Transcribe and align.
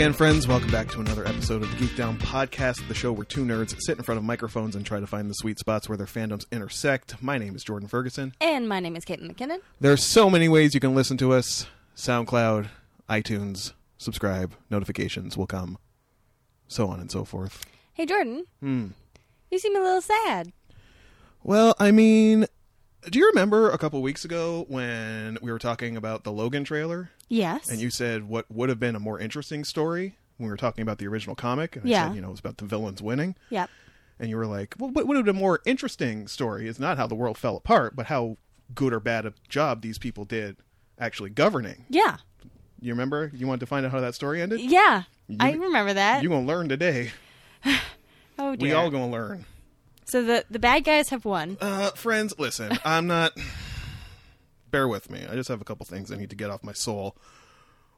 Again, 0.00 0.14
friends. 0.14 0.48
Welcome 0.48 0.70
back 0.70 0.88
to 0.92 1.00
another 1.00 1.28
episode 1.28 1.62
of 1.62 1.70
the 1.70 1.76
Geek 1.76 1.94
Down 1.94 2.16
Podcast, 2.16 2.88
the 2.88 2.94
show 2.94 3.12
where 3.12 3.26
two 3.26 3.44
nerds 3.44 3.78
sit 3.82 3.98
in 3.98 4.02
front 4.02 4.16
of 4.16 4.24
microphones 4.24 4.74
and 4.74 4.86
try 4.86 4.98
to 4.98 5.06
find 5.06 5.28
the 5.28 5.34
sweet 5.34 5.58
spots 5.58 5.90
where 5.90 5.98
their 5.98 6.06
fandoms 6.06 6.50
intersect. 6.50 7.22
My 7.22 7.36
name 7.36 7.54
is 7.54 7.62
Jordan 7.62 7.86
Ferguson. 7.86 8.32
And 8.40 8.66
my 8.66 8.80
name 8.80 8.96
is 8.96 9.04
Caitlin 9.04 9.30
McKinnon. 9.30 9.58
There's 9.78 10.02
so 10.02 10.30
many 10.30 10.48
ways 10.48 10.72
you 10.72 10.80
can 10.80 10.94
listen 10.94 11.18
to 11.18 11.34
us 11.34 11.66
SoundCloud, 11.96 12.68
iTunes, 13.10 13.74
subscribe, 13.98 14.54
notifications 14.70 15.36
will 15.36 15.46
come, 15.46 15.76
so 16.66 16.88
on 16.88 16.98
and 16.98 17.10
so 17.10 17.26
forth. 17.26 17.66
Hey, 17.92 18.06
Jordan. 18.06 18.46
Hmm. 18.60 18.86
You 19.50 19.58
seem 19.58 19.76
a 19.76 19.80
little 19.80 20.00
sad. 20.00 20.50
Well, 21.42 21.74
I 21.78 21.90
mean, 21.90 22.46
do 23.08 23.18
you 23.18 23.26
remember 23.28 23.70
a 23.70 23.78
couple 23.78 24.00
weeks 24.02 24.24
ago 24.24 24.64
when 24.68 25.38
we 25.42 25.50
were 25.50 25.58
talking 25.58 25.96
about 25.96 26.24
the 26.24 26.32
Logan 26.32 26.64
trailer? 26.64 27.10
Yes. 27.28 27.70
And 27.70 27.80
you 27.80 27.90
said 27.90 28.28
what 28.28 28.50
would 28.50 28.68
have 28.68 28.80
been 28.80 28.96
a 28.96 29.00
more 29.00 29.18
interesting 29.18 29.64
story 29.64 30.16
when 30.36 30.46
we 30.48 30.50
were 30.50 30.56
talking 30.56 30.82
about 30.82 30.98
the 30.98 31.06
original 31.06 31.36
comic. 31.36 31.76
And 31.76 31.86
I 31.86 31.88
Yeah. 31.88 32.08
said, 32.08 32.16
you 32.16 32.20
know, 32.22 32.28
it 32.28 32.32
was 32.32 32.40
about 32.40 32.58
the 32.58 32.64
villains 32.66 33.00
winning. 33.02 33.36
Yep. 33.50 33.70
And 34.18 34.28
you 34.28 34.36
were 34.36 34.46
like, 34.46 34.74
well, 34.78 34.90
what 34.90 35.06
would 35.06 35.16
have 35.16 35.24
been 35.24 35.36
a 35.36 35.38
more 35.38 35.60
interesting 35.64 36.28
story 36.28 36.66
is 36.68 36.78
not 36.78 36.98
how 36.98 37.06
the 37.06 37.14
world 37.14 37.38
fell 37.38 37.56
apart, 37.56 37.96
but 37.96 38.06
how 38.06 38.36
good 38.74 38.92
or 38.92 39.00
bad 39.00 39.24
a 39.26 39.32
job 39.48 39.80
these 39.82 39.98
people 39.98 40.24
did 40.24 40.56
actually 40.98 41.30
governing. 41.30 41.86
Yeah. 41.88 42.18
You 42.80 42.92
remember? 42.92 43.30
You 43.34 43.46
wanted 43.46 43.60
to 43.60 43.66
find 43.66 43.84
out 43.86 43.92
how 43.92 44.00
that 44.00 44.14
story 44.14 44.40
ended? 44.42 44.60
Yeah. 44.60 45.04
I 45.38 45.52
remember 45.52 45.94
that. 45.94 46.22
You're 46.22 46.30
going 46.30 46.46
to 46.46 46.52
learn 46.52 46.68
today. 46.68 47.12
oh, 48.38 48.56
dear. 48.56 48.68
We 48.68 48.72
all 48.72 48.90
going 48.90 49.10
to 49.10 49.16
learn. 49.16 49.44
So 50.04 50.22
the, 50.22 50.44
the 50.50 50.58
bad 50.58 50.84
guys 50.84 51.10
have 51.10 51.24
won. 51.24 51.56
Uh, 51.60 51.90
friends, 51.90 52.34
listen, 52.38 52.78
I'm 52.84 53.06
not. 53.06 53.32
Bear 54.70 54.86
with 54.88 55.10
me. 55.10 55.24
I 55.28 55.34
just 55.34 55.48
have 55.48 55.60
a 55.60 55.64
couple 55.64 55.86
things 55.86 56.12
I 56.12 56.16
need 56.16 56.30
to 56.30 56.36
get 56.36 56.50
off 56.50 56.62
my 56.62 56.72
soul 56.72 57.16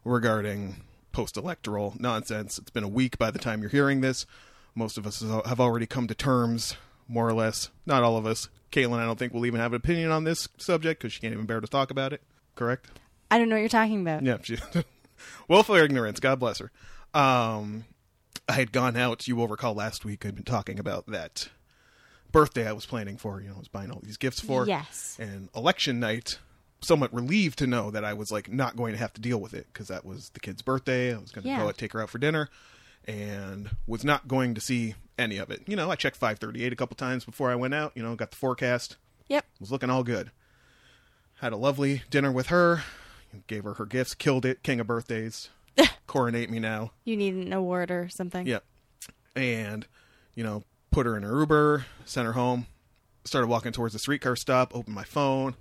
regarding 0.05 0.83
post 1.13 1.37
electoral 1.37 1.95
nonsense. 1.99 2.59
It's 2.59 2.71
been 2.71 2.85
a 2.85 2.89
week 2.89 3.19
by 3.19 3.31
the 3.31 3.39
time 3.39 3.61
you're 3.61 3.71
hearing 3.71 4.01
this. 4.01 4.27
Most 4.75 4.97
of 4.97 5.07
us 5.07 5.21
have 5.21 5.61
already 5.61 5.87
come 5.87 6.07
to 6.07 6.15
terms, 6.15 6.77
more 7.09 7.29
or 7.29 7.35
less. 7.35 7.69
Not 7.85 8.03
all 8.03 8.17
of 8.17 8.25
us. 8.25 8.49
Caitlin, 8.71 8.99
I 8.99 9.05
don't 9.05 9.19
think 9.19 9.35
we'll 9.35 9.45
even 9.45 9.61
have 9.61 9.73
an 9.73 9.77
opinion 9.77 10.11
on 10.11 10.25
this 10.25 10.49
subject 10.57 11.01
because 11.01 11.13
she 11.13 11.21
can't 11.21 11.35
even 11.35 11.45
bear 11.45 11.61
to 11.61 11.67
talk 11.67 11.91
about 11.91 12.15
it. 12.15 12.23
Correct? 12.55 12.87
I 13.31 13.39
don't 13.39 13.49
know 13.49 13.57
what 13.57 13.61
you're 13.61 13.69
talking 13.69 14.01
about. 14.01 14.23
Yeah, 14.23 14.39
she, 14.43 14.57
willful 15.49 15.75
ignorance. 15.75 16.21
God 16.21 16.41
bless 16.41 16.59
her. 16.59 16.71
Um, 17.13 17.85
I 18.49 18.55
had 18.55 18.73
gone 18.73 18.97
out. 18.97 19.29
You 19.29 19.37
will 19.37 19.49
recall 19.49 19.75
last 19.75 20.05
week 20.05 20.25
I'd 20.25 20.35
been 20.35 20.45
talking 20.45 20.79
about 20.79 21.07
that 21.09 21.49
birthday 22.33 22.67
I 22.69 22.73
was 22.73 22.87
planning 22.87 23.17
for. 23.17 23.41
You 23.41 23.49
know, 23.51 23.57
I 23.57 23.59
was 23.59 23.69
buying 23.69 23.91
all 23.91 24.01
these 24.03 24.17
gifts 24.17 24.41
for. 24.41 24.67
Yes. 24.67 25.17
And 25.21 25.49
election 25.55 26.01
night, 26.01 26.39
somewhat 26.81 27.13
relieved 27.15 27.59
to 27.59 27.67
know 27.67 27.91
that 27.91 28.05
I 28.05 28.15
was 28.15 28.33
like 28.33 28.51
not 28.51 28.77
going 28.77 28.93
to 28.93 28.99
have 28.99 29.13
to 29.15 29.21
deal 29.21 29.39
with 29.39 29.55
it 29.55 29.67
because 29.73 29.89
that 29.89 30.05
was 30.05 30.31
the 30.31 30.41
kid's 30.41 30.63
birthday. 30.63 31.15
I 31.15 31.19
was 31.19 31.31
going 31.31 31.43
to 31.45 31.49
Yeah. 31.51 31.59
go 31.61 31.69
out, 31.69 31.79
take 31.79 31.93
her 31.93 32.03
out 32.03 32.11
for 32.11 32.19
dinner, 32.19 32.49
and 33.07 33.71
was 33.87 34.05
not 34.05 34.27
going 34.29 34.55
to 34.55 34.61
see 34.61 34.95
any 35.19 35.37
of 35.39 35.51
it. 35.51 35.63
You 35.67 35.77
know, 35.77 35.91
I 35.91 35.95
checked 35.97 36.17
538 36.17 36.73
a 36.73 36.77
couple 36.77 36.97
times 36.97 37.25
before 37.25 37.51
I 37.51 37.55
went 37.55 37.75
out. 37.75 37.93
You 37.95 38.03
know, 38.03 38.15
got 38.17 38.31
the 38.31 38.37
forecast 38.37 38.97
Yep. 39.29 39.45
was 39.61 39.71
looking 39.71 39.91
all 39.91 40.03
good. 40.03 40.31
Had 41.41 41.53
a 41.53 41.57
lovely 41.57 42.03
dinner 42.11 42.31
with 42.33 42.47
her, 42.49 42.83
gave 43.47 43.65
her 43.65 43.75
her 43.75 43.87
gifts, 43.87 44.15
killed 44.15 44.45
it, 44.45 44.63
king 44.63 44.79
of 44.81 44.87
birthdays. 44.87 45.49
Coronate 46.07 46.51
me 46.51 46.59
now. 46.59 46.93
You 47.05 47.17
need 47.17 47.35
an 47.35 47.53
award 47.53 47.91
or 47.91 48.09
something. 48.09 48.47
Yep. 48.47 48.65
And, 49.35 49.87
you 50.35 50.45
know, 50.45 50.63
put 50.93 51.07
her 51.07 51.17
in 51.17 51.25
her 51.25 51.41
Uber, 51.41 51.87
sent 52.05 52.27
her 52.27 52.35
home, 52.35 52.67
started 53.25 53.49
walking 53.49 53.73
towards 53.73 53.95
the 53.95 53.99
streetcar 53.99 54.37
stop, 54.37 54.77
opened 54.77 54.95
my 54.95 55.03
phone, 55.03 55.57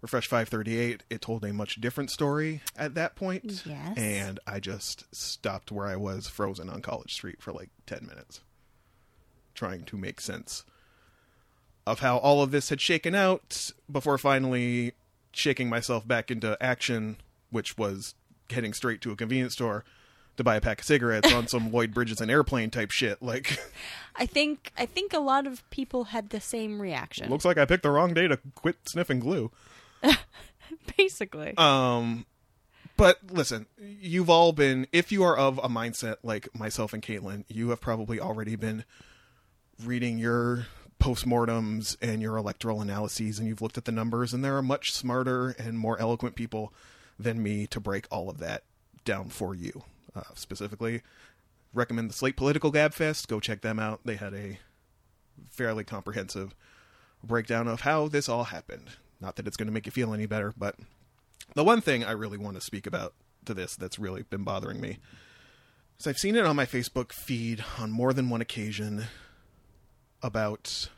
refresh 0.00 0.26
538. 0.26 1.02
It 1.10 1.20
told 1.20 1.44
a 1.44 1.52
much 1.52 1.80
different 1.80 2.10
story 2.10 2.62
at 2.76 2.94
that 2.94 3.16
point. 3.16 3.64
Yes. 3.66 3.98
And 3.98 4.40
I 4.46 4.60
just 4.60 5.14
stopped 5.14 5.70
where 5.70 5.86
I 5.86 5.96
was 5.96 6.28
frozen 6.28 6.70
on 6.70 6.80
College 6.80 7.12
Street 7.12 7.42
for 7.42 7.52
like 7.52 7.70
10 7.86 8.06
minutes, 8.06 8.40
trying 9.54 9.84
to 9.84 9.96
make 9.96 10.20
sense 10.20 10.64
of 11.86 12.00
how 12.00 12.16
all 12.18 12.42
of 12.42 12.50
this 12.50 12.70
had 12.70 12.80
shaken 12.80 13.14
out 13.14 13.70
before 13.90 14.18
finally 14.18 14.92
shaking 15.32 15.68
myself 15.68 16.06
back 16.06 16.30
into 16.30 16.56
action, 16.62 17.16
which 17.50 17.76
was 17.76 18.14
heading 18.50 18.72
straight 18.72 19.00
to 19.00 19.10
a 19.10 19.16
convenience 19.16 19.54
store 19.54 19.84
to 20.36 20.44
buy 20.44 20.56
a 20.56 20.60
pack 20.60 20.80
of 20.80 20.86
cigarettes 20.86 21.32
on 21.32 21.46
some 21.46 21.72
Lloyd 21.72 21.92
Bridges 21.94 22.20
and 22.20 22.30
airplane 22.30 22.70
type 22.70 22.90
shit. 22.90 23.22
Like, 23.22 23.58
I 24.16 24.26
think 24.26 24.72
I 24.76 24.86
think 24.86 25.12
a 25.12 25.18
lot 25.18 25.46
of 25.46 25.68
people 25.70 26.04
had 26.04 26.30
the 26.30 26.40
same 26.40 26.80
reaction. 26.80 27.28
looks 27.30 27.44
like 27.44 27.58
I 27.58 27.64
picked 27.64 27.82
the 27.82 27.90
wrong 27.90 28.14
day 28.14 28.28
to 28.28 28.38
quit 28.54 28.76
sniffing 28.86 29.20
glue. 29.20 29.50
Basically. 30.96 31.56
Um, 31.56 32.26
but 32.96 33.18
listen, 33.30 33.66
you've 33.78 34.30
all 34.30 34.52
been, 34.52 34.86
if 34.92 35.12
you 35.12 35.22
are 35.22 35.36
of 35.36 35.58
a 35.58 35.68
mindset 35.68 36.16
like 36.22 36.48
myself 36.54 36.92
and 36.92 37.02
Caitlin, 37.02 37.44
you 37.48 37.70
have 37.70 37.80
probably 37.80 38.18
already 38.18 38.56
been 38.56 38.84
reading 39.84 40.18
your 40.18 40.66
postmortems 40.98 41.96
and 42.00 42.22
your 42.22 42.36
electoral 42.36 42.80
analyses, 42.80 43.38
and 43.38 43.46
you've 43.46 43.60
looked 43.60 43.76
at 43.76 43.84
the 43.84 43.92
numbers, 43.92 44.32
and 44.32 44.42
there 44.44 44.56
are 44.56 44.62
much 44.62 44.92
smarter 44.92 45.50
and 45.58 45.78
more 45.78 45.98
eloquent 46.00 46.34
people 46.34 46.72
than 47.18 47.42
me 47.42 47.66
to 47.66 47.80
break 47.80 48.06
all 48.10 48.30
of 48.30 48.38
that 48.38 48.64
down 49.04 49.28
for 49.28 49.54
you. 49.54 49.84
Uh, 50.16 50.22
specifically, 50.34 51.02
recommend 51.74 52.08
the 52.08 52.14
Slate 52.14 52.36
Political 52.36 52.72
Gabfest. 52.72 53.28
Go 53.28 53.38
check 53.38 53.60
them 53.60 53.78
out. 53.78 54.00
They 54.04 54.16
had 54.16 54.32
a 54.32 54.58
fairly 55.50 55.84
comprehensive 55.84 56.54
breakdown 57.22 57.68
of 57.68 57.82
how 57.82 58.08
this 58.08 58.28
all 58.28 58.44
happened. 58.44 58.88
Not 59.20 59.36
that 59.36 59.46
it's 59.46 59.58
going 59.58 59.66
to 59.66 59.72
make 59.72 59.84
you 59.84 59.92
feel 59.92 60.14
any 60.14 60.24
better, 60.24 60.54
but 60.56 60.76
the 61.54 61.64
one 61.64 61.82
thing 61.82 62.02
I 62.02 62.12
really 62.12 62.38
want 62.38 62.56
to 62.56 62.62
speak 62.62 62.86
about 62.86 63.12
to 63.44 63.52
this 63.52 63.76
that's 63.76 63.98
really 63.98 64.22
been 64.22 64.42
bothering 64.42 64.80
me 64.80 64.98
is 65.98 66.06
I've 66.06 66.16
seen 66.16 66.34
it 66.34 66.46
on 66.46 66.56
my 66.56 66.66
Facebook 66.66 67.12
feed 67.12 67.62
on 67.78 67.90
more 67.90 68.12
than 68.12 68.30
one 68.30 68.40
occasion 68.40 69.04
about 70.22 70.88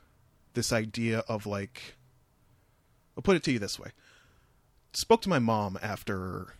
this 0.54 0.72
idea 0.72 1.24
of 1.28 1.44
like 1.44 1.96
I'll 3.16 3.22
put 3.22 3.36
it 3.36 3.42
to 3.44 3.52
you 3.52 3.58
this 3.58 3.80
way. 3.80 3.90
Spoke 4.92 5.22
to 5.22 5.28
my 5.28 5.40
mom 5.40 5.76
after 5.82 6.54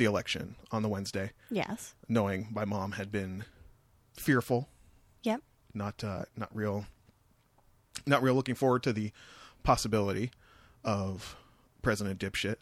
the 0.00 0.06
election 0.06 0.56
on 0.72 0.82
the 0.82 0.88
Wednesday, 0.88 1.30
yes. 1.50 1.94
knowing 2.08 2.48
my 2.50 2.64
mom 2.64 2.92
had 2.92 3.12
been 3.12 3.44
fearful 4.14 4.68
Yep. 5.22 5.42
not 5.74 6.02
uh, 6.02 6.24
not 6.36 6.48
real 6.54 6.86
not 8.06 8.22
real 8.22 8.34
looking 8.34 8.54
forward 8.54 8.82
to 8.84 8.92
the 8.92 9.12
possibility 9.62 10.30
of 10.82 11.36
President 11.82 12.18
Dipshit. 12.18 12.56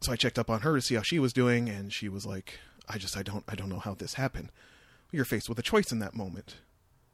So 0.00 0.12
I 0.12 0.16
checked 0.16 0.38
up 0.38 0.50
on 0.50 0.60
her 0.62 0.74
to 0.74 0.82
see 0.82 0.96
how 0.96 1.02
she 1.02 1.18
was 1.20 1.32
doing, 1.32 1.68
and 1.68 1.92
she 1.92 2.08
was 2.08 2.26
like, 2.26 2.58
"I 2.88 2.98
just 2.98 3.16
I 3.16 3.22
don't 3.22 3.44
I 3.48 3.54
don't 3.54 3.68
know 3.68 3.78
how 3.78 3.94
this 3.94 4.14
happened." 4.14 4.50
You're 5.12 5.24
faced 5.24 5.48
with 5.48 5.58
a 5.60 5.62
choice 5.62 5.92
in 5.92 6.00
that 6.00 6.14
moment. 6.14 6.56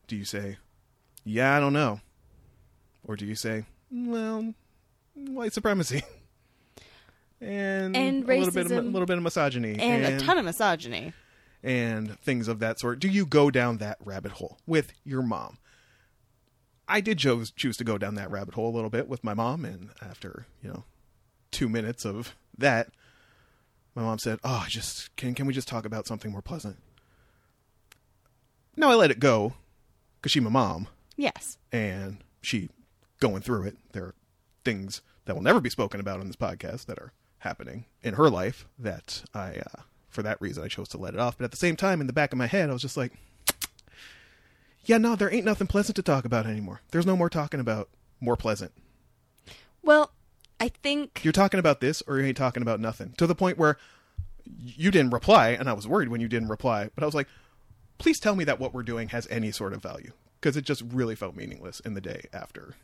Do 0.09 0.17
you 0.17 0.25
say, 0.25 0.57
"Yeah, 1.23 1.57
I 1.57 1.61
don't 1.61 1.75
know," 1.75 2.01
or 3.05 3.15
do 3.17 3.27
you 3.27 3.35
say, 3.35 3.65
"Well, 3.91 4.55
white 5.15 5.53
supremacy"? 5.53 6.03
And, 7.41 7.97
And 7.97 8.25
a 8.25 8.27
little 8.39 8.53
bit 8.53 8.67
of, 8.67 8.73
a 8.73 8.81
little 8.83 9.07
bit 9.07 9.17
of 9.17 9.23
misogyny 9.25 9.79
And, 9.79 10.05
a 10.05 10.19
ton 10.25 10.37
of 10.39 10.45
misogyny. 10.45 11.13
and 11.63 12.19
things 12.21 12.49
of 12.49 12.59
that 12.59 12.79
sort. 12.79 12.99
Do 12.99 13.09
you 13.09 13.25
go 13.25 13.51
down 13.51 13.79
that 13.79 13.97
rabbit 14.05 14.33
hole 14.33 14.59
with 14.67 14.93
your 15.05 15.23
mom? 15.23 15.59
I 16.87 17.01
did 17.01 17.19
choose 17.19 17.51
choose 17.53 17.77
to 17.79 17.85
go 17.85 17.97
down 17.99 18.17
that 18.17 18.31
rabbit 18.31 18.55
hole 18.55 18.69
a 18.69 18.75
little 18.75 18.91
bit 18.91 19.09
with 19.09 19.23
my 19.23 19.33
mom, 19.33 19.65
and 19.65 19.91
after 20.03 20.47
you 20.63 20.69
know 20.71 20.85
two 21.53 21.69
minutes 21.69 22.05
of 22.05 22.35
that, 22.59 22.89
my 23.95 24.03
mom 24.03 24.19
said, 24.19 24.41
"Oh, 24.43 24.65
just 24.69 25.15
can 25.17 25.33
can 25.35 25.47
we 25.47 25.55
just 25.55 25.69
talk 25.69 25.85
about 25.85 26.09
something 26.09 26.33
more 26.33 26.43
pleasant?" 26.43 26.79
No, 28.77 28.91
I 28.91 28.95
let 28.97 29.11
it 29.13 29.21
go 29.21 29.55
because 30.17 30.33
she's 30.33 30.43
my 30.43 30.51
mom, 30.51 30.89
Yes. 31.17 31.59
and 31.73 32.19
she 32.43 32.69
going 33.21 33.43
through 33.43 33.65
it. 33.69 33.77
There 33.93 34.05
are 34.05 34.15
things 34.65 35.01
that 35.27 35.35
will 35.35 35.43
never 35.43 35.61
be 35.61 35.71
spoken 35.71 36.01
about 36.01 36.19
on 36.21 36.27
this 36.27 36.37
podcast 36.37 36.87
that 36.87 36.99
are 36.99 37.13
happening 37.41 37.85
in 38.03 38.15
her 38.15 38.31
life 38.31 38.67
that 38.79 39.23
I, 39.35 39.57
uh, 39.57 39.83
for 40.09 40.23
that 40.23 40.41
reason, 40.41 40.65
I 40.65 40.69
chose 40.69 40.89
to 40.91 40.99
let 40.99 41.15
it 41.15 41.21
off. 41.21 41.39
But 41.39 41.45
at 41.45 41.51
the 41.51 41.57
same 41.57 41.77
time, 41.77 42.01
in 42.01 42.07
the 42.07 42.13
back 42.13 42.33
of 42.33 42.39
my 42.39 42.47
head, 42.47 42.71
I 42.71 42.73
was 42.73 42.83
just 42.83 42.97
like, 42.97 43.13
yeah, 44.85 44.99
no, 44.99 45.17
there 45.17 45.33
ain't 45.33 45.45
nothing 45.45 45.67
pleasant 45.67 45.97
to 45.97 46.03
talk 46.03 46.25
about 46.25 46.47
anymore. 46.47 46.81
There's 46.91 47.07
no 47.07 47.17
more 47.17 47.31
talking 47.31 47.61
about 47.61 47.89
more 48.21 48.37
pleasant. 48.37 48.73
Well, 49.83 50.13
I 50.59 50.69
think 50.69 51.25
You're 51.25 51.33
talking 51.33 51.61
about 51.61 51.81
this 51.81 52.03
or 52.07 52.19
you 52.19 52.27
ain't 52.27 52.37
talking 52.37 52.63
about 52.63 52.81
nothing. 52.81 53.15
To 53.17 53.27
the 53.27 53.35
point 53.35 53.57
where 53.57 53.79
you 54.59 54.91
didn't 54.91 55.13
reply, 55.13 55.51
and 55.51 55.69
I 55.69 55.73
was 55.73 55.89
worried 55.89 56.09
when 56.09 56.21
you 56.21 56.29
didn't 56.29 56.49
reply, 56.49 56.91
but 56.95 57.03
I 57.03 57.07
was 57.07 57.15
like, 57.15 57.29
please 57.99 58.21
tell 58.21 58.37
me 58.37 58.45
that 58.45 58.61
what 58.61 58.75
we're 58.75 58.83
doing 58.83 59.09
has 59.09 59.27
any 59.31 59.51
sort 59.53 59.73
of 59.73 59.83
value. 59.83 60.13
Because 60.41 60.57
it 60.57 60.65
just 60.65 60.83
really 60.83 61.15
felt 61.15 61.37
meaningless 61.37 61.81
in 61.81 61.95
the 61.95 62.01
day 62.01 62.25
after. 62.33 62.75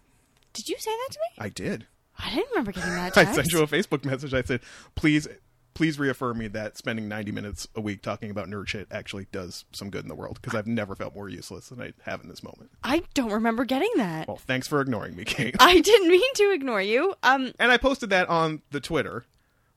Did 0.53 0.69
you 0.69 0.77
say 0.79 0.91
that 0.91 1.13
to 1.13 1.19
me? 1.19 1.45
I 1.45 1.49
did. 1.49 1.87
I 2.19 2.31
didn't 2.31 2.51
remember 2.51 2.73
getting 2.73 2.91
that 2.91 3.17
I 3.17 3.25
sent 3.25 3.53
you 3.53 3.63
a 3.63 3.67
Facebook 3.67 4.05
message. 4.05 4.35
I 4.35 4.43
said, 4.43 4.61
please, 4.95 5.29
please 5.75 5.99
reaffirm 5.99 6.39
me 6.39 6.49
that 6.49 6.77
spending 6.77 7.09
90 7.09 7.33
minutes 7.33 7.69
a 7.75 7.81
week 7.81 8.03
talking 8.03 8.31
about 8.31 8.49
nerd 8.49 8.69
shit 8.69 8.89
actually 8.91 9.27
does 9.33 9.65
some 9.73 9.91
good 9.91 10.03
in 10.03 10.09
the 10.09 10.15
world. 10.15 10.39
Because 10.41 10.57
I've 10.57 10.67
never 10.67 10.95
felt 10.95 11.15
more 11.15 11.29
useless 11.29 11.69
than 11.69 11.81
I 11.81 11.93
have 12.03 12.23
in 12.23 12.29
this 12.29 12.43
moment. 12.43 12.71
I 12.83 13.03
don't 13.15 13.33
remember 13.33 13.65
getting 13.65 13.91
that. 13.97 14.29
Well, 14.29 14.39
thanks 14.39 14.67
for 14.67 14.81
ignoring 14.81 15.17
me, 15.17 15.25
Kate. 15.25 15.57
I 15.61 15.81
didn't 15.81 16.09
mean 16.09 16.35
to 16.35 16.53
ignore 16.53 16.83
you. 16.83 17.15
Um, 17.23 17.53
and 17.59 17.71
I 17.71 17.77
posted 17.77 18.11
that 18.11 18.29
on 18.29 18.63
the 18.71 18.81
Twitter 18.81 19.25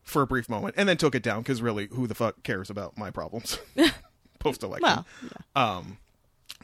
for 0.02 0.22
a 0.22 0.26
brief 0.26 0.48
moment 0.48 0.74
and 0.76 0.88
then 0.88 0.96
took 0.96 1.14
it 1.14 1.22
down 1.22 1.42
because 1.42 1.62
really, 1.62 1.88
who 1.92 2.06
the 2.06 2.14
fuck 2.14 2.42
cares 2.42 2.70
about 2.70 2.96
my 2.96 3.10
problems? 3.10 3.58
post 4.40 4.62
election. 4.62 4.82
Well, 4.82 5.06
yeah. 5.22 5.76
Um, 5.76 5.98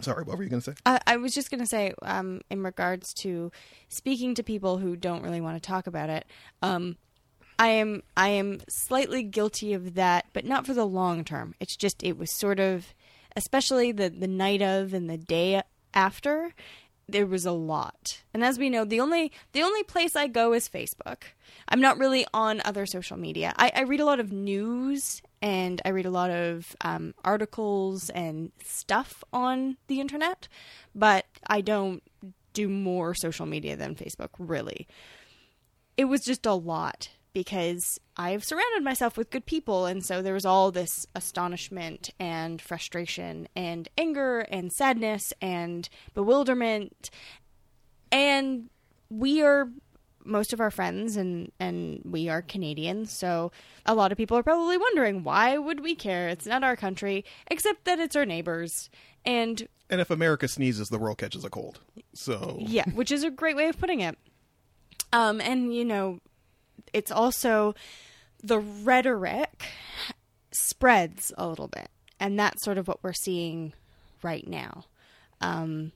sorry, 0.01 0.25
what 0.25 0.37
were 0.37 0.45
you 0.45 0.51
going 0.51 0.63
to 0.63 0.73
say? 0.73 0.77
I, 0.85 1.01
I 1.07 1.17
was 1.17 1.35
just 1.35 1.51
going 1.51 1.61
to 1.61 1.67
say, 1.67 1.95
um, 2.03 2.41
in 2.51 2.63
regards 2.63 3.15
to 3.15 3.51
speaking 3.89 4.35
to 4.35 4.43
people 4.43 4.79
who 4.79 4.97
don't 4.97 5.23
really 5.23 5.41
want 5.41 5.61
to 5.63 5.67
talk 5.67 5.87
about 5.87 6.11
it, 6.11 6.27
um, 6.63 6.97
I 7.59 7.69
am 7.69 8.03
I 8.17 8.29
am 8.29 8.61
slightly 8.69 9.23
guilty 9.23 9.73
of 9.73 9.95
that, 9.95 10.27
but 10.33 10.45
not 10.45 10.67
for 10.67 10.75
the 10.75 10.85
long 10.85 11.25
term. 11.25 11.55
It's 11.59 11.77
just 11.77 12.03
it 12.03 12.19
was 12.19 12.31
sort 12.31 12.61
of, 12.61 12.95
especially 13.35 13.93
the 13.93 14.11
the 14.11 14.29
night 14.29 14.61
of 14.61 14.93
and 14.93 15.09
the 15.09 15.17
day 15.17 15.63
after, 15.95 16.53
there 17.09 17.27
was 17.27 17.47
a 17.47 17.53
lot. 17.53 18.23
And 18.35 18.45
as 18.45 18.59
we 18.59 18.69
know, 18.69 18.85
the 18.85 19.01
only 19.01 19.33
the 19.53 19.63
only 19.63 19.83
place 19.85 20.17
I 20.17 20.27
go 20.27 20.53
is 20.53 20.69
Facebook. 20.69 21.23
I'm 21.69 21.81
not 21.81 21.99
really 21.99 22.27
on 22.35 22.61
other 22.65 22.85
social 22.85 23.17
media. 23.17 23.55
I, 23.57 23.73
I 23.75 23.83
read 23.83 24.01
a 24.01 24.05
lot 24.05 24.21
of 24.21 24.33
news 24.33 25.23
and 25.43 25.83
I 25.85 25.91
read 25.91 26.07
a 26.07 26.11
lot 26.11 26.31
of 26.31 26.75
um, 26.81 27.15
articles 27.25 28.11
and 28.11 28.53
stuff 28.65 29.23
on 29.33 29.77
the 29.87 30.01
internet, 30.01 30.49
but 30.95 31.27
I 31.47 31.61
don't 31.61 32.03
do 32.53 32.69
more 32.69 33.15
social 33.15 33.47
media 33.47 33.77
than 33.77 33.95
Facebook, 33.95 34.31
really. 34.39 34.89
It 35.97 36.07
was 36.07 36.23
just 36.23 36.47
a 36.47 36.55
lot 36.55 37.11
because 37.33 37.99
I've 38.17 38.45
surrounded 38.45 38.83
myself 38.83 39.19
with 39.19 39.29
good 39.29 39.45
people, 39.45 39.85
and 39.85 40.03
so 40.03 40.23
there 40.23 40.33
was 40.33 40.47
all 40.47 40.71
this 40.71 41.07
astonishment 41.15 42.09
and 42.19 42.63
frustration 42.63 43.47
and 43.55 43.91
anger 43.99 44.41
and 44.41 44.73
sadness 44.73 45.35
and 45.43 45.87
bewilderment. 46.15 47.11
And 48.11 48.71
we 49.11 49.43
are 49.43 49.69
most 50.27 50.53
of 50.53 50.61
our 50.61 50.71
friends 50.71 51.17
and 51.17 51.53
and 51.59 52.01
we 52.05 52.29
are 52.29 52.43
Canadians, 52.43 53.13
so 53.13 53.53
a 53.85 53.95
lot 53.95 54.13
of 54.13 54.19
people 54.19 54.37
are 54.37 54.43
probably 54.43 54.77
wondering 54.77 55.25
why 55.25 55.57
would 55.59 55.81
we 55.81 55.95
care? 55.95 56.29
It's 56.29 56.47
not 56.47 56.65
our 56.65 56.77
country, 56.77 57.25
except 57.49 57.85
that 57.85 57.99
it's 57.99 58.17
our 58.17 58.27
neighbors. 58.27 58.91
And 59.25 59.67
And 59.89 60.01
if 60.01 60.11
America 60.11 60.49
sneezes, 60.49 60.89
the 60.89 60.99
world 60.99 61.19
catches 61.19 61.45
a 61.45 61.51
cold. 61.51 61.81
So 62.13 62.59
yeah, 62.61 62.89
which 62.91 63.11
is 63.11 63.25
a 63.25 63.31
great 63.31 63.57
way 63.57 63.69
of 63.69 63.79
putting 63.79 64.01
it. 64.01 64.19
Um, 65.13 65.41
and 65.41 65.75
you 65.75 65.85
know, 65.85 66.21
it's 66.93 67.11
also 67.11 67.75
the 68.43 68.59
rhetoric 68.59 69.65
spreads 70.53 71.33
a 71.39 71.47
little 71.49 71.69
bit, 71.69 71.89
and 72.21 72.39
that's 72.39 72.65
sort 72.65 72.79
of 72.79 72.89
what 72.89 73.03
we're 73.03 73.13
seeing 73.13 73.73
right 74.23 74.47
now. 74.47 74.85
Um, 75.41 75.93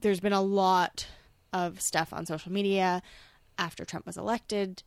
there's 0.00 0.20
been 0.20 0.32
a 0.32 0.42
lot 0.42 1.06
of 1.52 1.80
stuff 1.80 2.12
on 2.12 2.26
social 2.26 2.52
media 2.52 3.02
after 3.58 3.84
Trump 3.84 4.06
was 4.06 4.16
elected. 4.16 4.82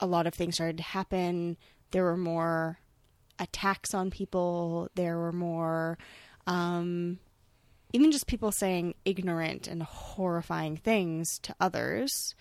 A 0.00 0.06
lot 0.06 0.26
of 0.26 0.34
things 0.34 0.56
started 0.56 0.78
to 0.78 0.82
happen. 0.82 1.56
There 1.90 2.04
were 2.04 2.16
more 2.16 2.78
attacks 3.38 3.94
on 3.94 4.10
people. 4.10 4.88
There 4.94 5.18
were 5.18 5.32
more, 5.32 5.98
um, 6.46 7.18
even 7.92 8.10
just 8.10 8.26
people 8.26 8.50
saying 8.50 8.94
ignorant 9.04 9.68
and 9.68 9.82
horrifying 9.82 10.76
things 10.76 11.38
to 11.40 11.54
others. 11.60 12.34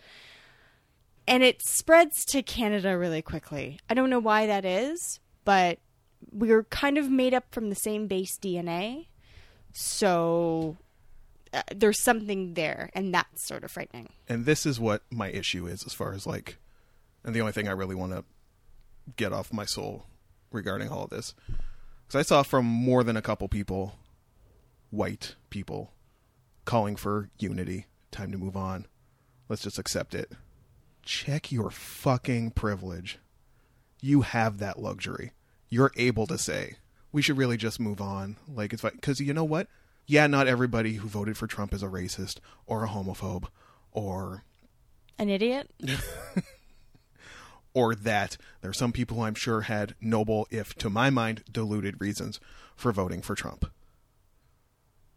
And 1.28 1.44
it 1.44 1.62
spreads 1.62 2.26
to 2.26 2.42
Canada 2.42 2.98
really 2.98 3.22
quickly. 3.22 3.80
I 3.90 3.94
don't 3.94 4.10
know 4.10 4.20
why 4.20 4.48
that 4.48 4.66
is, 4.66 5.20
but 5.46 5.80
we're 6.32 6.64
kind 6.66 6.98
of 6.98 7.10
made 7.10 7.34
up 7.34 7.54
from 7.54 7.70
the 7.70 7.76
same 7.76 8.08
base 8.08 8.38
DNA. 8.38 9.08
So 9.72 10.78
uh, 11.54 11.62
there's 11.76 12.02
something 12.02 12.56
there, 12.56 12.90
and 12.94 13.14
that's 13.14 13.46
sort 13.46 13.64
of 13.64 13.72
frightening. 13.72 14.10
and 14.28 14.46
this 14.46 14.66
is 14.66 14.80
what 14.80 15.04
my 15.12 15.30
issue 15.30 15.68
is 15.68 15.86
as 15.86 15.94
far 15.94 16.14
as 16.14 16.26
like 16.26 16.58
and 17.24 17.34
the 17.34 17.40
only 17.42 17.54
thing 17.54 17.68
i 17.68 17.72
really 17.72 17.96
want 17.96 18.12
to 18.12 18.24
get 19.16 19.32
off 19.34 19.54
my 19.54 19.66
soul 19.66 20.06
regarding 20.52 20.90
all 20.90 21.04
of 21.06 21.10
this. 21.10 21.34
Because 22.06 22.20
i 22.20 22.22
saw 22.22 22.44
from 22.44 22.66
more 22.66 23.04
than 23.04 23.18
a 23.18 23.22
couple 23.22 23.48
people 23.48 23.96
white 24.90 25.36
people 25.50 25.92
calling 26.66 26.96
for 26.96 27.30
unity 27.40 27.88
time 28.12 28.32
to 28.32 28.38
move 28.38 28.56
on. 28.56 28.86
Let's 29.50 29.64
just 29.64 29.80
accept 29.80 30.14
it. 30.16 30.32
Check 31.04 31.52
your 31.52 31.70
fucking 31.70 32.52
privilege. 32.52 33.20
You 34.02 34.22
have 34.22 34.60
that 34.60 34.80
luxury. 34.80 35.32
You're 35.70 35.92
able 35.98 36.28
to 36.28 36.38
say 36.38 36.76
we 37.12 37.22
should 37.22 37.38
really 37.38 37.58
just 37.58 37.80
move 37.80 38.00
on. 38.00 38.38
Like 38.48 38.72
it's 38.74 38.82
fine 38.82 38.94
because 38.96 39.20
you 39.20 39.34
know 39.34 39.44
what 39.44 39.68
yeah 40.06 40.28
not 40.28 40.48
everybody 40.48 40.96
who 40.96 41.08
voted 41.08 41.38
for 41.38 41.48
trump 41.48 41.74
is 41.74 41.84
a 41.84 41.88
racist 41.88 42.38
or 42.66 42.84
a 42.84 42.88
homophobe 42.90 43.48
or 43.92 44.44
An 45.20 45.30
idiot? 45.30 45.70
or 47.74 47.96
that 47.96 48.38
there 48.62 48.70
are 48.70 48.74
some 48.74 48.92
people 48.92 49.18
who 49.18 49.24
I'm 49.24 49.34
sure 49.36 49.62
had 49.62 49.96
noble, 50.00 50.48
if 50.52 50.76
to 50.76 50.90
my 50.90 51.10
mind, 51.10 51.44
deluded 51.52 52.00
reasons 52.00 52.40
for 52.76 52.92
voting 52.92 53.22
for 53.22 53.34
Trump. 53.36 53.66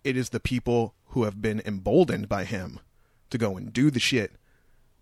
It 0.04 0.16
is 0.16 0.30
the 0.30 0.40
people 0.40 0.94
who 1.08 1.24
have 1.24 1.42
been 1.42 1.60
emboldened 1.66 2.28
by 2.28 2.44
him 2.44 2.80
to 3.30 3.38
go 3.38 3.56
and 3.56 3.72
do 3.72 3.90
the 3.90 4.00
shit 4.00 4.32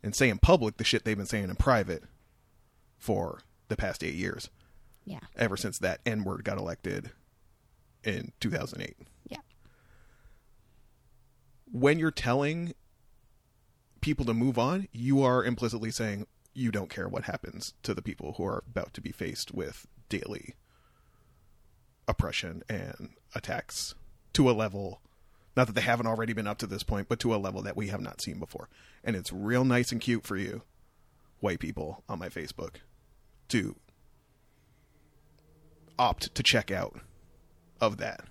and 0.03 0.15
say 0.17 0.29
in 0.29 0.39
public 0.39 0.77
the 0.79 0.85
shit 0.85 1.05
they've 1.05 1.17
been 1.17 1.27
saying 1.27 1.45
in 1.51 1.57
private 1.57 2.03
for 2.99 3.43
the 3.69 3.77
past 3.77 4.03
eight 4.03 4.15
years, 4.15 4.51
Yeah. 5.05 5.21
ever 5.37 5.57
since 5.57 5.79
that 5.79 6.01
N 6.05 6.25
word 6.25 6.43
got 6.45 6.59
elected 6.59 7.11
in 8.03 8.33
2008. 8.41 8.97
When 11.71 11.99
you're 11.99 12.11
telling 12.11 12.75
people 14.01 14.25
to 14.27 14.35
move 14.35 14.59
on, 14.59 14.89
you 14.93 15.23
are 15.23 15.45
implicitly 15.45 15.91
saying 15.91 16.27
you 16.53 16.71
don't 16.71 16.91
care 16.91 17.09
what 17.09 17.25
happens 17.25 17.75
to 17.83 17.95
the 17.95 18.03
people 18.03 18.35
who 18.37 18.45
are 18.45 18.63
about 18.69 18.95
to 18.95 19.01
be 19.01 19.11
faced 19.11 19.53
with 19.53 19.87
daily 20.09 20.55
oppression 22.07 22.63
and 22.69 23.11
attacks 23.35 23.95
to 24.35 24.51
a 24.51 24.53
level 24.53 25.01
not 25.57 25.69
that 25.69 25.75
they 25.75 25.83
haven't 25.83 26.07
already 26.07 26.33
been 26.33 26.47
up 26.47 26.59
to 26.59 26.67
this 26.67 26.83
point, 26.83 27.09
but 27.09 27.21
to 27.21 27.35
a 27.35 27.37
level 27.37 27.63
that 27.63 27.77
we 27.77 27.89
have 27.89 28.01
not 28.01 28.21
seen 28.21 28.39
before. 28.39 28.69
And 29.05 29.15
it's 29.15 29.33
real 29.33 29.65
nice 29.65 29.93
and 29.93 30.01
cute 30.01 30.25
for 30.25 30.37
you, 30.37 30.63
white 31.41 31.61
people 31.61 32.03
on 32.09 32.19
my 32.19 32.29
Facebook, 32.29 32.77
to 33.49 33.77
opt 35.99 36.35
to 36.35 36.43
check 36.43 36.71
out 36.71 37.01
of 37.81 37.99
that. 37.99 38.25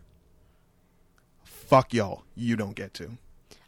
Fuck 1.44 1.94
y'all. 1.94 2.24
You 2.36 2.56
don't 2.56 2.76
get 2.76 2.94
to. 2.96 3.18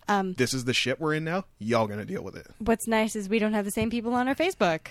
Um, 0.07 0.33
This 0.33 0.53
is 0.53 0.65
the 0.65 0.73
shit 0.73 0.99
we're 0.99 1.13
in 1.15 1.23
now. 1.23 1.45
Y'all 1.59 1.87
gonna 1.87 2.05
deal 2.05 2.23
with 2.23 2.35
it. 2.35 2.47
what's 2.59 2.87
nice 2.87 3.15
is 3.15 3.27
we 3.29 3.39
don't 3.39 3.53
have 3.53 3.65
the 3.65 3.71
same 3.71 3.89
people 3.89 4.13
on 4.13 4.27
our 4.27 4.35
Facebook. 4.35 4.87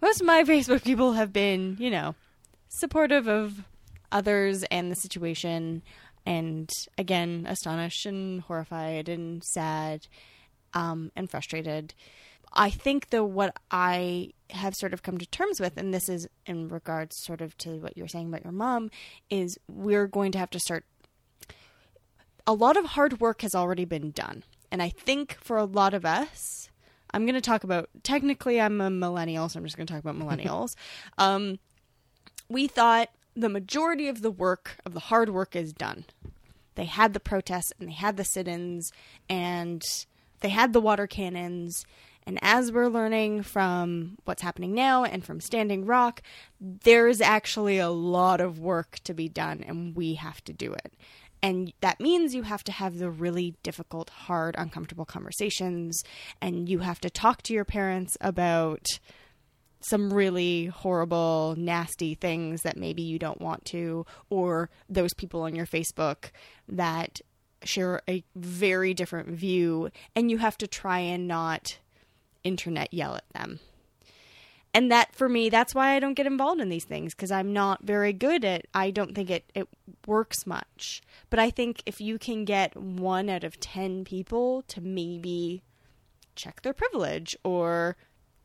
Most 0.00 0.20
of 0.20 0.26
my 0.26 0.42
Facebook 0.44 0.84
people 0.84 1.12
have 1.14 1.32
been, 1.32 1.76
you 1.78 1.90
know, 1.90 2.14
supportive 2.68 3.28
of 3.28 3.64
others 4.12 4.62
and 4.64 4.90
the 4.90 4.96
situation, 4.96 5.82
and 6.24 6.70
again, 6.96 7.46
astonished 7.48 8.06
and 8.06 8.40
horrified 8.42 9.08
and 9.08 9.42
sad 9.44 10.06
um, 10.74 11.10
and 11.16 11.30
frustrated. 11.30 11.94
I 12.52 12.70
think, 12.70 13.10
though, 13.10 13.24
what 13.24 13.54
I 13.70 14.32
have 14.50 14.74
sort 14.74 14.94
of 14.94 15.02
come 15.02 15.18
to 15.18 15.26
terms 15.26 15.60
with, 15.60 15.76
and 15.76 15.92
this 15.92 16.08
is 16.08 16.26
in 16.46 16.68
regards 16.68 17.16
sort 17.16 17.42
of 17.42 17.56
to 17.58 17.76
what 17.78 17.96
you 17.96 18.02
were 18.04 18.08
saying 18.08 18.28
about 18.28 18.44
your 18.44 18.52
mom, 18.52 18.90
is 19.28 19.58
we're 19.68 20.06
going 20.06 20.32
to 20.32 20.38
have 20.38 20.48
to 20.50 20.58
start 20.60 20.84
a 22.48 22.54
lot 22.54 22.78
of 22.78 22.86
hard 22.86 23.20
work 23.20 23.42
has 23.42 23.54
already 23.54 23.84
been 23.84 24.10
done. 24.10 24.42
And 24.72 24.82
I 24.82 24.88
think 24.88 25.36
for 25.38 25.58
a 25.58 25.64
lot 25.64 25.92
of 25.92 26.06
us, 26.06 26.70
I'm 27.10 27.26
going 27.26 27.34
to 27.34 27.42
talk 27.42 27.62
about 27.62 27.90
technically, 28.02 28.58
I'm 28.58 28.80
a 28.80 28.88
millennial, 28.88 29.50
so 29.50 29.58
I'm 29.58 29.64
just 29.64 29.76
going 29.76 29.86
to 29.86 29.92
talk 29.92 30.02
about 30.02 30.18
millennials. 30.18 30.74
um, 31.18 31.58
we 32.48 32.66
thought 32.66 33.10
the 33.36 33.50
majority 33.50 34.08
of 34.08 34.22
the 34.22 34.30
work, 34.30 34.78
of 34.86 34.94
the 34.94 35.00
hard 35.00 35.28
work, 35.28 35.54
is 35.54 35.74
done. 35.74 36.06
They 36.74 36.86
had 36.86 37.12
the 37.12 37.20
protests 37.20 37.74
and 37.78 37.90
they 37.90 37.92
had 37.92 38.16
the 38.16 38.24
sit 38.24 38.48
ins 38.48 38.92
and 39.28 39.82
they 40.40 40.48
had 40.48 40.72
the 40.72 40.80
water 40.80 41.06
cannons. 41.06 41.84
And 42.26 42.38
as 42.40 42.72
we're 42.72 42.88
learning 42.88 43.42
from 43.42 44.16
what's 44.24 44.42
happening 44.42 44.74
now 44.74 45.04
and 45.04 45.22
from 45.22 45.40
Standing 45.40 45.84
Rock, 45.84 46.22
there's 46.58 47.20
actually 47.20 47.78
a 47.78 47.90
lot 47.90 48.40
of 48.40 48.58
work 48.58 49.00
to 49.04 49.14
be 49.14 49.28
done, 49.30 49.64
and 49.66 49.96
we 49.96 50.14
have 50.14 50.44
to 50.44 50.52
do 50.52 50.72
it. 50.72 50.92
And 51.42 51.72
that 51.80 52.00
means 52.00 52.34
you 52.34 52.42
have 52.42 52.64
to 52.64 52.72
have 52.72 52.98
the 52.98 53.10
really 53.10 53.54
difficult, 53.62 54.10
hard, 54.10 54.54
uncomfortable 54.58 55.04
conversations, 55.04 56.02
and 56.40 56.68
you 56.68 56.80
have 56.80 57.00
to 57.00 57.10
talk 57.10 57.42
to 57.42 57.54
your 57.54 57.64
parents 57.64 58.16
about 58.20 58.86
some 59.80 60.12
really 60.12 60.66
horrible, 60.66 61.54
nasty 61.56 62.14
things 62.14 62.62
that 62.62 62.76
maybe 62.76 63.02
you 63.02 63.18
don't 63.18 63.40
want 63.40 63.64
to, 63.66 64.04
or 64.30 64.70
those 64.88 65.14
people 65.14 65.42
on 65.42 65.54
your 65.54 65.66
Facebook 65.66 66.30
that 66.68 67.20
share 67.62 68.02
a 68.08 68.24
very 68.34 68.94
different 68.94 69.28
view, 69.28 69.90
and 70.16 70.30
you 70.30 70.38
have 70.38 70.58
to 70.58 70.66
try 70.66 70.98
and 70.98 71.28
not 71.28 71.78
internet 72.44 72.92
yell 72.92 73.14
at 73.14 73.28
them. 73.32 73.60
And 74.74 74.92
that 74.92 75.14
for 75.14 75.28
me, 75.28 75.48
that's 75.48 75.74
why 75.74 75.94
I 75.94 76.00
don't 76.00 76.14
get 76.14 76.26
involved 76.26 76.60
in 76.60 76.68
these 76.68 76.84
things 76.84 77.14
because 77.14 77.30
I'm 77.30 77.52
not 77.52 77.82
very 77.82 78.12
good 78.12 78.44
at. 78.44 78.66
I 78.74 78.90
don't 78.90 79.14
think 79.14 79.30
it 79.30 79.50
it 79.54 79.68
works 80.06 80.46
much. 80.46 81.02
But 81.30 81.38
I 81.38 81.50
think 81.50 81.82
if 81.86 82.00
you 82.00 82.18
can 82.18 82.44
get 82.44 82.76
one 82.76 83.28
out 83.28 83.44
of 83.44 83.58
ten 83.60 84.04
people 84.04 84.62
to 84.68 84.80
maybe 84.80 85.62
check 86.36 86.62
their 86.62 86.74
privilege 86.74 87.36
or 87.44 87.96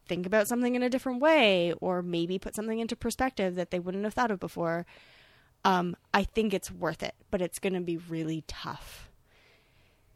think 0.07 0.25
about 0.25 0.47
something 0.47 0.75
in 0.75 0.83
a 0.83 0.89
different 0.89 1.21
way 1.21 1.73
or 1.79 2.01
maybe 2.01 2.39
put 2.39 2.55
something 2.55 2.79
into 2.79 2.95
perspective 2.95 3.55
that 3.55 3.71
they 3.71 3.79
wouldn't 3.79 4.03
have 4.03 4.13
thought 4.13 4.31
of 4.31 4.39
before 4.39 4.85
um, 5.65 5.95
I 6.13 6.23
think 6.23 6.53
it's 6.53 6.71
worth 6.71 7.03
it, 7.03 7.15
but 7.31 7.41
it's 7.41 7.59
going 7.59 7.73
to 7.73 7.81
be 7.81 7.97
really 7.97 8.43
tough. 8.47 9.09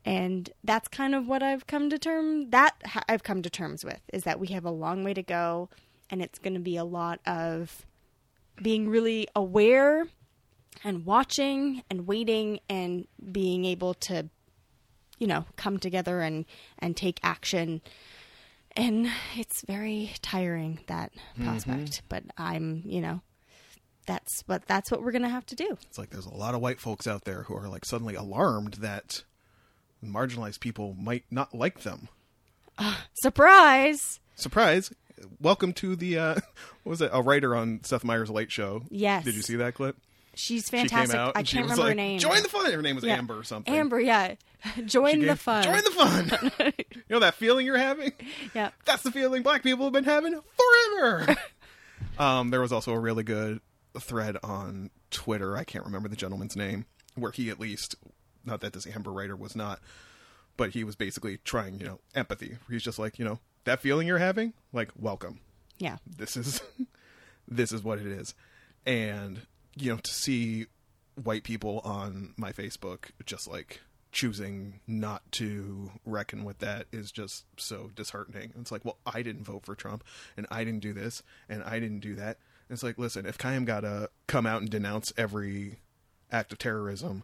And 0.05 0.49
that's 0.63 0.87
kind 0.87 1.13
of 1.15 1.27
what 1.27 1.43
I've 1.43 1.67
come 1.67 1.89
to 1.89 1.97
term 1.97 2.49
that 2.51 2.75
ha- 2.85 3.03
I've 3.09 3.23
come 3.23 3.41
to 3.41 3.49
terms 3.49 3.83
with 3.83 3.99
is 4.13 4.23
that 4.23 4.39
we 4.39 4.47
have 4.47 4.65
a 4.65 4.71
long 4.71 5.03
way 5.03 5.13
to 5.13 5.23
go, 5.23 5.69
and 6.09 6.21
it's 6.21 6.39
going 6.39 6.53
to 6.53 6.59
be 6.59 6.77
a 6.77 6.83
lot 6.83 7.19
of 7.25 7.85
being 8.61 8.89
really 8.89 9.27
aware 9.35 10.07
and 10.83 11.05
watching 11.05 11.83
and 11.89 12.07
waiting 12.07 12.59
and 12.69 13.07
being 13.31 13.65
able 13.65 13.93
to, 13.93 14.29
you 15.17 15.27
know, 15.27 15.45
come 15.55 15.79
together 15.79 16.21
and 16.21 16.45
and 16.79 16.95
take 16.95 17.19
action. 17.23 17.81
And 18.75 19.09
it's 19.35 19.63
very 19.65 20.11
tiring 20.21 20.79
that 20.87 21.11
mm-hmm. 21.13 21.45
prospect, 21.45 22.03
but 22.09 22.23
I'm, 22.37 22.83
you 22.85 23.01
know, 23.01 23.21
that's 24.05 24.43
what 24.45 24.65
that's 24.67 24.91
what 24.91 25.01
we're 25.01 25.11
gonna 25.11 25.29
have 25.29 25.45
to 25.47 25.55
do. 25.55 25.77
It's 25.87 25.97
like 25.97 26.09
there's 26.09 26.25
a 26.25 26.33
lot 26.33 26.55
of 26.55 26.61
white 26.61 26.79
folks 26.79 27.07
out 27.07 27.25
there 27.25 27.43
who 27.43 27.55
are 27.55 27.67
like 27.67 27.85
suddenly 27.85 28.15
alarmed 28.15 28.75
that 28.75 29.23
marginalized 30.03 30.59
people 30.59 30.95
might 30.97 31.25
not 31.31 31.53
like 31.53 31.81
them. 31.81 32.07
Surprise! 33.21 34.19
Surprise! 34.35 34.91
Welcome 35.39 35.73
to 35.73 35.95
the 35.95 36.17
uh, 36.17 36.33
what 36.83 36.89
was 36.89 37.01
it? 37.01 37.09
A 37.13 37.21
writer 37.21 37.55
on 37.55 37.81
Seth 37.83 38.03
Meyers' 38.03 38.29
Late 38.29 38.51
Show. 38.51 38.83
Yes. 38.89 39.23
Did 39.25 39.35
you 39.35 39.41
see 39.41 39.55
that 39.57 39.73
clip? 39.73 39.97
She's 40.35 40.65
She 40.65 40.77
fantastic. 40.77 41.17
out. 41.17 41.31
I 41.35 41.41
can't 41.41 41.63
remember 41.63 41.81
like, 41.83 41.89
her 41.89 41.95
name. 41.95 42.19
Join 42.19 42.43
the 42.43 42.49
fun. 42.49 42.71
Her 42.71 42.81
name 42.83 42.95
was 42.95 43.03
Yeah. 43.03 43.15
Amber 43.15 43.39
or 43.39 43.43
something. 43.43 43.73
Amber, 43.73 43.99
yeah. 43.99 44.35
Join 44.85 45.21
She 45.21 45.25
the 45.25 45.35
fun. 45.35 45.63
Join 45.63 45.83
the 45.83 45.91
fun. 45.91 46.51
you 46.87 47.01
know 47.09 47.19
that 47.19 47.33
feeling 47.35 47.65
you're 47.65 47.77
having? 47.77 48.11
yeah. 48.53 48.69
That's 48.85 49.01
the 49.01 49.11
feeling 49.11 49.41
black 49.41 49.63
people 49.63 49.85
have 49.85 49.93
been 49.93 50.03
having 50.03 50.39
forever. 50.99 51.35
um, 52.19 52.51
there 52.51 52.61
was 52.61 52.71
also 52.71 52.93
a 52.93 52.99
really 52.99 53.23
good 53.23 53.61
thread 53.99 54.37
on 54.43 54.91
Twitter. 55.09 55.57
I 55.57 55.63
can't 55.63 55.85
remember 55.85 56.07
the 56.07 56.15
gentleman's 56.15 56.55
name, 56.55 56.85
where 57.15 57.31
he 57.31 57.49
at 57.49 57.59
least, 57.59 57.95
not 58.45 58.61
that 58.61 58.73
this 58.73 58.85
Amber 58.85 59.11
writer 59.11 59.35
was 59.35 59.55
not, 59.55 59.79
but 60.55 60.71
he 60.71 60.83
was 60.83 60.95
basically 60.95 61.37
trying, 61.37 61.79
you 61.79 61.85
know, 61.87 61.99
empathy. 62.13 62.57
He's 62.69 62.83
just 62.83 62.99
like, 62.99 63.17
you 63.17 63.25
know, 63.25 63.39
that 63.67 63.81
feeling 63.81 64.07
you're 64.07 64.17
having, 64.17 64.53
like, 64.73 64.89
welcome. 64.97 65.39
Yeah. 65.77 65.97
This 66.07 66.35
is, 66.35 66.61
this 67.47 67.71
is 67.71 67.83
what 67.83 67.99
it 67.99 68.07
is, 68.07 68.33
and 68.85 69.41
you 69.75 69.91
know, 69.91 69.99
to 69.99 70.11
see 70.11 70.65
white 71.23 71.43
people 71.43 71.81
on 71.83 72.33
my 72.37 72.51
Facebook 72.51 73.11
just 73.25 73.47
like 73.47 73.81
choosing 74.11 74.79
not 74.87 75.21
to 75.33 75.91
reckon 76.05 76.43
with 76.43 76.59
that 76.59 76.87
is 76.91 77.11
just 77.11 77.45
so 77.57 77.91
disheartening. 77.93 78.53
It's 78.59 78.71
like, 78.71 78.83
well, 78.85 78.97
I 79.05 79.21
didn't 79.21 79.43
vote 79.43 79.65
for 79.65 79.75
Trump, 79.75 80.03
and 80.35 80.47
I 80.49 80.63
didn't 80.63 80.79
do 80.79 80.93
this, 80.93 81.21
and 81.47 81.61
I 81.63 81.79
didn't 81.79 81.99
do 81.99 82.15
that. 82.15 82.37
And 82.69 82.75
it's 82.75 82.83
like, 82.83 82.97
listen, 82.97 83.25
if 83.25 83.37
Kayam 83.37 83.65
gotta 83.65 84.09
come 84.25 84.45
out 84.47 84.61
and 84.61 84.69
denounce 84.69 85.13
every 85.17 85.79
act 86.31 86.51
of 86.51 86.57
terrorism 86.57 87.23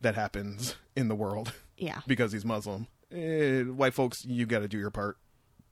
that 0.00 0.14
happens 0.14 0.76
in 0.94 1.08
the 1.08 1.14
world 1.14 1.52
Yeah. 1.78 2.00
because 2.06 2.32
he's 2.32 2.44
Muslim, 2.44 2.86
eh, 3.10 3.62
white 3.62 3.94
folks, 3.94 4.24
you 4.24 4.44
got 4.46 4.60
to 4.60 4.68
do 4.68 4.78
your 4.78 4.90
part 4.90 5.16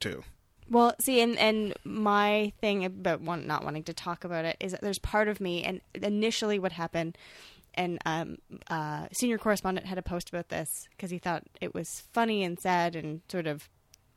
too. 0.01 0.23
Well, 0.69 0.95
see, 0.99 1.19
and 1.19 1.37
and 1.37 1.73
my 1.83 2.53
thing 2.61 2.85
about 2.85 3.21
not 3.21 3.65
wanting 3.65 3.83
to 3.83 3.93
talk 3.93 4.23
about 4.23 4.45
it 4.45 4.55
is 4.61 4.71
that 4.71 4.81
there's 4.81 4.99
part 4.99 5.27
of 5.27 5.41
me, 5.41 5.63
and 5.63 5.81
initially 5.93 6.59
what 6.59 6.71
happened, 6.71 7.17
and 7.73 7.99
um, 8.05 8.37
uh, 8.69 9.07
senior 9.11 9.37
correspondent 9.37 9.87
had 9.87 9.97
a 9.97 10.01
post 10.01 10.29
about 10.29 10.47
this 10.47 10.87
because 10.91 11.11
he 11.11 11.17
thought 11.17 11.43
it 11.59 11.73
was 11.73 12.03
funny 12.13 12.43
and 12.43 12.57
sad 12.57 12.95
and 12.95 13.19
sort 13.29 13.47
of, 13.47 13.67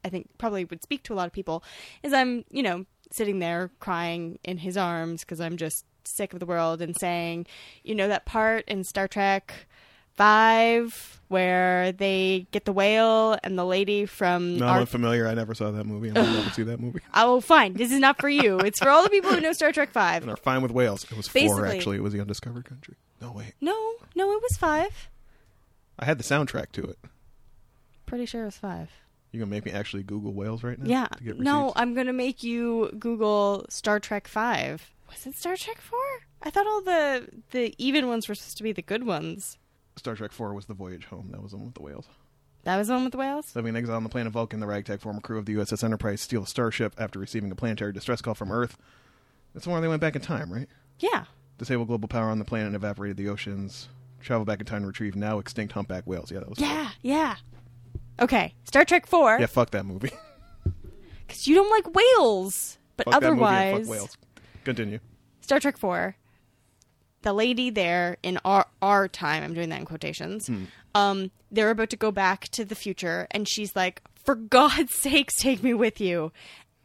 I 0.05 0.11
think 0.11 0.29
probably 0.38 0.64
would 0.64 0.83
speak 0.83 1.03
to 1.05 1.12
a 1.12 1.17
lot 1.17 1.26
of 1.26 1.33
people. 1.33 1.64
Is 2.05 2.12
I'm 2.12 2.45
you 2.50 2.62
know 2.62 2.87
sitting 3.11 3.41
there 3.41 3.71
crying 3.81 4.38
in 4.45 4.59
his 4.59 4.76
arms 4.76 5.23
because 5.23 5.41
I'm 5.41 5.57
just 5.57 5.85
sick 6.05 6.33
of 6.33 6.38
the 6.38 6.47
world 6.47 6.81
and 6.81 6.97
saying, 6.97 7.47
you 7.83 7.97
know 7.97 8.07
that 8.07 8.26
part 8.26 8.64
in 8.69 8.85
Star 8.85 9.09
Trek 9.09 9.67
five 10.16 11.21
where 11.28 11.92
they 11.92 12.47
get 12.52 12.64
the 12.64 12.73
whale 12.73 13.37
and 13.42 13.59
the 13.59 13.64
lady 13.64 14.06
from 14.06 14.59
No, 14.59 14.66
our 14.66 14.75
I'm 14.76 14.80
unfamiliar. 14.83 15.26
I 15.26 15.35
never 15.35 15.54
saw 15.54 15.71
that 15.71 15.85
movie. 15.85 16.09
I'll 16.11 16.23
never 16.23 16.50
see 16.50 16.62
that 16.64 16.78
movie. 16.80 17.00
Oh, 17.14 17.40
fine. 17.40 17.73
This 17.75 17.90
is 17.92 17.99
not 17.99 18.21
for 18.21 18.28
you. 18.28 18.59
It's 18.61 18.78
for 18.80 18.90
all 18.90 19.02
the 19.02 19.11
people 19.11 19.30
who 19.30 19.40
know 19.40 19.52
Star 19.52 19.73
Trek 19.73 19.90
Five. 19.92 20.23
And 20.23 20.30
are 20.30 20.37
fine 20.37 20.62
with 20.62 20.71
whales. 20.71 21.04
It 21.04 21.16
was 21.16 21.28
four 21.28 21.66
actually. 21.66 21.97
It 21.97 22.02
was 22.02 22.12
the 22.12 22.21
undiscovered 22.21 22.64
country. 22.66 22.94
No 23.21 23.33
wait, 23.33 23.54
No, 23.61 23.75
no, 24.14 24.30
it 24.33 24.42
was 24.42 24.56
five. 24.59 25.09
I 25.99 26.04
had 26.04 26.18
the 26.18 26.25
soundtrack 26.25 26.73
to 26.73 26.83
it. 26.85 26.99
Pretty 28.06 28.26
sure 28.26 28.42
it 28.42 28.47
was 28.47 28.56
five. 28.56 28.90
You 29.33 29.40
gonna 29.40 29.50
make 29.50 29.64
me 29.64 29.73
actually 29.73 30.02
Google 30.04 30.33
whales 30.33 30.62
right 30.62 30.78
now? 30.78 30.87
Yeah. 30.88 31.33
No. 31.37 31.73
I'm 31.75 31.94
gonna 31.94 32.12
make 32.12 32.42
you 32.42 32.90
Google 32.99 33.64
Star 33.68 33.99
Trek 33.99 34.28
Five. 34.28 34.92
Was 35.09 35.26
it 35.26 35.35
Star 35.37 35.56
Trek 35.56 35.80
Four? 35.80 35.99
I 36.42 36.50
thought 36.50 36.66
all 36.66 36.83
the 36.83 37.28
the 37.50 37.75
even 37.78 38.06
ones 38.09 38.28
were 38.28 38.35
supposed 38.35 38.59
to 38.59 38.62
be 38.62 38.73
the 38.73 38.83
good 38.83 39.04
ones. 39.06 39.59
Star 39.97 40.15
Trek 40.15 40.33
Four 40.33 40.55
was 40.55 40.67
the 40.67 40.75
voyage 40.75 41.07
home. 41.07 41.29
That 41.31 41.43
was 41.43 41.53
the 41.53 41.57
one 41.57 41.67
with 41.67 41.75
the 41.75 41.83
whales. 41.83 42.07
That 42.65 42.77
was 42.77 42.89
the 42.89 42.95
one 42.95 43.05
with 43.05 43.13
the 43.13 43.19
whales. 43.19 43.55
Living 43.55 43.71
in 43.71 43.77
exile 43.77 43.97
on 43.97 44.03
the 44.05 44.09
planet 44.09 44.33
Vulcan, 44.33 44.61
the 44.61 44.67
ragtag 44.67 45.01
former 45.01 45.21
crew 45.21 45.39
of 45.39 45.45
the 45.47 45.55
USS 45.55 45.85
Enterprise 45.85 46.21
steal 46.21 46.43
a 46.43 46.47
starship 46.47 46.95
after 46.99 47.19
receiving 47.19 47.51
a 47.51 47.55
planetary 47.55 47.93
distress 47.93 48.21
call 48.23 48.35
from 48.35 48.51
Earth. 48.51 48.77
That's 49.53 49.65
the 49.65 49.71
one 49.71 49.77
where 49.77 49.83
they 49.83 49.89
went 49.89 50.01
back 50.01 50.17
in 50.17 50.23
time, 50.23 50.53
right? 50.53 50.69
Yeah. 50.99 51.25
Disable 51.59 51.85
global 51.85 52.09
power 52.09 52.31
on 52.31 52.39
the 52.39 52.45
planet 52.45 52.69
and 52.69 52.77
evaporated 52.77 53.17
the 53.17 53.29
oceans. 53.29 53.89
Travel 54.21 54.45
back 54.47 54.61
in 54.61 54.67
time 54.67 54.81
to 54.81 54.87
retrieve 54.87 55.15
now 55.15 55.39
extinct 55.39 55.75
humpback 55.75 56.07
whales. 56.07 56.31
Yeah, 56.33 56.41
that 56.41 56.49
was. 56.49 56.59
Yeah. 56.59 56.89
Yeah. 57.03 57.37
Okay. 58.21 58.55
Star 58.65 58.85
Trek 58.85 59.07
Four. 59.07 59.39
Yeah, 59.39 59.47
fuck 59.47 59.71
that 59.71 59.85
movie. 59.85 60.11
Because 61.27 61.47
you 61.49 61.55
don't 61.55 61.71
like 61.71 61.95
whales, 61.95 62.77
but 62.99 63.05
fuck 63.07 63.21
that 63.21 63.31
movie 63.31 63.43
and 63.43 63.45
otherwise, 63.45 63.87
fuck 63.87 63.91
whales. 63.91 64.19
Continue. 64.65 64.99
Star 65.41 65.59
Trek 65.59 65.77
4, 65.79 66.17
the 67.25 67.33
lady 67.33 67.71
there 67.71 68.16
in 68.23 68.38
our, 68.45 68.66
our 68.81 69.09
time, 69.09 69.43
I'm 69.43 69.54
doing 69.54 69.71
that 69.71 69.81
in 69.81 69.85
quotations, 69.85 70.49
um, 70.95 71.31
they're 71.50 71.71
about 71.71 71.90
to 71.90 71.97
go 71.97 72.11
back 72.12 72.49
to 72.50 72.64
the 72.64 72.75
future, 72.75 73.26
and 73.33 73.49
she's 73.49 73.75
like, 73.75 74.00
for 74.14 74.35
God's 74.37 74.95
sakes, 75.00 75.35
take 75.37 75.62
me 75.62 75.75
with 75.75 76.00
you. 76.00 76.33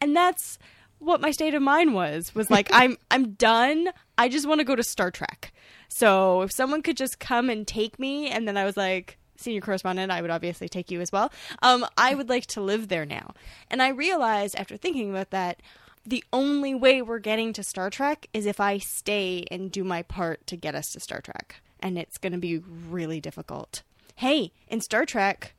And 0.01 0.15
that's 0.15 0.57
what 0.97 1.21
my 1.21 1.31
state 1.31 1.53
of 1.53 1.61
mind 1.61 1.93
was, 1.93 2.33
was 2.33 2.49
like, 2.49 2.69
I'm, 2.73 2.97
I'm 3.11 3.31
done. 3.33 3.89
I 4.17 4.29
just 4.29 4.47
want 4.47 4.59
to 4.59 4.65
go 4.65 4.75
to 4.75 4.83
Star 4.83 5.11
Trek. 5.11 5.53
So 5.89 6.41
if 6.41 6.51
someone 6.51 6.81
could 6.81 6.97
just 6.97 7.19
come 7.19 7.49
and 7.49 7.67
take 7.67 7.99
me, 7.99 8.29
and 8.29 8.47
then 8.47 8.57
I 8.57 8.65
was 8.65 8.77
like, 8.77 9.17
senior 9.37 9.61
correspondent, 9.61 10.11
I 10.11 10.21
would 10.21 10.31
obviously 10.31 10.67
take 10.67 10.91
you 10.91 11.01
as 11.01 11.11
well. 11.11 11.31
Um, 11.61 11.85
I 11.97 12.13
would 12.15 12.29
like 12.29 12.45
to 12.47 12.61
live 12.61 12.89
there 12.89 13.05
now. 13.05 13.33
And 13.69 13.81
I 13.81 13.89
realized 13.89 14.55
after 14.55 14.75
thinking 14.77 15.09
about 15.09 15.29
that, 15.31 15.61
the 16.05 16.23
only 16.33 16.73
way 16.73 17.01
we're 17.01 17.19
getting 17.19 17.53
to 17.53 17.63
Star 17.63 17.89
Trek 17.89 18.27
is 18.33 18.45
if 18.45 18.59
I 18.59 18.77
stay 18.77 19.45
and 19.51 19.71
do 19.71 19.83
my 19.83 20.01
part 20.01 20.45
to 20.47 20.55
get 20.55 20.75
us 20.75 20.89
to 20.91 20.99
Star 20.99 21.21
Trek. 21.21 21.61
And 21.79 21.97
it's 21.97 22.17
going 22.17 22.33
to 22.33 22.39
be 22.39 22.57
really 22.57 23.21
difficult. 23.21 23.83
Hey, 24.15 24.51
in 24.67 24.81
Star 24.81 25.05
Trek 25.05 25.53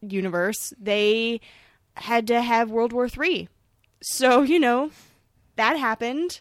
universe, 0.00 0.72
they 0.80 1.40
had 1.94 2.26
to 2.28 2.40
have 2.42 2.70
World 2.70 2.92
War 2.92 3.08
Three. 3.08 3.48
So, 4.02 4.42
you 4.42 4.58
know, 4.58 4.90
that 5.56 5.76
happened. 5.76 6.40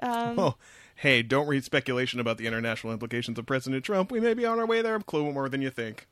Um, 0.00 0.38
Oh, 0.38 0.54
hey, 0.96 1.22
don't 1.22 1.48
read 1.48 1.64
speculation 1.64 2.20
about 2.20 2.38
the 2.38 2.46
international 2.46 2.92
implications 2.92 3.38
of 3.38 3.46
President 3.46 3.84
Trump. 3.84 4.12
We 4.12 4.20
may 4.20 4.34
be 4.34 4.46
on 4.46 4.58
our 4.58 4.66
way 4.66 4.80
there 4.80 4.94
a 4.94 5.02
clue 5.02 5.32
more 5.32 5.48
than 5.48 5.60
you 5.62 5.70
think. 5.70 6.06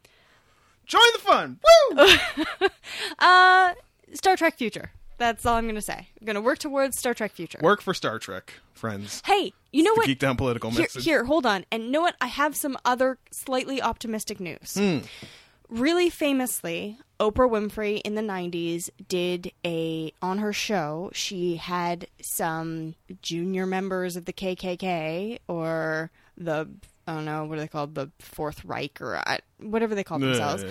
Join 0.85 1.01
the 1.15 1.19
fun! 1.19 1.61
Woo! 2.61 2.69
uh, 3.19 3.75
Star 4.13 4.37
Trek 4.37 4.57
Future. 4.57 4.91
That's 5.19 5.47
all 5.47 5.55
I'm 5.55 5.65
going 5.65 5.75
to 5.77 5.83
say. 5.83 6.09
I'm 6.21 6.27
going 6.27 6.35
to 6.35 6.41
work 6.41 6.59
towards 6.59 6.99
Star 6.99 7.15
Trek 7.15 7.33
Future. 7.33 7.59
Work 7.63 7.81
for 7.81 7.95
Star 7.95 8.19
Trek, 8.19 8.53
friends. 8.75 9.23
Hey, 9.25 9.53
you 9.73 9.83
know 9.83 9.95
what? 9.95 10.07
Geek 10.07 10.19
Down 10.19 10.37
Political 10.37 10.71
here, 10.71 10.81
message. 10.83 11.05
here, 11.05 11.25
hold 11.25 11.47
on. 11.47 11.65
And 11.73 11.85
you 11.85 11.91
know 11.91 12.03
what? 12.03 12.17
I 12.21 12.27
have 12.27 12.57
some 12.57 12.77
other 12.85 13.19
slightly 13.31 13.81
optimistic 13.81 14.41
news. 14.41 14.75
Hmm. 14.75 14.99
Really 15.69 16.11
famously, 16.11 16.99
Oprah 17.19 17.51
Winfrey 17.51 18.01
in 18.05 18.15
the 18.15 18.23
90s 18.23 18.89
did 19.09 19.53
a 19.65 20.13
on 20.23 20.39
her 20.39 20.53
show, 20.53 21.11
she 21.13 21.57
had 21.57 22.07
some 22.21 22.95
junior 23.23 23.67
members 23.67 24.17
of 24.17 24.27
the 24.27 24.33
KKK 24.33 25.39
or 25.49 26.11
the 26.37 26.69
I 27.09 27.15
don't 27.15 27.25
know, 27.25 27.45
what 27.45 27.59
are 27.59 27.61
they 27.61 27.69
called? 27.69 27.95
The 27.95 28.11
Fourth 28.19 28.65
Reich 28.65 29.01
or 29.01 29.17
uh, 29.17 29.39
whatever 29.59 29.95
they 29.95 30.05
call 30.05 30.19
themselves. 30.19 30.65
Uh, 30.65 30.69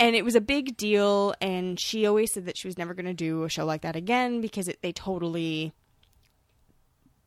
And 0.00 0.14
it 0.14 0.24
was 0.24 0.34
a 0.36 0.40
big 0.40 0.76
deal 0.76 1.34
and 1.40 1.78
she 1.78 2.06
always 2.06 2.32
said 2.32 2.46
that 2.46 2.56
she 2.56 2.68
was 2.68 2.78
never 2.78 2.94
going 2.94 3.06
to 3.06 3.14
do 3.14 3.42
a 3.44 3.48
show 3.48 3.64
like 3.64 3.82
that 3.82 3.96
again 3.96 4.40
because 4.40 4.68
it, 4.68 4.78
they 4.80 4.92
totally 4.92 5.72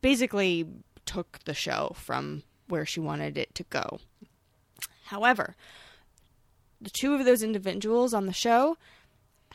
basically 0.00 0.66
took 1.06 1.38
the 1.44 1.54
show 1.54 1.92
from 1.96 2.42
where 2.68 2.86
she 2.86 3.00
wanted 3.00 3.36
it 3.36 3.54
to 3.56 3.64
go. 3.64 3.98
However, 5.06 5.54
the 6.80 6.90
two 6.90 7.14
of 7.14 7.24
those 7.24 7.42
individuals 7.42 8.14
on 8.14 8.26
the 8.26 8.32
show 8.32 8.76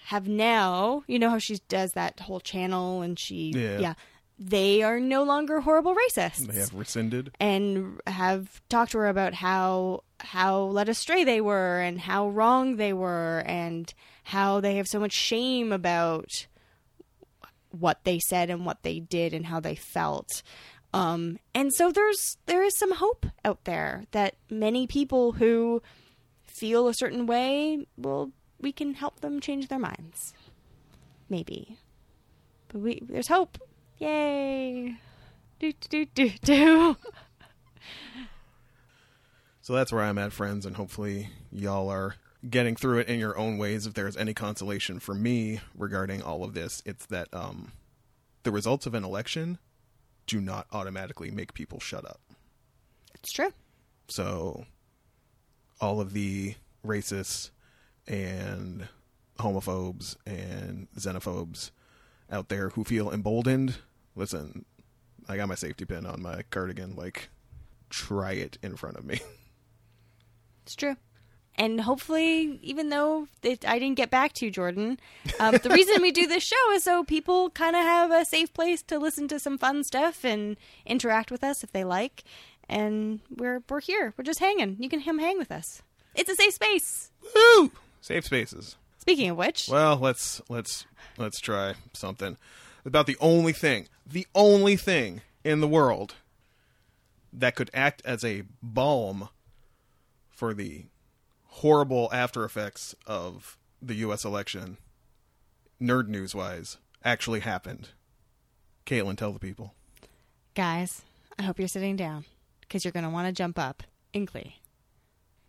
have 0.06 0.28
now, 0.28 1.04
you 1.08 1.20
know 1.20 1.30
how 1.30 1.40
she 1.40 1.60
does 1.68 1.94
that 1.94 2.20
whole 2.22 2.40
channel 2.40 3.02
and 3.02 3.18
she, 3.18 3.50
Yeah. 3.56 3.96
they 4.40 4.84
are 4.84 5.00
no 5.00 5.24
longer 5.24 5.62
horrible 5.62 5.96
racists 5.96 6.46
they 6.48 6.60
have 6.60 6.74
rescinded. 6.74 7.32
and 7.40 8.00
have 8.06 8.62
talked 8.70 8.92
to 8.92 9.00
her 9.00 9.08
about 9.08 9.34
how 9.34 10.04
how 10.20 10.62
led 10.64 10.90
astray 10.90 11.24
they 11.24 11.42
were 11.42 11.80
and 11.80 12.00
how 12.00 12.30
wrong 12.30 12.78
they 12.78 12.94
were 12.94 13.44
and 13.46 13.94
how 14.24 14.60
they 14.60 14.76
have 14.76 14.88
so 14.88 15.00
much 15.00 15.14
shame 15.14 15.72
about 15.72 16.48
what 17.72 18.04
they 18.04 18.20
said 18.20 18.50
and 18.50 18.66
what 18.66 18.84
they 18.84 19.00
did 19.00 19.34
and 19.34 19.46
how 19.46 19.60
they 19.60 19.76
felt. 19.76 20.42
Um, 20.94 21.40
and 21.54 21.74
so 21.74 21.92
there's 21.92 22.38
there 22.46 22.64
is 22.64 22.78
some 22.78 22.94
hope 22.94 23.26
out 23.44 23.66
there 23.66 24.06
that 24.12 24.36
many 24.50 24.88
people 24.88 25.34
who 25.34 25.82
feel 26.46 26.88
a 26.88 26.94
certain 26.94 27.26
way, 27.26 27.86
well, 27.98 28.32
we 28.60 28.72
can 28.72 28.96
help 28.96 29.20
them 29.20 29.40
change 29.40 29.68
their 29.68 29.80
minds. 29.80 30.34
Maybe. 31.30 31.78
But 32.70 32.82
we 32.82 33.02
there's 33.08 33.28
hope. 33.28 33.60
Yay. 34.00 34.98
Do 35.60 35.74
do 35.90 36.06
do 36.06 36.30
do. 36.44 36.98
So 39.68 39.74
that's 39.74 39.92
where 39.92 40.04
I'm 40.04 40.18
at, 40.18 40.32
friends, 40.32 40.66
and 40.66 40.78
hopefully 40.78 41.28
y'all 41.52 41.90
are 41.90 42.16
getting 42.50 42.78
through 42.78 43.00
it 43.00 43.10
in 43.10 43.20
your 43.20 43.38
own 43.38 43.58
ways. 43.58 43.86
If 43.86 43.96
there's 43.96 44.16
any 44.16 44.34
consolation 44.34 44.98
for 45.02 45.14
me 45.14 45.60
regarding 45.76 46.22
all 46.22 46.46
of 46.46 46.54
this, 46.54 46.82
it's 46.86 47.06
that 47.08 47.28
um, 47.34 47.74
the 48.44 48.52
results 48.52 48.86
of 48.86 48.94
an 48.94 49.04
election 49.04 49.58
do 50.26 50.40
not 50.40 50.68
automatically 50.72 51.32
make 51.32 51.54
people 51.54 51.82
shut 51.82 52.06
up. 52.06 52.22
It's 53.16 53.30
true. 53.30 53.52
So 54.08 54.68
all 55.82 56.00
of 56.00 56.14
the 56.14 56.56
racists 56.86 57.50
and 58.08 58.88
homophobes 59.38 60.16
and 60.26 60.88
xenophobes 60.98 61.72
out 62.32 62.48
there 62.48 62.70
who 62.70 62.86
feel 62.86 63.12
emboldened, 63.12 63.80
listen, 64.16 64.64
I 65.28 65.36
got 65.36 65.50
my 65.50 65.56
safety 65.56 65.84
pin 65.84 66.06
on 66.06 66.22
my 66.22 66.44
cardigan. 66.52 66.96
Like, 66.96 67.28
try 67.90 68.32
it 68.32 68.58
in 68.64 68.78
front 68.78 68.96
of 68.96 69.04
me. 69.04 69.20
It's 70.68 70.76
true. 70.76 70.98
And 71.56 71.80
hopefully, 71.80 72.60
even 72.62 72.90
though 72.90 73.30
it, 73.42 73.66
I 73.66 73.80
didn't 73.80 73.96
get 73.96 74.10
back 74.10 74.34
to 74.34 74.46
you, 74.46 74.52
Jordan, 74.52 75.00
um, 75.40 75.56
the 75.64 75.70
reason 75.70 76.02
we 76.02 76.12
do 76.12 76.28
this 76.28 76.44
show 76.44 76.72
is 76.74 76.84
so 76.84 77.06
people 77.06 77.50
kind 77.52 77.74
of 77.74 77.84
have 77.84 78.12
a 78.12 78.26
safe 78.26 78.54
place 78.54 78.82
to 78.84 79.00
listen 79.00 79.30
to 79.30 79.40
some 79.40 79.58
fun 79.58 79.86
stuff 79.86 80.26
and 80.26 80.58
interact 80.86 81.32
with 81.32 81.42
us 81.42 81.64
if 81.64 81.72
they 81.72 81.86
like. 81.86 82.26
And 82.68 83.22
we're 83.34 83.64
we're 83.70 83.80
here. 83.80 84.14
We're 84.18 84.26
just 84.26 84.40
hanging. 84.42 84.76
You 84.78 84.90
can 84.90 85.02
come 85.02 85.20
hang 85.20 85.38
with 85.38 85.50
us. 85.50 85.82
It's 86.16 86.30
a 86.30 86.36
safe 86.36 86.54
space. 86.54 87.12
Woo! 87.34 87.72
Safe 88.02 88.26
spaces. 88.26 88.76
Speaking 88.98 89.30
of 89.30 89.38
which, 89.38 89.70
Well, 89.72 89.96
let's 89.96 90.42
let's 90.50 90.86
let's 91.18 91.40
try 91.40 91.76
something 91.94 92.36
about 92.84 93.08
the 93.08 93.16
only 93.22 93.54
thing, 93.54 93.88
the 94.06 94.28
only 94.36 94.76
thing 94.76 95.22
in 95.46 95.62
the 95.62 95.68
world 95.68 96.16
that 97.32 97.56
could 97.56 97.72
act 97.74 98.02
as 98.04 98.26
a 98.26 98.44
balm 98.62 99.30
for 100.38 100.54
the 100.54 100.86
horrible 101.46 102.10
after 102.14 102.46
effects 102.46 102.94
of 103.08 103.58
the 103.82 103.96
U.S. 103.96 104.24
election, 104.24 104.78
nerd 105.82 106.08
news 106.10 106.36
wise, 106.36 106.78
actually 107.04 107.40
happened. 107.40 107.90
Caitlin, 108.86 109.18
tell 109.18 109.32
the 109.34 109.40
people. 109.40 109.74
guys, 110.54 111.02
I 111.40 111.42
hope 111.44 111.58
you're 111.58 111.68
sitting 111.68 111.96
down 111.96 112.26
because 112.62 112.86
you're 112.86 112.92
going 112.92 113.04
to 113.04 113.10
want 113.10 113.26
to 113.28 113.34
jump 113.34 113.58
up 113.58 113.82
in 114.14 114.26
glee. 114.26 114.58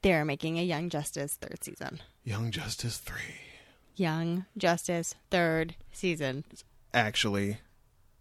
They're 0.00 0.25
making 0.25 0.59
a 0.59 0.62
Young 0.64 0.88
Justice 0.88 1.35
third 1.37 1.62
season. 1.62 2.00
Young 2.25 2.50
Justice 2.50 2.97
3 2.97 3.16
Young 3.95 4.47
Justice 4.57 5.14
third 5.30 5.75
season. 5.92 6.45
actually 6.95 7.59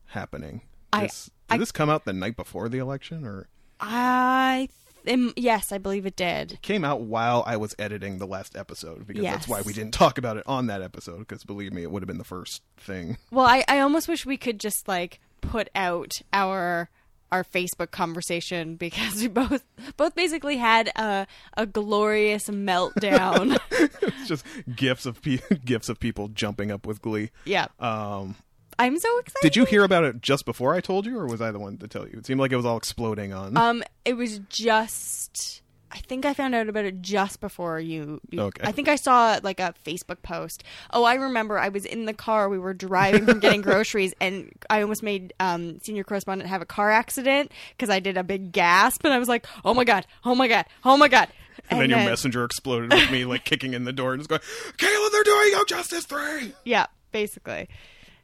happening. 0.07 0.61
This, 0.99 1.29
I- 1.49 1.55
did 1.55 1.61
this 1.61 1.71
come 1.71 1.89
out 1.89 2.03
the 2.03 2.11
night 2.13 2.35
before 2.35 2.67
the 2.67 2.79
election 2.79 3.25
or 3.25 3.47
I 3.79 4.67
th- 5.07 5.33
yes, 5.35 5.71
I 5.71 5.77
believe 5.77 6.05
it 6.05 6.15
did. 6.15 6.59
came 6.61 6.83
out 6.83 7.01
while 7.01 7.43
I 7.47 7.57
was 7.57 7.75
editing 7.79 8.17
the 8.19 8.27
last 8.27 8.55
episode 8.55 9.07
because 9.07 9.23
that's 9.23 9.47
why 9.47 9.61
we 9.61 9.73
didn't 9.73 9.93
talk 9.93 10.17
about 10.17 10.37
it 10.37 10.43
on 10.45 10.67
that 10.67 10.81
episode 10.81 11.19
because 11.19 11.43
believe 11.43 11.73
me 11.73 11.83
it 11.83 11.91
would 11.91 12.01
have 12.03 12.07
been 12.07 12.17
the 12.17 12.23
first 12.23 12.61
thing. 12.77 13.17
Well, 13.31 13.45
I, 13.45 13.63
I 13.67 13.79
almost 13.79 14.07
wish 14.07 14.25
we 14.25 14.37
could 14.37 14.59
just 14.59 14.87
like 14.87 15.19
put 15.41 15.69
out 15.75 16.13
our 16.33 16.89
our 17.31 17.43
Facebook 17.43 17.91
conversation 17.91 18.75
because 18.77 19.15
we 19.21 19.27
both 19.27 19.63
both 19.97 20.15
basically 20.15 20.57
had 20.57 20.89
a 20.95 21.27
a 21.55 21.65
glorious 21.65 22.49
meltdown. 22.49 23.57
It's 24.01 24.27
just 24.27 24.45
gifs 24.75 25.05
of 25.05 25.21
pe- 25.21 25.39
gifs 25.65 25.87
of 25.89 25.99
people 25.99 26.27
jumping 26.29 26.71
up 26.71 26.85
with 26.87 27.01
glee. 27.01 27.29
yeah, 27.45 27.67
Um 27.79 28.35
I'm 28.79 28.97
so 28.99 29.19
excited. 29.19 29.41
did 29.41 29.55
you 29.55 29.65
hear 29.65 29.83
about 29.83 30.03
it 30.03 30.21
just 30.21 30.45
before 30.45 30.73
I 30.73 30.81
told 30.81 31.05
you 31.05 31.17
or 31.17 31.25
was 31.27 31.41
I 31.41 31.51
the 31.51 31.59
one 31.59 31.77
to 31.77 31.87
tell 31.87 32.07
you? 32.07 32.19
It 32.19 32.25
seemed 32.25 32.39
like 32.39 32.51
it 32.51 32.55
was 32.55 32.65
all 32.65 32.77
exploding 32.77 33.33
on 33.33 33.57
Um, 33.57 33.83
it 34.05 34.13
was 34.13 34.39
just. 34.49 35.61
I 35.89 35.99
think 35.99 36.25
I 36.25 36.33
found 36.33 36.53
out 36.53 36.67
about 36.67 36.83
it 36.83 37.01
just 37.01 37.39
before 37.39 37.79
you. 37.79 38.19
you 38.29 38.41
Okay. 38.41 38.67
I 38.67 38.73
think 38.73 38.89
I 38.89 38.97
saw 38.97 39.39
like 39.41 39.59
a 39.59 39.73
Facebook 39.85 40.21
post. 40.21 40.63
Oh, 40.91 41.05
I 41.05 41.15
remember. 41.15 41.57
I 41.57 41.69
was 41.69 41.85
in 41.85 42.05
the 42.05 42.13
car. 42.13 42.49
We 42.49 42.59
were 42.59 42.73
driving 42.73 43.25
from 43.25 43.39
getting 43.39 43.61
groceries, 43.63 44.13
and 44.19 44.51
I 44.69 44.81
almost 44.81 45.01
made 45.01 45.33
um, 45.39 45.79
senior 45.79 46.03
correspondent 46.03 46.49
have 46.49 46.61
a 46.61 46.65
car 46.65 46.91
accident 46.91 47.53
because 47.71 47.89
I 47.89 48.01
did 48.01 48.17
a 48.17 48.23
big 48.23 48.51
gasp, 48.51 49.05
and 49.05 49.13
I 49.13 49.17
was 49.17 49.29
like, 49.29 49.47
"Oh 49.63 49.73
my 49.73 49.85
god! 49.85 50.05
Oh 50.25 50.35
my 50.35 50.49
god! 50.49 50.65
Oh 50.83 50.97
my 50.97 51.07
god!" 51.07 51.29
and 51.69 51.81
then 51.81 51.89
your 51.89 51.99
messenger 51.99 52.43
exploded 52.43 52.91
with 52.91 53.11
me 53.11 53.25
like 53.25 53.43
kicking 53.45 53.73
in 53.73 53.83
the 53.83 53.93
door 53.93 54.13
and 54.13 54.19
just 54.19 54.29
going, 54.29 54.41
Caitlin, 54.77 55.11
they're 55.11 55.23
doing 55.23 55.51
Young 55.51 55.65
Justice 55.67 56.05
3! 56.05 56.53
Yeah, 56.63 56.85
basically. 57.11 57.67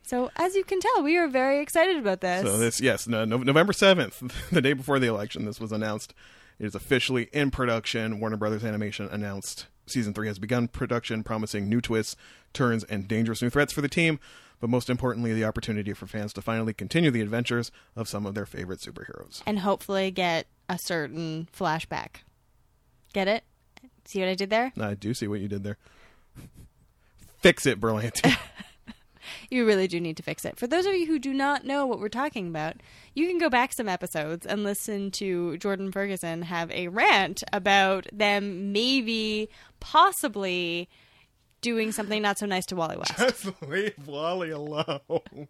So 0.03 0.31
as 0.35 0.55
you 0.55 0.63
can 0.63 0.79
tell, 0.79 1.01
we 1.03 1.17
are 1.17 1.27
very 1.27 1.61
excited 1.61 1.97
about 1.97 2.21
this. 2.21 2.43
So 2.43 2.57
this, 2.57 2.81
yes, 2.81 3.07
no, 3.07 3.25
no, 3.25 3.37
November 3.37 3.73
seventh, 3.73 4.21
the 4.51 4.61
day 4.61 4.73
before 4.73 4.99
the 4.99 5.07
election, 5.07 5.45
this 5.45 5.59
was 5.59 5.71
announced. 5.71 6.13
It 6.59 6.65
is 6.65 6.75
officially 6.75 7.29
in 7.33 7.51
production. 7.51 8.19
Warner 8.19 8.37
Brothers 8.37 8.63
Animation 8.63 9.07
announced 9.11 9.67
season 9.87 10.13
three 10.13 10.27
has 10.27 10.39
begun 10.39 10.67
production, 10.67 11.23
promising 11.23 11.67
new 11.67 11.81
twists, 11.81 12.15
turns, 12.53 12.83
and 12.85 13.07
dangerous 13.07 13.41
new 13.41 13.49
threats 13.49 13.73
for 13.73 13.81
the 13.81 13.87
team. 13.89 14.19
But 14.59 14.69
most 14.69 14.89
importantly, 14.89 15.33
the 15.33 15.43
opportunity 15.45 15.91
for 15.93 16.05
fans 16.05 16.31
to 16.33 16.41
finally 16.41 16.73
continue 16.73 17.11
the 17.11 17.19
adventures 17.21 17.71
of 17.95 18.07
some 18.07 18.25
of 18.25 18.33
their 18.33 18.45
favorite 18.45 18.79
superheroes. 18.79 19.41
and 19.45 19.59
hopefully 19.59 20.09
get 20.11 20.47
a 20.69 20.77
certain 20.77 21.49
flashback. 21.57 22.17
Get 23.13 23.27
it? 23.27 23.43
See 24.05 24.19
what 24.19 24.29
I 24.29 24.35
did 24.35 24.49
there? 24.49 24.71
I 24.79 24.93
do 24.93 25.13
see 25.13 25.27
what 25.27 25.39
you 25.41 25.47
did 25.47 25.63
there. 25.63 25.77
Fix 27.41 27.65
it, 27.65 27.79
Berlanti. 27.79 28.37
You 29.49 29.65
really 29.65 29.87
do 29.87 29.99
need 29.99 30.17
to 30.17 30.23
fix 30.23 30.45
it. 30.45 30.57
For 30.57 30.67
those 30.67 30.85
of 30.85 30.93
you 30.93 31.05
who 31.05 31.19
do 31.19 31.33
not 31.33 31.65
know 31.65 31.85
what 31.85 31.99
we're 31.99 32.09
talking 32.09 32.47
about, 32.47 32.77
you 33.13 33.27
can 33.27 33.37
go 33.37 33.49
back 33.49 33.73
some 33.73 33.87
episodes 33.89 34.45
and 34.45 34.63
listen 34.63 35.11
to 35.11 35.57
Jordan 35.57 35.91
Ferguson 35.91 36.43
have 36.43 36.71
a 36.71 36.87
rant 36.87 37.43
about 37.51 38.07
them 38.11 38.71
maybe, 38.71 39.49
possibly 39.79 40.89
doing 41.61 41.91
something 41.91 42.21
not 42.21 42.37
so 42.37 42.45
nice 42.45 42.65
to 42.67 42.75
Wally 42.75 42.97
West. 42.97 43.17
Just 43.17 43.61
leave 43.67 43.95
Wally 44.05 44.51
alone. 44.51 44.99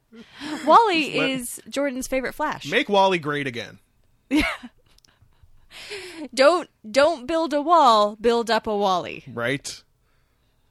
Wally 0.65 1.17
is 1.31 1.59
Jordan's 1.67 2.07
favorite 2.07 2.33
Flash. 2.33 2.69
Make 2.69 2.87
Wally 2.87 3.19
great 3.19 3.47
again. 3.47 3.79
Yeah. 4.29 4.47
Don't 6.35 6.69
don't 6.89 7.25
build 7.25 7.51
a 7.51 7.61
wall, 7.61 8.15
build 8.21 8.51
up 8.51 8.67
a 8.67 8.77
Wally. 8.77 9.23
Right? 9.27 9.81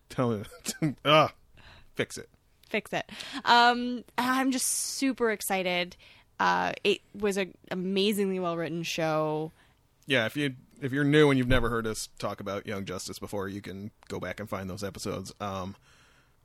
Tell 0.09 0.31
me. 0.31 0.95
Ugh. 1.05 1.33
Fix 1.97 2.19
it. 2.19 2.29
Fix 2.73 2.93
it. 2.93 3.09
Um, 3.45 4.03
I'm 4.19 4.51
just 4.51 4.67
super 4.67 5.31
excited. 5.31 5.97
Uh, 6.41 6.73
it 6.83 7.01
was 7.15 7.37
an 7.37 7.55
amazingly 7.71 8.41
well 8.41 8.57
written 8.57 8.83
show. 8.83 9.53
yeah, 10.07 10.27
if 10.27 10.37
you 10.37 10.55
if 10.81 10.93
you're 10.93 11.05
new 11.05 11.31
and 11.31 11.39
you've 11.39 11.47
never 11.47 11.71
heard 11.71 11.87
us 11.87 12.09
talk 12.19 12.41
about 12.41 12.67
Young 12.67 12.85
Justice 12.85 13.21
before, 13.21 13.47
you 13.47 13.61
can 13.61 13.93
go 14.09 14.19
back 14.19 14.41
and 14.41 14.49
find 14.49 14.69
those 14.69 14.83
episodes. 14.83 15.33
Um, 15.41 15.77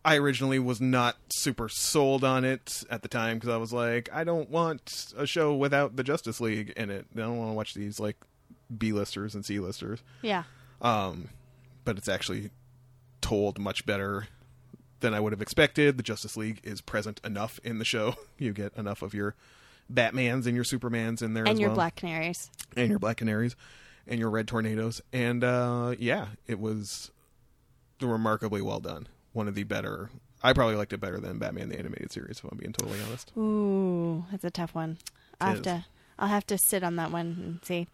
I 0.06 0.18
originally 0.18 0.60
was 0.60 0.80
not 0.80 1.18
super 1.30 1.68
sold 1.68 2.24
on 2.24 2.46
it 2.46 2.84
at 2.90 3.02
the 3.02 3.08
time 3.08 3.38
because 3.38 3.50
I 3.50 3.58
was 3.58 3.74
like, 3.74 4.10
I 4.14 4.24
don't 4.24 4.50
want 4.50 5.14
a 5.18 5.26
show 5.26 5.56
without 5.56 5.96
the 5.96 6.04
Justice 6.04 6.40
League 6.40 6.72
in 6.78 6.92
it. 6.92 7.08
I 7.16 7.20
don't 7.20 7.38
want 7.38 7.50
to 7.50 7.54
watch 7.56 7.74
these 7.74 8.00
like 8.00 8.18
B 8.78 8.92
listers 8.92 9.34
and 9.34 9.44
C 9.44 9.60
listers. 9.60 10.04
Yeah. 10.22 10.44
Um, 10.82 11.30
but 11.84 11.98
it's 11.98 12.08
actually 12.08 12.52
told 13.22 13.58
much 13.58 13.86
better 13.88 14.28
than 15.00 15.14
I 15.14 15.20
would 15.20 15.32
have 15.34 15.42
expected. 15.42 15.98
The 15.98 16.04
Justice 16.04 16.36
League 16.38 16.60
is 16.64 16.82
present 16.82 17.22
enough 17.24 17.60
in 17.64 17.80
the 17.80 17.86
show. 17.86 18.16
You 18.40 18.54
get 18.54 18.76
enough 18.78 19.02
of 19.02 19.14
your 19.16 19.36
Batmans 19.92 20.46
and 20.46 20.54
your 20.56 20.64
Supermans 20.64 21.22
in 21.24 21.34
there 21.34 21.46
And 21.48 21.60
your 21.60 21.70
well 21.70 21.76
Black 21.76 21.96
Canaries. 21.96 22.52
and 22.76 22.90
your 22.90 23.00
black 23.00 23.18
canaries 23.18 23.56
and 24.06 24.20
your 24.20 24.30
red 24.30 24.48
tornadoes 24.48 25.02
and 25.12 25.44
uh 25.44 25.96
yeah 25.98 26.28
it 26.46 26.60
was 26.60 27.10
remarkably 28.02 28.62
well 28.62 28.80
done 28.80 29.08
one 29.34 29.48
of 29.48 29.56
the 29.56 29.64
better 29.64 30.10
i 30.44 30.54
probably 30.54 30.76
liked 30.76 30.94
it 30.94 31.00
better 31.02 31.20
than 31.20 31.40
batman 31.40 31.70
the 31.70 31.78
animated 31.80 32.12
series 32.12 32.38
if 32.38 32.44
i'm 32.52 32.58
being 32.58 32.72
totally 32.74 33.00
honest 33.08 33.32
Ooh, 33.38 34.24
that's 34.32 34.44
a 34.44 34.52
tough 34.52 34.74
one. 34.76 34.98
I'll 35.42 35.50
have 35.54 35.62
to 35.64 35.86
I'll 36.20 36.28
have 36.30 36.48
to 36.48 36.58
sit 36.58 36.84
on 36.84 36.96
that 36.96 37.12
one 37.12 37.26
and 37.44 37.60
see. 37.66 37.88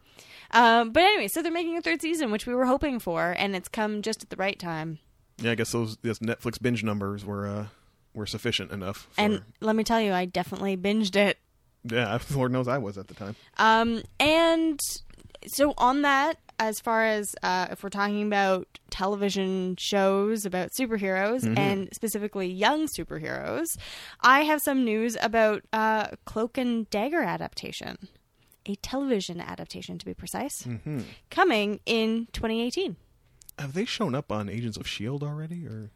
Um, 0.52 0.92
but 0.92 1.04
anyway, 1.04 1.28
so 1.28 1.42
they're 1.42 1.52
making 1.52 1.76
a 1.78 1.82
third 1.82 2.02
season, 2.02 2.32
which 2.32 2.46
we 2.48 2.56
were 2.56 2.66
hoping 2.66 3.00
for, 3.00 3.36
and 3.38 3.54
it's 3.54 3.68
come 3.68 4.02
just 4.02 4.24
at 4.24 4.30
the 4.30 4.38
right 4.38 4.58
time. 4.58 5.00
Yeah 5.38 5.52
i 5.52 5.56
guess 5.56 5.72
those 5.72 5.98
those 5.98 6.20
netflix 6.20 6.62
binge 6.62 6.84
numbers 6.84 7.26
were 7.26 7.48
uh 7.48 7.66
were 8.14 8.26
sufficient 8.28 8.72
enough 8.72 9.08
for, 9.12 9.22
And 9.22 9.42
let 9.60 9.76
me 9.76 9.84
tell 9.84 10.00
you, 10.00 10.14
I 10.14 10.26
definitely 10.26 10.78
binged 10.78 11.16
it. 11.16 11.40
yeah 11.84 12.18
lord 12.36 12.52
knows 12.52 12.68
i 12.68 12.78
was 12.78 12.98
at 12.98 13.08
the 13.08 13.14
time 13.16 13.36
Um, 13.58 14.04
and 14.20 14.80
so 15.48 15.74
on 15.78 16.04
that, 16.04 16.38
as 16.58 16.80
far 16.80 17.04
as 17.06 17.36
uh, 17.44 17.68
if 17.72 17.84
we're 17.84 17.90
talking 17.90 18.26
about 18.26 18.66
television 18.92 19.76
shows 19.78 20.46
about 20.46 20.70
superheroes 20.80 21.44
and 21.58 21.90
specifically 21.94 22.48
young 22.48 22.88
superheroes, 22.88 23.66
I 24.22 24.44
have 24.44 24.62
some 24.62 24.86
news 24.86 25.18
about 25.22 25.64
uh, 25.74 26.08
Cloak 26.24 26.58
and 26.58 26.90
Dagger 26.90 27.22
adaptation. 27.24 27.98
a 28.66 28.76
television 28.76 29.42
adaptation 29.42 29.98
to 29.98 30.06
be 30.06 30.14
precise, 30.14 30.64
Mm-hmm. 30.64 31.00
coming 31.30 31.82
in 31.86 32.28
2018. 32.32 32.96
Have 33.60 33.74
they 33.74 33.86
shown 33.86 34.16
up 34.16 34.32
on 34.32 34.50
Agents 34.50 34.78
of 34.78 34.88
Shield 34.88 35.24
already, 35.24 35.68
or 35.68 35.92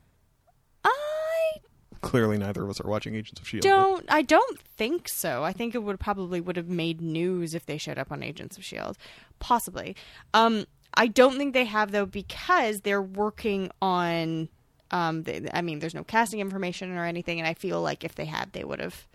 I 0.83 1.53
clearly 2.01 2.37
neither 2.37 2.63
of 2.63 2.69
us 2.69 2.79
are 2.79 2.87
watching 2.87 3.15
Agents 3.15 3.41
of 3.41 3.47
Shield? 3.47 3.63
don't 3.63 4.05
I 4.09 4.21
don't 4.21 4.59
think 4.59 5.07
so. 5.09 5.43
I 5.43 5.53
think 5.53 5.75
it 5.75 5.83
would 5.83 5.99
probably 5.99 6.39
would 6.39 6.55
have 6.55 6.69
made 6.69 7.01
news 7.01 7.53
if 7.55 7.65
they 7.65 7.77
showed 7.77 7.97
up 7.97 8.11
on 8.11 8.23
Agents 8.23 8.57
of 8.57 8.63
Shield. 8.63 8.97
Possibly. 9.39 9.95
Um 10.33 10.65
I 10.93 11.07
don't 11.07 11.37
think 11.37 11.53
they 11.53 11.65
have 11.65 11.91
though 11.91 12.05
because 12.05 12.81
they're 12.81 13.01
working 13.01 13.71
on 13.81 14.49
um 14.91 15.23
they, 15.23 15.47
I 15.53 15.61
mean 15.61 15.79
there's 15.79 15.95
no 15.95 16.03
casting 16.03 16.39
information 16.39 16.95
or 16.95 17.05
anything 17.05 17.39
and 17.39 17.47
I 17.47 17.53
feel 17.53 17.81
like 17.81 18.03
if 18.03 18.15
they 18.15 18.25
had 18.25 18.53
they 18.53 18.63
would 18.63 18.79
have 18.79 19.07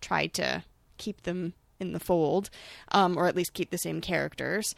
tried 0.00 0.32
to 0.34 0.64
keep 0.96 1.22
them 1.22 1.52
in 1.78 1.92
the 1.92 2.00
fold 2.00 2.48
um 2.90 3.16
or 3.16 3.26
at 3.26 3.36
least 3.36 3.52
keep 3.54 3.70
the 3.70 3.78
same 3.78 4.00
characters. 4.00 4.74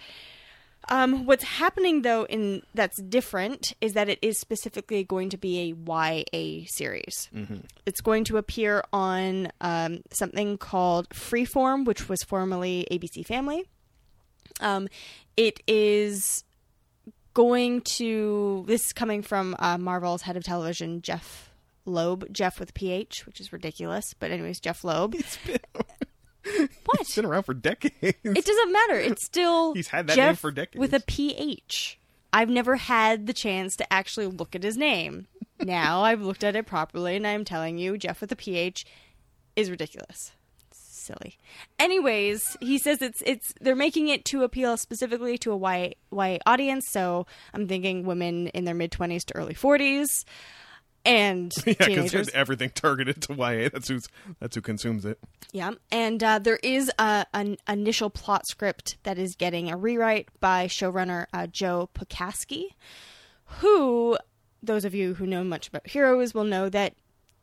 Um, 0.89 1.25
what's 1.25 1.45
happening 1.45 2.03
though 2.03 2.25
in 2.27 2.63
that's 2.75 3.01
different 3.01 3.73
is 3.81 3.95
that 3.95 4.09
it 4.09 4.19
is 4.23 4.39
specifically 4.39 5.05
going 5.05 5.31
to 5.31 5.39
be 5.39 5.61
a 5.61 5.91
YA 5.91 6.65
series. 6.67 7.29
It's 7.87 8.01
going 8.01 8.25
to 8.25 8.37
appear 8.37 8.85
on 8.93 9.49
um, 9.61 10.01
something 10.11 10.59
called 10.59 11.09
Freeform, 11.11 11.85
which 11.87 12.09
was 12.09 12.23
formerly 12.23 12.87
ABC 12.91 13.25
Family. 13.27 13.65
Um, 14.61 14.89
it 15.37 15.61
is 15.67 16.45
going 17.33 17.81
to 17.83 18.65
this 18.67 18.87
is 18.87 18.93
coming 18.93 19.23
from 19.23 19.57
uh, 19.59 19.79
Marvel's 19.79 20.23
head 20.23 20.37
of 20.37 20.45
television, 20.45 21.03
Jeph 21.03 21.51
Loeb, 21.87 22.33
Jeff 22.33 22.61
with 22.61 22.75
PH, 22.75 23.27
which 23.27 23.41
is 23.41 23.53
ridiculous, 23.53 24.15
but 24.19 24.31
anyways, 24.31 24.61
Jeph 24.61 24.85
Loeb. 24.85 25.17
What? 26.85 27.01
it's 27.01 27.15
been 27.17 27.25
around 27.25 27.45
for 27.45 27.55
decades. 27.55 27.95
It 28.03 28.45
doesn't 28.45 28.73
matter. 28.73 28.97
It's 29.01 29.25
still 29.25 29.75
He's 29.75 29.89
had 29.89 30.07
that 30.09 30.17
Jeff 30.17 30.27
name 30.29 30.37
for 30.37 30.51
decades. 30.51 30.79
with 30.81 30.93
a 30.93 31.01
PH. 31.01 31.99
I've 32.33 32.51
never 32.51 32.77
had 32.77 33.27
the 33.27 33.33
chance 33.33 33.77
to 33.77 33.93
actually 33.93 34.27
look 34.27 34.55
at 34.55 34.63
his 34.63 34.77
name. 34.77 35.27
Now 35.61 36.03
I've 36.03 36.21
looked 36.21 36.43
at 36.45 36.57
it 36.57 36.67
properly, 36.67 37.17
and 37.17 37.27
I'm 37.27 37.45
telling 37.45 37.79
you, 37.79 37.97
Jeff 37.97 38.21
with 38.21 38.33
a 38.33 38.37
PH 38.37 38.85
is 39.57 39.71
ridiculous. 39.71 40.33
Silly. 40.73 41.37
Anyways, 41.79 42.57
he 42.61 42.79
says 42.79 43.03
it's 43.03 43.23
it's 43.27 43.53
they're 43.61 43.77
making 43.77 44.09
it 44.09 44.25
to 44.27 44.43
appeal 44.43 44.77
specifically 44.77 45.37
to 45.39 45.53
a 45.53 45.57
YA, 45.59 45.91
YA 46.11 46.39
audience. 46.47 46.89
So 46.89 47.27
I'm 47.53 47.69
thinking 47.69 48.05
women 48.07 48.49
in 48.49 48.65
their 48.65 48.75
mid 48.75 48.91
20s 48.91 49.25
to 49.27 49.37
early 49.37 49.55
40s, 49.55 50.25
and 51.05 51.53
yeah, 51.67 51.75
because 51.79 52.29
everything 52.31 52.71
targeted 52.71 53.23
to 53.23 53.35
YA. 53.35 53.69
That's 53.73 53.89
who's 53.89 54.07
that's 54.41 54.55
who 54.55 54.61
consumes 54.63 55.05
it. 55.05 55.19
Yeah, 55.53 55.73
and 55.91 56.23
uh, 56.23 56.39
there 56.39 56.59
is 56.63 56.91
a, 56.99 57.27
an 57.35 57.57
initial 57.69 58.11
plot 58.11 58.47
script 58.47 58.97
that 59.05 59.19
is 59.19 59.37
getting 59.37 59.71
a 59.71 59.77
rewrite 59.77 60.29
by 60.41 60.67
showrunner 60.67 61.27
uh, 61.33 61.47
Joe 61.47 61.91
Pokaski, 61.95 62.71
who, 63.45 64.17
those 64.63 64.85
of 64.85 64.95
you 64.95 65.15
who 65.15 65.27
know 65.27 65.45
much 65.45 65.69
about 65.69 65.87
Heroes 65.87 66.35
will 66.35 66.45
know 66.45 66.69
that 66.69 66.95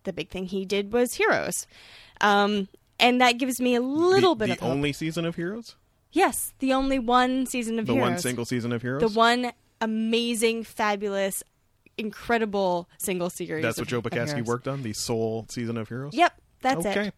the 0.04 0.13
big 0.13 0.30
thing 0.30 0.45
he 0.45 0.65
did 0.65 0.91
was 0.91 1.13
Heroes. 1.13 1.67
Um, 2.19 2.67
and 3.00 3.21
that 3.21 3.38
gives 3.38 3.60
me 3.62 3.76
a 3.76 3.82
little 3.82 4.36
the, 4.36 4.45
bit 4.45 4.47
the 4.47 4.54
of 4.54 4.60
hope. 4.60 4.69
only 4.71 4.93
season 4.93 5.26
of 5.26 5.36
Heroes, 5.36 5.76
yes, 6.12 6.54
the 6.60 6.74
only 6.74 7.00
one 7.00 7.45
season 7.45 7.80
of 7.80 7.86
heroes. 7.86 7.88
the 7.88 7.93
Heroes. 7.93 8.12
one 8.12 8.19
single 8.19 8.45
season 8.45 8.71
of 8.71 8.82
Heroes. 8.82 9.02
the 9.02 9.17
one 9.17 9.52
amazing, 9.80 10.63
fabulous, 10.63 11.43
incredible 11.97 12.89
single 12.97 13.30
series. 13.30 13.63
That's 13.63 13.77
what 13.77 13.88
Joe 13.88 14.01
Pokaski 14.01 14.45
worked 14.45 14.67
on. 14.67 14.84
The 14.84 14.93
sole 14.93 15.45
season 15.49 15.77
of 15.77 15.89
Heroes. 15.89 16.13
Yep, 16.13 16.34
that's 16.62 16.86
okay. 16.86 17.08
it. 17.08 17.13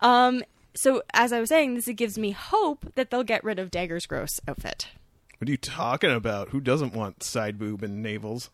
Um, 0.00 0.42
so 0.74 1.02
as 1.14 1.32
I 1.32 1.40
was 1.40 1.48
saying, 1.48 1.74
this 1.74 1.88
gives 1.88 2.18
me 2.18 2.32
hope 2.32 2.92
that 2.94 3.10
they'll 3.10 3.24
get 3.24 3.42
rid 3.42 3.58
of 3.58 3.70
Dagger's 3.70 4.06
gross 4.06 4.40
outfit. 4.46 4.88
What 5.38 5.48
are 5.48 5.50
you 5.50 5.56
talking 5.56 6.12
about? 6.12 6.50
Who 6.50 6.60
doesn't 6.60 6.94
want 6.94 7.22
side 7.22 7.58
boob 7.58 7.82
and 7.82 8.02
navels? 8.02 8.50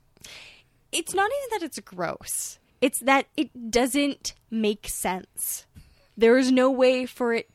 It's 0.90 1.14
not 1.14 1.30
even 1.30 1.48
that 1.58 1.66
it's 1.66 1.78
gross. 1.80 2.58
It's 2.80 2.98
that 3.00 3.26
it 3.36 3.70
doesn't 3.70 4.34
make 4.50 4.88
sense. 4.88 5.66
There 6.16 6.36
is 6.36 6.50
no 6.50 6.70
way 6.70 7.06
for 7.06 7.32
it 7.32 7.48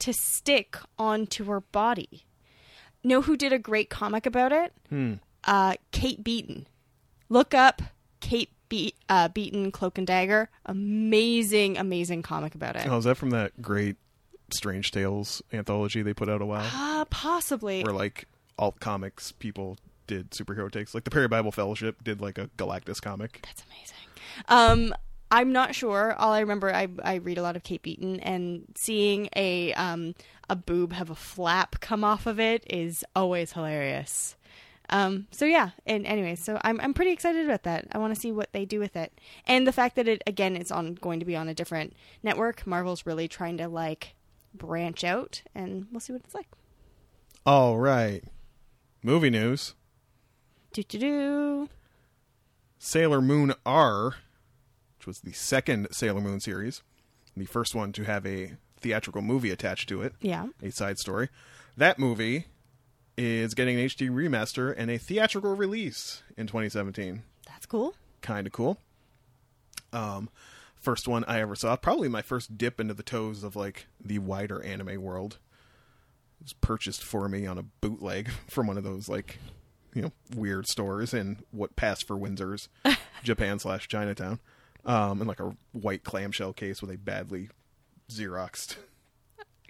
to 0.00 0.12
stick 0.12 0.76
onto 0.98 1.44
her 1.44 1.60
body. 1.60 2.26
Know 3.04 3.22
who 3.22 3.36
did 3.36 3.52
a 3.52 3.58
great 3.58 3.90
comic 3.90 4.26
about 4.26 4.52
it? 4.52 4.72
Hmm. 4.88 5.14
Uh, 5.44 5.74
Kate 5.92 6.22
Beaton. 6.22 6.66
Look 7.28 7.54
up 7.54 7.82
Kate 8.20 8.50
Be- 8.68 8.94
uh, 9.08 9.28
Beaton 9.28 9.70
Cloak 9.70 9.98
and 9.98 10.06
Dagger. 10.06 10.50
Amazing, 10.66 11.78
amazing 11.78 12.22
comic 12.22 12.54
about 12.54 12.76
it. 12.76 12.86
Oh, 12.88 12.98
is 12.98 13.04
that 13.04 13.16
from 13.16 13.30
that 13.30 13.60
great 13.60 13.96
Strange 14.50 14.90
Tales 14.90 15.42
anthology 15.52 16.02
they 16.02 16.14
put 16.14 16.28
out 16.28 16.40
a 16.40 16.46
while? 16.46 16.68
Uh, 16.74 17.04
possibly. 17.06 17.82
Where 17.82 17.92
like 17.92 18.26
alt 18.58 18.80
comics 18.80 19.32
people 19.32 19.78
did 20.06 20.30
superhero 20.30 20.70
takes. 20.70 20.94
Like 20.94 21.04
the 21.04 21.10
Perry 21.10 21.28
Bible 21.28 21.52
Fellowship 21.52 22.02
did 22.02 22.20
like 22.20 22.38
a 22.38 22.48
Galactus 22.56 23.00
comic. 23.00 23.40
That's 23.44 23.62
amazing. 23.66 23.96
Um, 24.48 24.94
I'm 25.30 25.52
not 25.52 25.74
sure. 25.74 26.14
All 26.18 26.32
I 26.32 26.40
remember, 26.40 26.74
I 26.74 26.88
I 27.02 27.16
read 27.16 27.38
a 27.38 27.42
lot 27.42 27.56
of 27.56 27.62
Kate 27.62 27.82
Beaton, 27.82 28.18
and 28.20 28.64
seeing 28.74 29.28
a 29.36 29.72
um 29.74 30.14
a 30.48 30.56
boob 30.56 30.94
have 30.94 31.10
a 31.10 31.14
flap 31.14 31.80
come 31.80 32.02
off 32.02 32.26
of 32.26 32.40
it 32.40 32.64
is 32.68 33.04
always 33.14 33.52
hilarious. 33.52 34.34
Um, 34.90 35.26
so 35.30 35.44
yeah, 35.44 35.70
and 35.86 36.06
anyway, 36.06 36.34
so 36.34 36.58
I'm 36.64 36.80
I'm 36.80 36.94
pretty 36.94 37.10
excited 37.12 37.44
about 37.44 37.64
that. 37.64 37.86
I 37.92 37.98
want 37.98 38.14
to 38.14 38.20
see 38.20 38.32
what 38.32 38.52
they 38.52 38.64
do 38.64 38.78
with 38.80 38.96
it, 38.96 39.12
and 39.46 39.66
the 39.66 39.72
fact 39.72 39.96
that 39.96 40.08
it 40.08 40.22
again 40.26 40.56
is 40.56 40.70
on 40.72 40.94
going 40.94 41.20
to 41.20 41.26
be 41.26 41.36
on 41.36 41.48
a 41.48 41.54
different 41.54 41.94
network. 42.22 42.66
Marvel's 42.66 43.04
really 43.06 43.28
trying 43.28 43.58
to 43.58 43.68
like 43.68 44.14
branch 44.54 45.04
out, 45.04 45.42
and 45.54 45.86
we'll 45.92 46.00
see 46.00 46.12
what 46.12 46.22
it's 46.24 46.34
like. 46.34 46.48
All 47.44 47.78
right. 47.78 48.22
Movie 49.02 49.30
news. 49.30 49.74
Do 50.72 50.82
do 50.82 50.98
do. 50.98 51.68
Sailor 52.78 53.20
Moon 53.20 53.52
R, 53.66 54.14
which 54.98 55.06
was 55.06 55.20
the 55.20 55.32
second 55.32 55.88
Sailor 55.90 56.20
Moon 56.20 56.40
series, 56.40 56.82
the 57.36 57.44
first 57.46 57.74
one 57.74 57.92
to 57.92 58.04
have 58.04 58.24
a 58.26 58.52
theatrical 58.80 59.22
movie 59.22 59.50
attached 59.50 59.88
to 59.88 60.02
it, 60.02 60.14
Yeah. 60.20 60.46
a 60.62 60.70
side 60.70 60.98
story. 60.98 61.28
That 61.76 61.98
movie 61.98 62.46
is 63.18 63.54
getting 63.54 63.78
an 63.78 63.86
HD 63.86 64.08
remaster 64.10 64.72
and 64.76 64.90
a 64.90 64.96
theatrical 64.96 65.56
release 65.56 66.22
in 66.36 66.46
2017. 66.46 67.22
That's 67.46 67.66
cool. 67.66 67.94
Kind 68.22 68.46
of 68.46 68.52
cool. 68.52 68.78
Um, 69.92 70.30
first 70.76 71.08
one 71.08 71.24
I 71.24 71.40
ever 71.40 71.56
saw, 71.56 71.74
probably 71.76 72.08
my 72.08 72.22
first 72.22 72.56
dip 72.56 72.78
into 72.78 72.94
the 72.94 73.02
toes 73.02 73.42
of 73.42 73.56
like 73.56 73.86
the 74.02 74.20
wider 74.20 74.62
anime 74.62 75.02
world. 75.02 75.38
It 76.40 76.44
was 76.44 76.52
purchased 76.52 77.02
for 77.02 77.28
me 77.28 77.44
on 77.44 77.58
a 77.58 77.64
bootleg 77.64 78.30
from 78.48 78.68
one 78.68 78.78
of 78.78 78.84
those 78.84 79.08
like 79.08 79.38
you 79.94 80.02
know 80.02 80.12
weird 80.36 80.68
stores 80.68 81.12
in 81.12 81.38
what 81.50 81.74
passed 81.74 82.06
for 82.06 82.16
Windsor's 82.16 82.68
Japan 83.24 83.58
slash 83.58 83.88
Chinatown, 83.88 84.38
um, 84.84 85.20
in 85.20 85.26
like 85.26 85.40
a 85.40 85.56
white 85.72 86.04
clamshell 86.04 86.52
case 86.52 86.80
with 86.80 86.92
a 86.92 86.98
badly 86.98 87.48
xeroxed 88.10 88.76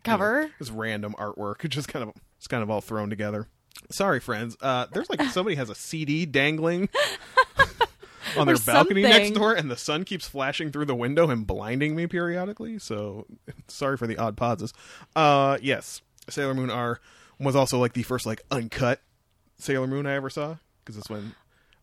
Cover. 0.05 0.51
this 0.59 0.71
random 0.71 1.15
artwork. 1.19 1.67
Just 1.71 1.89
kind 1.89 2.03
of 2.07 2.15
it's 2.39 2.47
kind 2.47 2.63
of 2.63 2.71
all 2.71 2.81
thrown 2.81 3.11
together. 3.11 3.49
Sorry, 3.91 4.21
friends. 4.21 4.57
Uh, 4.61 4.87
there's 4.93 5.11
like 5.11 5.23
somebody 5.31 5.57
has 5.57 5.71
a 5.71 5.75
CD 5.75 6.27
dangling 6.27 6.89
on 8.37 8.47
their 8.47 8.57
balcony 8.57 9.03
next 9.03 9.33
door, 9.33 9.55
and 9.55 9.71
the 9.71 9.77
sun 9.77 10.05
keeps 10.05 10.27
flashing 10.27 10.73
through 10.73 10.87
the 10.87 10.95
window 10.95 11.31
and 11.31 11.47
blinding 11.47 11.95
me 11.95 12.07
periodically. 12.07 12.79
So 12.79 13.27
sorry 13.69 13.97
for 13.97 14.07
the 14.07 14.17
odd 14.19 14.37
pauses. 14.37 14.73
Uh, 15.15 15.59
yes, 15.63 16.01
Sailor 16.29 16.55
Moon 16.55 16.71
R 16.71 17.01
was 17.39 17.55
also 17.55 17.79
like 17.79 17.93
the 17.93 18.03
first 18.03 18.27
like 18.27 18.43
uncut 18.51 19.01
Sailor 19.59 19.87
Moon 19.87 20.07
I 20.07 20.15
ever 20.15 20.31
saw 20.31 20.57
because 20.85 20.97
it's 20.97 21.11
when 21.11 21.35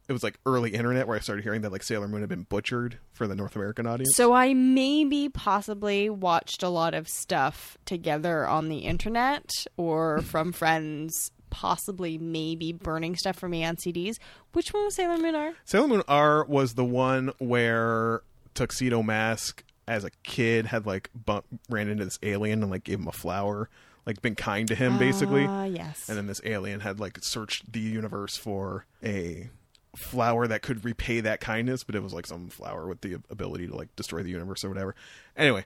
it 0.07 0.13
was 0.13 0.23
like 0.23 0.39
early 0.45 0.71
internet 0.71 1.07
where 1.07 1.17
I 1.17 1.19
started 1.19 1.43
hearing 1.43 1.61
that 1.61 1.71
like 1.71 1.83
Sailor 1.83 2.07
Moon 2.07 2.21
had 2.21 2.29
been 2.29 2.43
butchered 2.43 2.99
for 3.13 3.27
the 3.27 3.35
North 3.35 3.55
American 3.55 3.87
audience. 3.87 4.15
So 4.15 4.33
I 4.33 4.53
maybe 4.53 5.29
possibly 5.29 6.09
watched 6.09 6.61
a 6.61 6.69
lot 6.69 6.93
of 6.93 7.07
stuff 7.07 7.77
together 7.85 8.47
on 8.47 8.69
the 8.69 8.79
internet 8.79 9.49
or 9.77 10.21
from 10.23 10.51
friends, 10.51 11.31
possibly 11.49 12.17
maybe 12.17 12.71
burning 12.71 13.15
stuff 13.15 13.37
for 13.37 13.49
me 13.49 13.65
on 13.65 13.77
CDs. 13.77 14.15
Which 14.53 14.73
one 14.73 14.85
was 14.85 14.95
Sailor 14.95 15.17
Moon 15.17 15.35
R? 15.35 15.53
Sailor 15.65 15.87
Moon 15.87 16.03
R 16.07 16.45
was 16.45 16.75
the 16.75 16.85
one 16.85 17.31
where 17.39 18.21
Tuxedo 18.53 19.01
Mask, 19.01 19.63
as 19.87 20.03
a 20.03 20.11
kid, 20.23 20.67
had 20.67 20.85
like 20.85 21.09
bump, 21.15 21.45
ran 21.67 21.89
into 21.89 22.05
this 22.05 22.19
alien 22.21 22.61
and 22.61 22.71
like 22.71 22.83
gave 22.83 22.99
him 22.99 23.07
a 23.07 23.11
flower, 23.11 23.69
like 24.05 24.21
been 24.21 24.35
kind 24.35 24.67
to 24.67 24.75
him 24.75 24.99
basically. 24.99 25.45
Ah, 25.45 25.63
yes. 25.63 26.07
And 26.07 26.17
then 26.17 26.27
this 26.27 26.41
alien 26.43 26.81
had 26.81 26.99
like 26.99 27.17
searched 27.23 27.71
the 27.71 27.79
universe 27.79 28.37
for 28.37 28.85
a 29.03 29.49
flower 29.95 30.47
that 30.47 30.61
could 30.61 30.83
repay 30.85 31.19
that 31.21 31.39
kindness, 31.39 31.83
but 31.83 31.95
it 31.95 32.03
was 32.03 32.13
like 32.13 32.25
some 32.25 32.49
flower 32.49 32.87
with 32.87 33.01
the 33.01 33.17
ability 33.29 33.67
to 33.67 33.75
like 33.75 33.95
destroy 33.95 34.23
the 34.23 34.29
universe 34.29 34.63
or 34.63 34.69
whatever. 34.69 34.95
Anyway, 35.35 35.65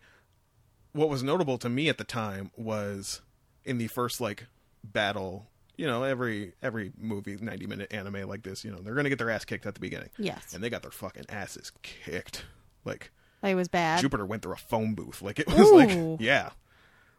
what 0.94 1.10
was 1.10 1.24
notable 1.24 1.58
to 1.60 1.70
me 1.70 1.89
at 1.89 1.98
the 1.98 2.04
time 2.04 2.52
was 2.58 3.22
in 3.63 3.78
the 3.78 3.88
first 3.88 4.20
like 4.22 4.48
battle. 4.84 5.48
You 5.78 5.88
know, 5.88 6.04
every 6.04 6.54
every 6.62 6.92
movie, 7.00 7.38
ninety 7.39 7.65
minute 7.65 7.94
anime 7.94 8.28
like 8.28 8.44
this, 8.44 8.65
you 8.65 8.72
know, 8.72 8.80
they're 8.80 8.96
gonna 8.96 9.10
get 9.10 9.18
their 9.18 9.30
ass 9.30 9.46
kicked 9.46 9.65
at 9.65 9.76
the 9.76 9.80
beginning, 9.80 10.10
yes. 10.18 10.54
and 10.54 10.62
they 10.63 10.70
got 10.70 10.82
their 10.82 10.92
fucking 10.92 11.26
asses 11.30 11.72
kicked. 11.84 12.44
Like 12.84 13.12
It 13.44 13.56
was 13.56 13.70
bad. 13.70 14.02
Jupiter 14.02 14.26
went 14.26 14.42
through 14.42 14.54
a 14.54 14.58
phone 14.58 14.94
booth. 14.94 15.22
Like 15.22 15.39
it 15.39 15.48
was 15.48 15.72
like, 15.72 16.20
yeah, 16.20 16.50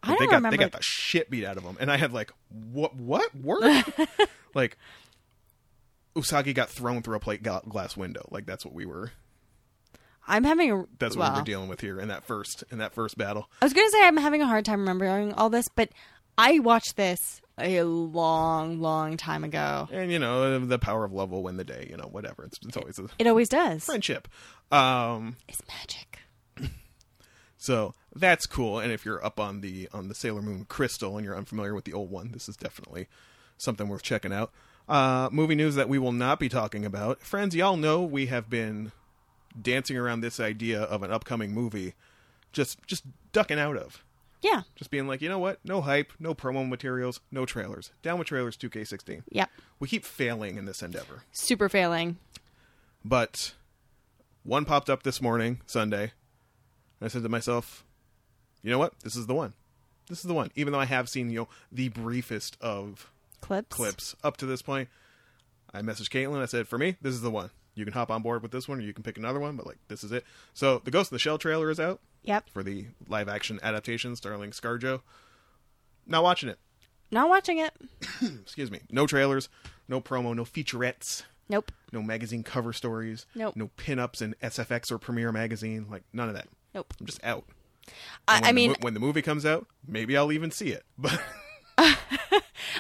I 0.02 0.10
Like, 0.10 0.18
they 0.18 0.24
don't 0.26 0.30
got 0.30 0.36
remember. 0.36 0.56
they 0.58 0.62
got 0.62 0.72
the 0.72 0.82
shit 0.82 1.30
beat 1.30 1.44
out 1.46 1.56
of 1.56 1.64
them, 1.64 1.78
and 1.80 1.90
I 1.90 1.96
had 1.96 2.12
like, 2.12 2.32
what 2.50 2.94
what 2.96 3.34
word? 3.34 3.82
like, 4.54 4.76
Usagi 6.16 6.54
got 6.54 6.68
thrown 6.68 7.02
through 7.02 7.16
a 7.16 7.20
plate 7.20 7.42
glass 7.42 7.96
window. 7.96 8.26
Like 8.30 8.46
that's 8.46 8.64
what 8.64 8.74
we 8.74 8.86
were. 8.86 9.12
I'm 10.26 10.44
having 10.44 10.70
a. 10.70 10.84
That's 10.98 11.16
what 11.16 11.24
we 11.24 11.30
well, 11.30 11.40
were 11.40 11.44
dealing 11.44 11.68
with 11.68 11.80
here 11.80 11.98
in 12.00 12.08
that 12.08 12.24
first 12.24 12.64
in 12.70 12.78
that 12.78 12.94
first 12.94 13.16
battle. 13.18 13.48
I 13.62 13.64
was 13.64 13.72
gonna 13.72 13.90
say 13.90 14.04
I'm 14.04 14.16
having 14.16 14.42
a 14.42 14.46
hard 14.46 14.64
time 14.64 14.80
remembering 14.80 15.32
all 15.32 15.50
this, 15.50 15.68
but 15.68 15.90
I 16.38 16.58
watched 16.58 16.96
this 16.96 17.40
a 17.58 17.82
long, 17.82 18.80
long 18.80 19.16
time 19.16 19.44
ago. 19.44 19.88
And 19.92 20.10
you 20.10 20.18
know, 20.18 20.58
the 20.58 20.78
power 20.78 21.04
of 21.04 21.12
love 21.12 21.30
will 21.30 21.42
win 21.42 21.56
the 21.56 21.64
day. 21.64 21.86
You 21.90 21.96
know, 21.96 22.08
whatever. 22.10 22.44
It's 22.44 22.58
it's 22.66 22.76
always 22.76 22.98
a 22.98 23.08
It 23.18 23.26
always 23.26 23.48
does. 23.48 23.84
friendship. 23.84 24.28
Um, 24.70 25.36
It's 25.48 25.62
magic. 25.68 26.18
so 27.56 27.94
that's 28.14 28.46
cool. 28.46 28.78
And 28.78 28.92
if 28.92 29.04
you're 29.04 29.24
up 29.24 29.40
on 29.40 29.60
the 29.60 29.88
on 29.92 30.08
the 30.08 30.14
Sailor 30.14 30.42
Moon 30.42 30.64
crystal 30.64 31.16
and 31.16 31.24
you're 31.24 31.36
unfamiliar 31.36 31.74
with 31.74 31.84
the 31.84 31.92
old 31.92 32.10
one, 32.10 32.32
this 32.32 32.48
is 32.48 32.56
definitely 32.56 33.08
something 33.58 33.88
worth 33.88 34.02
checking 34.02 34.32
out. 34.32 34.52
Uh, 34.90 35.28
movie 35.30 35.54
news 35.54 35.76
that 35.76 35.88
we 35.88 36.00
will 36.00 36.10
not 36.10 36.40
be 36.40 36.48
talking 36.48 36.84
about, 36.84 37.20
friends. 37.22 37.54
Y'all 37.54 37.76
know 37.76 38.02
we 38.02 38.26
have 38.26 38.50
been 38.50 38.90
dancing 39.60 39.96
around 39.96 40.20
this 40.20 40.40
idea 40.40 40.82
of 40.82 41.04
an 41.04 41.12
upcoming 41.12 41.52
movie, 41.52 41.94
just 42.52 42.84
just 42.88 43.04
ducking 43.30 43.58
out 43.58 43.76
of. 43.76 44.04
Yeah. 44.42 44.62
Just 44.74 44.90
being 44.90 45.06
like, 45.06 45.22
you 45.22 45.28
know 45.28 45.38
what? 45.38 45.60
No 45.64 45.80
hype, 45.80 46.12
no 46.18 46.34
promo 46.34 46.68
materials, 46.68 47.20
no 47.30 47.46
trailers. 47.46 47.92
Down 48.02 48.18
with 48.18 48.26
trailers 48.26 48.56
2K16. 48.56 49.22
Yep. 49.30 49.48
We 49.78 49.86
keep 49.86 50.04
failing 50.04 50.56
in 50.56 50.64
this 50.64 50.82
endeavor. 50.82 51.22
Super 51.30 51.68
failing. 51.68 52.16
But 53.04 53.54
one 54.42 54.64
popped 54.64 54.90
up 54.90 55.04
this 55.04 55.22
morning, 55.22 55.60
Sunday. 55.66 56.12
And 56.98 57.06
I 57.06 57.08
said 57.08 57.22
to 57.22 57.28
myself, 57.28 57.84
you 58.62 58.70
know 58.70 58.78
what? 58.78 58.98
This 59.04 59.14
is 59.14 59.26
the 59.26 59.34
one. 59.34 59.52
This 60.08 60.18
is 60.18 60.24
the 60.24 60.34
one. 60.34 60.50
Even 60.56 60.72
though 60.72 60.80
I 60.80 60.86
have 60.86 61.08
seen, 61.08 61.30
you 61.30 61.40
know, 61.40 61.48
the 61.70 61.90
briefest 61.90 62.56
of 62.60 63.10
Clips. 63.40 63.74
clips 63.76 64.16
up 64.22 64.36
to 64.38 64.46
this 64.46 64.62
point, 64.62 64.88
I 65.72 65.82
messaged 65.82 66.10
Caitlin. 66.10 66.40
I 66.42 66.46
said, 66.46 66.68
for 66.68 66.78
me, 66.78 66.96
this 67.00 67.14
is 67.14 67.20
the 67.22 67.30
one. 67.30 67.50
You 67.74 67.84
can 67.84 67.94
hop 67.94 68.10
on 68.10 68.22
board 68.22 68.42
with 68.42 68.50
this 68.52 68.68
one 68.68 68.78
or 68.78 68.82
you 68.82 68.92
can 68.92 69.02
pick 69.04 69.16
another 69.16 69.38
one, 69.40 69.56
but 69.56 69.66
like, 69.66 69.78
this 69.88 70.02
is 70.04 70.12
it. 70.12 70.24
So 70.54 70.80
the 70.84 70.90
Ghost 70.90 71.10
in 71.12 71.14
the 71.14 71.18
Shell 71.20 71.38
trailer 71.38 71.70
is 71.70 71.78
out 71.80 72.00
Yep. 72.24 72.50
for 72.50 72.62
the 72.62 72.86
live 73.08 73.28
action 73.28 73.58
adaptation 73.62 74.16
starring 74.16 74.50
Scarjo. 74.50 75.00
Not 76.06 76.22
watching 76.22 76.48
it. 76.48 76.58
Not 77.10 77.28
watching 77.28 77.58
it. 77.58 77.72
Excuse 78.42 78.70
me. 78.70 78.80
No 78.90 79.06
trailers, 79.06 79.48
no 79.88 80.00
promo, 80.00 80.34
no 80.34 80.44
featurettes. 80.44 81.22
Nope. 81.48 81.72
no 81.90 82.00
magazine 82.00 82.44
cover 82.44 82.72
stories, 82.72 83.26
Nope. 83.34 83.56
no 83.56 83.70
pinups 83.76 84.22
in 84.22 84.36
SFX 84.40 84.92
or 84.92 84.98
Premiere 84.98 85.32
magazine, 85.32 85.86
like 85.90 86.04
none 86.12 86.28
of 86.28 86.34
that. 86.36 86.46
Nope. 86.74 86.94
I'm 87.00 87.06
just 87.06 87.22
out. 87.24 87.44
I, 88.28 88.40
I 88.44 88.52
mean, 88.52 88.70
mo- 88.70 88.76
when 88.82 88.94
the 88.94 89.00
movie 89.00 89.22
comes 89.22 89.44
out, 89.44 89.66
maybe 89.84 90.16
I'll 90.16 90.30
even 90.30 90.52
see 90.52 90.68
it. 90.68 90.84
But 90.96 91.20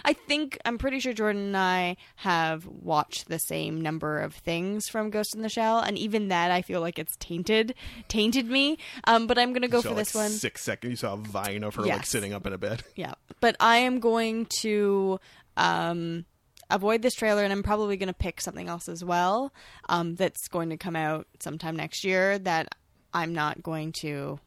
I 0.04 0.12
think 0.12 0.58
I'm 0.64 0.78
pretty 0.78 1.00
sure 1.00 1.12
Jordan 1.12 1.46
and 1.46 1.56
I 1.56 1.96
have 2.16 2.66
watched 2.66 3.28
the 3.28 3.38
same 3.38 3.80
number 3.80 4.20
of 4.20 4.34
things 4.34 4.88
from 4.88 5.10
Ghost 5.10 5.34
in 5.34 5.42
the 5.42 5.48
Shell, 5.48 5.80
and 5.80 5.98
even 5.98 6.28
that 6.28 6.50
I 6.50 6.62
feel 6.62 6.80
like 6.80 6.98
it's 6.98 7.16
tainted, 7.16 7.74
tainted 8.08 8.46
me. 8.46 8.78
Um, 9.04 9.26
but 9.26 9.38
I'm 9.38 9.52
gonna 9.52 9.68
go 9.68 9.82
for 9.82 9.88
saw, 9.88 9.94
this 9.94 10.14
one. 10.14 10.30
Six 10.30 10.62
seconds. 10.62 10.90
You 10.90 10.96
saw 10.96 11.14
a 11.14 11.16
vine 11.16 11.64
of 11.64 11.74
her 11.76 11.82
like 11.82 12.06
sitting 12.06 12.32
up 12.32 12.46
in 12.46 12.52
a 12.52 12.58
bed. 12.58 12.82
Yeah, 12.96 13.14
but 13.40 13.56
I 13.60 13.78
am 13.78 14.00
going 14.00 14.46
to 14.60 15.20
um, 15.56 16.26
avoid 16.68 17.00
this 17.02 17.14
trailer, 17.14 17.44
and 17.44 17.52
I'm 17.52 17.62
probably 17.62 17.96
going 17.96 18.08
to 18.08 18.12
pick 18.14 18.40
something 18.40 18.68
else 18.68 18.88
as 18.88 19.02
well 19.02 19.54
um, 19.88 20.16
that's 20.16 20.48
going 20.48 20.70
to 20.70 20.76
come 20.76 20.96
out 20.96 21.26
sometime 21.38 21.76
next 21.76 22.04
year 22.04 22.38
that 22.40 22.74
I'm 23.14 23.32
not 23.32 23.62
going 23.62 23.92
to 24.00 24.38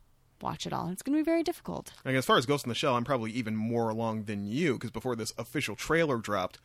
watch 0.43 0.67
it 0.67 0.73
all. 0.73 0.89
It's 0.89 1.01
going 1.01 1.17
to 1.17 1.23
be 1.23 1.25
very 1.25 1.41
difficult. 1.41 1.91
Like 2.05 2.15
as 2.15 2.25
far 2.25 2.37
as 2.37 2.45
Ghost 2.45 2.65
in 2.65 2.69
the 2.69 2.75
Shell, 2.75 2.95
I'm 2.95 3.03
probably 3.05 3.31
even 3.31 3.55
more 3.55 3.89
along 3.89 4.25
than 4.25 4.45
you 4.45 4.73
because 4.73 4.91
before 4.91 5.15
this 5.15 5.33
official 5.37 5.75
trailer 5.75 6.17
dropped, 6.17 6.59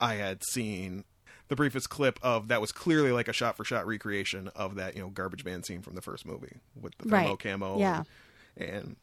I 0.00 0.14
had 0.14 0.42
seen 0.44 1.04
the 1.48 1.56
briefest 1.56 1.90
clip 1.90 2.18
of 2.22 2.48
that 2.48 2.60
was 2.60 2.70
clearly 2.72 3.10
like 3.12 3.26
a 3.28 3.32
shot 3.32 3.56
for 3.56 3.64
shot 3.64 3.86
recreation 3.86 4.48
of 4.54 4.76
that 4.76 4.94
you 4.94 5.02
know 5.02 5.08
garbage 5.08 5.44
man 5.44 5.62
scene 5.64 5.82
from 5.82 5.96
the 5.96 6.00
first 6.00 6.24
movie 6.24 6.56
with 6.80 6.96
the 6.98 7.08
thermo 7.08 7.30
Right. 7.30 7.38
camo 7.38 7.78
Yeah. 7.78 8.04
and, 8.56 8.68
and 8.70 8.96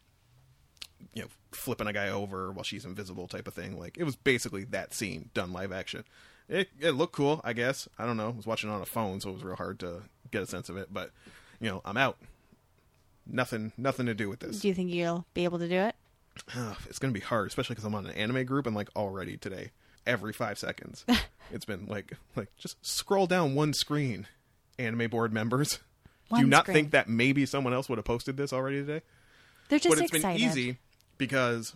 you 1.13 1.22
know 1.24 1.28
flipping 1.52 1.88
a 1.88 1.93
guy 1.93 2.08
over 2.10 2.52
while 2.54 2.63
she's 2.63 2.86
invisible 2.86 3.28
type 3.28 3.48
of 3.50 3.54
thing 3.54 3.78
like 3.78 3.98
it 3.98 4.06
was 4.06 4.15
basically 4.15 4.63
that 4.63 4.93
scene 4.93 5.30
done 5.34 5.52
live 5.52 5.74
action 5.74 6.06
it, 6.48 6.70
it 6.80 6.91
looked 6.91 7.13
cool 7.13 7.41
i 7.43 7.52
guess 7.52 7.88
i 8.00 8.06
don't 8.06 8.15
know 8.17 8.28
i 8.28 8.32
was 8.32 8.48
watching 8.48 8.70
it 8.70 8.74
on 8.74 8.82
a 8.82 8.86
phone 8.86 9.20
so 9.20 9.30
it 9.30 9.34
was 9.34 9.43
real 9.43 9.56
hard 9.58 9.78
to 9.80 10.04
get 10.32 10.41
a 10.41 10.48
sense 10.48 10.70
of 10.70 10.78
it 10.78 10.88
but 10.91 11.12
you 11.60 11.70
know 11.70 11.82
i'm 11.84 11.98
out 11.98 12.17
nothing 13.30 13.72
nothing 13.78 14.06
to 14.06 14.13
do 14.13 14.30
with 14.30 14.40
this 14.40 14.60
Do 14.60 14.68
you 14.68 14.74
think 14.74 14.92
you'll 14.92 15.26
be 15.34 15.44
able 15.44 15.60
to 15.60 15.68
do 15.68 15.76
it? 15.76 15.96
Ugh, 16.56 16.78
it's 16.90 17.00
gonna 17.00 17.13
be 17.13 17.20
hard, 17.20 17.48
especially 17.48 17.76
because 17.76 17.86
I'm 17.86 17.96
on 17.96 18.06
an 18.06 18.13
anime 18.13 18.46
group 18.46 18.68
and 18.68 18.76
like 18.76 18.90
already 18.96 19.38
today, 19.38 19.72
every 20.06 20.34
five 20.34 20.58
seconds, 20.58 21.06
it's 21.52 21.66
been 21.66 21.86
like 21.88 22.13
like 22.36 22.56
just 22.58 22.78
scroll 22.86 23.28
down 23.28 23.56
one 23.56 23.74
screen. 23.74 24.28
Anime 24.80 25.10
board 25.10 25.34
members, 25.34 25.80
do 26.32 26.40
you 26.40 26.46
not 26.46 26.66
screen. 26.66 26.76
think 26.76 26.92
that 26.92 27.10
maybe 27.10 27.48
someone 27.48 27.74
else 27.74 27.90
would 27.90 27.98
have 27.98 28.06
posted 28.06 28.38
this 28.38 28.54
already 28.54 28.82
today? 28.82 29.02
They're 29.70 29.80
just 29.80 29.90
but 29.90 30.04
it's 30.04 30.13
excited. 30.13 30.40
been 30.40 30.50
easy 30.50 30.78
because 31.18 31.76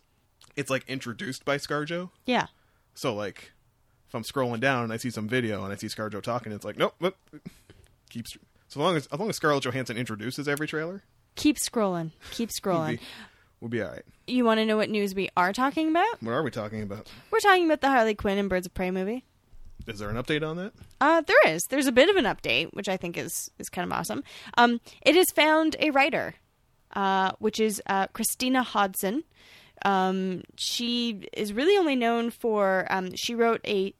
it's 0.55 0.69
like 0.69 0.87
introduced 0.87 1.45
by 1.45 1.57
ScarJo. 1.57 2.11
Yeah. 2.25 2.47
So 2.93 3.15
like, 3.15 3.51
if 4.07 4.15
I'm 4.15 4.23
scrolling 4.23 4.59
down 4.59 4.83
and 4.83 4.93
I 4.93 4.97
see 4.97 5.09
some 5.09 5.27
video 5.27 5.63
and 5.63 5.73
I 5.73 5.77
see 5.77 5.87
ScarJo 5.87 6.21
talking, 6.21 6.51
it's 6.51 6.65
like 6.65 6.77
nope, 6.77 6.95
nope. 6.99 7.15
keeps. 8.09 8.37
So 8.67 8.79
long 8.79 8.95
as 8.95 9.07
as 9.07 9.19
long 9.19 9.29
as 9.29 9.35
Scarlett 9.37 9.63
Johansson 9.63 9.97
introduces 9.97 10.47
every 10.47 10.67
trailer, 10.67 11.03
Keep 11.35 11.57
scrolling. 11.57 12.11
Keep 12.31 12.49
scrolling. 12.61 12.99
we'll 13.59 13.69
be 13.69 13.81
all 13.81 13.89
right. 13.89 14.03
You 14.27 14.45
want 14.45 14.59
to 14.59 14.65
know 14.65 14.77
what 14.77 14.89
news 14.89 15.13
we 15.15 15.29
are 15.35 15.51
talking 15.53 15.89
about? 15.89 16.21
What 16.21 16.31
are 16.31 16.43
we 16.43 16.51
talking 16.51 16.81
about? 16.83 17.09
We're 17.31 17.39
talking 17.39 17.65
about 17.65 17.81
the 17.81 17.89
Harley 17.89 18.15
Quinn 18.15 18.37
and 18.37 18.49
Birds 18.49 18.65
of 18.65 18.73
Prey 18.73 18.91
movie. 18.91 19.25
Is 19.87 19.99
there 19.99 20.09
an 20.09 20.15
update 20.15 20.47
on 20.47 20.57
that? 20.57 20.73
Uh, 21.01 21.21
there 21.21 21.47
is. 21.47 21.63
There's 21.69 21.87
a 21.87 21.91
bit 21.91 22.07
of 22.09 22.15
an 22.15 22.25
update, 22.25 22.71
which 22.73 22.87
I 22.87 22.97
think 22.97 23.17
is 23.17 23.49
is 23.57 23.67
kind 23.69 23.91
of 23.91 23.97
awesome. 23.97 24.23
Um, 24.57 24.79
it 25.01 25.15
has 25.15 25.25
found 25.35 25.75
a 25.79 25.89
writer, 25.89 26.35
uh, 26.95 27.31
which 27.39 27.59
is 27.59 27.81
uh, 27.87 28.07
Christina 28.07 28.61
Hodson. 28.61 29.23
Um, 29.83 30.43
she 30.55 31.27
is 31.33 31.51
really 31.51 31.75
only 31.77 31.95
known 31.95 32.29
for 32.29 32.85
um, 32.91 33.15
she 33.15 33.33
wrote 33.33 33.61
a, 33.65 33.95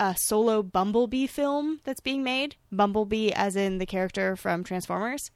a 0.00 0.16
solo 0.18 0.62
Bumblebee 0.62 1.26
film 1.26 1.80
that's 1.84 2.00
being 2.00 2.24
made. 2.24 2.56
Bumblebee, 2.72 3.30
as 3.32 3.56
in 3.56 3.76
the 3.76 3.86
character 3.86 4.36
from 4.36 4.64
Transformers. 4.64 5.30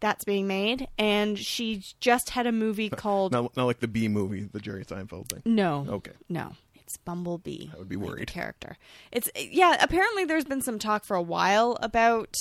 That's 0.00 0.24
being 0.24 0.46
made, 0.46 0.88
and 0.98 1.38
she 1.38 1.84
just 2.00 2.30
had 2.30 2.46
a 2.46 2.52
movie 2.52 2.88
called 2.88 3.32
Not, 3.32 3.54
not 3.56 3.66
like 3.66 3.80
the 3.80 3.88
B 3.88 4.08
movie, 4.08 4.48
the 4.50 4.58
Jerry 4.60 4.84
Seinfeld 4.84 5.28
thing. 5.30 5.42
No. 5.44 5.84
Okay. 5.88 6.12
No. 6.28 6.52
It's 6.74 6.96
Bumblebee. 6.96 7.68
I 7.74 7.78
would 7.78 7.88
be 7.88 7.96
like 7.96 8.08
worried. 8.08 8.28
character. 8.28 8.76
It's 9.12 9.30
yeah, 9.38 9.76
apparently 9.80 10.24
there's 10.24 10.44
been 10.46 10.62
some 10.62 10.78
talk 10.78 11.04
for 11.04 11.14
a 11.16 11.22
while 11.22 11.76
about 11.82 12.34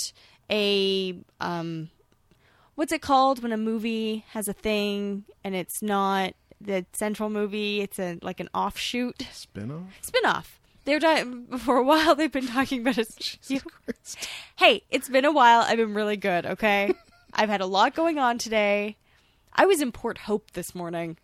a 0.49 1.15
um 1.41 1.89
what's 2.75 2.91
it 2.91 3.01
called 3.01 3.43
when 3.43 3.51
a 3.51 3.57
movie 3.57 4.25
has 4.31 4.47
a 4.47 4.53
thing 4.53 5.25
and 5.43 5.53
it's 5.53 5.81
not 5.81 6.33
the 6.61 6.85
central 6.93 7.29
movie, 7.29 7.81
it's 7.81 7.99
a 7.99 8.17
like 8.21 8.39
an 8.39 8.49
offshoot 8.53 9.21
Spin-off? 9.31 9.83
spin-off. 10.01 10.59
They're 10.85 10.99
di- 10.99 11.25
for 11.59 11.77
a 11.77 11.83
while 11.83 12.15
they've 12.15 12.31
been 12.31 12.47
talking 12.47 12.81
about 12.81 12.97
it. 12.97 13.37
Hey, 14.57 14.83
it's 14.89 15.07
been 15.09 15.25
a 15.25 15.31
while. 15.31 15.61
I've 15.61 15.77
been 15.77 15.93
really 15.93 16.17
good, 16.17 16.45
okay? 16.45 16.93
I've 17.33 17.49
had 17.49 17.61
a 17.61 17.65
lot 17.65 17.95
going 17.95 18.17
on 18.17 18.37
today. 18.37 18.97
I 19.53 19.65
was 19.65 19.81
in 19.81 19.91
Port 19.91 20.19
Hope 20.19 20.51
this 20.51 20.73
morning. 20.75 21.17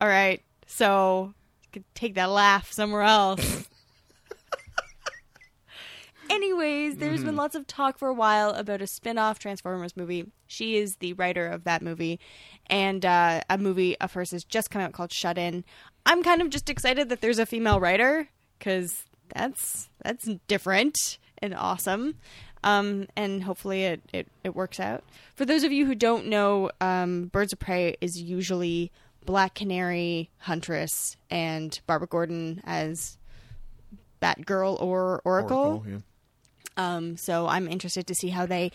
All 0.00 0.08
right. 0.08 0.42
So, 0.66 1.34
you 1.62 1.68
could 1.72 1.84
take 1.94 2.14
that 2.14 2.30
laugh 2.30 2.72
somewhere 2.72 3.02
else. 3.02 3.68
Anyways, 6.30 6.96
there's 6.96 7.22
been 7.22 7.36
lots 7.36 7.54
of 7.54 7.66
talk 7.66 7.98
for 7.98 8.08
a 8.08 8.14
while 8.14 8.50
about 8.50 8.80
a 8.80 8.86
spin-off 8.86 9.38
Transformers 9.38 9.96
movie. 9.96 10.32
She 10.46 10.76
is 10.76 10.96
the 10.96 11.12
writer 11.12 11.46
of 11.46 11.64
that 11.64 11.82
movie, 11.82 12.18
and 12.66 13.04
uh, 13.04 13.42
a 13.50 13.58
movie 13.58 13.98
of 14.00 14.12
hers 14.12 14.30
has 14.30 14.42
just 14.42 14.70
come 14.70 14.80
out 14.80 14.92
called 14.92 15.12
Shut 15.12 15.36
In. 15.36 15.64
I'm 16.06 16.22
kind 16.22 16.40
of 16.40 16.48
just 16.50 16.70
excited 16.70 17.08
that 17.10 17.20
there's 17.20 17.38
a 17.38 17.46
female 17.46 17.78
writer 17.78 18.28
because 18.58 19.04
that's 19.34 19.90
that's 20.02 20.28
different 20.48 21.18
and 21.38 21.54
awesome. 21.54 22.16
Um, 22.64 23.08
and 23.14 23.44
hopefully 23.44 23.84
it, 23.84 24.02
it, 24.12 24.26
it 24.42 24.56
works 24.56 24.80
out. 24.80 25.04
For 25.36 25.44
those 25.44 25.64
of 25.64 25.70
you 25.70 25.84
who 25.84 25.94
don't 25.94 26.26
know, 26.26 26.70
um, 26.80 27.26
Birds 27.26 27.52
of 27.52 27.58
Prey 27.58 27.96
is 28.00 28.20
usually 28.20 28.90
Black 29.26 29.54
Canary, 29.54 30.30
Huntress, 30.38 31.16
and 31.30 31.78
Barbara 31.86 32.08
Gordon 32.08 32.62
as 32.64 33.18
Batgirl 34.22 34.80
or 34.80 35.20
Oracle. 35.24 35.84
yeah. 35.86 35.98
Um, 36.76 37.16
so 37.18 37.46
I'm 37.46 37.68
interested 37.68 38.06
to 38.06 38.14
see 38.14 38.30
how 38.30 38.46
they 38.46 38.72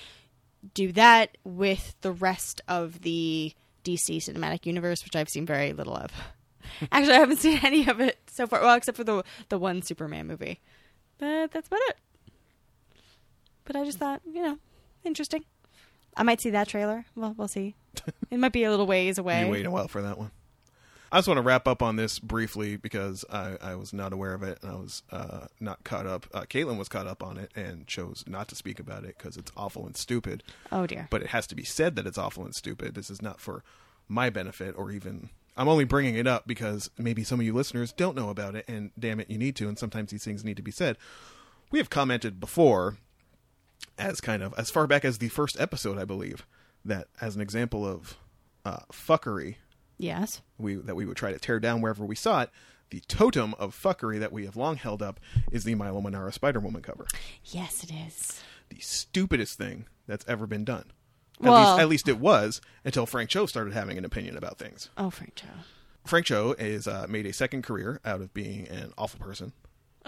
do 0.74 0.92
that 0.94 1.38
with 1.44 1.96
the 2.02 2.12
rest 2.12 2.62
of 2.68 3.02
the 3.02 3.54
DC 3.84 4.18
cinematic 4.18 4.66
universe, 4.68 5.04
which 5.04 5.16
I've 5.16 5.30
seen 5.30 5.48
very 5.48 5.74
little 5.74 5.96
of. 5.96 6.12
Actually, 6.92 7.16
I 7.16 7.20
haven't 7.20 7.38
seen 7.38 7.60
any 7.64 7.88
of 7.88 8.00
it 8.00 8.20
so 8.32 8.46
far. 8.46 8.62
Well, 8.62 8.76
except 8.76 8.98
for 8.98 9.04
the 9.04 9.24
the 9.50 9.58
one 9.58 9.82
Superman 9.82 10.28
movie, 10.28 10.60
but 11.18 11.52
that's 11.52 11.68
about 11.68 11.80
it. 11.88 11.98
But 13.70 13.76
I 13.76 13.86
just 13.86 14.00
thought, 14.00 14.24
you 14.26 14.42
know, 14.42 14.58
interesting. 15.04 15.46
I 16.18 16.24
might 16.24 16.42
see 16.42 16.50
that 16.50 16.68
trailer. 16.68 17.06
Well, 17.16 17.36
we'll 17.38 17.48
see. 17.48 17.76
It 18.32 18.40
might 18.40 18.52
be 18.52 18.64
a 18.64 18.72
little 18.72 18.88
ways 18.88 19.20
away. 19.20 19.46
You 19.46 19.52
wait 19.52 19.66
a 19.66 19.72
while 19.72 19.88
for 19.88 20.02
that 20.02 20.18
one. 20.18 20.32
I 21.12 21.18
just 21.20 21.28
want 21.28 21.38
to 21.38 21.44
wrap 21.44 21.68
up 21.68 21.84
on 21.84 21.96
this 21.96 22.18
briefly 22.18 22.78
because 22.78 23.26
I, 23.32 23.58
I 23.62 23.76
was 23.76 23.94
not 23.94 24.12
aware 24.12 24.34
of 24.34 24.42
it 24.42 24.60
and 24.64 24.72
I 24.72 24.76
was 24.76 25.04
uh, 25.12 25.48
not 25.60 25.84
caught 25.84 26.08
up. 26.08 26.26
Uh, 26.34 26.42
Caitlin 26.42 26.78
was 26.78 26.90
caught 26.90 27.06
up 27.06 27.22
on 27.22 27.38
it 27.38 27.52
and 27.56 27.86
chose 27.86 28.24
not 28.28 28.48
to 28.48 28.56
speak 28.56 28.80
about 28.80 29.04
it 29.04 29.18
because 29.18 29.38
it's 29.38 29.52
awful 29.56 29.86
and 29.86 29.96
stupid. 29.96 30.44
Oh 30.72 30.88
dear. 30.88 31.08
But 31.12 31.22
it 31.22 31.28
has 31.30 31.46
to 31.48 31.56
be 31.56 31.64
said 31.64 31.96
that 31.96 32.08
it's 32.08 32.18
awful 32.18 32.44
and 32.44 32.56
stupid. 32.56 32.96
This 32.96 33.12
is 33.12 33.22
not 33.22 33.40
for 33.40 33.64
my 34.08 34.32
benefit 34.32 34.76
or 34.78 34.92
even. 34.92 35.30
I'm 35.58 35.68
only 35.68 35.84
bringing 35.86 36.16
it 36.16 36.26
up 36.26 36.48
because 36.48 36.90
maybe 36.98 37.24
some 37.24 37.40
of 37.40 37.46
you 37.46 37.54
listeners 37.54 37.92
don't 37.92 38.16
know 38.16 38.30
about 38.30 38.56
it, 38.56 38.66
and 38.68 38.90
damn 38.98 39.20
it, 39.20 39.30
you 39.30 39.38
need 39.38 39.56
to. 39.58 39.68
And 39.68 39.78
sometimes 39.78 40.10
these 40.10 40.24
things 40.24 40.44
need 40.44 40.58
to 40.58 40.64
be 40.64 40.72
said. 40.72 40.98
We 41.72 41.78
have 41.80 41.90
commented 41.92 42.40
before, 42.40 42.98
as 43.98 44.22
kind 44.22 44.42
of 44.44 44.54
as 44.58 44.70
far 44.70 44.88
back 44.88 45.04
as 45.06 45.18
the 45.18 45.30
first 45.30 45.60
episode, 45.60 45.98
I 45.98 46.06
believe, 46.06 46.46
that 46.86 47.08
as 47.22 47.36
an 47.36 47.42
example 47.42 47.86
of 47.86 48.18
uh, 48.66 48.80
fuckery 48.92 49.56
yes. 49.98 50.42
we 50.58 50.76
that 50.76 50.96
we 50.96 51.06
would 51.06 51.18
try 51.18 51.32
to 51.32 51.40
tear 51.40 51.60
down 51.60 51.82
wherever 51.82 52.06
we 52.06 52.16
saw 52.16 52.42
it. 52.44 52.50
The 52.90 53.02
totem 53.02 53.54
of 53.60 53.80
fuckery 53.80 54.20
that 54.20 54.32
we 54.32 54.46
have 54.46 54.56
long 54.58 54.76
held 54.76 55.04
up 55.04 55.20
is 55.52 55.64
the 55.64 55.76
Milo 55.76 56.02
Manara 56.02 56.34
Spider 56.34 56.60
Woman 56.60 56.82
cover. 56.82 57.06
Yes, 57.44 57.84
it 57.84 57.92
is. 57.92 58.42
The 58.70 58.80
stupidest 58.80 59.60
thing 59.60 59.86
that's 60.08 60.26
ever 60.28 60.48
been 60.48 60.66
done. 60.66 60.86
At 61.40 61.50
Well- 61.50 61.74
least, 61.74 61.82
at 61.82 61.90
least 61.90 62.08
it 62.08 62.20
was 62.20 62.62
until 62.84 63.06
Frank 63.06 63.30
Cho 63.30 63.46
started 63.46 63.74
having 63.74 63.98
an 64.00 64.06
opinion 64.06 64.36
about 64.38 64.58
things. 64.58 64.90
Oh, 64.98 65.12
Frank 65.12 65.36
Cho. 65.36 65.48
Frank 66.06 66.26
Cho 66.26 66.54
is 66.58 66.88
uh, 66.88 67.06
made 67.08 67.28
a 67.28 67.34
second 67.34 67.62
career 67.62 68.00
out 68.04 68.22
of 68.22 68.34
being 68.34 68.68
an 68.68 68.92
awful 68.98 69.20
person. 69.20 69.54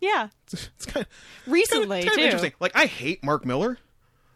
Yeah. 0.00 0.28
It's, 0.44 0.70
it's 0.76 0.86
kind 0.86 1.06
of 1.06 1.50
Recently, 1.52 1.98
kind 2.00 2.08
of 2.08 2.14
too. 2.14 2.20
interesting. 2.22 2.52
Like 2.60 2.72
I 2.74 2.86
hate 2.86 3.22
Mark 3.22 3.44
Millar, 3.44 3.78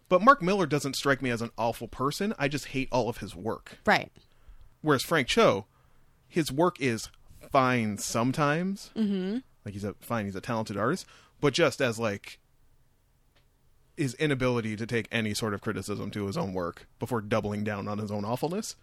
but 0.09 0.21
Mark 0.21 0.41
Millar 0.41 0.65
doesn't 0.65 0.95
strike 0.95 1.21
me 1.21 1.29
as 1.29 1.41
an 1.41 1.51
awful 1.57 1.87
person. 1.87 2.33
I 2.37 2.47
just 2.47 2.67
hate 2.67 2.89
all 2.91 3.09
of 3.09 3.17
his 3.17 3.35
work. 3.35 3.79
Right. 3.85 4.11
Whereas 4.81 5.03
Frank 5.03 5.27
Cho, 5.27 5.65
his 6.27 6.51
work 6.51 6.79
is 6.79 7.09
fine 7.51 7.97
sometimes. 7.97 8.91
Mm-hmm. 8.95 9.37
Like 9.63 9.73
he's 9.73 9.83
a 9.83 9.95
fine, 9.99 10.25
he's 10.25 10.35
a 10.35 10.41
talented 10.41 10.77
artist, 10.77 11.05
but 11.41 11.53
just 11.53 11.81
as 11.81 11.97
like 11.97 12.39
his 13.97 14.13
inability 14.15 14.75
to 14.75 14.85
take 14.85 15.07
any 15.11 15.33
sort 15.33 15.53
of 15.53 15.61
criticism 15.61 16.11
to 16.11 16.25
his 16.27 16.37
own 16.37 16.53
work 16.53 16.85
before 16.99 17.21
doubling 17.21 17.63
down 17.63 17.87
on 17.87 17.97
his 17.97 18.11
own 18.11 18.25
awfulness 18.25 18.75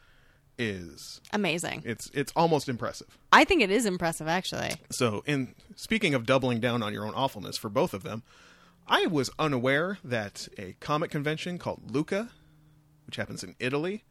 is 0.59 1.21
Amazing. 1.33 1.83
it's 1.85 2.11
it's 2.15 2.33
almost 2.37 2.69
impressive. 2.69 3.19
I 3.33 3.45
think 3.45 3.63
it 3.63 3.71
is 3.71 3.87
impressive, 3.87 4.29
actually. 4.29 4.71
So, 4.91 5.23
in 5.27 5.55
speaking 5.77 6.15
of 6.15 6.27
doubling 6.27 6.61
down 6.61 6.83
on 6.83 6.93
your 6.93 7.07
own 7.07 7.15
awfulness 7.15 7.57
for 7.57 7.69
both 7.69 7.95
of 7.95 8.03
them, 8.03 8.23
I 8.87 9.07
was 9.07 9.31
unaware 9.39 9.99
that 10.05 10.49
a 10.59 10.75
comic 10.81 11.11
convention 11.11 11.59
called 11.59 11.91
Lucca, 11.91 12.31
which 13.07 13.17
happens 13.17 13.43
in 13.43 13.55
Italy, 13.59 14.05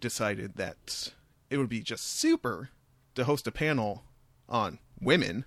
decided 0.00 0.54
that 0.56 1.12
it 1.50 1.58
would 1.58 1.68
be 1.68 1.80
just 1.82 2.06
super 2.06 2.70
to 3.14 3.24
host 3.24 3.46
a 3.46 3.52
panel 3.52 4.04
on 4.48 4.78
women 5.00 5.44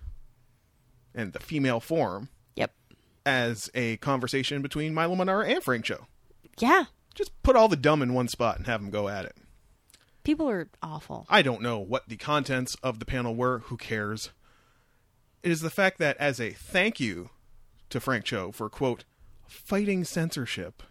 and 1.14 1.34
the 1.34 1.40
female 1.40 1.80
form 1.80 2.30
Yep. 2.56 2.72
as 3.26 3.70
a 3.74 3.98
conversation 3.98 4.62
between 4.62 4.94
Milo 4.94 5.16
Manara 5.16 5.48
and 5.48 5.64
Frank 5.64 5.86
Cho. 5.86 6.06
Yeah. 6.60 6.86
Just 7.16 7.32
put 7.44 7.56
all 7.56 7.68
the 7.70 7.76
dumb 7.76 8.02
in 8.02 8.14
one 8.14 8.28
spot 8.28 8.58
and 8.58 8.66
have 8.68 8.82
them 8.82 8.92
go 8.92 9.08
at 9.08 9.26
it. 9.26 9.36
People 10.26 10.50
are 10.50 10.68
awful. 10.82 11.28
I 11.30 11.44
don't 11.44 11.62
know 11.62 11.78
what 11.80 12.10
the 12.10 12.18
contents 12.18 12.76
of 12.82 12.98
the 13.00 13.06
panel 13.06 13.36
were. 13.36 13.60
Who 13.60 13.78
cares? 13.78 14.32
It 15.44 15.52
is 15.52 15.62
the 15.62 15.70
fact 15.70 16.00
that, 16.00 16.18
as 16.18 16.42
a 16.42 16.50
thank 16.50 17.00
you 17.00 17.30
to 17.92 18.00
Frank 18.00 18.26
Cho 18.26 18.52
for, 18.52 18.68
quote, 18.68 19.06
fighting 19.48 20.04
censorship, 20.04 20.82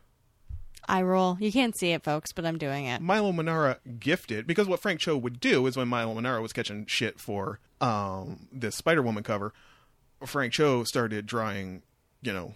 I 0.87 1.03
roll. 1.03 1.37
You 1.40 1.51
can't 1.51 1.77
see 1.77 1.90
it, 1.90 2.05
folks, 2.05 2.31
but 2.33 2.47
I'm 2.47 2.59
doing 2.59 2.85
it. 2.85 3.01
Milo 3.01 3.33
Manara 3.33 3.79
gifted, 3.99 4.47
because 4.47 4.68
what 4.68 4.81
Frank 4.81 5.01
Cho 5.01 5.16
would 5.16 5.40
do 5.40 5.66
is 5.66 5.77
when 5.77 5.88
Milo 5.88 6.14
Manara 6.14 6.40
was 6.40 6.53
catching 6.53 6.87
shit 6.87 7.18
for 7.18 7.59
um, 7.81 8.47
this 8.53 8.77
Spider 8.77 9.03
Woman 9.03 9.25
cover, 9.25 9.53
Frank 10.25 10.53
Cho 10.53 10.85
started 10.85 11.27
drawing, 11.27 11.83
you 12.23 12.33
know, 12.33 12.55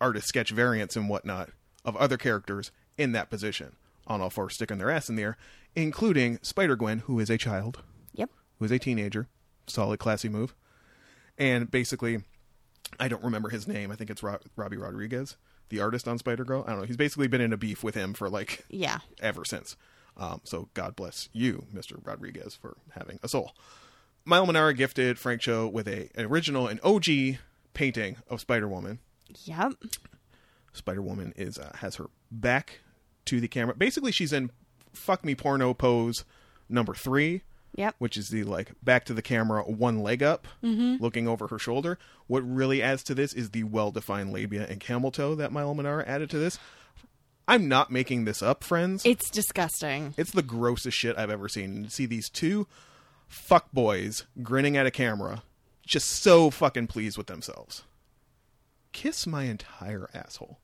artist 0.00 0.28
sketch 0.28 0.50
variants 0.50 0.96
and 0.96 1.08
whatnot 1.08 1.50
of 1.82 1.96
other 1.96 2.18
characters 2.18 2.70
in 2.98 3.12
that 3.12 3.30
position 3.30 3.76
on 4.06 4.20
all 4.20 4.30
fours 4.30 4.54
sticking 4.54 4.78
their 4.78 4.90
ass 4.90 5.08
in 5.08 5.16
the 5.16 5.22
air, 5.22 5.36
including 5.74 6.38
Spider 6.42 6.76
Gwen, 6.76 7.00
who 7.00 7.18
is 7.20 7.30
a 7.30 7.38
child. 7.38 7.82
Yep. 8.14 8.30
who 8.58 8.64
is 8.64 8.70
a 8.72 8.78
teenager. 8.78 9.28
Solid, 9.66 9.98
classy 10.00 10.28
move. 10.28 10.54
And 11.38 11.70
basically, 11.70 12.22
I 12.98 13.08
don't 13.08 13.22
remember 13.24 13.48
his 13.50 13.66
name. 13.68 13.90
I 13.90 13.96
think 13.96 14.10
it's 14.10 14.22
Ro- 14.22 14.40
Robbi 14.58 14.80
Rodriguez, 14.80 15.36
the 15.68 15.80
artist 15.80 16.08
on 16.08 16.18
Spider 16.18 16.44
Girl. 16.44 16.64
I 16.66 16.70
don't 16.70 16.80
know. 16.80 16.86
He's 16.86 16.96
basically 16.96 17.28
been 17.28 17.40
in 17.40 17.52
a 17.52 17.56
beef 17.56 17.82
with 17.84 17.94
him 17.94 18.12
for 18.14 18.28
like 18.28 18.64
Yeah. 18.68 18.98
ever 19.20 19.44
since. 19.44 19.76
Um, 20.16 20.40
so 20.44 20.68
God 20.74 20.96
bless 20.96 21.28
you, 21.32 21.66
Mr. 21.72 22.04
Rodriguez, 22.04 22.54
for 22.60 22.76
having 22.90 23.20
a 23.22 23.28
soul. 23.28 23.52
Milo 24.24 24.44
Manara 24.44 24.74
gifted 24.74 25.18
Frank 25.18 25.40
Cho 25.40 25.66
with 25.68 25.86
a 25.88 26.10
an 26.14 26.26
original, 26.26 26.66
an 26.66 26.80
OG 26.82 27.38
painting 27.72 28.16
of 28.28 28.40
Spider 28.40 28.68
Woman. 28.68 28.98
Yep. 29.44 29.74
Spider 30.72 31.00
Woman 31.00 31.32
is 31.36 31.58
uh, 31.58 31.72
has 31.76 31.94
her 31.96 32.06
back 32.30 32.80
to 33.30 33.40
the 33.40 33.48
camera. 33.48 33.74
Basically, 33.74 34.12
she's 34.12 34.32
in 34.32 34.50
fuck 34.92 35.24
me 35.24 35.34
porno 35.34 35.72
pose 35.72 36.24
number 36.68 36.94
three 36.94 37.42
Yep. 37.76 37.94
which 37.98 38.16
is 38.16 38.30
the 38.30 38.42
like 38.42 38.72
back 38.82 39.04
to 39.04 39.14
the 39.14 39.22
camera, 39.22 39.62
one 39.62 40.00
leg 40.00 40.24
up, 40.24 40.48
mm-hmm. 40.62 41.02
looking 41.02 41.28
over 41.28 41.46
her 41.46 41.58
shoulder. 41.58 41.98
What 42.26 42.40
really 42.40 42.82
adds 42.82 43.04
to 43.04 43.14
this 43.14 43.32
is 43.32 43.50
the 43.50 43.62
well 43.62 43.92
defined 43.92 44.32
labia 44.32 44.66
and 44.68 44.80
camel 44.80 45.12
toe 45.12 45.36
that 45.36 45.52
Milo 45.52 45.72
Manara 45.72 46.04
added 46.04 46.30
to 46.30 46.38
this. 46.38 46.58
I'm 47.46 47.68
not 47.68 47.90
making 47.90 48.24
this 48.24 48.42
up, 48.42 48.64
friends. 48.64 49.06
It's 49.06 49.30
disgusting. 49.30 50.14
it's 50.16 50.32
the 50.32 50.42
grossest 50.42 50.96
shit 50.96 51.16
I've 51.16 51.30
ever 51.30 51.48
seen. 51.48 51.76
And 51.76 51.84
to 51.84 51.90
see 51.90 52.06
these 52.06 52.28
two 52.28 52.66
fuck 53.28 53.70
boys 53.72 54.24
grinning 54.42 54.76
at 54.76 54.86
a 54.86 54.90
camera, 54.90 55.44
just 55.86 56.08
so 56.08 56.50
fucking 56.50 56.88
pleased 56.88 57.16
with 57.16 57.28
themselves. 57.28 57.84
Kiss 58.92 59.26
my 59.26 59.44
entire 59.44 60.10
asshole. 60.12 60.58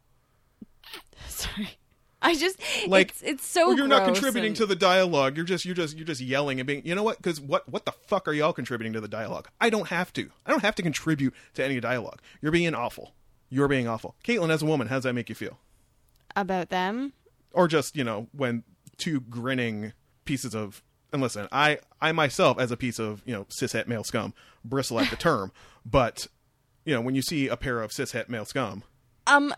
Sorry. 1.29 1.79
I 2.27 2.35
just 2.35 2.59
like 2.89 3.11
it's, 3.11 3.23
it's 3.23 3.47
so 3.47 3.71
or 3.71 3.77
you're 3.77 3.87
not 3.89 4.05
contributing 4.05 4.49
and- 4.49 4.57
to 4.57 4.67
the 4.67 4.75
dialogue. 4.75 5.37
You're 5.37 5.47
just 5.47 5.65
you're 5.65 5.75
just 5.75 5.97
you're 5.97 6.05
just 6.07 6.21
yelling 6.21 6.59
and 6.61 6.67
being 6.67 6.85
you 6.85 6.95
know 6.95 7.03
what? 7.03 7.19
Because 7.19 7.41
what 7.41 7.69
what 7.69 7.85
the 7.85 7.93
fuck 7.93 8.27
are 8.29 8.33
y'all 8.33 8.53
contributing 8.53 8.93
to 8.95 9.01
the 9.01 9.09
dialogue? 9.09 9.49
I 9.61 9.71
don't 9.71 9.89
have 9.89 10.13
to. 10.15 10.31
I 10.45 10.51
don't 10.51 10.63
have 10.63 10.75
to 10.77 10.83
contribute 10.83 11.33
to 11.55 11.65
any 11.65 11.79
dialogue. 11.81 12.21
You're 12.43 12.53
being 12.53 12.75
awful. 12.75 13.15
You're 13.49 13.69
being 13.69 13.87
awful. 13.87 14.17
Caitlin 14.25 14.51
as 14.51 14.63
a 14.63 14.67
woman 14.67 14.89
how 14.89 14.97
does 14.97 15.05
that 15.05 15.13
make 15.15 15.29
you 15.29 15.35
feel? 15.35 15.59
About 16.35 16.69
them. 16.69 17.13
or 17.53 17.69
just 17.69 17.97
you 17.97 18.05
know 18.05 18.27
when 18.33 18.65
two 18.99 19.21
grinning 19.21 19.93
pieces 20.25 20.55
of 20.55 20.83
and 21.13 21.23
listen 21.23 21.47
i 21.53 21.79
i 22.01 22.11
myself 22.13 22.59
as 22.59 22.71
a 22.73 22.77
piece 22.77 22.99
of 22.99 23.23
you 23.25 23.33
know 23.33 23.45
cishet 23.45 23.87
male 23.87 24.03
scum 24.05 24.35
bristle 24.65 24.99
at 24.99 25.09
the 25.09 25.17
term 25.29 25.53
but 25.85 26.27
you 26.85 26.93
know 26.93 27.01
when 27.01 27.15
you 27.15 27.23
see 27.23 27.47
a 27.49 27.57
pair 27.57 27.81
of 27.81 27.91
cishet 27.93 28.29
male 28.29 28.45
scum 28.45 28.83
Um 29.27 29.55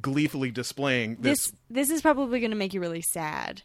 gleefully 0.00 0.50
displaying 0.50 1.16
this, 1.20 1.38
this 1.50 1.52
this 1.70 1.90
is 1.90 2.02
probably 2.02 2.40
going 2.40 2.50
to 2.50 2.56
make 2.56 2.74
you 2.74 2.80
really 2.80 3.02
sad. 3.02 3.62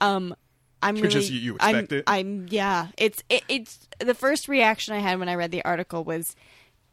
Um 0.00 0.34
I'm 0.82 0.94
Which 0.94 1.14
really 1.14 1.18
is 1.18 1.30
you- 1.30 1.40
you 1.40 1.56
I'm, 1.60 1.74
expect 1.76 1.92
it? 1.92 2.04
I'm 2.06 2.46
yeah, 2.48 2.88
it's 2.96 3.22
it, 3.28 3.42
it's 3.48 3.86
the 3.98 4.14
first 4.14 4.48
reaction 4.48 4.94
I 4.94 4.98
had 5.00 5.18
when 5.18 5.28
I 5.28 5.34
read 5.34 5.50
the 5.50 5.64
article 5.64 6.04
was 6.04 6.34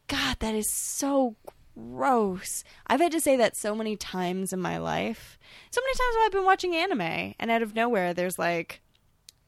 god, 0.08 0.38
that 0.40 0.56
is 0.56 0.70
so 0.74 1.36
gross. 1.78 2.64
I've 2.88 3.00
had 3.00 3.12
to 3.12 3.22
say 3.22 3.38
that 3.38 3.56
so 3.56 3.76
many 3.76 3.96
times 3.96 4.52
in 4.52 4.60
my 4.60 4.78
life. 4.78 5.38
So 5.72 5.80
many 5.82 5.94
times 5.94 6.16
when 6.16 6.26
I've 6.26 6.32
been 6.32 6.46
watching 6.46 6.76
anime 6.76 7.36
and 7.40 7.52
out 7.52 7.62
of 7.62 7.76
nowhere 7.76 8.14
there's 8.14 8.40
like 8.40 8.82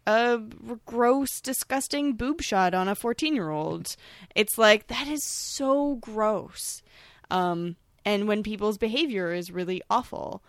a 0.08 0.40
gross, 0.86 1.40
disgusting 1.42 2.14
boob 2.14 2.42
shot 2.42 2.74
on 2.74 2.88
a 2.88 2.96
14 2.96 3.36
year 3.36 3.50
old. 3.52 3.96
It's 4.36 4.58
like, 4.58 4.88
that 4.88 5.08
is 5.08 5.24
so 5.24 5.96
gross. 5.96 6.82
Um, 7.30 7.76
and 8.10 8.28
when 8.28 8.42
people's 8.42 8.80
behavior 8.80 9.32
is 9.32 9.52
really 9.52 9.84
awful, 9.88 10.42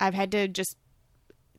I've 0.00 0.12
had 0.12 0.32
to 0.32 0.48
just, 0.48 0.76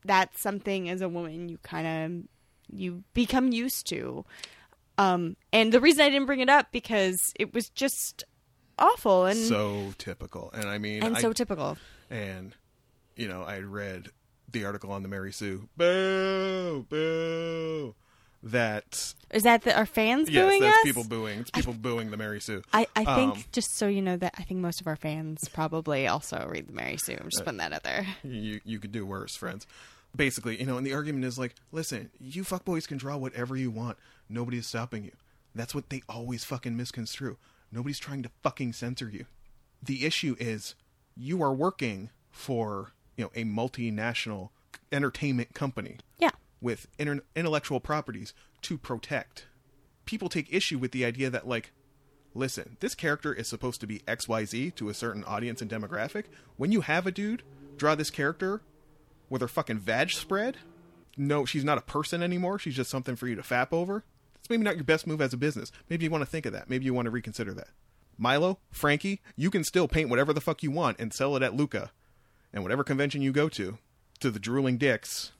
that's 0.03 0.41
something 0.41 0.89
as 0.89 0.99
a 0.99 1.07
woman 1.07 1.47
you 1.47 1.57
kind 1.59 1.87
of, 1.87 2.77
you 2.77 3.05
become 3.13 3.53
used 3.53 3.87
to. 3.87 4.25
Um, 4.97 5.37
and 5.53 5.71
the 5.71 5.79
reason 5.79 6.01
I 6.01 6.09
didn't 6.09 6.25
bring 6.25 6.41
it 6.41 6.49
up 6.49 6.73
because 6.73 7.31
it 7.39 7.53
was 7.53 7.69
just 7.69 8.25
awful 8.77 9.25
and 9.25 9.39
so 9.39 9.91
typical 9.97 10.51
and 10.53 10.69
i 10.69 10.77
mean 10.77 11.01
and 11.01 11.17
I, 11.17 11.21
so 11.21 11.33
typical. 11.33 11.79
and 12.11 12.53
you 13.15 13.27
know 13.27 13.41
I 13.41 13.61
read 13.61 14.09
the 14.51 14.65
article 14.65 14.91
on 14.91 15.01
the 15.01 15.09
Mary 15.09 15.33
Sue 15.33 15.67
boo 15.75 16.85
boo 16.87 17.95
that 18.43 19.15
Is 19.31 19.43
that 19.43 19.63
the, 19.63 19.75
our 19.77 19.85
fans 19.85 20.29
yes 20.29 20.45
booing 20.45 20.61
that's 20.61 20.77
us? 20.77 20.83
people 20.83 21.03
booing 21.03 21.39
it's 21.39 21.51
people 21.51 21.73
booing 21.73 22.11
the 22.11 22.17
Mary 22.17 22.39
Sue 22.39 22.61
I, 22.73 22.87
I 22.95 23.03
think 23.15 23.35
Um, 23.35 23.43
just 23.51 23.75
so 23.75 23.87
you 23.87 24.01
know 24.01 24.15
that 24.17 24.33
I 24.37 24.43
think 24.43 24.59
most 24.61 24.79
of 24.81 24.87
our 24.87 24.95
fans 24.95 25.47
probably 25.49 26.07
also 26.07 26.47
read 26.49 26.67
the 26.67 26.73
Mary 26.73 26.97
Sue. 26.97 27.17
I'm 27.19 27.29
just 27.29 27.43
putting 27.43 27.57
that 27.57 27.73
out 27.73 27.83
there. 27.83 28.05
you 28.23 28.61
you 28.63 28.79
could 28.79 28.91
do 28.91 29.05
worse 29.05 29.35
friends 29.35 29.67
basically 30.15 30.57
you 30.59 30.65
know 30.65 30.77
and 30.77 30.85
the 30.87 30.93
argument 30.93 31.25
is 31.25 31.37
like 31.37 31.53
listen 31.71 32.09
you 32.19 32.43
fuckboys 32.43 32.87
can 32.87 32.97
draw 32.97 33.17
whatever 33.17 33.55
you 33.57 33.69
want 33.69 33.97
nobody 34.29 34.57
is 34.57 34.65
stopping 34.65 35.03
you 35.03 35.11
that's 35.53 35.75
what 35.75 35.89
they 35.89 36.01
always 36.07 36.43
fucking 36.43 36.75
misconstrue 36.77 37.37
nobody's 37.71 37.99
trying 37.99 38.23
to 38.23 38.29
fucking 38.41 38.71
censor 38.73 39.09
you 39.09 39.25
the 39.83 40.05
issue 40.05 40.35
is 40.39 40.73
you 41.15 41.43
are 41.43 41.53
working 41.53 42.09
for 42.31 42.93
you 43.17 43.25
know 43.25 43.31
a 43.35 43.43
multinational 43.43 44.49
entertainment 44.91 45.53
company 45.53 45.97
Yeah. 46.19 46.29
with 46.61 46.87
inter- 46.97 47.23
intellectual 47.35 47.79
properties 47.79 48.33
to 48.63 48.77
protect. 48.77 49.47
People 50.05 50.29
take 50.29 50.53
issue 50.53 50.77
with 50.77 50.91
the 50.91 51.05
idea 51.05 51.29
that, 51.29 51.47
like, 51.47 51.71
listen, 52.33 52.77
this 52.79 52.95
character 52.95 53.33
is 53.33 53.47
supposed 53.47 53.81
to 53.81 53.87
be 53.87 53.99
XYZ 53.99 54.75
to 54.75 54.89
a 54.89 54.93
certain 54.93 55.23
audience 55.25 55.61
and 55.61 55.69
demographic. 55.69 56.25
When 56.55 56.71
you 56.71 56.81
have 56.81 57.05
a 57.05 57.11
dude 57.11 57.43
draw 57.77 57.95
this 57.95 58.09
character 58.09 58.61
with 59.29 59.41
her 59.41 59.47
fucking 59.47 59.79
vag 59.79 60.11
spread, 60.11 60.57
no, 61.17 61.45
she's 61.45 61.63
not 61.63 61.77
a 61.77 61.81
person 61.81 62.21
anymore. 62.21 62.59
She's 62.59 62.75
just 62.75 62.91
something 62.91 63.15
for 63.15 63.27
you 63.27 63.35
to 63.35 63.41
fap 63.41 63.73
over. 63.73 64.03
It's 64.39 64.49
maybe 64.49 64.63
not 64.63 64.75
your 64.75 64.83
best 64.83 65.07
move 65.07 65.19
as 65.19 65.33
a 65.33 65.37
business. 65.37 65.71
Maybe 65.89 66.05
you 66.05 66.11
want 66.11 66.21
to 66.21 66.29
think 66.29 66.45
of 66.45 66.53
that. 66.53 66.69
Maybe 66.69 66.85
you 66.85 66.93
want 66.93 67.07
to 67.07 67.11
reconsider 67.11 67.53
that. 67.55 67.69
Milo, 68.17 68.59
Frankie, 68.71 69.21
you 69.35 69.49
can 69.49 69.63
still 69.63 69.87
paint 69.87 70.09
whatever 70.09 70.33
the 70.33 70.41
fuck 70.41 70.63
you 70.63 70.71
want 70.71 70.99
and 70.99 71.13
sell 71.13 71.35
it 71.35 71.43
at 71.43 71.55
Lucca 71.55 71.91
and 72.53 72.63
whatever 72.63 72.83
convention 72.83 73.21
you 73.21 73.31
go 73.31 73.49
to, 73.49 73.77
to 74.19 74.31
the 74.31 74.39
drooling 74.39 74.77
dicks. 74.77 75.31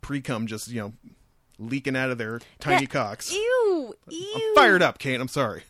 Pre 0.00 0.20
cum 0.20 0.46
just, 0.46 0.68
you 0.68 0.80
know, 0.80 0.92
leaking 1.58 1.96
out 1.96 2.10
of 2.10 2.18
their 2.18 2.40
tiny 2.60 2.86
That- 2.86 2.92
cocks. 2.92 3.32
Ew. 3.32 3.94
Ew. 4.08 4.32
I'm 4.36 4.54
fired 4.54 4.82
up, 4.82 4.98
Kate. 4.98 5.20
I'm 5.20 5.28
sorry. 5.28 5.62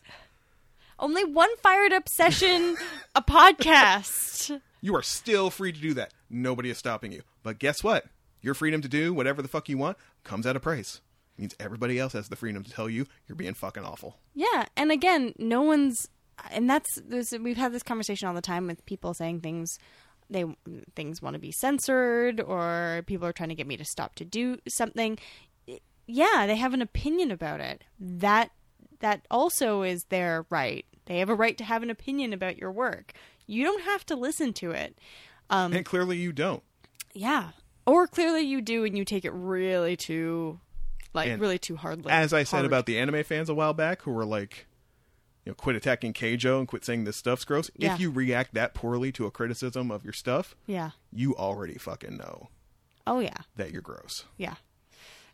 Only 0.98 1.24
one 1.24 1.50
fired 1.58 1.92
up 1.92 2.08
session 2.08 2.76
a 3.14 3.22
podcast. 3.22 4.60
You 4.80 4.94
are 4.96 5.02
still 5.02 5.50
free 5.50 5.72
to 5.72 5.80
do 5.80 5.94
that. 5.94 6.12
Nobody 6.28 6.70
is 6.70 6.78
stopping 6.78 7.12
you. 7.12 7.22
But 7.42 7.58
guess 7.58 7.82
what? 7.84 8.06
Your 8.42 8.54
freedom 8.54 8.80
to 8.82 8.88
do 8.88 9.12
whatever 9.14 9.42
the 9.42 9.48
fuck 9.48 9.68
you 9.68 9.78
want 9.78 9.96
comes 10.24 10.46
at 10.46 10.56
a 10.56 10.60
price. 10.60 11.00
It 11.36 11.40
means 11.42 11.54
everybody 11.60 11.98
else 11.98 12.12
has 12.14 12.28
the 12.28 12.36
freedom 12.36 12.64
to 12.64 12.70
tell 12.70 12.88
you 12.88 13.06
you're 13.26 13.36
being 13.36 13.54
fucking 13.54 13.84
awful. 13.84 14.18
Yeah, 14.34 14.66
and 14.76 14.90
again, 14.90 15.34
no 15.38 15.62
one's, 15.62 16.08
and 16.50 16.68
that's 16.68 17.00
this. 17.00 17.32
We've 17.32 17.56
had 17.56 17.72
this 17.72 17.82
conversation 17.82 18.28
all 18.28 18.34
the 18.34 18.40
time 18.40 18.66
with 18.66 18.84
people 18.86 19.14
saying 19.14 19.40
things 19.40 19.78
they 20.30 20.44
things 20.94 21.22
want 21.22 21.34
to 21.34 21.40
be 21.40 21.50
censored, 21.52 22.40
or 22.40 23.02
people 23.06 23.26
are 23.26 23.32
trying 23.32 23.48
to 23.48 23.54
get 23.54 23.66
me 23.66 23.76
to 23.76 23.84
stop 23.84 24.14
to 24.16 24.24
do 24.24 24.58
something. 24.68 25.18
Yeah, 26.08 26.46
they 26.46 26.56
have 26.56 26.72
an 26.74 26.82
opinion 26.82 27.30
about 27.30 27.60
it. 27.60 27.84
That 28.00 28.50
that 29.00 29.26
also 29.30 29.82
is 29.82 30.04
their 30.04 30.46
right. 30.50 30.84
They 31.06 31.18
have 31.18 31.28
a 31.28 31.34
right 31.34 31.56
to 31.58 31.64
have 31.64 31.82
an 31.82 31.90
opinion 31.90 32.32
about 32.32 32.58
your 32.58 32.72
work. 32.72 33.12
You 33.46 33.62
don't 33.62 33.82
have 33.82 34.04
to 34.06 34.16
listen 34.16 34.52
to 34.54 34.72
it. 34.72 34.98
Um, 35.50 35.72
And 35.72 35.84
clearly 35.84 36.16
you 36.16 36.32
don't. 36.32 36.62
yeah, 37.14 37.50
or 37.86 38.06
clearly 38.06 38.40
you 38.42 38.60
do, 38.60 38.84
and 38.84 38.96
you 38.98 39.04
take 39.04 39.24
it 39.24 39.32
really 39.32 39.96
too, 39.96 40.60
like 41.14 41.28
And 41.28 41.40
really 41.40 41.58
too 41.58 41.76
hardly. 41.76 42.10
As 42.10 42.32
I 42.32 42.42
said 42.42 42.64
about 42.64 42.86
the 42.86 42.98
anime 42.98 43.22
fans 43.24 43.48
a 43.48 43.54
while 43.54 43.72
back 43.72 44.02
who 44.02 44.10
were 44.12 44.26
like, 44.26 44.66
you 45.44 45.50
know, 45.50 45.54
quit 45.54 45.76
attacking 45.76 46.12
Keijo 46.12 46.58
and 46.58 46.68
quit 46.68 46.84
saying 46.84 47.04
this 47.04 47.16
stuff's 47.16 47.44
gross. 47.46 47.70
Yeah. 47.76 47.94
If 47.94 48.00
you 48.00 48.10
react 48.10 48.52
that 48.54 48.74
poorly 48.74 49.12
to 49.12 49.24
a 49.26 49.30
criticism 49.30 49.90
of 49.90 50.04
your 50.04 50.12
stuff, 50.12 50.54
yeah. 50.66 50.90
you 51.12 51.34
already 51.36 51.78
fucking 51.78 52.16
know 52.18 52.48
Oh 53.06 53.20
yeah. 53.20 53.38
that 53.56 53.70
you're 53.72 53.80
gross. 53.80 54.24
Yeah. 54.36 54.56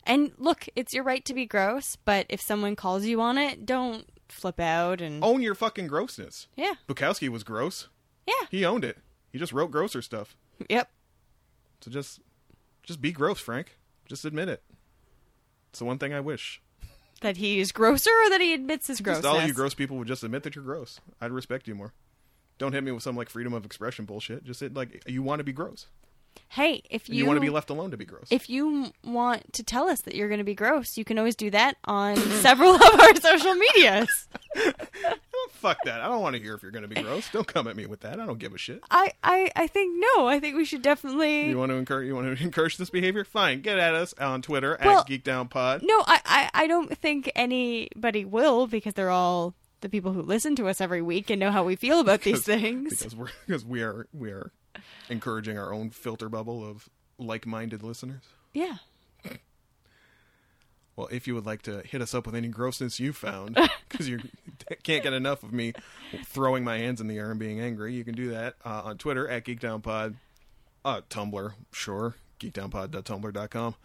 And 0.05 0.31
look, 0.37 0.67
it's 0.75 0.93
your 0.93 1.03
right 1.03 1.23
to 1.25 1.33
be 1.33 1.45
gross, 1.45 1.95
but 2.05 2.25
if 2.29 2.39
someone 2.41 2.75
calls 2.75 3.05
you 3.05 3.21
on 3.21 3.37
it, 3.37 3.65
don't 3.65 4.05
flip 4.29 4.59
out 4.59 5.01
and 5.01 5.23
Own 5.23 5.41
your 5.41 5.55
fucking 5.55 5.87
grossness. 5.87 6.47
yeah. 6.55 6.73
Bukowski 6.87 7.29
was 7.29 7.43
gross. 7.43 7.89
Yeah. 8.27 8.47
He 8.49 8.65
owned 8.65 8.83
it. 8.83 8.97
He 9.31 9.39
just 9.39 9.51
wrote 9.53 9.71
grosser 9.71 10.01
stuff. 10.01 10.35
Yep. 10.69 10.89
So 11.81 11.91
just 11.91 12.19
just 12.83 13.01
be 13.01 13.11
gross, 13.11 13.39
Frank. 13.39 13.77
Just 14.07 14.25
admit 14.25 14.47
it. 14.49 14.61
It's 15.69 15.79
the 15.79 15.85
one 15.85 15.97
thing 15.97 16.13
I 16.13 16.19
wish. 16.19 16.61
That 17.21 17.37
he 17.37 17.59
is 17.59 17.71
grosser 17.71 18.11
or 18.11 18.29
that 18.29 18.41
he 18.41 18.53
admits 18.53 18.87
his 18.87 19.01
grossness. 19.01 19.23
Just 19.25 19.35
all 19.41 19.45
you 19.47 19.53
gross 19.53 19.73
people 19.73 19.97
would 19.97 20.07
just 20.07 20.23
admit 20.23 20.43
that 20.43 20.55
you're 20.55 20.63
gross. 20.63 20.99
I'd 21.19 21.31
respect 21.31 21.67
you 21.67 21.75
more. 21.75 21.93
Don't 22.57 22.73
hit 22.73 22.83
me 22.83 22.91
with 22.91 23.03
some 23.03 23.15
like 23.15 23.29
freedom 23.29 23.53
of 23.53 23.65
expression 23.65 24.05
bullshit. 24.05 24.43
Just 24.43 24.59
say 24.59 24.67
like 24.69 25.03
you 25.07 25.21
want 25.23 25.39
to 25.39 25.43
be 25.43 25.51
gross. 25.53 25.87
Hey, 26.49 26.83
if 26.89 27.09
you, 27.09 27.15
you, 27.15 27.25
want 27.25 27.37
to 27.37 27.41
be 27.41 27.49
left 27.49 27.69
alone 27.69 27.91
to 27.91 27.97
be 27.97 28.05
gross. 28.05 28.27
if 28.29 28.49
you 28.49 28.91
want 29.03 29.51
to 29.53 29.63
tell 29.63 29.89
us 29.89 30.01
that 30.01 30.15
you're 30.15 30.29
going 30.29 30.37
to 30.39 30.45
be 30.45 30.55
gross, 30.55 30.97
you 30.97 31.03
can 31.03 31.17
always 31.17 31.35
do 31.35 31.51
that 31.51 31.75
on 31.85 32.15
several 32.41 32.75
of 32.75 32.81
our 32.99 33.15
social 33.15 33.55
medias. 33.55 34.27
Oh, 35.37 35.49
fuck 35.51 35.77
that. 35.83 35.99
I 35.99 36.07
don't 36.07 36.21
want 36.21 36.37
to 36.37 36.41
hear 36.41 36.53
if 36.55 36.63
you're 36.63 36.71
going 36.71 36.87
to 36.87 36.87
be 36.87 37.01
gross. 37.01 37.29
Don't 37.29 37.45
come 37.45 37.67
at 37.67 37.75
me 37.75 37.85
with 37.85 37.99
that. 38.01 38.21
I 38.21 38.25
don't 38.25 38.39
give 38.39 38.53
a 38.53 38.57
shit. 38.57 38.81
I, 38.89 39.11
I, 39.21 39.51
I 39.53 39.67
think 39.67 40.01
no. 40.15 40.27
I 40.27 40.39
think 40.39 40.55
we 40.55 40.63
should 40.63 40.81
definitely. 40.81 41.49
You 41.49 41.57
want 41.57 41.71
to 41.71 41.75
encourage 41.75 42.07
you 42.07 42.15
want 42.15 42.37
to 42.37 42.43
encourage 42.43 42.77
this 42.77 42.89
behavior? 42.89 43.25
Fine. 43.25 43.61
Get 43.61 43.77
at 43.77 43.93
us 43.93 44.13
on 44.13 44.41
Twitter 44.41 44.77
Well- 44.83 44.99
at 45.01 45.07
GeekdownPod. 45.07 45.83
No, 45.83 46.03
I, 46.07 46.21
I, 46.25 46.49
I 46.53 46.67
don't 46.67 46.97
think 46.97 47.29
anybody 47.35 48.23
will 48.23 48.65
because 48.67 48.93
they're 48.93 49.09
all 49.09 49.53
the 49.85 49.89
people 49.89 50.13
who 50.13 50.23
listen 50.23 50.55
to 50.55 50.67
us 50.67 50.81
every 50.81 51.03
week 51.03 51.29
and 51.29 51.39
know 51.39 51.51
how 51.51 51.63
we 51.63 51.75
feel 51.75 51.99
about 51.99 52.21
these 52.21 52.43
things. 52.43 52.97
because 52.97 53.15
we're 53.15 53.27
because 53.45 53.63
we 53.63 53.83
are 53.83 54.07
we 54.13 54.31
are 54.31 54.51
encouraging 55.09 55.59
our 55.59 55.71
own 55.71 55.91
filter 55.91 56.27
bubble 56.27 56.67
of 56.67 56.89
like-minded 57.19 57.83
listeners. 57.83 58.23
Yeah. 58.51 58.77
Well, 60.95 61.07
if 61.11 61.27
you 61.27 61.35
would 61.35 61.45
like 61.45 61.61
to 61.63 61.81
hit 61.81 62.01
us 62.01 62.15
up 62.15 62.25
with 62.25 62.35
any 62.35 62.47
grossness 62.47 62.99
you 62.99 63.13
found, 63.13 63.57
because 63.89 64.09
you 64.09 64.21
can't 64.83 65.03
get 65.03 65.13
enough 65.13 65.43
of 65.43 65.51
me 65.53 65.73
throwing 66.23 66.63
my 66.63 66.77
hands 66.77 66.99
in 67.01 67.07
the 67.07 67.17
air 67.17 67.29
and 67.29 67.39
being 67.39 67.59
angry, 67.59 67.93
you 67.93 68.03
can 68.05 68.15
do 68.15 68.29
that 68.31 68.55
uh, 68.65 68.81
on 68.85 68.97
Twitter 68.97 69.27
at 69.27 69.43
GeekdownPod, 69.45 70.15
uh, 70.85 71.01
Tumblr, 71.09 71.53
sure, 71.73 72.15
geekdownpod.tumblr.com, 72.39 73.75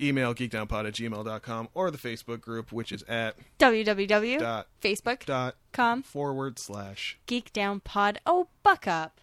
email 0.00 0.34
geekdownpod 0.34 0.86
at 0.86 0.94
gmail.com, 0.94 1.68
or 1.74 1.90
the 1.90 1.98
Facebook 1.98 2.40
group, 2.40 2.72
which 2.72 2.92
is 2.92 3.02
at 3.04 3.36
www.facebook.com 3.58 5.56
dot 5.72 6.06
forward 6.06 6.58
slash. 6.58 7.18
geekdownpod. 7.26 8.18
Oh, 8.26 8.48
buck 8.62 8.86
up. 8.86 9.20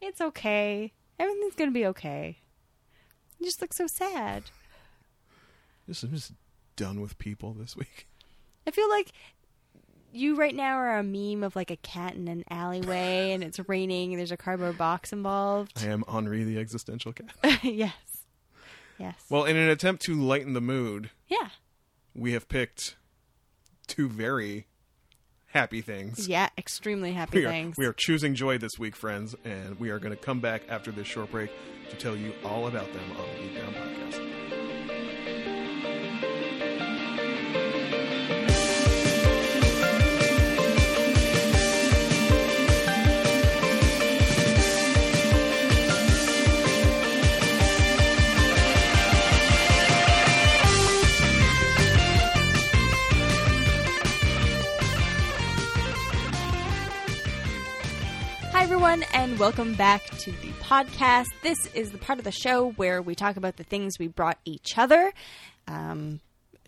It's 0.00 0.20
okay. 0.20 0.92
Everything's 1.18 1.54
going 1.54 1.70
to 1.70 1.74
be 1.74 1.86
okay. 1.86 2.38
You 3.38 3.46
just 3.46 3.60
look 3.60 3.72
so 3.72 3.86
sad. 3.86 4.44
Just, 5.86 6.02
I'm 6.02 6.10
just 6.12 6.32
done 6.76 7.00
with 7.00 7.18
people 7.18 7.52
this 7.52 7.76
week. 7.76 8.08
I 8.66 8.70
feel 8.70 8.88
like 8.88 9.12
you 10.12 10.36
right 10.36 10.54
now 10.54 10.76
are 10.76 10.98
a 10.98 11.02
meme 11.02 11.42
of 11.42 11.56
like 11.56 11.70
a 11.70 11.76
cat 11.76 12.14
in 12.14 12.28
an 12.28 12.44
alleyway 12.48 13.32
and 13.32 13.42
it's 13.42 13.58
raining 13.68 14.12
and 14.12 14.18
there's 14.18 14.32
a 14.32 14.36
cardboard 14.36 14.78
box 14.78 15.12
involved. 15.12 15.72
I 15.82 15.88
am 15.88 16.04
Henri 16.06 16.44
the 16.44 16.58
existential 16.58 17.12
cat. 17.12 17.34
yes. 17.64 18.13
Yes. 18.98 19.14
Well, 19.30 19.44
in 19.44 19.56
an 19.56 19.68
attempt 19.68 20.02
to 20.04 20.14
lighten 20.14 20.52
the 20.52 20.60
mood, 20.60 21.10
yeah. 21.28 21.48
we 22.14 22.32
have 22.32 22.48
picked 22.48 22.96
two 23.86 24.08
very 24.08 24.66
happy 25.46 25.80
things. 25.80 26.28
Yeah. 26.28 26.48
Extremely 26.58 27.12
happy 27.12 27.38
We 27.38 27.46
are, 27.46 27.50
things. 27.50 27.76
we 27.78 27.86
are 27.86 27.92
choosing 27.92 28.34
joy 28.34 28.58
this 28.58 28.78
week, 28.78 28.96
friends, 28.96 29.34
and 29.44 29.78
we 29.78 29.90
are 29.90 29.98
going 29.98 30.16
to 30.16 30.22
come 30.22 30.40
back 30.40 30.62
after 30.68 30.90
this 30.90 31.06
short 31.06 31.30
break 31.30 31.50
to 31.90 31.96
tell 31.96 32.16
you 32.16 32.32
all 32.44 32.66
about 32.66 32.92
them 32.92 33.04
on 33.12 33.26
the 33.36 33.42
Geek 33.48 33.56
Down 33.56 33.72
Podcast. 33.74 34.43
Everyone, 58.84 59.08
and 59.14 59.38
welcome 59.38 59.72
back 59.76 60.04
to 60.18 60.30
the 60.30 60.50
podcast. 60.60 61.28
This 61.42 61.56
is 61.74 61.90
the 61.90 61.96
part 61.96 62.18
of 62.18 62.24
the 62.26 62.30
show 62.30 62.72
where 62.72 63.00
we 63.00 63.14
talk 63.14 63.38
about 63.38 63.56
the 63.56 63.64
things 63.64 63.98
we 63.98 64.08
brought 64.08 64.36
each 64.44 64.76
other. 64.76 65.10
Um, 65.66 66.20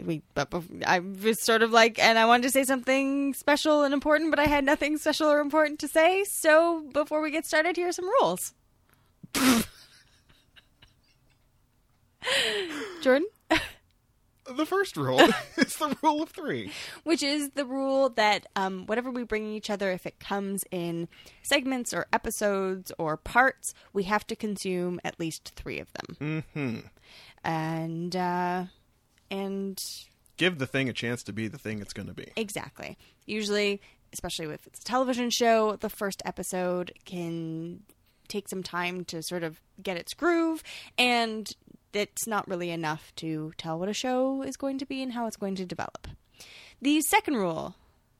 we, 0.02 0.22
but 0.32 0.48
I 0.86 1.00
was 1.00 1.44
sort 1.44 1.62
of 1.62 1.72
like, 1.72 1.98
and 1.98 2.18
I 2.18 2.24
wanted 2.24 2.44
to 2.44 2.50
say 2.50 2.64
something 2.64 3.34
special 3.34 3.82
and 3.82 3.92
important, 3.92 4.30
but 4.30 4.38
I 4.38 4.46
had 4.46 4.64
nothing 4.64 4.96
special 4.96 5.28
or 5.28 5.40
important 5.40 5.78
to 5.80 5.88
say. 5.88 6.24
So 6.24 6.88
before 6.94 7.20
we 7.20 7.30
get 7.30 7.44
started, 7.44 7.76
here 7.76 7.88
are 7.88 7.92
some 7.92 8.08
rules. 8.08 8.54
Jordan? 13.02 13.28
The 14.54 14.66
first 14.66 14.96
rule 14.96 15.20
is 15.56 15.76
the 15.76 15.96
rule 16.02 16.22
of 16.22 16.30
three. 16.30 16.70
which 17.04 17.22
is 17.22 17.50
the 17.50 17.64
rule 17.64 18.10
that 18.10 18.46
um, 18.56 18.86
whatever 18.86 19.10
we 19.10 19.24
bring 19.24 19.46
each 19.52 19.70
other, 19.70 19.90
if 19.90 20.06
it 20.06 20.20
comes 20.20 20.64
in 20.70 21.08
segments 21.42 21.92
or 21.92 22.06
episodes 22.12 22.92
or 22.98 23.16
parts, 23.16 23.74
we 23.92 24.04
have 24.04 24.26
to 24.28 24.36
consume 24.36 25.00
at 25.04 25.18
least 25.18 25.52
three 25.56 25.78
of 25.80 25.88
them. 25.94 26.42
hmm 26.52 26.78
And 27.44 28.14
uh, 28.14 28.64
and 29.30 29.82
Give 30.36 30.58
the 30.58 30.66
thing 30.66 30.88
a 30.88 30.92
chance 30.92 31.22
to 31.24 31.32
be 31.32 31.48
the 31.48 31.58
thing 31.58 31.80
it's 31.80 31.92
going 31.94 32.08
to 32.08 32.14
be. 32.14 32.30
exactly, 32.36 32.98
usually, 33.24 33.80
especially 34.12 34.46
if 34.46 34.66
it's 34.66 34.80
a 34.80 34.84
television 34.84 35.30
show, 35.30 35.76
the 35.76 35.88
first 35.88 36.20
episode 36.26 36.92
can 37.06 37.80
take 38.28 38.48
some 38.48 38.62
time 38.62 39.04
to 39.04 39.22
sort 39.22 39.42
of 39.44 39.60
get 39.82 39.96
its 39.96 40.12
groove 40.12 40.62
and 40.98 41.52
it's 41.96 42.26
not 42.26 42.48
really 42.48 42.70
enough 42.70 43.12
to 43.16 43.52
tell 43.56 43.78
what 43.78 43.88
a 43.88 43.94
show 43.94 44.42
is 44.42 44.56
going 44.56 44.78
to 44.78 44.86
be 44.86 45.02
and 45.02 45.12
how 45.12 45.26
it's 45.26 45.36
going 45.36 45.56
to 45.56 45.66
develop. 45.66 46.08
The 46.80 47.00
second 47.00 47.36
rule 47.36 47.74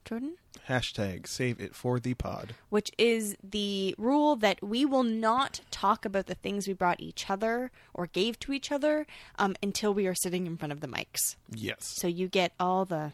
Jordan? 0.06 0.36
Hashtag 0.68 1.26
save 1.26 1.60
it 1.60 1.74
for 1.74 1.98
the 1.98 2.14
pod. 2.14 2.54
Which 2.68 2.92
is 2.96 3.36
the 3.42 3.94
rule 3.98 4.36
that 4.36 4.62
we 4.62 4.84
will 4.84 5.02
not 5.02 5.60
talk 5.72 6.04
about 6.04 6.26
the 6.26 6.34
things 6.36 6.66
we 6.66 6.74
brought 6.74 7.00
each 7.00 7.28
other 7.28 7.72
or 7.92 8.06
gave 8.06 8.38
to 8.40 8.52
each 8.52 8.70
other 8.70 9.06
um, 9.36 9.56
until 9.62 9.92
we 9.92 10.06
are 10.06 10.14
sitting 10.14 10.46
in 10.46 10.56
front 10.56 10.72
of 10.72 10.80
the 10.80 10.86
mics. 10.86 11.34
Yes. 11.52 11.92
So 11.96 12.06
you 12.06 12.28
get 12.28 12.52
all 12.58 12.84
the 12.84 13.12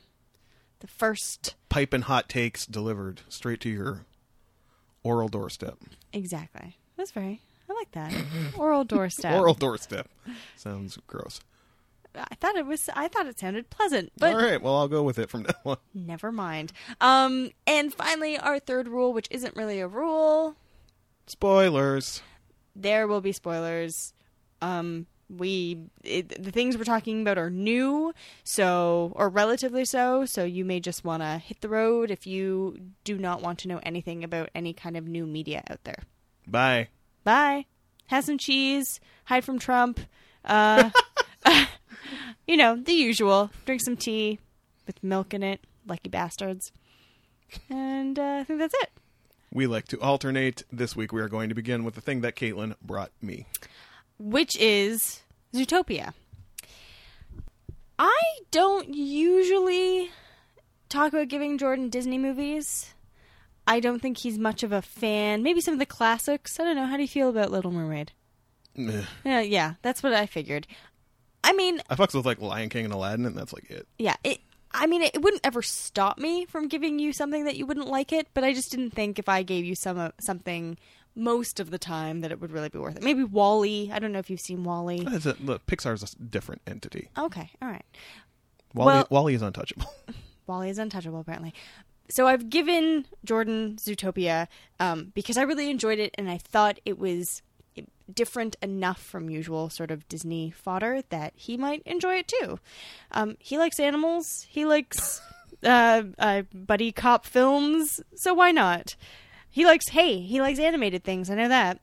the 0.81 0.87
first 0.87 1.55
Pipe 1.69 1.95
and 1.95 2.05
hot 2.05 2.29
takes 2.29 2.67
delivered 2.67 3.23
straight 3.29 3.61
to 3.61 3.71
your 3.71 4.05
oral 5.03 5.29
doorstep. 5.29 5.79
exactly. 6.13 6.77
That's 6.97 7.13
very. 7.13 7.41
Like 7.83 7.93
that 7.93 8.25
oral 8.57 8.85
doorstep. 8.85 9.35
Oral 9.39 9.55
doorstep. 9.55 10.09
Sounds 10.57 10.99
gross. 11.09 11.41
I 12.15 12.35
thought 12.37 12.57
it 12.57 12.67
was. 12.67 12.89
I 12.95 13.09
thought 13.09 13.27
it 13.27 13.39
sounded 13.39 13.71
pleasant, 13.71 14.13
but 14.19 14.35
All 14.35 14.41
right, 14.41 14.61
well, 14.63 14.77
I'll 14.77 14.89
go 14.89 15.03
with 15.03 15.19
it 15.19 15.31
from 15.31 15.43
now 15.43 15.55
on. 15.65 15.77
never 15.95 16.31
mind. 16.31 16.73
Um, 17.01 17.51
and 17.67 17.93
finally, 17.93 18.39
our 18.39 18.59
third 18.59 18.87
rule, 18.87 19.13
which 19.13 19.27
isn't 19.31 19.57
really 19.57 19.81
a 19.81 19.89
rule, 19.89 20.55
Spoilers. 21.27 22.23
there 22.77 23.09
will 23.09 23.21
be 23.23 23.33
spoilers. 23.33 24.13
Um, 24.61 25.07
we 25.31 25.79
it, 26.05 26.43
the 26.43 26.51
things 26.51 26.77
we're 26.77 26.85
talking 26.85 27.23
about 27.23 27.39
are 27.39 27.49
new, 27.51 28.13
so 28.45 29.13
or 29.17 29.29
relatively 29.31 29.87
so. 29.87 30.27
So 30.27 30.45
you 30.45 30.65
may 30.65 30.81
just 30.81 31.05
want 31.05 31.23
to 31.23 31.39
hit 31.39 31.63
the 31.63 31.69
road 31.71 32.11
if 32.11 32.27
you 32.27 32.79
do 33.05 33.17
not 33.17 33.41
want 33.41 33.59
to 33.61 33.69
know 33.69 33.81
anything 33.83 34.23
about 34.23 34.51
any 34.55 34.73
kind 34.75 34.97
of 34.97 35.07
new 35.09 35.27
media 35.27 35.63
out 35.71 35.83
there. 35.85 36.05
Bye. 36.47 36.89
Bye. 37.25 37.65
Have 38.13 38.27
some 38.27 38.37
cheese. 38.37 39.01
Hide 39.25 39.43
from 39.43 39.59
Trump. 39.59 39.99
Uh, 40.45 40.91
you 42.47 42.59
know 42.59 42.77
the 42.77 42.93
usual. 42.93 43.51
Drink 43.65 43.81
some 43.83 43.97
tea 43.97 44.39
with 44.87 45.03
milk 45.03 45.33
in 45.33 45.43
it. 45.43 45.65
Lucky 45.87 46.11
bastards. 46.11 46.73
And 47.71 48.19
uh, 48.19 48.41
I 48.41 48.45
think 48.45 48.59
that's 48.59 48.75
it. 48.83 48.91
We 49.51 49.67
like 49.67 49.89
to 49.89 50.01
alternate. 50.03 50.63
This 50.71 50.95
week 50.95 51.11
we 51.11 51.23
are 51.23 51.29
going 51.31 51.49
to 51.49 51.55
begin 51.55 51.85
with 51.85 51.95
the 51.95 52.03
thing 52.03 52.21
that 52.21 52.37
Caitlin 52.37 52.75
brought 52.83 53.13
me. 53.23 53.47
which 54.19 54.59
is 54.61 55.23
Zootopia. 55.55 56.13
I 57.99 58.23
don't 58.51 58.93
usually 58.95 60.11
talk 60.91 61.15
about 61.15 61.29
giving 61.29 61.57
Jordan 61.57 61.89
Disney 61.89 62.19
movies. 62.19 62.93
I 63.67 63.81
don't 63.81 64.01
think 64.03 64.19
he's 64.19 64.39
much 64.39 64.63
of 64.63 64.73
a 64.73 64.83
fan. 64.83 65.43
Maybe 65.43 65.61
some 65.61 65.75
of 65.75 65.79
the 65.81 65.87
classics. 65.87 66.59
I 66.59 66.65
don't 66.65 66.77
know. 66.77 66.87
How 66.87 66.97
do 66.97 67.03
you 67.03 67.09
feel 67.09 67.29
about 67.29 67.51
Little 67.53 67.71
Mermaid? 67.71 68.13
Yeah, 68.75 69.41
yeah, 69.41 69.75
that's 69.83 70.03
what 70.03 70.13
I 70.15 70.27
figured. 70.27 70.67
I 71.45 71.53
mean, 71.53 71.81
I 71.91 71.95
fucks 71.97 72.15
with 72.15 72.25
like 72.27 72.41
Lion 72.41 72.69
King 72.69 72.85
and 72.87 72.95
Aladdin, 72.95 73.27
and 73.27 73.37
that's 73.37 73.53
like 73.53 73.71
it. 73.71 73.87
yeah, 73.99 74.17
it. 74.25 74.39
I 74.75 74.87
mean, 74.87 75.03
it 75.03 75.21
wouldn't 75.21 75.45
ever 75.45 75.61
stop 75.61 76.17
me 76.19 76.47
from 76.47 76.67
giving 76.69 76.99
you 76.99 77.13
something 77.13 77.45
that 77.45 77.57
you 77.57 77.67
wouldn't 77.67 77.89
like 77.89 78.11
it, 78.13 78.29
but 78.33 78.43
I 78.45 78.55
just 78.55 78.71
didn't 78.71 78.93
think 78.93 79.19
if 79.19 79.29
I 79.29 79.43
gave 79.43 79.65
you 79.67 79.75
some 79.75 79.99
uh, 79.99 80.11
something 80.21 80.79
most 81.15 81.61
of 81.61 81.71
the 81.71 81.79
time 81.79 82.21
that 82.23 82.33
it 82.33 82.41
would 82.41 82.51
really 82.53 82.71
be 82.71 82.79
worth 82.79 82.97
it. 82.97 83.03
Maybe 83.03 83.23
WALL-E. 83.23 83.91
I 83.93 83.99
don't 83.99 84.13
know 84.13 84.19
if 84.19 84.31
you've 84.31 84.41
seen 84.41 84.65
WALL-E. 84.65 85.05
It's 85.09 85.27
a, 85.27 85.37
look, 85.41 85.67
Pixar's 85.67 86.03
a 86.03 86.17
different 86.23 86.63
entity. 86.67 87.11
Okay, 87.19 87.51
all 87.61 87.69
right. 87.69 87.85
WALL-E, 88.73 88.87
Well- 88.95 89.07
WALL-E 89.11 89.35
is 89.35 89.43
untouchable. 89.43 89.93
WALL-E 90.47 90.71
is 90.71 90.79
untouchable, 90.79 91.21
apparently. 91.21 91.53
So 92.13 92.27
I've 92.27 92.51
given 92.51 93.07
Jordan 93.25 93.77
Zootopia 93.81 94.47
um, 94.79 95.13
because 95.15 95.39
I 95.39 95.45
really 95.45 95.71
enjoyed 95.71 95.99
it, 95.99 96.15
and 96.19 96.31
I 96.31 96.37
thought 96.37 96.79
it 96.85 96.99
was 96.99 97.41
different 98.13 98.55
enough 98.61 99.03
from 99.03 99.31
usual 99.31 99.71
sort 99.71 99.91
of 99.91 100.07
Disney 100.09 100.51
fodder 100.51 101.01
that 101.09 101.33
he 101.37 101.57
might 101.57 101.83
enjoy 101.87 102.17
it 102.17 102.29
too. 102.29 102.59
Um, 103.13 103.39
he 103.39 103.57
likes 103.57 103.81
animals. 103.81 104.47
He 104.47 104.67
likes 104.67 105.23
uh, 105.65 106.03
uh, 106.19 106.43
buddy 106.53 106.93
cop 106.93 107.25
films. 107.25 108.03
So 108.17 108.35
why 108.35 108.51
not? 108.51 108.95
He 109.49 109.65
likes 109.65 109.89
hey, 109.89 110.21
he 110.21 110.43
likes 110.43 110.59
animated 110.59 111.05
things. 111.05 111.31
I 111.31 111.35
know 111.35 111.49
that. 111.49 111.81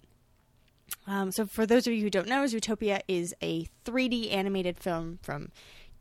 Um, 1.08 1.32
so, 1.32 1.48
for 1.48 1.66
those 1.66 1.88
of 1.88 1.94
you 1.94 2.04
who 2.04 2.10
don't 2.12 2.28
know, 2.28 2.44
Zootopia 2.44 3.02
is 3.08 3.34
a 3.42 3.68
3D 3.84 4.32
animated 4.32 4.78
film 4.78 5.18
from 5.24 5.52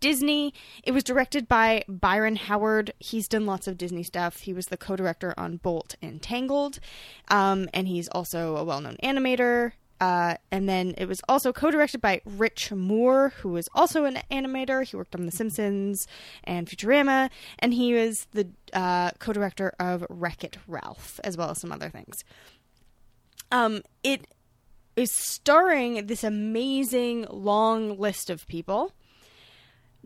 Disney. 0.00 0.54
It 0.82 0.92
was 0.92 1.04
directed 1.04 1.48
by 1.48 1.84
Byron 1.88 2.36
Howard. 2.36 2.92
He's 2.98 3.28
done 3.28 3.46
lots 3.46 3.66
of 3.66 3.78
Disney 3.78 4.02
stuff. 4.02 4.40
He 4.40 4.52
was 4.52 4.66
the 4.66 4.76
co 4.76 4.96
director 4.96 5.34
on 5.36 5.56
Bolt 5.56 5.96
and 6.00 6.20
Tangled. 6.22 6.80
Um, 7.28 7.68
and 7.72 7.88
he's 7.88 8.08
also 8.08 8.56
a 8.56 8.64
well 8.64 8.80
known 8.80 8.96
animator. 9.02 9.72
Uh, 10.00 10.36
and 10.52 10.68
then 10.68 10.94
it 10.96 11.06
was 11.06 11.20
also 11.28 11.52
co 11.52 11.70
directed 11.70 12.00
by 12.00 12.20
Rich 12.24 12.70
Moore, 12.72 13.30
who 13.40 13.50
was 13.50 13.68
also 13.74 14.04
an 14.04 14.18
animator. 14.30 14.84
He 14.84 14.96
worked 14.96 15.14
on 15.14 15.26
The 15.26 15.32
Simpsons 15.32 16.06
and 16.44 16.68
Futurama. 16.68 17.30
And 17.58 17.74
he 17.74 17.94
was 17.94 18.26
the 18.32 18.48
uh, 18.72 19.10
co 19.18 19.32
director 19.32 19.74
of 19.80 20.06
Wreck 20.08 20.44
It 20.44 20.58
Ralph, 20.66 21.18
as 21.24 21.36
well 21.36 21.50
as 21.50 21.60
some 21.60 21.72
other 21.72 21.90
things. 21.90 22.24
Um, 23.50 23.82
it 24.02 24.26
is 24.94 25.10
starring 25.10 26.06
this 26.06 26.24
amazing 26.24 27.26
long 27.30 27.98
list 27.98 28.30
of 28.30 28.46
people. 28.46 28.92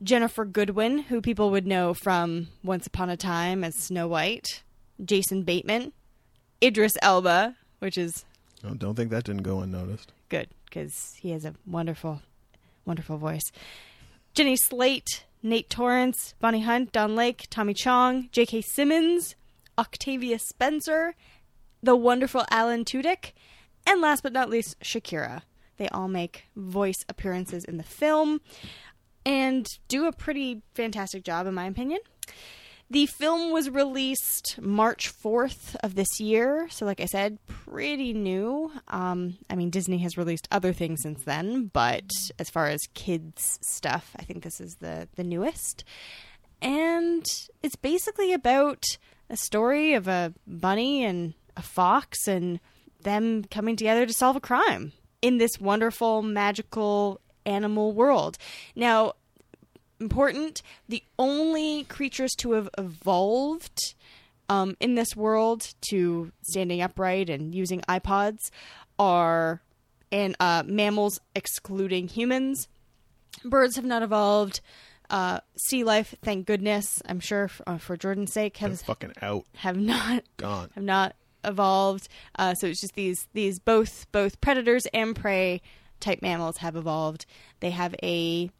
Ginnifer 0.00 0.50
Goodwin, 0.50 0.98
who 0.98 1.20
people 1.20 1.50
would 1.50 1.66
know 1.66 1.94
from 1.94 2.48
Once 2.62 2.86
Upon 2.86 3.10
a 3.10 3.16
Time 3.16 3.62
as 3.62 3.74
Snow 3.74 4.08
White, 4.08 4.62
Jason 5.04 5.42
Bateman, 5.42 5.92
Idris 6.62 6.92
Elba, 7.02 7.56
which 7.78 7.98
is 7.98 8.24
don't 8.78 8.94
think 8.94 9.10
that 9.10 9.24
didn't 9.24 9.42
go 9.42 9.60
unnoticed. 9.60 10.12
good 10.28 10.48
because 10.64 11.14
he 11.20 11.30
has 11.30 11.44
a 11.44 11.54
wonderful, 11.66 12.22
wonderful 12.84 13.18
voice. 13.18 13.42
Jenny 14.34 14.56
Slate, 14.56 15.24
Nate 15.42 15.68
Torrence, 15.68 16.34
Bonnie 16.40 16.62
Hunt, 16.62 16.92
Don 16.92 17.14
Lake, 17.14 17.46
Tommy 17.50 17.74
Chong, 17.74 18.28
J.K. 18.32 18.62
Simmons, 18.62 19.34
Octavia 19.78 20.38
Spencer, 20.38 21.14
the 21.82 21.96
wonderful 21.96 22.44
Alan 22.50 22.84
Tudyk, 22.84 23.32
and 23.86 24.00
last 24.00 24.22
but 24.22 24.32
not 24.32 24.48
least, 24.48 24.78
Shakira. 24.80 25.42
They 25.76 25.88
all 25.88 26.08
make 26.08 26.44
voice 26.54 27.04
appearances 27.08 27.64
in 27.64 27.76
the 27.76 27.82
film 27.82 28.40
and 29.24 29.66
do 29.88 30.06
a 30.06 30.12
pretty 30.12 30.62
fantastic 30.74 31.24
job, 31.24 31.46
in 31.46 31.54
my 31.54 31.66
opinion. 31.66 32.00
The 32.90 33.06
film 33.06 33.52
was 33.52 33.70
released 33.70 34.60
March 34.60 35.10
4th 35.10 35.76
of 35.82 35.94
this 35.94 36.20
year. 36.20 36.68
So, 36.70 36.84
like 36.84 37.00
I 37.00 37.06
said, 37.06 37.38
pretty 37.46 38.12
new. 38.12 38.70
Um, 38.88 39.38
I 39.48 39.54
mean, 39.54 39.70
Disney 39.70 39.96
has 39.98 40.18
released 40.18 40.46
other 40.52 40.74
things 40.74 41.00
since 41.00 41.24
then, 41.24 41.70
but 41.72 42.10
as 42.38 42.50
far 42.50 42.66
as 42.66 42.82
kids' 42.92 43.58
stuff, 43.62 44.14
I 44.18 44.24
think 44.24 44.42
this 44.42 44.60
is 44.60 44.76
the, 44.80 45.08
the 45.16 45.24
newest. 45.24 45.84
And 46.60 47.24
it's 47.62 47.76
basically 47.76 48.34
about 48.34 48.84
a 49.30 49.38
story 49.38 49.94
of 49.94 50.06
a 50.06 50.34
bunny 50.46 51.02
and 51.02 51.32
a 51.56 51.62
fox 51.62 52.28
and 52.28 52.60
them 53.00 53.44
coming 53.44 53.76
together 53.76 54.04
to 54.04 54.12
solve 54.12 54.36
a 54.36 54.40
crime 54.40 54.92
in 55.22 55.38
this 55.38 55.58
wonderful, 55.58 56.20
magical 56.20 57.21
animal 57.46 57.92
world. 57.92 58.38
Now, 58.74 59.14
important. 60.00 60.62
The 60.88 61.02
only 61.18 61.84
creatures 61.84 62.32
to 62.38 62.52
have 62.52 62.68
evolved 62.76 63.94
um, 64.48 64.76
in 64.80 64.96
this 64.96 65.16
world 65.16 65.66
to 65.90 66.32
standing 66.42 66.82
upright 66.82 67.30
and 67.30 67.54
using 67.54 67.80
iPods 67.82 68.50
are 68.98 69.62
and 70.10 70.36
uh, 70.40 70.62
mammals 70.66 71.18
excluding 71.34 72.08
humans. 72.08 72.68
Birds 73.44 73.76
have 73.76 73.84
not 73.84 74.02
evolved. 74.02 74.60
Uh, 75.08 75.40
sea 75.56 75.84
life, 75.84 76.14
thank 76.22 76.46
goodness, 76.46 77.02
I'm 77.06 77.20
sure 77.20 77.48
for, 77.48 77.68
uh, 77.68 77.78
for 77.78 77.96
Jordan's 77.96 78.32
sake, 78.32 78.62
I'm 78.62 78.70
has 78.70 78.82
fucking 78.82 79.12
out. 79.20 79.44
have 79.56 79.76
not 79.76 80.24
Gone. 80.36 80.70
have 80.74 80.84
not 80.84 81.16
evolved. 81.44 82.08
Uh, 82.38 82.54
so 82.54 82.66
it's 82.68 82.80
just 82.80 82.94
these 82.94 83.28
these 83.32 83.58
both 83.58 84.06
both 84.12 84.40
predators 84.40 84.86
and 84.94 85.14
prey 85.14 85.60
type 86.02 86.20
mammals 86.20 86.58
have 86.58 86.76
evolved. 86.76 87.24
They 87.60 87.70
have 87.70 87.94
a 88.02 88.50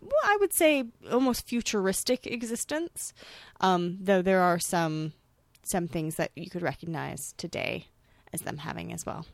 well, 0.00 0.12
I 0.24 0.36
would 0.40 0.52
say 0.52 0.84
almost 1.10 1.48
futuristic 1.48 2.26
existence, 2.26 3.12
um, 3.60 3.98
though 4.00 4.22
there 4.22 4.40
are 4.40 4.58
some 4.58 5.12
some 5.62 5.88
things 5.88 6.14
that 6.14 6.30
you 6.36 6.48
could 6.48 6.62
recognize 6.62 7.34
today 7.36 7.88
as 8.32 8.42
them 8.42 8.58
having 8.58 8.92
as 8.92 9.04
well. 9.04 9.26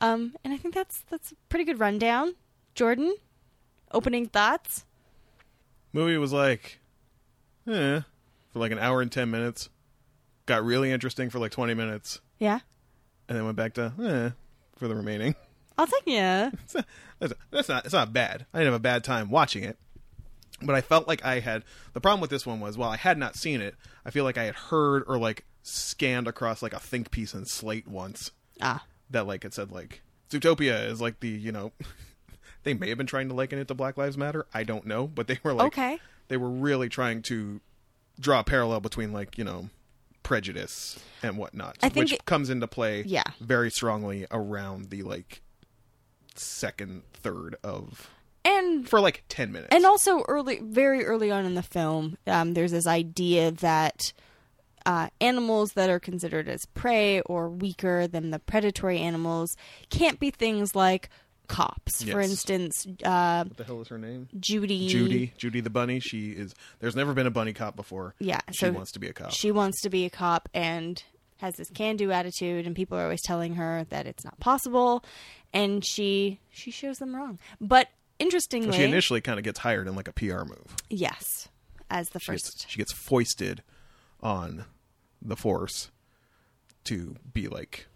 Um, 0.00 0.34
and 0.44 0.52
I 0.52 0.56
think 0.56 0.74
that's 0.74 1.02
that's 1.10 1.32
a 1.32 1.34
pretty 1.48 1.64
good 1.64 1.80
rundown. 1.80 2.34
Jordan, 2.74 3.16
opening 3.92 4.26
thoughts. 4.26 4.84
Movie 5.92 6.18
was 6.18 6.32
like, 6.32 6.78
eh, 7.66 8.00
for 8.52 8.58
like 8.58 8.72
an 8.72 8.78
hour 8.78 9.00
and 9.00 9.10
ten 9.10 9.30
minutes. 9.30 9.70
Got 10.44 10.64
really 10.64 10.92
interesting 10.92 11.30
for 11.30 11.38
like 11.38 11.50
twenty 11.52 11.74
minutes, 11.74 12.20
Yeah, 12.38 12.60
and 13.28 13.36
then 13.36 13.44
went 13.44 13.56
back 13.56 13.74
to 13.74 13.92
eh 14.00 14.30
for 14.76 14.86
the 14.88 14.94
remaining. 14.94 15.34
I'll 15.78 15.86
take 15.86 16.02
yeah. 16.06 16.50
That's, 17.18 17.32
that's 17.50 17.68
not. 17.68 17.84
It's 17.86 17.94
not 17.94 18.12
bad. 18.12 18.44
I 18.52 18.58
didn't 18.58 18.72
have 18.72 18.80
a 18.80 18.82
bad 18.82 19.02
time 19.04 19.30
watching 19.30 19.64
it, 19.64 19.78
but 20.62 20.74
I 20.74 20.80
felt 20.82 21.08
like 21.08 21.24
I 21.24 21.40
had. 21.40 21.64
The 21.94 22.00
problem 22.00 22.20
with 22.20 22.28
this 22.30 22.44
one 22.44 22.60
was, 22.60 22.76
while 22.76 22.90
I 22.90 22.96
had 22.98 23.16
not 23.16 23.36
seen 23.36 23.60
it, 23.62 23.74
I 24.04 24.10
feel 24.10 24.24
like 24.24 24.36
I 24.36 24.44
had 24.44 24.54
heard 24.54 25.02
or 25.06 25.16
like 25.18 25.44
scanned 25.62 26.28
across 26.28 26.62
like 26.62 26.74
a 26.74 26.78
think 26.80 27.10
piece 27.10 27.32
in 27.34 27.44
Slate 27.46 27.88
once 27.88 28.30
Ah, 28.60 28.84
that 29.10 29.26
like 29.26 29.44
it 29.46 29.52
said 29.54 29.72
like 29.72 30.02
Zootopia 30.30 30.88
is 30.90 31.00
like 31.00 31.20
the 31.20 31.28
you 31.28 31.52
know. 31.52 31.72
they 32.64 32.74
may 32.74 32.88
have 32.90 32.98
been 32.98 33.06
trying 33.06 33.28
to 33.28 33.34
liken 33.34 33.58
it 33.58 33.68
to 33.68 33.74
Black 33.74 33.96
Lives 33.96 34.18
Matter. 34.18 34.44
I 34.52 34.62
don't 34.64 34.86
know, 34.86 35.06
but 35.06 35.26
they 35.26 35.38
were 35.42 35.54
like 35.54 35.68
okay. 35.68 35.98
they 36.28 36.36
were 36.36 36.50
really 36.50 36.88
trying 36.90 37.22
to 37.22 37.60
draw 38.20 38.40
a 38.40 38.44
parallel 38.44 38.80
between 38.80 39.12
like 39.12 39.38
you 39.38 39.44
know 39.44 39.70
prejudice 40.22 40.98
and 41.22 41.38
whatnot, 41.38 41.78
I 41.82 41.88
think 41.88 42.04
which 42.04 42.12
it- 42.12 42.24
comes 42.26 42.50
into 42.50 42.66
play 42.66 43.02
Yeah. 43.06 43.22
very 43.40 43.70
strongly 43.70 44.26
around 44.30 44.90
the 44.90 45.02
like 45.02 45.40
second 46.38 47.02
third 47.12 47.56
of 47.64 48.10
and 48.44 48.88
for 48.88 49.00
like 49.00 49.24
10 49.28 49.50
minutes. 49.52 49.68
and 49.74 49.84
also 49.84 50.22
early 50.28 50.60
very 50.62 51.04
early 51.04 51.30
on 51.30 51.44
in 51.44 51.54
the 51.54 51.62
film 51.62 52.16
um, 52.26 52.54
there's 52.54 52.72
this 52.72 52.86
idea 52.86 53.50
that 53.50 54.12
uh, 54.84 55.08
animals 55.20 55.72
that 55.72 55.90
are 55.90 55.98
considered 55.98 56.48
as 56.48 56.64
prey 56.66 57.20
or 57.22 57.48
weaker 57.48 58.06
than 58.06 58.30
the 58.30 58.38
predatory 58.38 58.98
animals 59.00 59.56
can't 59.90 60.20
be 60.20 60.30
things 60.30 60.76
like 60.76 61.08
cops 61.48 62.02
for 62.04 62.20
instance 62.20 62.86
uh, 63.04 63.44
what 63.44 63.56
the 63.56 63.64
hell 63.64 63.80
is 63.80 63.88
her 63.88 63.98
name? 63.98 64.28
judy 64.38 64.88
Judy, 64.88 65.32
Judy 65.38 65.60
the 65.60 65.70
bunny. 65.70 66.00
She 66.00 66.30
is. 66.30 66.54
There's 66.80 66.96
never 66.96 67.14
been 67.14 67.26
a 67.28 67.30
bunny 67.30 67.52
cop 67.52 67.76
before. 67.76 68.14
Yeah, 68.18 68.40
she 68.50 68.66
so 68.66 68.72
wants 68.72 68.90
to 68.92 68.98
be 68.98 69.08
a 69.08 69.12
cop. 69.12 69.30
she 69.32 69.52
wants 69.52 69.80
to 69.82 69.90
be 69.90 70.04
a 70.06 70.10
cop 70.10 70.48
and 70.54 71.02
has 71.38 71.54
this 71.56 71.68
can-do 71.70 72.10
attitude 72.10 72.66
and 72.66 72.74
people 72.74 72.96
are 72.98 73.02
always 73.02 73.22
telling 73.22 73.54
her 73.54 73.86
that 73.90 74.06
it's 74.06 74.24
not 74.24 74.38
possible 74.40 75.04
and 75.52 75.84
she 75.84 76.40
she 76.50 76.70
shows 76.70 76.98
them 76.98 77.14
wrong 77.14 77.38
but 77.60 77.88
interestingly 78.18 78.70
So 78.72 78.78
she 78.78 78.84
initially 78.84 79.20
kind 79.20 79.38
of 79.38 79.44
gets 79.44 79.58
hired 79.60 79.86
in 79.88 79.94
like 79.96 80.08
a 80.08 80.12
PR 80.12 80.44
move. 80.44 80.76
yes 80.90 81.48
as 81.90 82.08
the 82.10 82.18
She 82.20 82.26
first 82.32 82.44
gets, 82.46 82.66
she 82.68 82.78
gets 82.78 82.92
foisted 82.92 83.62
on 84.20 84.64
the 85.22 85.36
force 85.36 85.90
to 86.84 87.16
be 87.32 87.48
like 87.48 87.86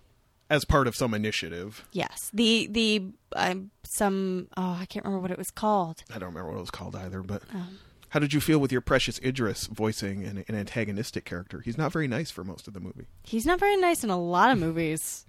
as 0.49 0.65
part 0.65 0.89
of 0.89 0.97
some 0.97 1.15
initiative. 1.15 1.87
Yes, 1.93 2.29
the 2.35 2.67
the 2.71 3.07
um, 3.37 3.71
some 3.85 4.49
oh 4.57 4.77
I 4.81 4.87
can't 4.87 5.05
remember 5.05 5.23
what 5.23 5.31
it 5.31 5.39
was 5.39 5.51
called. 5.51 6.03
I 6.15 6.19
don't 6.19 6.31
remember 6.31 6.51
what 6.51 6.57
it 6.59 6.61
was 6.61 6.71
called 6.71 6.97
either, 6.97 7.23
but 7.23 7.43
Um, 7.55 7.79
how 8.11 8.19
did 8.19 8.33
you 8.33 8.41
feel 8.41 8.59
with 8.59 8.73
your 8.73 8.81
precious 8.81 9.21
Idris 9.25 9.67
voicing 9.69 10.25
an, 10.25 10.45
an 10.49 10.55
antagonistic 10.57 11.25
character? 11.25 11.61
He's 11.61 11.79
not 11.79 11.93
very 11.93 12.09
nice 12.09 12.31
for 12.33 12.43
most 12.43 12.67
of 12.67 12.75
the 12.75 12.81
movie. 12.81 13.07
he's 13.23 13.47
not 13.47 13.61
very 13.61 13.77
nice 13.77 14.03
in 14.03 14.11
a 14.11 14.19
lot 14.21 14.51
of 14.51 14.59
movies. 14.59 15.25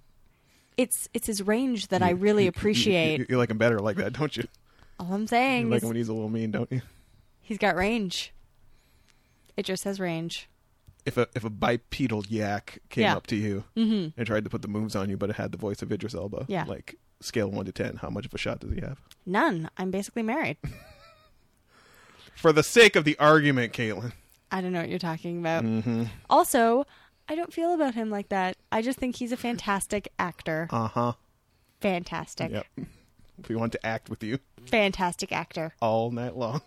It's 0.76 1.08
it's 1.12 1.26
his 1.26 1.42
range 1.42 1.88
that 1.88 2.02
I 2.02 2.10
really 2.10 2.42
you- 2.44 2.46
you- 2.46 2.48
appreciate. 2.50 3.20
You, 3.20 3.26
you 3.30 3.38
like 3.38 3.50
him 3.50 3.58
better 3.58 3.78
like 3.80 3.96
that, 3.96 4.12
don't 4.14 4.36
you? 4.36 4.44
All 4.98 5.12
I'm 5.12 5.22
You 5.22 5.26
saying 5.26 5.70
like 5.70 5.78
is 5.78 5.82
him 5.82 5.88
when 5.88 5.96
he's 5.96 6.08
a 6.08 6.12
little 6.14 6.28
mean, 6.30 6.50
don't 6.50 6.70
you? 6.72 6.82
he's 7.40 7.58
got 7.58 7.76
range. 7.76 8.32
It 9.56 9.64
just 9.66 9.84
has 9.84 10.00
range. 10.00 10.48
If 11.04 11.16
a 11.16 11.26
if 11.34 11.44
a 11.44 11.50
bipedal 11.50 12.24
yak 12.28 12.78
came 12.88 13.02
Yeah. 13.02 13.16
up 13.16 13.26
to 13.28 13.36
you 13.36 13.64
hmm 13.76 14.08
and 14.16 14.26
tried 14.26 14.44
to 14.44 14.50
put 14.50 14.62
the 14.62 14.68
moves 14.68 14.94
on 14.96 15.10
you, 15.10 15.16
but 15.16 15.30
it 15.30 15.36
had 15.36 15.52
the 15.52 15.58
voice 15.58 15.82
of 15.82 15.90
Idris 15.92 16.14
Elba, 16.14 16.46
Yeah. 16.48 16.64
like 16.64 16.94
scale 17.20 17.50
one 17.50 17.66
to 17.66 17.72
ten, 17.72 17.96
how 17.96 18.08
much 18.10 18.24
of 18.26 18.32
a 18.34 18.38
shot 18.38 18.60
does 18.60 18.72
he 18.72 18.80
have? 18.80 18.98
None. 19.26 19.68
I'm 19.76 19.90
basically 19.90 20.22
married. 20.22 20.56
For 22.36 22.52
the 22.52 22.62
sake 22.62 22.96
of 22.96 23.04
the 23.04 23.18
argument, 23.18 23.72
Caitlin. 23.72 24.12
I 24.50 24.60
don't 24.60 24.72
know 24.72 24.80
what 24.80 24.88
you're 24.88 24.98
talking 24.98 25.38
about. 25.38 25.64
Mm-hmm. 25.64 26.04
Also, 26.28 26.84
I 27.32 27.34
don't 27.34 27.50
feel 27.50 27.72
about 27.72 27.94
him 27.94 28.10
like 28.10 28.28
that. 28.28 28.58
I 28.70 28.82
just 28.82 28.98
think 28.98 29.16
he's 29.16 29.32
a 29.32 29.38
fantastic 29.38 30.12
actor. 30.18 30.68
Uh 30.70 30.86
huh. 30.88 31.12
Fantastic. 31.80 32.50
Yep. 32.52 32.66
If 33.38 33.48
we 33.48 33.56
want 33.56 33.72
to 33.72 33.86
act 33.86 34.10
with 34.10 34.22
you 34.22 34.38
Fantastic 34.66 35.32
actor. 35.32 35.72
all 35.80 36.10
night 36.10 36.36
long, 36.36 36.60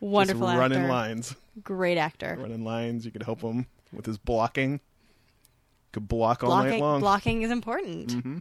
Wonderful 0.00 0.48
Just 0.48 0.50
actor. 0.50 0.60
running 0.60 0.88
lines, 0.88 1.36
Great 1.62 1.98
actor. 1.98 2.36
running 2.40 2.64
lines. 2.64 3.04
You 3.04 3.12
could 3.12 3.22
help 3.22 3.42
him 3.42 3.66
with 3.92 4.06
his 4.06 4.18
blocking. 4.18 4.80
Could 5.92 6.08
block 6.08 6.42
all 6.42 6.50
blocking 6.50 6.70
night 6.72 6.80
long. 6.80 6.98
blocking 7.00 7.42
is 7.42 7.52
important. 7.52 8.08
Mm-hmm. 8.08 8.38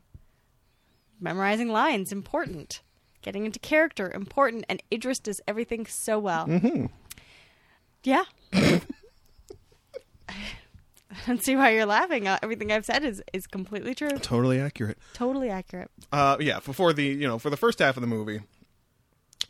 Memorizing 1.20 1.70
lines 1.70 2.12
important. 2.12 2.82
Getting 3.22 3.46
into 3.46 3.60
character 3.60 4.12
important. 4.12 4.66
And 4.68 4.82
Idris 4.92 5.20
does 5.20 5.42
everything 5.48 5.86
so 5.86 6.18
well. 6.18 6.48
Mm-hmm. 6.48 6.88
Yeah. 8.04 8.24
I 11.12 11.16
don't 11.28 11.44
see 11.44 11.56
why 11.56 11.72
you're 11.72 11.86
laughing. 11.86 12.28
Uh, 12.28 12.38
Everything 12.44 12.72
I've 12.72 12.86
said 12.86 13.04
is 13.04 13.22
is 13.34 13.48
completely 13.48 13.96
true. 13.96 14.18
Totally 14.20 14.60
accurate. 14.60 14.98
Totally 15.14 15.50
accurate. 15.50 15.90
Uh, 16.12 16.38
yeah. 16.40 16.60
Before 16.60 16.94
the 16.94 17.04
you 17.06 17.28
know 17.28 17.40
for 17.40 17.50
the 17.50 17.58
first 17.58 17.80
half 17.80 17.98
of 17.98 18.02
the 18.02 18.08
movie, 18.08 18.42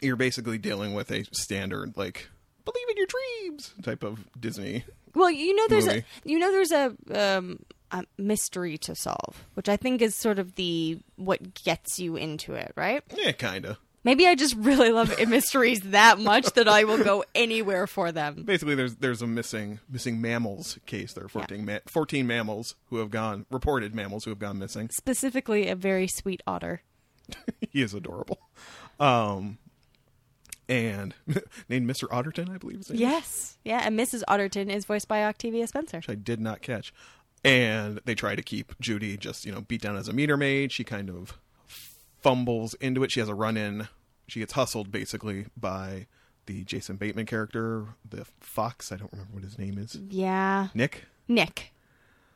you're 0.02 0.16
basically 0.16 0.58
dealing 0.58 0.94
with 0.94 1.12
a 1.12 1.24
standard 1.32 1.94
like 1.98 2.28
believe 2.66 2.90
in 2.90 2.98
your 2.98 3.08
dreams 3.08 3.74
type 3.82 4.04
of 4.04 4.26
Disney. 4.40 4.86
Well, 5.16 5.32
you 5.32 5.56
know, 5.56 5.68
there's 5.68 5.88
a 5.88 6.04
you 6.24 6.40
know 6.40 6.52
there's 6.52 6.72
a, 6.72 6.96
um, 7.38 7.60
a 7.92 8.04
mystery 8.18 8.78
to 8.80 8.96
solve, 8.96 9.44
which 9.56 9.68
I 9.68 9.76
think 9.76 10.02
is 10.02 10.16
sort 10.16 10.40
of 10.40 10.56
the 10.56 11.00
what 11.16 11.64
gets 11.64 12.00
you 12.00 12.16
into 12.16 12.54
it, 12.54 12.72
right? 12.76 13.04
Yeah, 13.16 13.32
kinda. 13.32 13.78
Maybe 14.04 14.26
I 14.28 14.36
just 14.36 14.56
really 14.56 14.92
love 14.92 15.14
mysteries 15.28 15.82
that 15.82 16.20
much 16.20 16.54
that 16.54 16.68
I 16.68 16.86
will 16.86 17.04
go 17.04 17.24
anywhere 17.36 17.86
for 17.86 18.12
them. 18.12 18.44
Basically, 18.44 18.76
there's 18.76 18.96
there's 18.96 19.22
a 19.22 19.28
missing 19.28 19.80
missing 19.90 20.22
mammals 20.22 20.80
case. 20.86 21.14
There 21.14 21.26
are 21.26 21.30
14, 21.30 21.66
ma- 21.66 21.80
14 21.88 22.26
mammals 22.26 22.76
who 22.86 22.98
have 22.98 23.12
gone 23.12 23.46
reported 23.52 23.94
mammals 23.94 24.24
who 24.24 24.32
have 24.32 24.40
gone 24.40 24.58
missing. 24.58 24.90
Specifically, 24.92 25.68
a 25.68 25.76
very 25.76 26.08
sweet 26.08 26.42
otter. 26.48 26.82
he 27.72 27.82
is 27.82 27.94
adorable. 27.94 28.40
Um, 29.00 29.58
and 30.68 31.14
named 31.70 31.90
Mr. 31.90 32.08
Otterton, 32.10 32.50
I 32.50 32.58
believe. 32.58 32.80
Is, 32.80 32.92
Yes, 32.92 33.58
yeah, 33.66 33.82
and 33.84 34.00
Mrs. 34.00 34.24
Otterton 34.28 34.70
is 34.70 34.86
voiced 34.86 35.08
by 35.08 35.24
Octavia 35.24 35.68
Spencer. 35.68 35.98
Which 35.98 36.10
I 36.10 36.16
did 36.16 36.40
not 36.40 36.62
catch. 36.62 36.94
And 37.44 38.02
they 38.06 38.16
try 38.16 38.36
to 38.36 38.42
keep 38.42 38.78
Judy 38.80 39.18
just 39.18 39.46
you 39.46 39.52
know 39.52 39.62
beat 39.62 39.82
down 39.82 39.98
as 39.98 40.08
a 40.08 40.14
meter 40.14 40.38
maid. 40.38 40.72
She 40.72 40.84
kind 40.84 41.10
of 41.10 41.38
fumbles 42.22 42.74
into 42.76 43.04
it. 43.04 43.12
She 43.12 43.20
has 43.20 43.30
a 43.30 43.36
run 43.36 43.58
in. 43.58 43.88
She 44.28 44.40
gets 44.40 44.54
hustled 44.54 44.92
basically 44.92 45.48
by 45.58 46.08
the 46.46 46.64
Jason 46.64 46.98
Bateman 46.98 47.26
character, 47.26 47.86
the 48.08 48.26
fox. 48.40 48.92
I 48.92 48.98
don't 48.98 49.12
remember 49.12 49.34
what 49.34 49.44
his 49.44 49.58
name 49.58 49.78
is. 49.78 49.96
Yeah, 50.10 50.68
Nick. 50.74 51.06
Nick. 51.28 51.74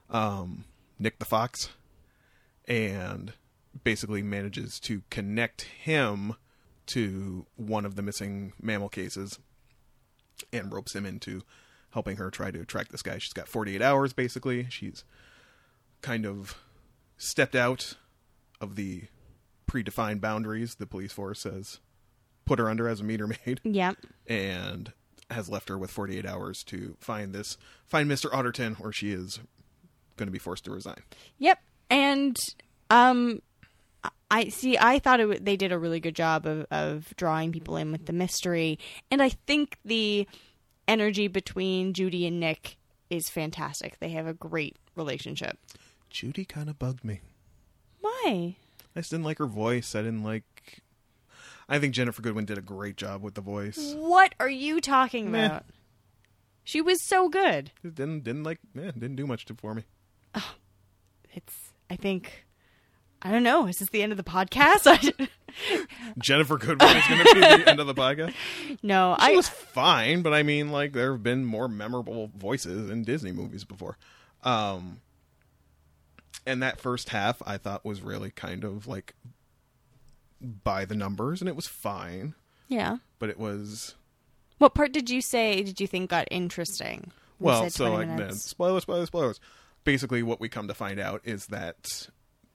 um, 0.09 0.65
Nick 0.99 1.17
the 1.19 1.25
Fox, 1.25 1.69
and 2.67 3.33
basically 3.83 4.21
manages 4.21 4.79
to 4.81 5.01
connect 5.09 5.63
him 5.63 6.35
to 6.85 7.45
one 7.55 7.85
of 7.85 7.95
the 7.95 8.01
missing 8.03 8.53
mammal 8.61 8.89
cases 8.89 9.39
and 10.51 10.71
ropes 10.71 10.93
him 10.95 11.05
into 11.05 11.41
helping 11.91 12.17
her 12.17 12.29
try 12.29 12.51
to 12.51 12.65
track 12.65 12.89
this 12.89 13.01
guy. 13.01 13.17
She's 13.17 13.33
got 13.33 13.47
48 13.47 13.81
hours 13.81 14.13
basically. 14.13 14.67
She's 14.69 15.03
kind 16.01 16.25
of 16.25 16.57
stepped 17.17 17.55
out 17.55 17.95
of 18.61 18.75
the 18.75 19.03
predefined 19.69 20.21
boundaries 20.21 20.75
the 20.75 20.85
police 20.87 21.11
force 21.11 21.43
has 21.43 21.79
put 22.45 22.59
her 22.59 22.69
under 22.69 22.87
as 22.87 22.99
a 22.99 23.03
meter 23.03 23.27
maid 23.27 23.59
Yep. 23.63 23.97
and 24.27 24.91
has 25.31 25.49
left 25.49 25.69
her 25.69 25.77
with 25.77 25.89
48 25.89 26.25
hours 26.25 26.63
to 26.65 26.95
find 26.99 27.33
this 27.33 27.57
find 27.85 28.09
Mr. 28.09 28.29
Otterton 28.31 28.79
or 28.79 28.91
she 28.91 29.11
is 29.11 29.39
going 30.17 30.27
to 30.27 30.31
be 30.31 30.37
forced 30.39 30.65
to 30.65 30.71
resign. 30.71 31.01
Yep. 31.39 31.59
And 31.89 32.37
um 32.89 33.41
I 34.29 34.49
see 34.49 34.77
I 34.77 34.99
thought 34.99 35.19
it, 35.21 35.45
they 35.45 35.55
did 35.55 35.71
a 35.71 35.79
really 35.79 35.99
good 35.99 36.15
job 36.15 36.45
of 36.45 36.65
of 36.69 37.13
drawing 37.15 37.51
people 37.51 37.77
in 37.77 37.91
with 37.91 38.05
the 38.05 38.13
mystery 38.13 38.77
and 39.09 39.21
I 39.23 39.29
think 39.29 39.77
the 39.85 40.27
energy 40.87 41.27
between 41.27 41.93
Judy 41.93 42.27
and 42.27 42.39
Nick 42.39 42.77
is 43.09 43.29
fantastic. 43.29 43.99
They 43.99 44.09
have 44.09 44.27
a 44.27 44.33
great 44.33 44.75
relationship. 44.95 45.57
Judy 46.09 46.45
kind 46.45 46.69
of 46.69 46.77
bugged 46.77 47.03
me. 47.05 47.21
Why? 48.01 48.57
I 48.95 48.99
just 48.99 49.11
didn't 49.11 49.25
like 49.25 49.39
her 49.39 49.47
voice. 49.47 49.95
I 49.95 50.01
didn't 50.01 50.23
like 50.23 50.81
I 51.67 51.79
think 51.79 51.95
Ginnifer 51.95 52.21
Goodwin 52.21 52.45
did 52.45 52.57
a 52.57 52.61
great 52.61 52.97
job 52.97 53.21
with 53.23 53.35
the 53.35 53.41
voice. 53.41 53.93
What 53.95 54.35
are 54.39 54.49
you 54.49 54.81
talking 54.81 55.31
Meh. 55.31 55.45
about? 55.45 55.65
She 56.63 56.81
was 56.81 57.01
so 57.01 57.29
good. 57.29 57.71
It 57.83 57.95
didn't 57.95 58.23
didn't 58.23 58.43
like 58.43 58.59
yeah, 58.75 58.91
didn't 58.91 59.15
do 59.15 59.27
much 59.27 59.45
to, 59.45 59.55
for 59.55 59.73
me. 59.73 59.83
It's 61.33 61.73
I 61.89 61.95
think 61.95 62.45
I 63.21 63.31
don't 63.31 63.43
know. 63.43 63.67
Is 63.67 63.79
this 63.79 63.89
the 63.89 64.03
end 64.03 64.11
of 64.11 64.17
the 64.17 64.23
podcast? 64.23 64.83
Ginnifer 66.19 66.59
Goodwin 66.59 66.97
is 66.97 67.07
going 67.07 67.25
to 67.25 67.33
be 67.33 67.39
the 67.39 67.69
end 67.69 67.79
of 67.79 67.87
the 67.87 67.93
podcast. 67.93 68.33
no, 68.83 69.15
She 69.19 69.33
I 69.33 69.35
was 69.35 69.47
fine, 69.47 70.21
but 70.21 70.33
I 70.33 70.43
mean 70.43 70.71
like 70.71 70.93
there 70.93 71.13
have 71.13 71.23
been 71.23 71.45
more 71.45 71.67
memorable 71.67 72.31
voices 72.35 72.89
in 72.89 73.03
Disney 73.03 73.31
movies 73.31 73.63
before. 73.63 73.97
Um 74.43 75.01
and 76.45 76.61
that 76.63 76.79
first 76.79 77.09
half 77.09 77.41
I 77.45 77.57
thought 77.57 77.85
was 77.85 78.01
really 78.01 78.31
kind 78.31 78.63
of 78.63 78.87
like 78.87 79.13
by 80.63 80.85
the 80.85 80.95
numbers 80.95 81.41
and 81.41 81.47
it 81.47 81.55
was 81.55 81.67
fine, 81.67 82.35
yeah. 82.67 82.97
but 83.19 83.29
it 83.29 83.39
was 83.39 83.95
What 84.57 84.75
part 84.75 84.91
did 84.91 85.09
you 85.09 85.21
say 85.21 85.63
did 85.63 85.79
you 85.79 85.87
think 85.87 86.09
got 86.09 86.27
interesting? 86.31 87.11
We 87.39 87.45
well, 87.47 87.69
so 87.69 87.87
20 87.89 88.05
like 88.07 88.17
minutes. 88.17 88.43
spoilers, 88.45 88.83
spoilers, 88.83 89.07
spoilers. 89.07 89.39
Basically, 89.83 90.23
what 90.23 90.39
we 90.39 90.47
come 90.49 90.67
to 90.67 90.73
find 90.73 90.99
out 90.99 91.21
is 91.25 91.47
that 91.47 92.07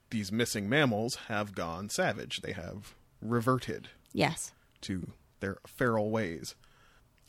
these 0.09 0.31
missing 0.31 0.67
mammals 0.67 1.15
have 1.27 1.53
gone 1.53 1.89
savage. 1.89 2.41
They 2.41 2.53
have 2.53 2.95
reverted 3.21 3.89
Yes. 4.13 4.51
to 4.81 5.11
their 5.39 5.57
feral 5.67 6.09
ways, 6.09 6.55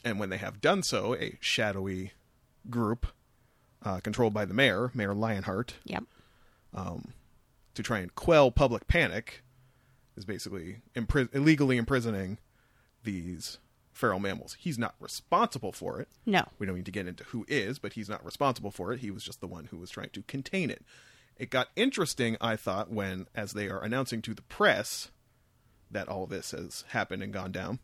and 0.05 0.19
when 0.19 0.31
they 0.31 0.39
have 0.39 0.61
done 0.63 0.83
so, 0.83 1.15
a 1.17 1.37
shadowy 1.41 2.13
group 2.71 3.07
uh, 3.83 4.01
controlled 4.01 4.33
by 4.33 4.45
the 4.47 4.55
mayor, 4.55 4.91
Mayor 4.95 5.15
Lionheart, 5.15 5.75
Yep. 5.85 6.05
Um, 6.73 7.13
to 7.75 7.83
try 7.83 7.99
and 7.99 8.15
quell 8.15 8.51
public 8.51 8.87
panic, 8.87 9.43
is 10.17 10.25
basically 10.25 10.83
impris- 10.95 11.35
illegally 11.35 11.77
imprisoning 11.77 12.39
these 13.05 13.59
feral 13.93 14.21
mammals. 14.21 14.57
He's 14.59 14.79
not 14.79 14.95
responsible 15.01 15.73
for 15.73 16.01
it. 16.01 16.09
No. 16.27 16.47
We 16.59 16.67
don't 16.67 16.77
need 16.77 16.87
to 16.87 16.93
get 16.93 17.07
into 17.07 17.25
who 17.25 17.45
is, 17.49 17.79
but 17.79 17.95
he's 17.95 18.09
not 18.09 18.25
responsible 18.25 18.71
for 18.71 18.93
it. 18.93 19.01
He 19.01 19.11
was 19.11 19.25
just 19.25 19.41
the 19.41 19.47
one 19.47 19.67
who 19.67 19.79
was 19.79 19.91
trying 19.91 20.11
to 20.11 20.23
contain 20.23 20.71
it. 20.71 20.83
It 21.37 21.51
got 21.51 21.69
interesting, 21.75 22.37
I 22.41 22.57
thought, 22.57 22.91
when, 22.91 23.27
as 23.35 23.53
they 23.53 23.69
are 23.69 23.83
announcing 23.83 24.21
to 24.23 24.35
the 24.35 24.43
press 24.43 25.11
that 25.91 26.09
all 26.09 26.27
this 26.27 26.51
has 26.51 26.85
happened 26.89 27.23
and 27.23 27.33
gone 27.33 27.53
down, 27.53 27.79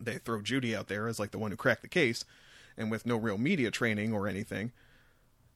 they 0.00 0.18
throw 0.18 0.40
Judy 0.42 0.74
out 0.74 0.88
there 0.88 1.06
as 1.06 1.18
like 1.18 1.32
the 1.32 1.38
one 1.38 1.50
who 1.50 1.56
cracked 1.56 1.82
the 1.82 1.88
case, 1.88 2.24
and 2.76 2.90
with 2.90 3.04
no 3.04 3.16
real 3.16 3.36
media 3.36 3.70
training 3.70 4.12
or 4.12 4.26
anything, 4.26 4.72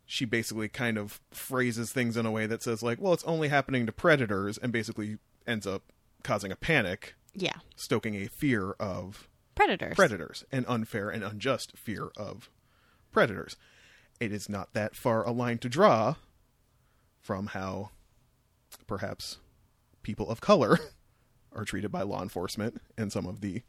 she 0.07 0.25
basically 0.25 0.69
kind 0.69 0.97
of 0.97 1.21
phrases 1.33 1.93
things 1.93 2.17
in 2.17 2.25
a 2.27 2.31
way 2.31 2.47
that 2.47 2.63
says 2.63 2.83
like, 2.83 3.01
"Well, 3.01 3.13
it's 3.13 3.25
only 3.25 3.49
happening 3.49 3.85
to 3.87 3.93
predators," 3.93 4.57
and 4.59 4.73
basically 4.73 5.19
ends 5.47 5.67
up 5.67 5.83
causing 6.23 6.51
a 6.53 6.57
panic, 6.57 7.15
Yeah. 7.35 7.59
stoking 7.75 8.15
a 8.15 8.27
fear 8.29 8.73
of 8.73 9.29
Predators. 9.55 9.95
predators, 9.97 10.45
an 10.53 10.65
unfair 10.67 11.11
and 11.11 11.23
unjust 11.25 11.77
fear 11.77 12.09
of 12.17 12.51
predators. 13.13 13.57
It 14.21 14.33
is 14.33 14.49
not 14.49 14.73
that 14.75 14.95
far 14.97 15.25
a 15.27 15.31
line 15.33 15.59
to 15.59 15.69
draw 15.69 16.15
from 17.21 17.49
how 17.49 17.91
perhaps 18.87 19.39
people 20.03 20.31
of 20.31 20.41
color 20.41 20.79
are 21.53 21.65
treated 21.65 21.91
by 21.91 22.03
law 22.03 22.23
enforcement 22.23 22.81
and 22.97 23.13
some 23.13 23.27
of 23.27 23.41
the 23.41 23.63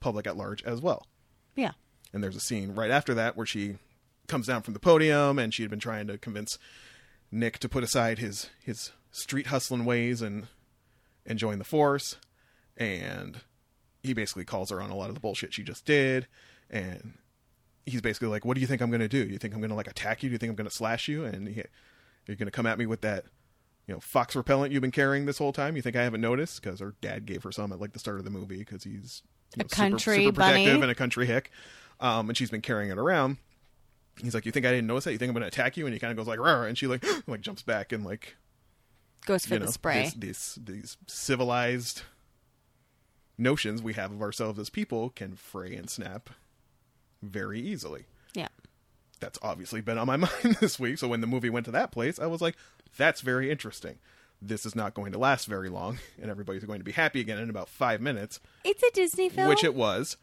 public 0.00 0.26
at 0.26 0.36
large 0.36 0.62
as 0.64 0.80
well. 0.80 1.06
Yeah. 1.54 1.72
And 2.12 2.22
there's 2.22 2.36
a 2.36 2.40
scene 2.40 2.74
right 2.74 2.90
after 2.90 3.14
that 3.14 3.36
where 3.36 3.46
she 3.46 3.76
comes 4.30 4.46
down 4.46 4.62
from 4.62 4.72
the 4.74 4.80
podium 4.80 5.38
and 5.38 5.52
she 5.52 5.62
had 5.62 5.70
been 5.70 5.80
trying 5.80 6.06
to 6.06 6.16
convince 6.16 6.56
Nick 7.30 7.58
to 7.58 7.68
put 7.68 7.84
aside 7.84 8.18
his 8.18 8.48
his 8.64 8.92
street 9.10 9.48
hustling 9.48 9.84
ways 9.84 10.22
and 10.22 10.46
and 11.26 11.38
join 11.38 11.58
the 11.58 11.64
force 11.64 12.16
and 12.76 13.40
he 14.02 14.14
basically 14.14 14.44
calls 14.44 14.70
her 14.70 14.80
on 14.80 14.88
a 14.90 14.96
lot 14.96 15.08
of 15.08 15.14
the 15.14 15.20
bullshit 15.20 15.52
she 15.52 15.62
just 15.62 15.84
did 15.84 16.26
and 16.70 17.14
he's 17.84 18.00
basically 18.00 18.28
like 18.28 18.44
what 18.44 18.54
do 18.54 18.60
you 18.60 18.66
think 18.66 18.80
I'm 18.80 18.90
going 18.90 19.00
to 19.00 19.08
do? 19.08 19.18
You 19.26 19.36
think 19.38 19.52
I'm 19.52 19.60
going 19.60 19.70
to 19.70 19.76
like 19.76 19.88
attack 19.88 20.22
you? 20.22 20.28
Do 20.28 20.32
you 20.32 20.38
think 20.38 20.50
I'm 20.50 20.56
going 20.56 20.68
to 20.68 20.74
slash 20.74 21.08
you 21.08 21.24
and 21.24 21.48
he, 21.48 21.62
you're 22.26 22.36
going 22.36 22.46
to 22.46 22.52
come 22.52 22.66
at 22.66 22.78
me 22.78 22.86
with 22.86 23.00
that 23.02 23.24
you 23.86 23.94
know 23.94 24.00
fox 24.00 24.36
repellent 24.36 24.72
you've 24.72 24.80
been 24.82 24.90
carrying 24.92 25.26
this 25.26 25.38
whole 25.38 25.52
time? 25.52 25.76
You 25.76 25.82
think 25.82 25.96
I 25.96 26.04
haven't 26.04 26.20
noticed 26.20 26.62
cuz 26.62 26.80
her 26.80 26.94
dad 27.00 27.26
gave 27.26 27.42
her 27.42 27.52
some 27.52 27.72
at 27.72 27.80
like 27.80 27.92
the 27.92 27.98
start 27.98 28.18
of 28.18 28.24
the 28.24 28.30
movie 28.30 28.64
cuz 28.64 28.84
he's 28.84 29.22
you 29.56 29.60
A 29.60 29.64
know, 29.64 29.68
country 29.68 30.14
super, 30.14 30.26
super 30.26 30.36
protective 30.36 30.64
bunny? 30.66 30.82
and 30.82 30.90
a 30.90 30.94
country 30.94 31.26
hick 31.26 31.50
um, 31.98 32.28
and 32.30 32.38
she's 32.38 32.50
been 32.50 32.62
carrying 32.62 32.90
it 32.90 32.98
around. 32.98 33.36
He's 34.18 34.34
like, 34.34 34.44
"You 34.46 34.52
think 34.52 34.66
I 34.66 34.70
didn't 34.70 34.86
notice 34.86 35.04
that? 35.04 35.12
You 35.12 35.18
think 35.18 35.28
I'm 35.30 35.34
going 35.34 35.42
to 35.42 35.48
attack 35.48 35.76
you?" 35.76 35.86
And 35.86 35.92
he 35.94 36.00
kind 36.00 36.10
of 36.10 36.16
goes 36.16 36.26
like, 36.26 36.38
"Rawr," 36.38 36.68
and 36.68 36.76
she 36.76 36.86
like 36.86 37.04
like 37.26 37.40
jumps 37.40 37.62
back 37.62 37.92
and 37.92 38.04
like 38.04 38.36
Goes 39.26 39.44
for 39.46 39.54
you 39.54 39.60
the 39.60 39.66
know 39.66 39.70
spray. 39.70 40.04
this- 40.04 40.14
these 40.14 40.58
these 40.64 40.96
civilized 41.06 42.02
notions 43.38 43.82
we 43.82 43.94
have 43.94 44.12
of 44.12 44.20
ourselves 44.22 44.58
as 44.58 44.70
people 44.70 45.10
can 45.10 45.34
fray 45.36 45.74
and 45.74 45.88
snap 45.88 46.30
very 47.22 47.60
easily. 47.60 48.04
Yeah. 48.34 48.48
That's 49.20 49.38
obviously 49.42 49.80
been 49.80 49.98
on 49.98 50.06
my 50.06 50.16
mind 50.16 50.56
this 50.60 50.78
week. 50.78 50.98
So 50.98 51.08
when 51.08 51.20
the 51.20 51.26
movie 51.26 51.50
went 51.50 51.66
to 51.66 51.72
that 51.72 51.92
place, 51.92 52.18
I 52.18 52.26
was 52.26 52.40
like, 52.40 52.56
"That's 52.96 53.20
very 53.20 53.50
interesting." 53.50 53.98
This 54.42 54.64
is 54.64 54.74
not 54.74 54.94
going 54.94 55.12
to 55.12 55.18
last 55.18 55.44
very 55.46 55.68
long, 55.68 55.98
and 56.20 56.30
everybody's 56.30 56.64
going 56.64 56.78
to 56.80 56.84
be 56.84 56.92
happy 56.92 57.20
again 57.20 57.38
in 57.38 57.50
about 57.50 57.68
five 57.68 58.00
minutes 58.00 58.40
It's 58.64 58.82
a 58.82 58.90
Disney 58.94 59.28
film. 59.28 59.48
which 59.48 59.62
it 59.62 59.74
was. 59.74 60.16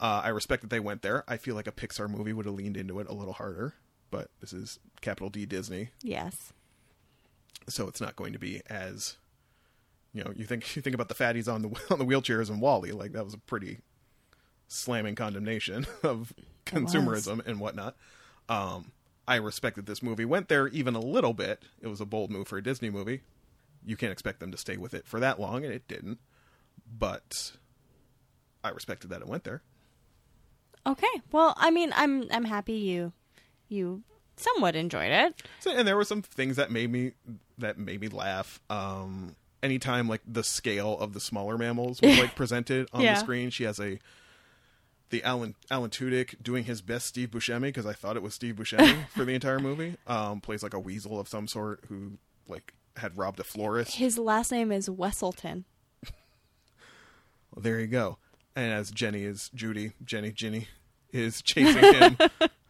Uh, 0.00 0.20
I 0.24 0.28
respect 0.28 0.62
that 0.62 0.70
they 0.70 0.80
went 0.80 1.02
there. 1.02 1.24
I 1.26 1.36
feel 1.36 1.54
like 1.54 1.66
a 1.66 1.72
Pixar 1.72 2.08
movie 2.08 2.32
would 2.32 2.46
have 2.46 2.54
leaned 2.54 2.76
into 2.76 3.00
it 3.00 3.08
a 3.08 3.14
little 3.14 3.32
harder, 3.34 3.74
but 4.10 4.30
this 4.40 4.52
is 4.52 4.78
capital 5.00 5.28
D 5.28 5.44
Disney, 5.46 5.90
Yes. 6.02 6.52
so 7.68 7.88
it's 7.88 8.00
not 8.00 8.14
going 8.16 8.32
to 8.32 8.38
be 8.38 8.62
as 8.70 9.16
you 10.12 10.22
know. 10.22 10.32
You 10.36 10.44
think 10.44 10.76
you 10.76 10.82
think 10.82 10.94
about 10.94 11.08
the 11.08 11.14
fatties 11.14 11.52
on 11.52 11.62
the 11.62 11.68
on 11.90 11.98
the 11.98 12.04
wheelchairs 12.06 12.48
and 12.48 12.60
WALL-E, 12.60 12.92
like 12.92 13.12
that 13.12 13.24
was 13.24 13.34
a 13.34 13.38
pretty 13.38 13.78
slamming 14.68 15.14
condemnation 15.16 15.86
of 16.02 16.32
consumerism 16.64 17.44
and 17.46 17.58
whatnot. 17.58 17.96
Um, 18.48 18.92
I 19.26 19.36
respect 19.36 19.76
that 19.76 19.86
this 19.86 20.02
movie 20.02 20.24
went 20.24 20.48
there 20.48 20.68
even 20.68 20.94
a 20.94 21.00
little 21.00 21.34
bit. 21.34 21.62
It 21.82 21.88
was 21.88 22.00
a 22.00 22.06
bold 22.06 22.30
move 22.30 22.48
for 22.48 22.56
a 22.58 22.62
Disney 22.62 22.88
movie. 22.90 23.22
You 23.84 23.96
can't 23.96 24.12
expect 24.12 24.40
them 24.40 24.50
to 24.52 24.56
stay 24.58 24.76
with 24.76 24.94
it 24.94 25.06
for 25.06 25.18
that 25.20 25.38
long, 25.40 25.64
and 25.64 25.72
it 25.74 25.86
didn't. 25.88 26.18
But 26.98 27.52
I 28.64 28.70
respected 28.70 29.10
that 29.10 29.20
it 29.20 29.26
went 29.28 29.44
there. 29.44 29.62
Okay. 30.88 31.06
Well, 31.32 31.54
I 31.56 31.70
mean, 31.70 31.92
I'm 31.94 32.24
I'm 32.30 32.44
happy 32.44 32.74
you 32.74 33.12
you 33.68 34.02
somewhat 34.36 34.74
enjoyed 34.76 35.10
it. 35.12 35.42
So, 35.60 35.70
and 35.70 35.86
there 35.86 35.96
were 35.96 36.04
some 36.04 36.22
things 36.22 36.56
that 36.56 36.70
made 36.70 36.90
me 36.90 37.12
that 37.58 37.78
made 37.78 38.00
me 38.00 38.08
laugh. 38.08 38.60
Um, 38.70 39.36
anytime 39.62 40.08
like 40.08 40.22
the 40.26 40.44
scale 40.44 40.96
of 40.98 41.12
the 41.12 41.20
smaller 41.20 41.58
mammals 41.58 42.00
was 42.00 42.18
like 42.18 42.34
presented 42.36 42.88
on 42.92 43.02
Yeah. 43.02 43.14
the 43.14 43.20
screen, 43.20 43.50
she 43.50 43.64
has 43.64 43.78
a 43.78 43.98
the 45.10 45.22
Alan 45.24 45.54
Alan 45.70 45.90
Tudyk 45.90 46.42
doing 46.42 46.64
his 46.64 46.80
best 46.82 47.06
Steve 47.06 47.30
Buscemi 47.30 47.62
because 47.62 47.86
I 47.86 47.92
thought 47.92 48.16
it 48.16 48.22
was 48.22 48.34
Steve 48.34 48.56
Buscemi 48.56 49.08
for 49.14 49.24
the 49.24 49.32
entire 49.32 49.58
movie. 49.58 49.96
Um, 50.06 50.40
plays 50.40 50.62
like 50.62 50.74
a 50.74 50.80
weasel 50.80 51.18
of 51.20 51.28
some 51.28 51.46
sort 51.48 51.84
who 51.88 52.12
like 52.46 52.74
had 52.96 53.16
robbed 53.16 53.40
a 53.40 53.44
florist. 53.44 53.96
His 53.96 54.18
last 54.18 54.50
name 54.52 54.72
is 54.72 54.88
Weaselton. 54.88 55.64
Well, 57.54 57.62
there 57.62 57.80
you 57.80 57.86
go. 57.86 58.18
And 58.54 58.72
as 58.72 58.90
Jenny 58.90 59.22
is 59.24 59.50
Judy, 59.54 59.92
Jenny, 60.04 60.32
Ginny 60.32 60.68
is 61.12 61.40
chasing 61.42 61.82
him 61.94 62.16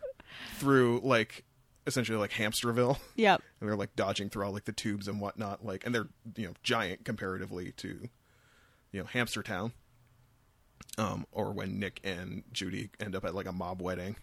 through 0.57 1.01
like 1.03 1.45
essentially 1.87 2.19
like 2.19 2.33
Hamsterville. 2.33 2.99
Yep. 3.17 3.43
and 3.61 3.69
they're 3.69 3.77
like 3.77 3.97
dodging 3.97 4.29
through 4.29 4.45
all 4.45 4.53
like 4.53 4.65
the 4.67 4.73
tubes 4.73 5.09
and 5.09 5.21
whatnot 5.21 5.65
like 5.65 5.85
and 5.87 5.95
they're 5.95 6.09
you 6.37 6.47
know 6.47 6.55
giant 6.63 7.05
comparatively 7.05 7.73
to 7.79 8.09
you 8.93 9.01
know 9.01 9.07
hamster 9.07 9.43
town 9.43 9.73
um 10.99 11.27
or 11.33 11.53
when 11.53 11.79
nick 11.79 12.01
and 12.05 12.43
judy 12.53 12.91
end 13.01 13.15
up 13.17 13.25
at 13.25 13.35
like 13.35 13.47
a 13.47 13.53
mob 13.53 13.81
wedding 13.83 14.17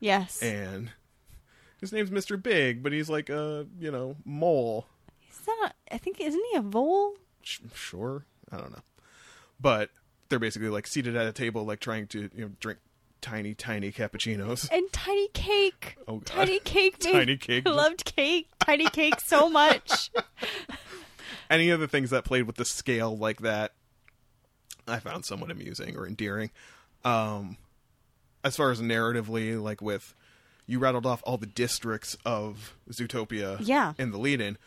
Yes. 0.00 0.40
and 0.42 0.90
his 1.80 1.92
name's 1.92 2.10
mr 2.10 2.40
big 2.40 2.82
but 2.82 2.92
he's 2.92 3.10
like 3.10 3.28
a 3.30 3.66
you 3.80 3.90
know 3.90 4.16
mole 4.24 4.86
Is 5.30 5.38
that 5.46 5.72
I 5.90 5.98
think 5.98 6.20
isn't 6.20 6.44
he 6.52 6.56
a 6.58 6.62
vole? 6.62 7.14
Sh- 7.42 7.60
sure 7.74 8.24
i 8.52 8.56
don't 8.56 8.70
know 8.72 8.82
but 9.60 9.90
they're 10.28 10.38
basically 10.38 10.68
like 10.68 10.86
seated 10.86 11.16
at 11.16 11.26
a 11.26 11.32
table 11.32 11.64
like 11.64 11.80
trying 11.80 12.06
to 12.08 12.30
you 12.34 12.44
know 12.44 12.50
drink 12.60 12.78
tiny 13.20 13.54
tiny 13.54 13.90
cappuccinos 13.92 14.68
And 14.70 14.90
Tiny 14.92 15.28
Cake. 15.28 15.96
Oh, 16.06 16.16
God. 16.18 16.26
Tiny 16.26 16.58
Cake. 16.60 16.98
Tiny 17.00 17.36
Cake. 17.36 17.66
I 17.66 17.70
loved 17.70 18.04
cake. 18.04 18.48
Tiny 18.60 18.86
Cake 18.86 19.20
so 19.20 19.48
much. 19.48 20.10
any 21.50 21.70
of 21.70 21.80
the 21.80 21.88
things 21.88 22.10
that 22.10 22.24
played 22.24 22.42
with 22.44 22.56
the 22.56 22.64
scale 22.64 23.16
like 23.16 23.40
that 23.40 23.72
i 24.86 24.98
found 24.98 25.24
somewhat 25.24 25.50
amusing 25.50 25.96
or 25.96 26.06
endearing 26.06 26.50
um 27.04 27.56
as 28.44 28.56
far 28.56 28.70
as 28.70 28.80
narratively 28.80 29.60
like 29.60 29.80
with 29.82 30.14
you 30.66 30.78
rattled 30.78 31.06
off 31.06 31.22
all 31.24 31.36
the 31.38 31.46
districts 31.46 32.16
of 32.24 32.76
zootopia 32.90 33.58
Yeah. 33.60 33.94
in 33.98 34.10
the 34.10 34.18
lead 34.18 34.40
in 34.40 34.58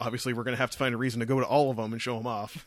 obviously 0.00 0.32
we're 0.32 0.44
gonna 0.44 0.56
have 0.56 0.70
to 0.70 0.78
find 0.78 0.94
a 0.94 0.98
reason 0.98 1.20
to 1.20 1.26
go 1.26 1.40
to 1.40 1.46
all 1.46 1.70
of 1.70 1.76
them 1.76 1.92
and 1.92 2.00
show 2.02 2.16
them 2.16 2.26
off 2.26 2.66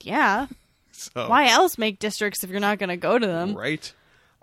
Yeah. 0.00 0.46
so 0.92 1.28
Why 1.28 1.48
else 1.48 1.76
make 1.78 1.98
districts 1.98 2.42
if 2.44 2.50
you're 2.50 2.60
not 2.60 2.78
going 2.78 2.88
to 2.88 2.96
go 2.96 3.18
to 3.18 3.26
them? 3.26 3.54
right 3.54 3.92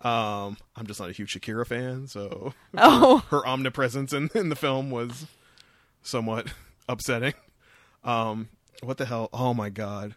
um 0.05 0.55
i'm 0.75 0.85
just 0.85 0.99
not 0.99 1.09
a 1.09 1.13
huge 1.13 1.33
shakira 1.33 1.65
fan 1.65 2.05
so 2.07 2.53
Oh. 2.77 3.23
her 3.31 3.45
omnipresence 3.45 4.13
in, 4.13 4.29
in 4.35 4.49
the 4.49 4.55
film 4.55 4.91
was 4.91 5.25
somewhat 6.03 6.47
upsetting. 6.87 7.33
Um, 8.03 8.49
what 8.83 8.97
the 8.97 9.05
hell? 9.05 9.29
Oh 9.33 9.53
my 9.55 9.69
god, 9.69 10.13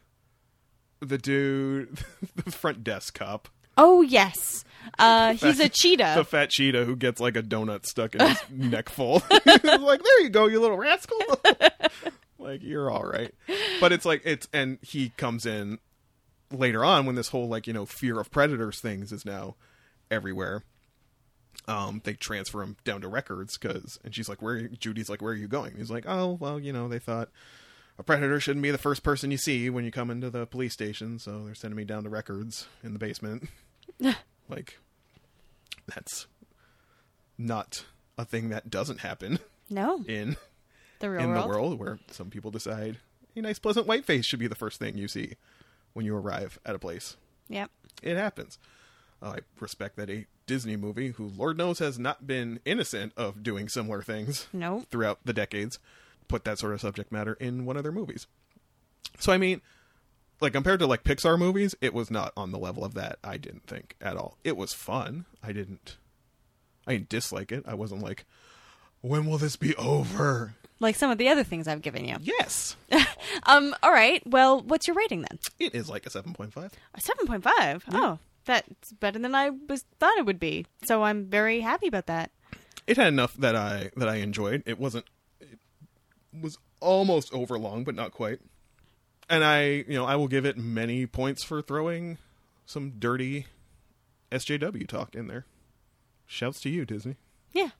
the 1.01 1.16
dude, 1.16 1.99
the 2.36 2.51
front 2.51 2.84
desk 2.84 3.18
cop, 3.18 3.49
Oh 3.78 4.03
yes. 4.03 4.64
Uh, 4.99 5.32
he's 5.34 5.61
a 5.61 5.68
cheetah. 5.68 6.14
the 6.16 6.24
fat 6.24 6.51
cheetah 6.51 6.84
who 6.84 6.97
gets 6.97 7.20
like 7.20 7.36
a 7.36 7.43
donut 7.43 7.86
stuck 7.86 8.14
in 8.14 8.20
his 8.26 8.39
neck 8.51 8.89
full. 8.91 9.22
like, 9.30 10.03
there 10.03 10.20
you 10.20 10.28
go, 10.28 10.47
you 10.47 10.61
little 10.61 10.76
rascal. 10.76 11.16
like 12.39 12.62
you're 12.62 12.91
all 12.91 13.05
right, 13.05 13.32
but 13.80 13.93
it's 13.93 14.05
like 14.05 14.20
it's 14.24 14.49
and 14.53 14.78
he 14.82 15.11
comes 15.16 15.47
in 15.47 15.78
later 16.51 16.84
on 16.84 17.07
when 17.07 17.14
this 17.14 17.28
whole 17.28 17.49
like 17.49 17.66
you 17.66 17.72
know 17.72 17.86
fear 17.86 18.18
of 18.20 18.30
predators 18.30 18.80
things 18.80 19.12
is 19.12 19.24
now 19.24 19.55
everywhere. 20.11 20.64
Um, 21.66 22.00
they 22.04 22.14
transfer 22.14 22.62
him 22.62 22.76
down 22.84 23.00
to 23.02 23.09
records 23.09 23.59
because, 23.59 23.98
and 24.04 24.14
she's 24.14 24.28
like, 24.28 24.40
"Where?" 24.40 24.68
Judy's 24.68 25.09
like, 25.11 25.20
"Where 25.20 25.32
are 25.32 25.36
you 25.36 25.48
going?" 25.48 25.74
He's 25.76 25.90
like, 25.90 26.04
"Oh, 26.06 26.32
well, 26.40 26.59
you 26.59 26.72
know, 26.72 26.88
they 26.88 26.98
thought 26.98 27.28
a 27.98 28.02
predator 28.02 28.40
shouldn't 28.40 28.62
be 28.62 28.70
the 28.70 28.78
first 28.78 29.02
person 29.02 29.30
you 29.30 29.36
see 29.38 29.68
when 29.68 29.84
you 29.84 29.90
come 29.90 30.11
into 30.11 30.30
the 30.30 30.46
police 30.46 30.72
station, 30.72 31.18
so 31.18 31.44
they're 31.44 31.54
sending 31.54 31.76
me 31.76 31.84
down 31.84 32.04
to 32.04 32.09
records 32.11 32.66
in 32.82 32.92
the 32.92 32.98
basement." 32.98 33.48
like, 34.48 34.78
that's 35.86 36.26
not 37.36 37.84
a 38.16 38.24
thing 38.24 38.48
that 38.50 38.70
doesn't 38.70 39.00
happen 39.00 39.38
no, 39.70 40.02
in 40.09 40.36
the 41.00 41.11
real 41.11 41.20
in 41.22 41.30
world. 41.30 41.44
the 41.44 41.48
world 41.48 41.78
where 41.78 41.98
some 42.11 42.30
people 42.30 42.50
decide 42.50 42.98
a 43.36 43.40
nice 43.40 43.59
pleasant 43.59 43.86
white 43.86 44.04
face 44.04 44.24
should 44.26 44.40
be 44.40 44.48
the 44.48 44.54
first 44.56 44.78
thing 44.80 44.96
you 44.98 45.06
see 45.06 45.34
when 45.92 46.04
you 46.04 46.16
arrive 46.16 46.59
at 46.66 46.74
a 46.74 46.78
place 46.78 47.16
Yep. 47.48 47.70
it 48.02 48.16
happens 48.16 48.59
i 49.22 49.38
respect 49.60 49.96
that 49.96 50.08
a 50.10 50.26
disney 50.46 50.76
movie 50.76 51.10
who 51.12 51.30
lord 51.36 51.56
knows 51.58 51.78
has 51.78 51.98
not 51.98 52.26
been 52.26 52.60
innocent 52.64 53.12
of 53.16 53.42
doing 53.42 53.68
similar 53.68 54.02
things 54.02 54.46
Nope. 54.52 54.86
throughout 54.90 55.18
the 55.24 55.32
decades 55.32 55.78
put 56.28 56.44
that 56.44 56.58
sort 56.58 56.72
of 56.74 56.80
subject 56.80 57.10
matter 57.12 57.34
in 57.34 57.64
one 57.66 57.76
of 57.76 57.82
their 57.82 57.92
movies 57.92 58.26
so 59.18 59.32
i 59.32 59.38
mean 59.38 59.60
like 60.40 60.52
compared 60.52 60.78
to 60.78 60.86
like 60.86 61.02
Pixar 61.02 61.36
movies, 61.36 61.74
it 61.80 61.92
was 61.92 62.12
not 62.12 62.32
on 62.36 62.52
the 62.52 62.60
level 62.60 62.84
of 62.84 62.94
that. 62.94 63.18
I 63.24 63.38
didn't 63.38 63.66
think 63.66 63.96
at 64.00 64.16
all. 64.16 64.38
It 64.44 64.56
was 64.56 64.72
fun. 64.72 65.24
I 65.42 65.50
didn't. 65.50 65.96
I 66.86 66.92
didn't 66.92 67.08
dislike 67.08 67.50
it. 67.50 67.64
I 67.66 67.74
wasn't 67.74 68.04
like, 68.04 68.24
when 69.00 69.26
will 69.26 69.38
this 69.38 69.56
be 69.56 69.74
over? 69.74 70.54
Like 70.78 70.94
some 70.94 71.10
of 71.10 71.18
the 71.18 71.28
other 71.28 71.42
things 71.42 71.66
I've 71.66 71.82
given 71.82 72.04
you. 72.04 72.18
Yes, 72.20 72.76
Um. 73.48 73.74
All 73.82 73.90
right. 73.90 74.22
Well, 74.24 74.60
what's 74.60 74.86
your 74.86 74.94
rating 74.94 75.22
then? 75.22 75.40
it 75.58 75.74
is 75.74 75.88
like 75.90 76.06
a 76.06 76.10
seven 76.10 76.34
point 76.34 76.52
five. 76.52 76.70
A 76.94 77.00
seven 77.00 77.26
point 77.26 77.42
five. 77.42 77.82
Oh, 77.90 78.20
that's 78.49 78.92
better 78.92 79.18
than 79.18 79.34
I 79.34 79.51
was 79.51 79.84
thought 80.01 80.18
it 80.18 80.26
would 80.26 80.40
be. 80.40 80.66
So 80.86 81.05
I'm 81.05 81.26
very 81.26 81.61
happy 81.61 81.86
about 81.86 82.07
that. 82.07 82.32
It 82.86 82.96
had 82.96 83.09
enough 83.09 83.34
that 83.36 83.55
I 83.55 83.90
that 83.96 84.09
I 84.09 84.16
enjoyed. 84.16 84.62
It 84.66 84.78
wasn't. 84.80 85.05
It 85.40 85.59
was 86.40 86.59
almost 86.80 87.32
overlong, 87.32 87.84
but 87.84 87.94
not 87.94 88.12
quite. 88.12 88.40
And 89.30 89.44
I, 89.44 89.84
you 89.86 89.94
know, 89.94 90.07
I 90.07 90.16
will 90.16 90.28
give 90.28 90.46
it 90.46 90.57
many 90.57 91.07
points 91.07 91.44
for 91.44 91.61
throwing 91.61 92.16
some 92.64 92.94
dirty 92.99 93.46
SJW 94.32 94.88
talk 94.88 95.14
in 95.14 95.26
there. 95.26 95.44
Shouts 96.26 96.61
to 96.62 96.70
you, 96.70 96.86
Disney. 96.86 97.16
Yeah. 97.53 97.70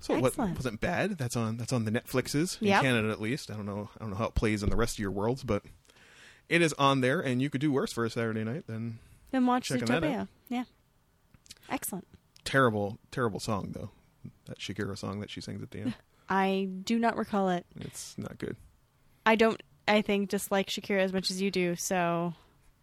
So 0.00 0.18
what 0.18 0.36
wasn't 0.36 0.80
bad. 0.80 1.16
That's 1.18 1.36
on 1.36 1.56
that's 1.56 1.72
on 1.72 1.84
the 1.84 1.90
Netflixes 1.90 2.60
in 2.60 2.68
Yep. 2.68 2.82
Canada 2.82 3.10
at 3.10 3.20
least. 3.20 3.50
I 3.50 3.54
don't 3.54 3.66
know 3.66 3.90
I 3.96 4.00
don't 4.00 4.10
know 4.10 4.16
how 4.16 4.26
it 4.26 4.34
plays 4.34 4.62
in 4.62 4.70
the 4.70 4.76
rest 4.76 4.96
of 4.96 4.98
your 4.98 5.10
worlds, 5.10 5.42
but 5.44 5.62
it 6.48 6.62
is 6.62 6.72
on 6.74 7.00
there, 7.00 7.20
and 7.20 7.40
you 7.42 7.50
could 7.50 7.60
do 7.60 7.72
worse 7.72 7.92
for 7.92 8.04
a 8.04 8.10
Saturday 8.10 8.44
night 8.44 8.66
than 8.66 8.98
Then 9.36 9.44
watch 9.44 9.68
Checking 9.68 9.84
that 9.84 10.02
Zootopia. 10.02 10.28
Yeah. 10.48 10.64
Excellent. 11.68 12.06
terrible 12.44 12.98
terrible 13.10 13.38
song 13.38 13.72
though. 13.72 13.90
That 14.46 14.58
Shakira 14.58 14.96
song 14.96 15.20
that 15.20 15.28
she 15.28 15.42
sings 15.42 15.62
at 15.62 15.70
the 15.72 15.80
end. 15.80 15.94
I 16.30 16.70
do 16.84 16.98
not 16.98 17.18
recall 17.18 17.50
it. 17.50 17.66
it's 17.78 18.16
not 18.16 18.38
good. 18.38 18.56
I 19.26 19.34
don't. 19.36 19.62
I 19.86 20.00
think 20.00 20.30
dislike 20.30 20.68
Shakira 20.68 21.00
as 21.00 21.12
much 21.12 21.30
as 21.30 21.42
you 21.42 21.50
do. 21.50 21.76
So 21.76 22.32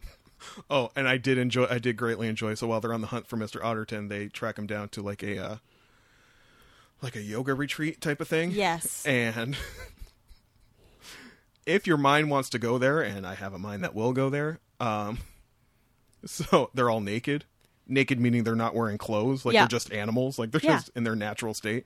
Oh, 0.70 0.91
and 0.95 1.08
I 1.08 1.18
did 1.18 1.39
enjoy. 1.39 1.66
I 1.72 1.80
did 1.80 1.97
greatly 1.97 2.28
enjoy. 2.28 2.54
So 2.54 2.68
while 2.68 2.80
they're 2.82 2.93
on 2.93 3.01
the 3.01 3.08
hunt 3.08 3.26
for 3.26 3.36
Mister 3.36 3.60
Otterton, 3.60 4.10
they 4.10 4.28
track 4.28 4.60
him 4.60 4.68
down 4.68 4.89
to 4.89 5.01
like 5.01 5.24
a 5.24 5.43
uh, 5.43 5.56
like 7.01 7.16
a 7.16 7.22
yoga 7.22 7.56
retreat 7.56 7.99
type 7.99 8.22
of 8.22 8.28
thing. 8.28 8.51
yes, 8.51 9.04
And 9.08 9.58
if 11.66 11.88
your 11.88 11.97
mind 11.97 12.30
wants 12.30 12.49
to 12.49 12.60
go 12.60 12.78
there, 12.78 13.01
and 13.01 13.26
I 13.26 13.34
have 13.34 13.54
a 13.56 13.60
mind 13.60 13.84
that 13.84 13.95
will 13.95 14.14
go 14.14 14.30
there, 14.30 14.60
um, 14.80 15.18
so 16.26 16.69
they're 16.74 16.89
all 16.89 17.01
naked. 17.01 17.45
Naked 17.88 18.19
meaning 18.19 18.43
they're 18.43 18.55
not 18.55 18.76
wearing 18.76 18.97
clothes, 18.97 19.45
like 19.45 19.53
Yeah. 19.53 19.61
they're 19.63 19.67
just 19.80 19.91
animals, 19.91 20.39
like 20.39 20.51
they're 20.51 20.61
Yeah. 20.63 20.78
just 20.78 20.89
in 20.95 21.03
their 21.03 21.15
natural 21.15 21.53
state, 21.53 21.86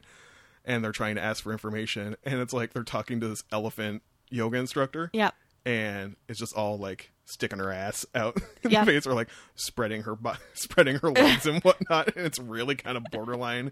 and 0.66 0.84
they're 0.84 0.92
trying 0.92 1.16
to 1.16 1.22
ask 1.22 1.44
for 1.44 1.52
information. 1.52 2.16
And 2.24 2.40
it's 2.40 2.54
like 2.54 2.74
they're 2.74 2.84
talking 2.84 3.20
to 3.22 3.28
this 3.28 3.44
elephant 3.52 4.04
yoga 4.30 4.58
instructor 4.58 5.10
yeah, 5.14 5.32
and 5.66 6.18
it's 6.28 6.38
just 6.38 6.54
all 6.54 6.78
like 6.78 7.12
sticking 7.26 7.60
her 7.60 7.72
ass 7.72 8.06
out 8.14 8.36
in 8.64 8.72
Yeah. 8.72 8.84
the 8.86 8.92
face 8.92 9.08
or 9.08 9.14
like 9.14 9.30
spreading 9.56 10.04
her 10.04 10.16
bu- 10.16 10.34
spreading 10.54 10.98
her 11.00 11.10
legs 11.12 11.46
and 11.46 11.64
whatnot 11.64 12.16
and 12.16 12.26
it's 12.26 12.38
really 12.38 12.76
kind 12.76 12.98
of 12.98 13.06
borderline 13.12 13.72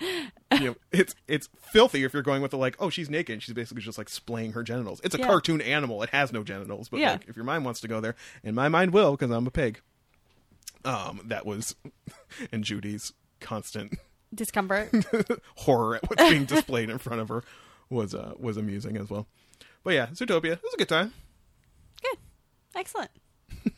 you 0.00 0.64
know 0.64 0.76
it's 0.90 1.14
it's 1.28 1.50
filthy 1.60 2.04
if 2.04 2.14
you're 2.14 2.22
going 2.22 2.40
with 2.40 2.50
the 2.52 2.56
like 2.56 2.74
oh 2.80 2.88
she's 2.88 3.10
naked 3.10 3.42
she's 3.42 3.52
basically 3.54 3.82
just 3.82 3.98
like 3.98 4.08
splaying 4.08 4.52
her 4.52 4.62
genitals 4.62 5.00
it's 5.04 5.14
a 5.14 5.18
Yeah. 5.18 5.26
cartoon 5.26 5.60
animal 5.60 6.02
it 6.02 6.08
has 6.10 6.32
no 6.32 6.42
genitals 6.42 6.88
but 6.88 7.00
Yeah. 7.00 7.12
like 7.12 7.28
if 7.28 7.36
your 7.36 7.44
mind 7.44 7.66
wants 7.66 7.80
to 7.82 7.88
go 7.88 8.00
there 8.00 8.14
and 8.42 8.56
my 8.56 8.70
mind 8.70 8.94
will 8.94 9.12
because 9.12 9.30
i'm 9.30 9.46
a 9.46 9.50
pig 9.50 9.82
um 10.84 11.20
that 11.24 11.44
was 11.46 11.74
and 12.52 12.64
judy's 12.64 13.12
constant 13.40 13.94
discomfort. 14.34 14.90
horror 15.56 15.96
at 15.96 16.08
what's 16.08 16.30
being 16.30 16.44
displayed 16.44 16.88
in 16.90 16.98
front 16.98 17.20
of 17.20 17.28
her 17.28 17.42
was 17.88 18.14
uh 18.14 18.32
was 18.38 18.56
amusing 18.56 18.96
as 18.96 19.10
well 19.10 19.26
but 19.82 19.94
yeah 19.94 20.06
zootopia 20.08 20.52
it 20.52 20.62
was 20.62 20.74
a 20.74 20.78
good 20.78 20.88
time 20.88 21.12
Good, 22.02 22.18
excellent. 22.76 23.10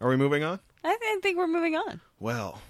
are 0.00 0.08
we 0.08 0.16
moving 0.16 0.44
on 0.44 0.60
I, 0.84 0.88
th- 0.88 1.00
I 1.02 1.18
think 1.22 1.38
we're 1.38 1.46
moving 1.46 1.76
on. 1.76 2.02
Well, 2.20 2.60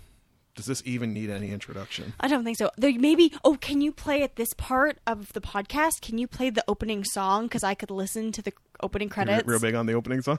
does 0.55 0.67
this 0.67 0.83
even 0.87 1.13
need 1.13 1.31
any 1.31 1.51
introduction? 1.51 2.13
I 2.21 2.29
don't 2.29 2.45
think 2.45 2.57
so. 2.57 2.71
There, 2.77 2.97
maybe. 2.97 3.33
Oh, 3.43 3.57
can 3.57 3.81
you 3.81 3.91
play 3.91 4.23
at 4.23 4.37
this 4.37 4.55
part 4.55 4.99
of 5.05 5.33
the 5.33 5.41
podcast? 5.41 6.01
Can 6.01 6.17
you 6.17 6.29
play 6.29 6.51
the 6.51 6.63
opening 6.69 7.03
song? 7.03 7.47
Because 7.47 7.65
I 7.65 7.75
could 7.75 7.91
listen 7.91 8.31
to 8.31 8.41
the 8.43 8.53
opening 8.81 9.09
You're 9.09 9.15
credits 9.15 9.49
real 9.49 9.59
big 9.59 9.75
on 9.75 9.87
the 9.87 9.95
opening 9.95 10.23
song. 10.23 10.39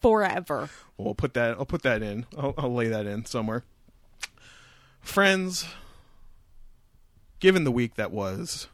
Forever. 0.00 0.68
Well, 0.96 1.06
we'll 1.06 1.14
put 1.14 1.34
that. 1.34 1.56
I'll 1.58 1.66
put 1.66 1.82
that 1.82 2.02
in. 2.02 2.26
I'll, 2.36 2.54
I'll 2.58 2.72
lay 2.74 2.88
that 2.88 3.06
in 3.06 3.24
somewhere. 3.24 3.64
Friends, 5.00 5.66
given 7.40 7.64
the 7.64 7.70
week 7.70 7.94
that 7.96 8.10
was, 8.10 8.68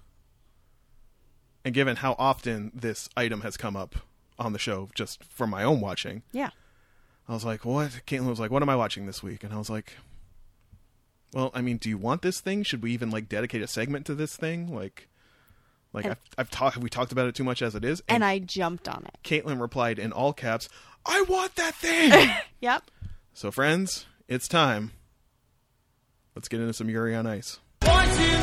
and 1.65 1.75
given 1.75 1.97
how 1.97 2.15
often 2.19 2.71
this 2.75 3.09
item 3.17 3.41
has 3.41 3.57
come 3.57 3.77
up 3.77 3.97
on 4.39 4.53
the 4.53 4.59
show, 4.59 4.89
just 4.95 5.25
from 5.25 5.51
my 5.51 5.63
own 5.65 5.81
watching, 5.81 6.23
Yeah. 6.33 6.51
I 7.29 7.35
was 7.35 7.45
like, 7.45 7.65
"What?" 7.65 8.01
Caitlin 8.07 8.27
was 8.29 8.41
like, 8.41 8.51
"What 8.51 8.63
am 8.63 8.69
I 8.69 8.75
watching 8.77 9.07
this 9.07 9.23
week?" 9.23 9.45
And 9.45 9.53
I 9.53 9.59
was 9.59 9.71
like, 9.71 9.93
"Well, 11.33 11.51
I 11.55 11.61
mean, 11.61 11.77
do 11.77 11.89
you 11.89 11.97
want 11.99 12.23
this 12.23 12.41
thing? 12.41 12.65
Should 12.65 12.83
we 12.83 12.93
even 12.93 13.11
like 13.11 13.29
dedicate 13.29 13.63
a 13.63 13.69
segment 13.69 14.05
to 14.07 14.15
this 14.17 14.35
thing? 14.37 14.75
Like, 14.75 15.07
like 15.93 16.05
And- 16.05 16.13
I've, 16.13 16.19
I've 16.39 16.51
talked. 16.51 16.75
Have 16.75 16.83
we 16.83 16.91
talked 16.91 17.13
about 17.13 17.27
it 17.29 17.35
too 17.35 17.45
much 17.45 17.63
as 17.63 17.75
it 17.75 17.85
is?" 17.85 18.03
And 18.09 18.25
I 18.25 18.39
jumped 18.39 18.89
on 18.89 19.05
it. 19.07 19.19
Caitlin 19.25 19.61
replied 19.61 19.99
in 19.99 20.13
all 20.13 20.33
caps, 20.33 20.69
"I 21.07 21.23
want 21.29 21.55
that 21.57 21.75
thing." 21.75 22.31
Yep. 22.61 22.91
so, 23.33 23.51
friends, 23.51 24.05
it's 24.29 24.47
time. 24.47 24.93
Let's 26.37 26.49
get 26.49 26.61
into 26.61 26.73
some 26.75 26.89
Yuri 26.91 27.15
on 27.17 27.27
Ice. 27.27 27.59
Want 27.83 28.11
to 28.13 28.43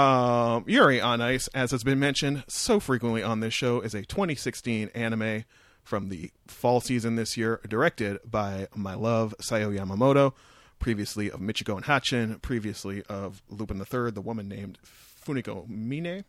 Um, 0.00 0.64
Yuri 0.66 0.98
on 0.98 1.20
Ice, 1.20 1.46
as 1.48 1.72
has 1.72 1.84
been 1.84 1.98
mentioned 1.98 2.44
so 2.48 2.80
frequently 2.80 3.22
on 3.22 3.40
this 3.40 3.52
show, 3.52 3.82
is 3.82 3.94
a 3.94 4.02
2016 4.02 4.88
anime 4.94 5.44
from 5.82 6.08
the 6.08 6.30
fall 6.46 6.80
season 6.80 7.16
this 7.16 7.36
year, 7.36 7.60
directed 7.68 8.18
by 8.24 8.66
my 8.74 8.94
love 8.94 9.34
Sayo 9.42 9.78
Yamamoto, 9.78 10.32
previously 10.78 11.30
of 11.30 11.40
Michiko 11.40 11.76
and 11.76 11.84
Hatchin, 11.84 12.38
previously 12.40 13.02
of 13.10 13.42
Lupin 13.50 13.76
the 13.76 13.84
Third, 13.84 14.14
the 14.14 14.22
woman 14.22 14.48
named 14.48 14.78
Funiko 14.82 15.68
Mine, 15.68 16.24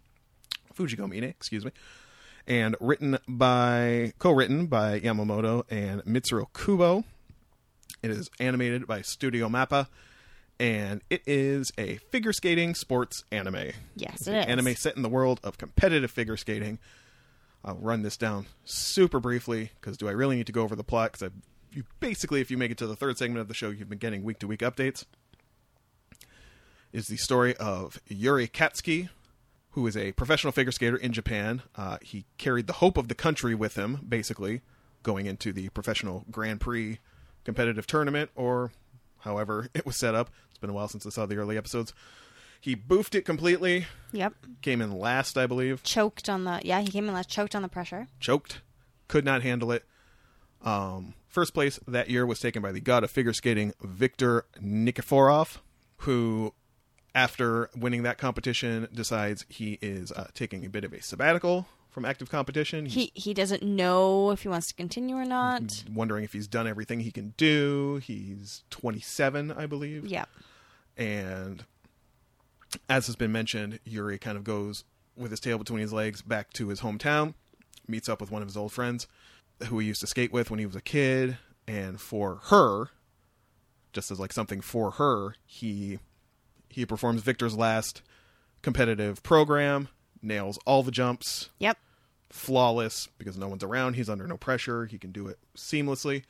Fujiko 0.77 1.09
Mine, 1.09 1.23
excuse 1.23 1.63
me, 1.63 1.71
and 2.45 2.75
written 2.81 3.19
by 3.25 4.11
co-written 4.19 4.65
by 4.65 4.99
Yamamoto 4.99 5.63
and 5.69 6.03
Mitsuru 6.03 6.47
Kubo. 6.53 7.05
It 8.03 8.11
is 8.11 8.29
animated 8.37 8.85
by 8.85 9.01
Studio 9.01 9.47
Mappa, 9.47 9.87
and 10.61 11.01
it 11.09 11.23
is 11.25 11.73
a 11.75 11.95
figure 12.11 12.31
skating 12.31 12.75
sports 12.75 13.23
anime. 13.31 13.71
Yes, 13.95 14.13
It's 14.19 14.27
it 14.27 14.33
an 14.35 14.39
is. 14.41 14.45
Anime 14.45 14.75
set 14.75 14.95
in 14.95 15.01
the 15.01 15.09
world 15.09 15.39
of 15.43 15.57
competitive 15.57 16.11
figure 16.11 16.37
skating. 16.37 16.77
I'll 17.65 17.77
run 17.77 18.03
this 18.03 18.15
down 18.15 18.45
super 18.63 19.19
briefly 19.19 19.71
because 19.81 19.97
do 19.97 20.07
I 20.07 20.11
really 20.11 20.35
need 20.35 20.45
to 20.45 20.53
go 20.53 20.61
over 20.61 20.75
the 20.75 20.83
plot? 20.83 21.13
Because 21.13 21.31
you 21.71 21.83
basically, 21.99 22.41
if 22.41 22.51
you 22.51 22.59
make 22.59 22.69
it 22.69 22.77
to 22.77 22.85
the 22.85 22.95
third 22.95 23.17
segment 23.17 23.39
of 23.41 23.47
the 23.47 23.55
show, 23.55 23.69
you've 23.71 23.89
been 23.89 23.97
getting 23.97 24.23
week 24.23 24.37
to 24.39 24.47
week 24.47 24.59
updates. 24.59 25.03
Is 26.93 27.07
the 27.07 27.17
story 27.17 27.55
of 27.57 27.99
Yuri 28.07 28.47
Katsuki, 28.47 29.09
who 29.71 29.87
is 29.87 29.97
a 29.97 30.11
professional 30.11 30.51
figure 30.51 30.71
skater 30.71 30.97
in 30.97 31.11
Japan. 31.11 31.63
Uh, 31.75 31.97
he 32.03 32.25
carried 32.37 32.67
the 32.67 32.73
hope 32.73 32.97
of 32.97 33.07
the 33.07 33.15
country 33.15 33.55
with 33.55 33.75
him, 33.75 34.05
basically, 34.07 34.61
going 35.01 35.25
into 35.25 35.51
the 35.53 35.69
professional 35.69 36.23
Grand 36.29 36.61
Prix 36.61 36.99
competitive 37.45 37.87
tournament, 37.87 38.29
or 38.35 38.71
however 39.21 39.69
it 39.73 39.85
was 39.85 39.95
set 39.97 40.15
up. 40.15 40.29
It's 40.49 40.59
been 40.59 40.69
a 40.69 40.73
while 40.73 40.87
since 40.87 41.05
I 41.05 41.09
saw 41.09 41.25
the 41.25 41.37
early 41.37 41.57
episodes. 41.57 41.93
He 42.59 42.75
boofed 42.75 43.15
it 43.15 43.23
completely, 43.25 43.87
Yep. 44.11 44.33
came 44.61 44.81
in 44.81 44.91
last, 44.91 45.35
I 45.37 45.47
believe, 45.47 45.81
Choked 45.83 46.29
on 46.29 46.43
the. 46.43 46.61
Yeah, 46.63 46.79
he 46.81 46.87
came 46.89 47.07
in 47.07 47.13
last. 47.13 47.29
Choked 47.29 47.55
on 47.55 47.63
the 47.63 47.67
pressure. 47.67 48.07
choked, 48.19 48.61
could 49.07 49.25
not 49.25 49.41
handle 49.41 49.71
it. 49.71 49.83
Um, 50.63 51.15
first 51.27 51.55
place 51.55 51.79
that 51.87 52.09
year 52.11 52.23
was 52.25 52.39
taken 52.39 52.61
by 52.61 52.71
the 52.71 52.79
god 52.79 53.03
of 53.03 53.09
figure 53.09 53.33
skating, 53.33 53.73
Victor 53.81 54.45
Nikiforov, 54.61 55.57
who, 55.97 56.53
after 57.15 57.69
winning 57.75 58.03
that 58.03 58.19
competition, 58.19 58.87
decides 58.93 59.43
he 59.49 59.79
is 59.81 60.11
uh, 60.11 60.27
taking 60.35 60.63
a 60.63 60.69
bit 60.69 60.83
of 60.83 60.93
a 60.93 61.01
sabbatical 61.01 61.65
from 61.91 62.05
active 62.05 62.29
competition. 62.29 62.85
He 62.87 63.11
he 63.13 63.33
doesn't 63.33 63.61
know 63.61 64.31
if 64.31 64.41
he 64.41 64.47
wants 64.47 64.67
to 64.67 64.73
continue 64.73 65.15
or 65.15 65.25
not. 65.25 65.83
wondering 65.93 66.23
if 66.23 66.33
he's 66.33 66.47
done 66.47 66.67
everything 66.67 67.01
he 67.01 67.11
can 67.11 67.33
do. 67.37 68.01
He's 68.03 68.63
27, 68.71 69.51
I 69.51 69.65
believe. 69.67 70.07
Yep. 70.07 70.29
And 70.97 71.65
as 72.89 73.07
has 73.07 73.15
been 73.15 73.31
mentioned, 73.31 73.79
Yuri 73.83 74.17
kind 74.17 74.37
of 74.37 74.43
goes 74.43 74.85
with 75.15 75.31
his 75.31 75.39
tail 75.41 75.57
between 75.57 75.81
his 75.81 75.93
legs 75.93 76.21
back 76.21 76.53
to 76.53 76.69
his 76.69 76.81
hometown, 76.81 77.33
meets 77.87 78.07
up 78.09 78.21
with 78.21 78.31
one 78.31 78.41
of 78.41 78.47
his 78.47 78.57
old 78.57 78.71
friends 78.71 79.07
who 79.67 79.77
he 79.79 79.87
used 79.87 80.01
to 80.01 80.07
skate 80.07 80.31
with 80.33 80.49
when 80.49 80.59
he 80.59 80.65
was 80.65 80.75
a 80.75 80.81
kid. 80.81 81.37
And 81.67 81.99
for 81.99 82.39
her, 82.45 82.87
just 83.93 84.11
as 84.11 84.19
like 84.19 84.33
something 84.33 84.61
for 84.61 84.91
her, 84.91 85.35
he 85.45 85.99
he 86.69 86.85
performs 86.85 87.21
Victor's 87.21 87.55
last 87.55 88.01
competitive 88.61 89.21
program, 89.23 89.89
nails 90.21 90.57
all 90.65 90.83
the 90.83 90.91
jumps, 90.91 91.49
Yep. 91.59 91.77
flawless 92.29 93.07
because 93.17 93.37
no 93.37 93.47
one's 93.47 93.63
around. 93.63 93.95
He's 93.95 94.09
under 94.09 94.27
no 94.27 94.37
pressure. 94.37 94.85
He 94.85 94.97
can 94.97 95.11
do 95.11 95.27
it 95.27 95.39
seamlessly. 95.55 96.23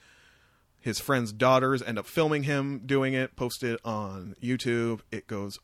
His 0.80 1.00
friends' 1.00 1.32
daughters 1.32 1.82
end 1.84 2.00
up 2.00 2.08
filming 2.08 2.44
him 2.44 2.82
doing 2.86 3.14
it, 3.14 3.36
post 3.36 3.64
it 3.64 3.80
on 3.86 4.36
YouTube. 4.42 5.02
It 5.12 5.28
goes 5.28 5.60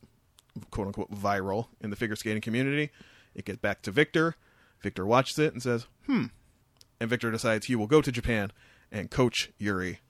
quote 0.70 0.86
unquote 0.88 1.10
viral 1.12 1.66
in 1.80 1.90
the 1.90 1.96
figure 1.96 2.16
skating 2.16 2.40
community. 2.42 2.90
It 3.34 3.44
gets 3.44 3.58
back 3.58 3.82
to 3.82 3.90
Victor. 3.90 4.36
Victor 4.80 5.04
watches 5.06 5.38
it 5.38 5.52
and 5.52 5.62
says, 5.62 5.86
hmm. 6.06 6.26
And 7.00 7.10
Victor 7.10 7.30
decides 7.30 7.66
he 7.66 7.76
will 7.76 7.86
go 7.88 8.00
to 8.00 8.12
Japan 8.12 8.52
and 8.92 9.10
coach 9.10 9.50
Yuri 9.58 10.00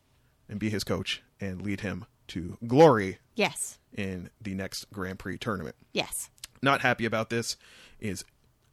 and 0.48 0.58
be 0.58 0.70
his 0.70 0.84
coach 0.84 1.22
and 1.40 1.60
lead 1.62 1.80
him 1.80 2.04
to 2.28 2.58
glory 2.66 3.18
Yes. 3.34 3.78
in 3.94 4.28
the 4.40 4.54
next 4.54 4.86
Grand 4.92 5.18
Prix 5.18 5.38
tournament. 5.38 5.76
Yes. 5.92 6.28
Not 6.62 6.80
happy 6.82 7.04
about 7.06 7.30
this 7.30 7.56
is 8.01 8.24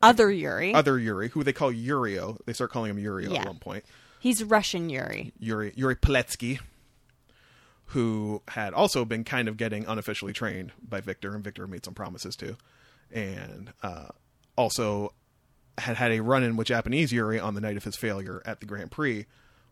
Other 0.01 0.31
Yuri. 0.31 0.73
other 0.73 0.97
Yuri, 0.99 1.29
who 1.29 1.43
they 1.43 1.53
call 1.53 1.71
Yurio. 1.71 2.37
They 2.45 2.53
start 2.53 2.71
calling 2.71 2.91
him 2.91 2.97
Yurio 3.03 3.31
Yeah. 3.33 3.41
at 3.41 3.47
one 3.47 3.59
point. 3.59 3.85
He's 4.19 4.43
Russian 4.43 4.89
Yuri. 4.89 5.33
Yuri 5.39 5.73
Yuri 5.75 5.95
Plisetsky, 5.95 6.59
who 7.87 8.41
had 8.49 8.73
also 8.73 9.05
been 9.05 9.23
kind 9.23 9.47
of 9.47 9.57
getting 9.57 9.85
unofficially 9.85 10.33
trained 10.33 10.71
by 10.81 11.01
Victor, 11.01 11.33
and 11.35 11.43
Victor 11.43 11.67
made 11.67 11.85
some 11.85 11.93
promises 11.93 12.35
to, 12.37 12.57
and 13.11 13.71
uh, 13.83 14.07
also 14.57 15.13
had 15.77 15.95
had 15.97 16.11
a 16.11 16.21
run-in 16.21 16.55
with 16.55 16.67
Japanese 16.67 17.11
Yuri 17.11 17.39
on 17.39 17.53
the 17.53 17.61
night 17.61 17.77
of 17.77 17.83
his 17.83 17.95
failure 17.95 18.41
at 18.45 18.59
the 18.61 18.65
Grand 18.65 18.91
Prix 18.91 19.25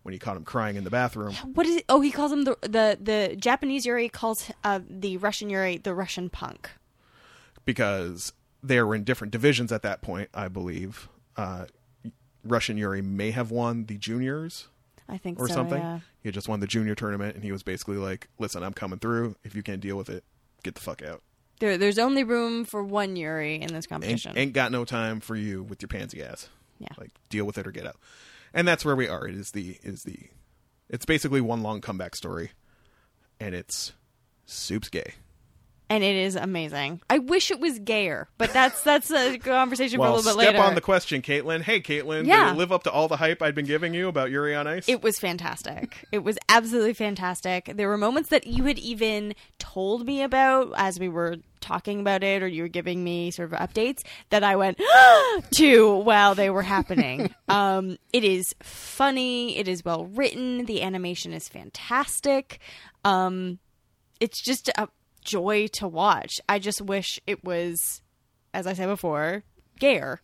when 0.04 0.12
he 0.14 0.20
caught 0.20 0.36
him 0.38 0.44
crying 0.44 0.76
in 0.76 0.84
the 0.84 0.90
bathroom. 0.90 1.34
What 1.54 1.66
is 1.66 1.78
it? 1.78 1.86
Oh, 1.90 2.02
he 2.02 2.12
calls 2.12 2.32
him 2.32 2.44
the 2.44 2.58
the 2.62 2.98
the 3.02 3.36
Japanese 3.38 3.86
Yuri 3.86 4.10
calls 4.10 4.52
uh, 4.64 4.82
the 4.88 5.18
Russian 5.18 5.50
Yuri 5.50 5.78
the 5.78 5.94
Russian 5.96 6.30
punk. 6.30 6.70
because 7.66 8.34
they 8.64 8.82
were 8.82 8.96
in 8.96 9.04
different 9.04 9.32
divisions 9.32 9.72
at 9.72 9.82
that 9.84 10.02
point, 10.02 10.30
I 10.34 10.48
believe. 10.48 11.10
Uh, 11.36 11.66
Russian 12.44 12.78
Yuri 12.78 13.02
may 13.02 13.32
have 13.32 13.52
won 13.52 13.86
the 13.86 13.98
juniors 13.98 14.68
I 15.10 15.18
think 15.18 15.40
or 15.40 15.48
so, 15.48 15.54
something. 15.56 15.80
yeah. 15.80 16.00
He 16.22 16.30
had 16.30 16.34
just 16.34 16.48
won 16.48 16.60
the 16.62 16.68
junior 16.68 16.96
tournament, 16.96 17.36
and 17.36 17.44
he 17.44 17.52
was 17.52 17.64
basically 17.64 17.98
like, 17.98 18.28
"Listen, 18.40 18.64
I'm 18.64 18.74
coming 18.74 19.00
through. 19.00 19.36
If 19.44 19.56
you 19.56 19.64
can't 19.64 19.82
deal 19.82 19.98
with 19.98 20.10
it, 20.10 20.24
get 20.64 20.76
the 20.76 20.82
fuck 20.82 21.02
out. 21.02 21.22
There, 21.60 21.78
there's 21.78 22.00
only 22.00 22.24
room 22.24 22.66
for 22.66 22.84
one 22.84 23.16
Yuri 23.16 23.56
in 23.56 23.68
this 23.74 23.86
Ain't, 23.86 23.90
competition. 23.90 24.38
ain't 24.38 24.54
got 24.54 24.72
no 24.72 24.86
time 24.86 25.20
for 25.20 25.36
you 25.36 25.64
with 25.64 25.82
your 25.82 25.88
pansy 25.90 26.24
ass. 26.24 26.50
Yeah. 26.80 26.88
like 26.98 27.12
deal 27.30 27.46
with 27.46 27.58
it 27.58 27.68
or 27.68 27.72
get 27.72 27.86
out." 27.86 27.98
And 28.54 28.68
that's 28.68 28.84
where 28.86 28.96
we 28.96 29.08
are. 29.08 29.28
It 29.28 29.36
is 29.36 29.52
the 29.52 29.78
is 29.84 30.04
the 30.04 30.18
it's 30.90 31.06
basically 31.06 31.42
one 31.42 31.62
long 31.64 31.82
comeback 31.82 32.16
story, 32.16 32.52
and 33.40 33.56
it's 33.56 33.94
soup's 34.46 34.90
gay. 34.90 35.14
And 35.90 36.04
it 36.04 36.16
is 36.16 36.36
amazing. 36.36 37.02
I 37.10 37.20
wish 37.20 37.52
it 37.52 37.60
was 37.60 37.78
gayer, 37.80 38.28
but 38.38 38.52
that's 38.54 38.82
that's 38.84 39.12
a 39.12 39.38
conversation 39.38 40.00
for 40.00 40.06
a 40.06 40.10
little 40.10 40.24
bit 40.24 40.32
step 40.34 40.38
later. 40.38 40.58
Step 40.58 40.68
on 40.68 40.76
the 40.76 40.82
question, 40.82 41.22
Caitlin. 41.22 41.62
Hey, 41.62 41.82
Caitlin, 41.82 42.26
Yeah. 42.26 42.46
did 42.46 42.56
it 42.56 42.58
live 42.58 42.72
up 42.72 42.84
to 42.84 42.92
all 42.92 43.08
the 43.08 43.18
hype 43.18 43.42
I'd 43.42 43.56
been 43.56 43.66
giving 43.66 43.94
you 43.94 44.08
about 44.08 44.32
Yuri 44.32 44.56
on 44.56 44.66
Ice? 44.68 44.88
It 44.90 45.02
was 45.04 45.20
fantastic. 45.20 46.06
It 46.12 46.24
was 46.24 46.38
absolutely 46.50 46.94
fantastic. 46.94 47.72
There 47.76 47.88
were 47.88 47.98
moments 47.98 48.30
that 48.30 48.48
you 48.48 48.64
had 48.66 48.80
even 48.80 49.36
told 49.60 50.06
me 50.06 50.24
about 50.24 50.72
as 50.76 51.00
we 51.00 51.10
were 51.10 51.38
talking 51.60 52.02
about 52.02 52.24
it, 52.24 52.44
or 52.44 52.48
you 52.48 52.64
were 52.64 52.68
giving 52.70 53.04
me 53.04 53.32
sort 53.32 53.54
of 53.54 53.58
updates 53.60 54.02
that 54.32 54.44
I 54.44 54.56
went 54.58 54.78
to 55.56 55.96
while 55.98 56.36
they 56.36 56.50
were 56.50 56.62
happening. 56.64 57.34
um, 57.48 57.98
it 58.12 58.24
is 58.24 58.54
funny. 58.62 59.58
It 59.58 59.68
is 59.68 59.84
well 59.86 60.06
written. 60.06 60.66
The 60.66 60.82
animation 60.82 61.32
is 61.34 61.48
fantastic. 61.48 62.60
Um, 63.06 63.60
it's 64.20 64.42
just 64.42 64.70
a 64.78 64.88
joy 65.24 65.68
to 65.74 65.88
watch. 65.88 66.40
I 66.50 66.60
just 66.60 66.82
wish 66.82 67.20
it 67.28 67.44
was, 67.44 68.02
as 68.54 68.68
I 68.68 68.74
said 68.74 68.88
before, 68.88 69.44
gayer. 69.80 70.22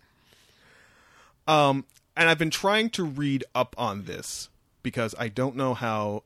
Um, 1.47 1.85
and 2.15 2.29
I've 2.29 2.37
been 2.37 2.49
trying 2.51 2.89
to 2.91 3.03
read 3.03 3.43
up 3.55 3.75
on 3.77 4.03
this 4.03 4.49
because 4.83 5.15
I 5.17 5.27
don't 5.29 5.55
know 5.55 5.73
how, 5.73 6.23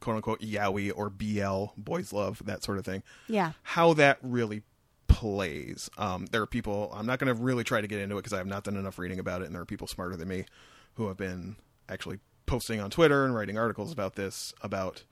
quote 0.00 0.16
unquote, 0.16 0.40
yaoi 0.40 0.92
or 0.94 1.10
BL, 1.10 1.72
boys 1.76 2.12
love, 2.12 2.42
that 2.46 2.62
sort 2.62 2.78
of 2.78 2.84
thing, 2.84 3.02
Yeah. 3.28 3.52
how 3.62 3.92
that 3.94 4.18
really 4.22 4.62
plays. 5.08 5.90
Um, 5.98 6.26
there 6.26 6.42
are 6.42 6.46
people, 6.46 6.92
I'm 6.94 7.06
not 7.06 7.18
going 7.18 7.34
to 7.34 7.40
really 7.42 7.64
try 7.64 7.80
to 7.80 7.86
get 7.86 8.00
into 8.00 8.16
it 8.16 8.20
because 8.20 8.32
I 8.32 8.38
have 8.38 8.46
not 8.46 8.64
done 8.64 8.76
enough 8.76 8.98
reading 8.98 9.18
about 9.18 9.42
it, 9.42 9.46
and 9.46 9.54
there 9.54 9.62
are 9.62 9.66
people 9.66 9.86
smarter 9.86 10.16
than 10.16 10.28
me 10.28 10.44
who 10.94 11.08
have 11.08 11.16
been 11.16 11.56
actually 11.88 12.18
posting 12.46 12.80
on 12.80 12.90
Twitter 12.90 13.24
and 13.24 13.34
writing 13.34 13.58
articles 13.58 13.92
about 13.92 14.14
this, 14.14 14.54
about 14.62 15.04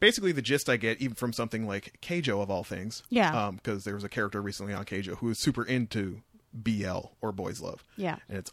basically 0.00 0.32
the 0.32 0.42
gist 0.42 0.68
I 0.68 0.76
get, 0.76 1.00
even 1.00 1.14
from 1.14 1.32
something 1.32 1.66
like 1.66 1.98
Keijo 2.02 2.42
of 2.42 2.50
all 2.50 2.64
things. 2.64 3.02
Yeah. 3.10 3.46
Um, 3.46 3.56
because 3.56 3.84
there 3.84 3.94
was 3.94 4.04
a 4.04 4.08
character 4.08 4.40
recently 4.42 4.72
on 4.72 4.84
Keijo 4.84 5.16
who 5.18 5.30
is 5.30 5.38
super 5.38 5.64
into 5.64 6.22
BL 6.52 7.00
or 7.20 7.30
boys 7.32 7.60
love 7.60 7.84
Yeah. 7.96 8.16
and 8.28 8.38
it's 8.38 8.52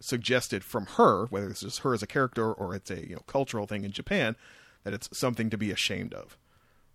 suggested 0.00 0.62
from 0.64 0.86
her, 0.86 1.26
whether 1.26 1.48
it's 1.48 1.60
just 1.60 1.78
her 1.80 1.94
as 1.94 2.02
a 2.02 2.06
character 2.06 2.52
or 2.52 2.74
it's 2.74 2.90
a 2.90 3.08
you 3.08 3.14
know 3.14 3.22
cultural 3.26 3.66
thing 3.66 3.84
in 3.84 3.92
Japan, 3.92 4.36
that 4.84 4.92
it's 4.92 5.08
something 5.16 5.48
to 5.50 5.56
be 5.56 5.70
ashamed 5.70 6.12
of, 6.12 6.36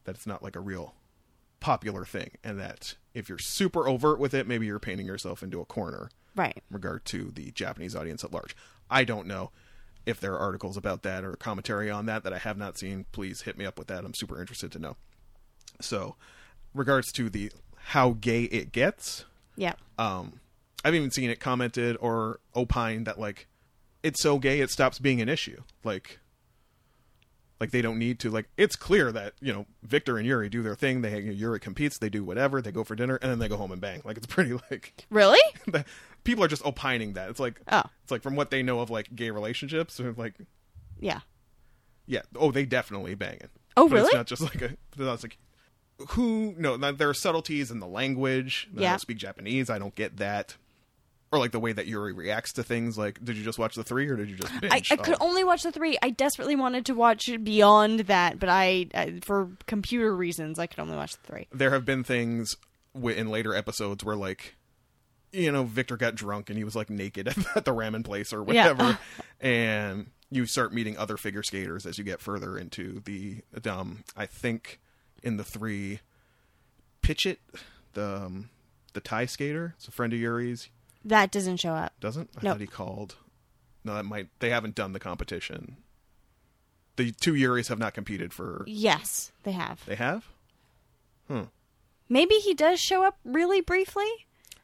that 0.03 0.15
it's 0.15 0.27
not 0.27 0.43
like 0.43 0.55
a 0.55 0.59
real 0.59 0.93
popular 1.59 2.05
thing, 2.05 2.31
and 2.43 2.59
that 2.59 2.95
if 3.13 3.27
you're 3.29 3.37
super 3.39 3.87
overt 3.87 4.19
with 4.19 4.33
it, 4.33 4.47
maybe 4.47 4.65
you're 4.65 4.79
painting 4.79 5.05
yourself 5.07 5.41
into 5.43 5.59
a 5.61 5.65
corner 5.65 6.09
Right. 6.35 6.55
in 6.55 6.61
regard 6.69 7.03
to 7.05 7.31
the 7.31 7.51
Japanese 7.51 7.95
audience 7.95 8.23
at 8.23 8.31
large. 8.31 8.55
I 8.89 9.03
don't 9.03 9.27
know 9.27 9.51
if 10.05 10.19
there 10.19 10.33
are 10.33 10.39
articles 10.39 10.77
about 10.77 11.03
that 11.03 11.23
or 11.23 11.33
commentary 11.35 11.89
on 11.89 12.05
that 12.07 12.23
that 12.23 12.33
I 12.33 12.37
have 12.39 12.57
not 12.57 12.77
seen. 12.77 13.05
Please 13.11 13.41
hit 13.41 13.57
me 13.57 13.65
up 13.65 13.77
with 13.77 13.87
that. 13.87 14.03
I'm 14.05 14.13
super 14.13 14.39
interested 14.39 14.71
to 14.73 14.79
know. 14.79 14.95
So, 15.79 16.15
regards 16.73 17.11
to 17.13 17.29
the 17.29 17.51
how 17.75 18.11
gay 18.19 18.43
it 18.43 18.71
gets, 18.71 19.25
Yeah. 19.55 19.73
um 19.97 20.39
i've 20.83 20.95
even 20.95 21.11
seen 21.11 21.29
it 21.29 21.39
commented 21.39 21.95
or 21.99 22.39
opined 22.55 23.05
that 23.07 23.19
like 23.19 23.47
it's 24.01 24.21
so 24.21 24.39
gay 24.39 24.61
it 24.61 24.69
stops 24.71 24.97
being 24.97 25.21
an 25.21 25.29
issue 25.29 25.61
like 25.83 26.17
like 27.59 27.69
they 27.71 27.81
don't 27.83 27.99
need 27.99 28.17
to 28.19 28.31
like 28.31 28.49
it's 28.57 28.75
clear 28.75 29.11
that 29.11 29.33
you 29.41 29.53
know 29.53 29.65
victor 29.83 30.17
and 30.17 30.25
yuri 30.25 30.49
do 30.49 30.63
their 30.63 30.75
thing 30.75 31.01
they 31.01 31.19
yuri 31.19 31.59
competes 31.59 31.99
they 31.99 32.09
do 32.09 32.23
whatever 32.23 32.61
they 32.61 32.71
go 32.71 32.83
for 32.83 32.95
dinner 32.95 33.17
and 33.21 33.29
then 33.31 33.37
they 33.39 33.47
go 33.47 33.57
home 33.57 33.71
and 33.71 33.79
bang 33.81 34.01
like 34.03 34.17
it's 34.17 34.25
pretty 34.25 34.53
like 34.71 35.05
Really? 35.11 35.39
people 36.23 36.43
are 36.43 36.47
just 36.47 36.65
opining 36.65 37.13
that 37.13 37.29
it's 37.29 37.39
like 37.39 37.59
Oh. 37.71 37.83
it's 38.03 38.11
like 38.11 38.21
from 38.21 38.35
what 38.35 38.51
they 38.51 38.61
know 38.63 38.79
of 38.79 38.89
like 38.89 39.15
gay 39.15 39.31
relationships 39.31 39.97
they're 39.97 40.11
like 40.17 40.35
Yeah. 40.99 41.19
yeah 42.05 42.21
oh 42.35 42.51
they 42.51 42.65
definitely 42.65 43.15
banging 43.15 43.49
Oh, 43.77 43.87
But 43.87 43.99
it's 43.99 44.03
really? 44.07 44.17
not 44.17 44.27
just 44.27 44.41
like 44.41 44.61
a 44.61 44.65
it's 44.65 44.97
not 44.97 45.23
like 45.23 45.37
who 46.09 46.55
no 46.57 46.77
there 46.77 47.09
are 47.09 47.13
subtleties 47.13 47.69
in 47.71 47.79
the 47.79 47.87
language 47.87 48.67
i 48.77 48.81
Yeah. 48.81 48.89
don't 48.91 48.99
speak 49.01 49.17
japanese 49.17 49.69
i 49.69 49.77
don't 49.77 49.93
get 49.95 50.17
that 50.17 50.57
or 51.31 51.39
like 51.39 51.51
the 51.51 51.59
way 51.59 51.71
that 51.71 51.85
yuri 51.87 52.11
reacts 52.11 52.51
to 52.53 52.63
things 52.63 52.97
like 52.97 53.23
did 53.23 53.37
you 53.37 53.43
just 53.43 53.57
watch 53.59 53.75
the 53.75 53.83
three 53.83 54.07
or 54.09 54.15
did 54.17 54.29
you 54.29 54.35
just 54.35 54.51
I, 54.63 54.81
I 54.91 54.95
could 54.97 55.15
only 55.21 55.43
watch 55.45 55.63
the 55.63 55.71
three. 55.71 55.97
I 56.01 56.09
desperately 56.09 56.55
wanted 56.57 56.85
to 56.87 56.93
watch 56.93 57.29
beyond 57.41 58.01
that, 58.01 58.37
but 58.37 58.49
I, 58.49 58.87
uh, 58.93 59.07
for 59.21 59.49
computer 59.65 60.13
reasons, 60.13 60.59
I 60.59 60.67
could 60.67 60.79
only 60.79 60.95
watch 60.97 61.13
the 61.13 61.25
three. 61.25 61.47
there 61.53 61.71
have 61.71 61.85
been 61.85 62.03
things 62.03 62.57
in 63.01 63.29
later 63.29 63.55
episodes 63.55 64.03
where 64.03 64.17
like 64.17 64.57
you 65.31 65.51
know 65.51 65.63
victor 65.63 65.95
got 65.97 66.15
drunk 66.15 66.49
and 66.49 66.57
he 66.57 66.63
was 66.63 66.75
like 66.75 66.89
naked 66.89 67.27
at 67.55 67.65
the 67.65 67.73
ramen 67.73 68.03
place 68.03 68.33
or 68.33 68.43
whatever. 68.43 68.83
Yeah. 68.83 68.97
and 69.49 70.07
you 70.29 70.45
start 70.45 70.73
meeting 70.73 70.97
other 70.97 71.17
figure 71.17 71.43
skaters 71.43 71.85
as 71.85 71.97
you 71.97 72.03
get 72.03 72.21
further 72.21 72.57
into 72.57 73.01
the 73.05 73.41
um 73.69 74.03
i 74.15 74.25
think 74.25 74.79
in 75.23 75.37
the 75.37 75.43
three 75.43 75.99
Phichit 77.03 77.37
the 77.93 78.23
um, 78.25 78.49
the 78.93 79.01
thai 79.01 79.25
skater 79.25 79.73
it's 79.77 79.87
a 79.87 79.91
friend 79.91 80.13
of 80.13 80.19
yuri's 80.19 80.69
That 81.03 81.31
doesn't 81.31 81.57
show 81.57 81.73
up. 81.73 81.93
doesn't 81.99 82.29
i 82.37 82.39
Nope. 82.43 82.53
thought 82.53 82.61
he 82.61 82.67
called 82.67 83.15
no 83.83 83.93
that 83.95 84.05
might 84.05 84.27
they 84.39 84.49
haven't 84.51 84.75
done 84.75 84.93
the 84.93 84.99
competition 84.99 85.77
the 86.97 87.11
two 87.11 87.33
yuris 87.33 87.69
have 87.69 87.79
not 87.79 87.93
competed 87.93 88.33
for 88.33 88.63
Yes, 88.67 89.31
they 89.43 89.51
have. 89.53 89.83
they 89.85 89.95
have 89.95 90.27
Hmm. 91.27 91.43
Maybe 92.09 92.35
he 92.35 92.53
does 92.53 92.79
show 92.81 93.05
up 93.05 93.17
really 93.23 93.61
briefly. 93.61 94.05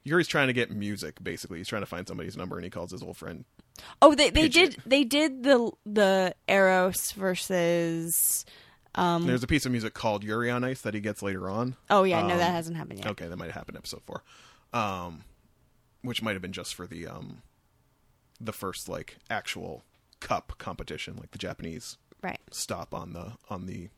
Yuri's 0.08 0.28
trying 0.28 0.48
to 0.48 0.54
get 0.54 0.72
music, 0.72 1.22
basically. 1.22 1.58
He's 1.58 1.68
trying 1.68 1.82
to 1.82 1.86
find 1.88 2.08
somebody's 2.08 2.38
number, 2.38 2.56
and 2.56 2.64
he 2.64 2.70
calls 2.70 2.92
his 2.92 3.04
old 3.04 3.18
friend. 3.18 3.44
Oh, 4.02 4.16
they 4.16 4.30
they 4.30 4.48
did 4.48 4.74
it. 4.76 4.80
they 4.86 5.04
did 5.04 5.44
the 5.44 5.72
the 5.86 6.36
Eros 6.48 7.12
versus. 7.12 8.46
Um, 8.96 9.28
There's 9.28 9.44
a 9.44 9.48
piece 9.48 9.66
of 9.66 9.72
music 9.72 9.94
called 9.94 10.24
Yuri 10.24 10.50
on 10.50 10.64
Ice 10.64 10.82
that 10.82 10.96
he 10.96 11.00
gets 11.00 11.22
later 11.22 11.48
on. 11.50 11.76
oh 11.90 12.04
yeah, 12.04 12.22
no, 12.26 12.34
Um, 12.34 12.40
that 12.40 12.52
hasn't 12.52 12.78
happened 12.78 13.00
yet. 13.00 13.08
Okay, 13.10 13.28
that 13.28 13.38
might 13.38 13.46
have 13.46 13.54
happened 13.56 13.78
episode 13.78 14.02
four, 14.08 14.24
um, 14.74 15.24
which 16.02 16.22
might 16.24 16.34
have 16.34 16.42
been 16.42 16.54
just 16.54 16.74
for 16.74 16.88
the 16.88 17.06
um, 17.06 17.44
the 18.42 18.54
first 18.54 18.90
like 18.90 19.18
actual 19.30 19.84
cup 20.20 20.54
competition, 20.58 21.16
like 21.18 21.32
the 21.32 21.38
Japanese 21.38 21.98
Right. 22.24 22.40
stop 22.50 22.96
on 22.96 23.14
the 23.14 23.34
on 23.50 23.68
the 23.68 23.90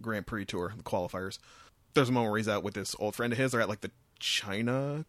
Grand 0.00 0.26
Prix 0.26 0.46
tour, 0.46 0.72
the 0.76 0.82
qualifiers. 0.82 1.38
There's 1.94 2.08
a 2.08 2.12
moment 2.12 2.32
where 2.32 2.38
he's 2.38 2.48
out 2.48 2.64
with 2.64 2.74
this 2.74 2.96
old 2.98 3.14
friend 3.14 3.32
of 3.32 3.38
his. 3.38 3.52
They're 3.52 3.60
at 3.60 3.68
like 3.68 3.82
the 3.82 3.92
China 4.18 5.04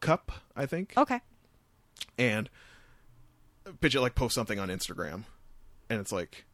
Cup, 0.00 0.32
I 0.54 0.66
think. 0.66 0.92
Okay. 0.96 1.20
and 2.18 2.48
Phichit 3.80 4.00
like 4.00 4.14
posts 4.14 4.34
something 4.34 4.58
on 4.58 4.68
Instagram, 4.68 5.24
and 5.90 6.00
it's 6.00 6.12
like 6.12 6.44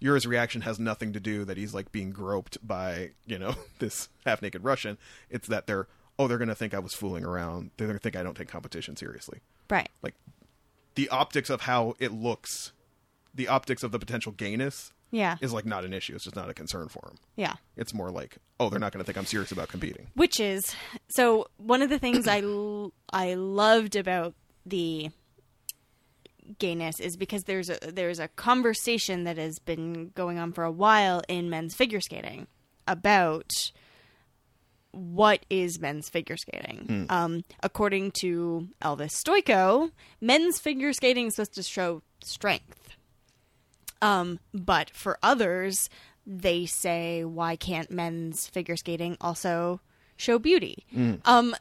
Yuri's 0.00 0.26
reaction 0.26 0.62
has 0.62 0.78
nothing 0.80 1.12
to 1.12 1.20
do 1.20 1.44
that 1.44 1.56
he's 1.56 1.74
like 1.74 1.92
being 1.92 2.10
groped 2.10 2.58
by 2.66 3.10
you 3.26 3.38
know 3.38 3.54
this 3.78 4.08
half 4.26 4.42
naked 4.42 4.64
Russian. 4.64 4.98
It's 5.28 5.48
that 5.48 5.66
they're 5.66 5.86
oh 6.18 6.26
they're 6.26 6.38
gonna 6.38 6.54
think 6.54 6.74
I 6.74 6.78
was 6.78 6.94
fooling 6.94 7.24
around. 7.24 7.70
They're 7.76 7.86
gonna 7.86 7.98
think 7.98 8.16
I 8.16 8.22
don't 8.22 8.36
take 8.36 8.48
competition 8.48 8.96
seriously. 8.96 9.40
Right. 9.68 9.88
Like 10.02 10.14
the 10.96 11.08
optics 11.10 11.50
of 11.50 11.62
how 11.62 11.94
it 12.00 12.12
looks, 12.12 12.72
the 13.34 13.46
optics 13.48 13.82
of 13.82 13.92
the 13.92 13.98
potential 13.98 14.32
gayness 14.32 14.92
Yeah. 15.12 15.36
is 15.40 15.52
like 15.52 15.66
not 15.66 15.84
an 15.84 15.92
issue. 15.92 16.14
It's 16.14 16.24
just 16.24 16.36
not 16.36 16.48
a 16.50 16.54
concern 16.54 16.88
for 16.88 17.08
him. 17.08 17.16
Yeah. 17.36 17.54
It's 17.76 17.92
more 17.94 18.10
like 18.10 18.36
oh 18.58 18.68
they're 18.70 18.78
not 18.78 18.92
gonna 18.92 19.04
think 19.04 19.18
I'm 19.18 19.26
serious 19.26 19.50
about 19.52 19.68
competing. 19.68 20.08
Which 20.14 20.38
is 20.40 20.74
so 21.08 21.46
one 21.56 21.82
of 21.82 21.90
the 21.90 21.98
things 21.98 22.26
I 22.28 22.40
l- 22.42 22.92
I 23.12 23.34
loved 23.34 23.96
about 23.96 24.34
the 24.64 25.10
gayness 26.58 26.98
is 27.00 27.16
because 27.16 27.44
there's 27.44 27.70
a 27.70 27.78
there's 27.92 28.18
a 28.18 28.28
conversation 28.28 29.24
that 29.24 29.36
has 29.38 29.58
been 29.58 30.10
going 30.14 30.38
on 30.38 30.52
for 30.52 30.64
a 30.64 30.70
while 30.70 31.22
in 31.28 31.48
men's 31.50 31.74
figure 31.74 32.00
skating 32.00 32.46
about 32.88 33.50
what 34.92 35.46
is 35.48 35.78
men's 35.78 36.08
figure 36.08 36.36
skating. 36.36 37.06
Um, 37.08 37.44
according 37.62 38.10
to 38.22 38.68
Elvis 38.82 39.12
Stojko, 39.22 39.92
men's 40.20 40.58
figure 40.58 40.92
skating 40.92 41.28
is 41.28 41.36
supposed 41.36 41.54
to 41.54 41.62
show 41.62 42.02
strength. 42.24 42.79
Um, 44.02 44.38
but 44.54 44.90
for 44.90 45.18
others, 45.22 45.88
they 46.26 46.66
say, 46.66 47.24
why 47.24 47.56
can't 47.56 47.90
men's 47.90 48.46
figure 48.46 48.76
skating 48.76 49.16
also 49.20 49.80
show 50.16 50.38
beauty? 50.38 50.84
Um, 51.24 51.54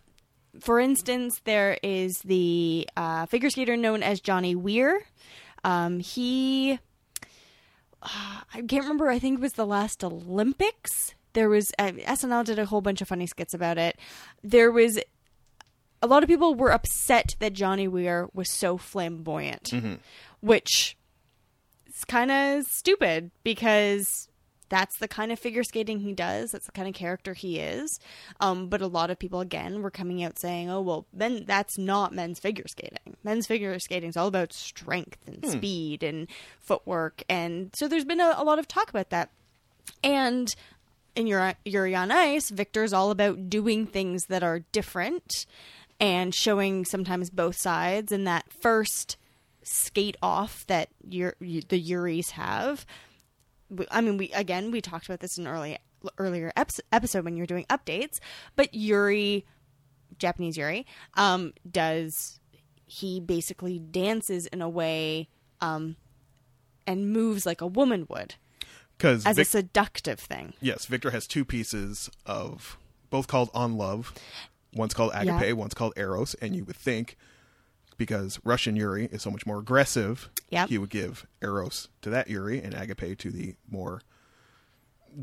for 0.59 0.79
instance, 0.79 1.41
there 1.43 1.77
is 1.83 2.19
the 2.19 2.87
uh, 2.97 3.25
figure 3.27 3.49
skater 3.49 3.77
known 3.77 4.03
as 4.03 4.19
Johnny 4.19 4.55
Weir. 4.55 5.03
Um, 5.63 5.99
he, 5.99 6.79
uh, 8.01 8.41
I 8.53 8.61
can't 8.67 8.83
remember. 8.83 9.09
I 9.09 9.19
think 9.19 9.39
it 9.39 9.41
was 9.41 9.53
the 9.53 9.65
last 9.65 10.03
Olympics. 10.03 11.13
There 11.33 11.49
was 11.49 11.71
uh, 11.77 11.91
SNL 11.91 12.45
did 12.45 12.57
a 12.59 12.65
whole 12.65 12.81
bunch 12.81 13.01
of 13.01 13.07
funny 13.07 13.27
skits 13.27 13.53
about 13.53 13.77
it. 13.77 13.97
There 14.43 14.71
was 14.71 14.99
a 16.01 16.07
lot 16.07 16.23
of 16.23 16.29
people 16.29 16.55
were 16.55 16.71
upset 16.71 17.35
that 17.39 17.53
Johnny 17.53 17.87
Weir 17.87 18.29
was 18.33 18.51
so 18.51 18.77
flamboyant, 18.77 19.71
which 20.41 20.97
is 21.99 22.05
kind 22.05 22.31
of 22.31 22.65
stupid 22.65 23.31
because 23.43 24.27
that's 24.69 24.97
the 24.99 25.07
kind 25.07 25.31
of 25.31 25.39
figure 25.39 25.63
skating 25.63 25.99
he 25.99 26.13
does. 26.13 26.51
That's 26.51 26.67
the 26.67 26.71
kind 26.71 26.87
of 26.87 26.93
character 26.93 27.33
he 27.33 27.59
is. 27.59 27.99
Um, 28.39 28.67
but 28.67 28.81
a 28.81 28.87
lot 28.87 29.09
of 29.09 29.19
people 29.19 29.41
again 29.41 29.81
were 29.81 29.91
coming 29.91 30.23
out 30.23 30.39
saying, 30.39 30.69
"Oh 30.69 30.81
well, 30.81 31.05
then 31.11 31.43
that's 31.45 31.77
not 31.77 32.13
men's 32.13 32.39
figure 32.39 32.67
skating. 32.67 33.17
Men's 33.23 33.47
figure 33.47 33.77
skating 33.79 34.09
is 34.09 34.17
all 34.17 34.27
about 34.27 34.53
strength 34.53 35.27
and 35.27 35.45
speed 35.45 36.03
and 36.03 36.27
footwork." 36.59 37.23
And 37.27 37.71
so 37.75 37.87
there's 37.87 38.05
been 38.05 38.21
a, 38.21 38.35
a 38.37 38.43
lot 38.43 38.59
of 38.59 38.67
talk 38.67 38.89
about 38.89 39.09
that. 39.09 39.29
And 40.03 40.53
in 41.15 41.27
Yuri, 41.27 41.55
Yuri 41.65 41.95
on 41.95 42.11
Ice, 42.11 42.49
Victor's 42.49 42.93
all 42.93 43.11
about 43.11 43.49
doing 43.49 43.85
things 43.87 44.25
that 44.27 44.43
are 44.43 44.59
different 44.71 45.45
and 45.99 46.33
showing 46.33 46.85
sometimes 46.85 47.29
both 47.29 47.57
sides. 47.57 48.11
And 48.11 48.25
that 48.27 48.45
first 48.53 49.17
skate 49.63 50.17
off 50.21 50.65
that 50.67 50.89
Yur- 51.07 51.35
the 51.39 51.81
Yuris 51.81 52.31
have. 52.31 52.85
I 53.91 54.01
mean, 54.01 54.17
we 54.17 54.31
again 54.31 54.71
we 54.71 54.81
talked 54.81 55.05
about 55.05 55.19
this 55.19 55.37
in 55.37 55.47
early 55.47 55.77
earlier 56.17 56.51
episode 56.91 57.25
when 57.25 57.35
you 57.35 57.43
were 57.43 57.47
doing 57.47 57.65
updates, 57.69 58.19
but 58.55 58.73
Yuri, 58.73 59.45
Japanese 60.17 60.55
Yuri, 60.57 60.85
um, 61.15 61.53
does 61.69 62.39
he 62.85 63.19
basically 63.19 63.77
dances 63.79 64.47
in 64.47 64.61
a 64.61 64.69
way 64.69 65.27
um, 65.61 65.95
and 66.87 67.11
moves 67.11 67.45
like 67.45 67.61
a 67.61 67.67
woman 67.67 68.07
would 68.09 68.35
Because 68.97 69.25
as 69.25 69.37
a 69.37 69.45
seductive 69.45 70.19
thing. 70.19 70.53
yes, 70.61 70.85
Victor 70.85 71.11
has 71.11 71.27
two 71.27 71.43
pieces 71.45 72.09
of 72.25 72.77
both 73.09 73.27
called 73.27 73.49
On 73.53 73.77
Love. 73.77 74.13
One's 74.73 74.93
called 74.93 75.11
Agape, 75.13 75.41
Yeah. 75.41 75.51
one's 75.53 75.73
called 75.73 75.93
Eros, 75.97 76.33
and 76.35 76.55
you 76.55 76.63
would 76.63 76.75
think 76.77 77.17
because 77.99 78.39
Russian 78.43 78.75
Yuri 78.75 79.05
is 79.11 79.21
so 79.21 79.29
much 79.29 79.45
more 79.45 79.59
aggressive, 79.59 80.29
Yep. 80.49 80.69
he 80.69 80.79
would 80.79 80.89
give 80.89 81.27
Eros 81.43 81.89
to 82.01 82.09
that 82.09 82.27
Yuri 82.27 82.59
and 82.59 82.73
Agape 82.73 83.19
to 83.19 83.29
the 83.29 83.53
more 83.69 84.01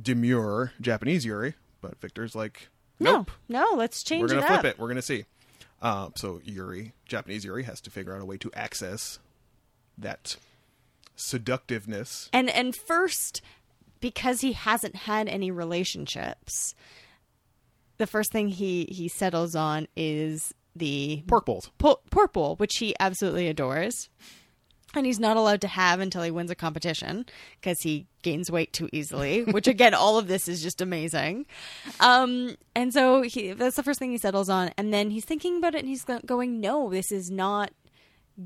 demure 0.03 0.73
Japanese 0.81 1.25
Yuri. 1.25 1.55
But 1.81 2.01
Victor's 2.01 2.37
like, 2.37 2.69
nope, 3.01 3.33
No, 3.49 3.65
no, 3.73 3.77
let's 3.77 4.03
change 4.05 4.23
we're 4.23 4.29
gonna 4.29 4.43
it 4.43 4.47
flip 4.47 4.59
up. 4.61 4.65
it. 4.67 4.79
We're 4.79 4.89
gonna 4.89 5.03
see. 5.03 5.25
Um, 5.83 6.13
so 6.17 6.41
Yuri, 6.45 6.93
Japanese 7.07 7.45
Yuri, 7.45 7.65
has 7.65 7.81
to 7.83 7.91
figure 7.91 8.15
out 8.15 8.21
a 8.23 8.25
way 8.25 8.39
to 8.39 8.51
access 8.55 9.19
that 9.99 10.37
seductiveness. 11.17 12.29
And 12.33 12.49
and 12.51 12.75
first, 12.75 13.43
because 14.01 14.41
he 14.43 14.53
hasn't 14.53 14.95
had 14.97 15.29
any 15.29 15.51
relationships, 15.51 16.75
the 17.99 18.07
first 18.07 18.33
thing 18.33 18.49
he 18.49 18.85
he 18.91 19.09
settles 19.09 19.55
on 19.55 19.87
is 19.97 20.55
the 20.79 21.25
Pork 21.27 21.47
bowls. 21.47 21.71
po- 21.79 22.01
pork 22.11 22.33
bowl, 22.33 22.57
which 22.57 22.77
he 22.77 22.95
absolutely 23.01 23.49
adores. 23.49 24.09
And 24.95 25.05
he's 25.05 25.21
not 25.21 25.37
allowed 25.37 25.61
to 25.63 25.69
have 25.69 26.01
until 26.01 26.23
he 26.23 26.31
wins 26.31 26.51
a 26.51 26.55
competition 26.55 27.27
because 27.61 27.83
he 27.83 28.07
gains 28.23 28.51
weight 28.51 28.73
too 28.73 28.89
easily. 28.93 29.43
Which 29.51 29.67
again, 29.67 29.93
all 29.93 30.17
of 30.17 30.27
this 30.27 30.49
is 30.49 30.63
just 30.63 30.81
amazing. 30.81 31.45
Um, 32.01 32.57
and 32.75 32.95
so 32.95 33.21
he, 33.21 33.53
that's 33.53 33.77
the 33.77 33.83
first 33.83 33.99
thing 33.99 34.13
he 34.13 34.17
settles 34.17 34.49
on, 34.49 34.71
and 34.79 34.95
then 34.95 35.11
he's 35.11 35.25
thinking 35.27 35.59
about 35.59 35.75
it, 35.75 35.81
and 35.81 35.89
he's 35.89 36.05
going, 36.05 36.61
"No, 36.61 36.89
this 36.89 37.13
is 37.13 37.31
not 37.31 37.73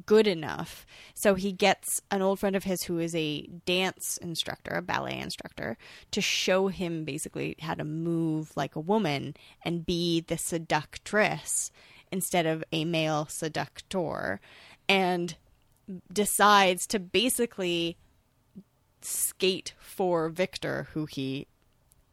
good 0.06 0.26
enough." 0.26 0.86
So 1.14 1.34
he 1.34 1.52
gets 1.52 2.00
an 2.10 2.20
old 2.20 2.40
friend 2.40 2.56
of 2.56 2.64
his 2.64 2.82
who 2.82 2.98
is 2.98 3.14
a 3.14 3.46
dance 3.64 4.16
instructor, 4.20 4.72
a 4.72 4.82
ballet 4.82 5.20
instructor, 5.20 5.76
to 6.10 6.20
show 6.20 6.66
him 6.66 7.04
basically 7.04 7.54
how 7.60 7.74
to 7.74 7.84
move 7.84 8.50
like 8.56 8.74
a 8.74 8.80
woman 8.80 9.34
and 9.64 9.86
be 9.86 10.20
the 10.20 10.38
seductress 10.38 11.70
instead 12.12 12.46
of 12.46 12.64
a 12.72 12.84
male 12.84 13.26
seductor, 13.30 14.40
and 14.88 15.36
decides 16.12 16.86
to 16.88 16.98
basically 16.98 17.96
skate 19.02 19.74
for 19.78 20.28
Victor, 20.28 20.88
who 20.92 21.06
he 21.06 21.46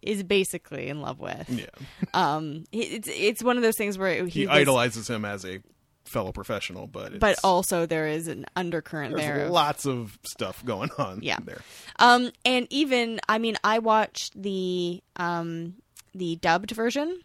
is 0.01 0.23
basically 0.23 0.87
in 0.87 1.01
love 1.01 1.19
with. 1.19 1.49
Yeah, 1.49 1.65
Um, 2.13 2.63
it's 2.71 3.07
it's 3.11 3.43
one 3.43 3.57
of 3.57 3.63
those 3.63 3.75
things 3.77 3.97
where 3.97 4.23
he, 4.25 4.29
he 4.41 4.47
was- 4.47 4.55
idolizes 4.57 5.09
him 5.09 5.25
as 5.25 5.45
a 5.45 5.59
fellow 6.05 6.31
professional, 6.31 6.87
but 6.87 7.11
it's, 7.13 7.19
but 7.19 7.37
also 7.43 7.85
there 7.85 8.07
is 8.07 8.29
an 8.29 8.45
undercurrent 8.55 9.13
there's 9.17 9.25
there. 9.25 9.49
lots 9.49 9.85
of 9.85 10.17
stuff 10.23 10.63
going 10.63 10.89
on. 10.97 11.19
Yeah. 11.21 11.37
there. 11.43 11.59
Um, 11.99 12.31
and 12.45 12.65
even 12.69 13.19
I 13.27 13.39
mean, 13.39 13.57
I 13.63 13.79
watched 13.79 14.41
the 14.41 15.01
um 15.17 15.73
the 16.15 16.37
dubbed 16.37 16.71
version, 16.71 17.19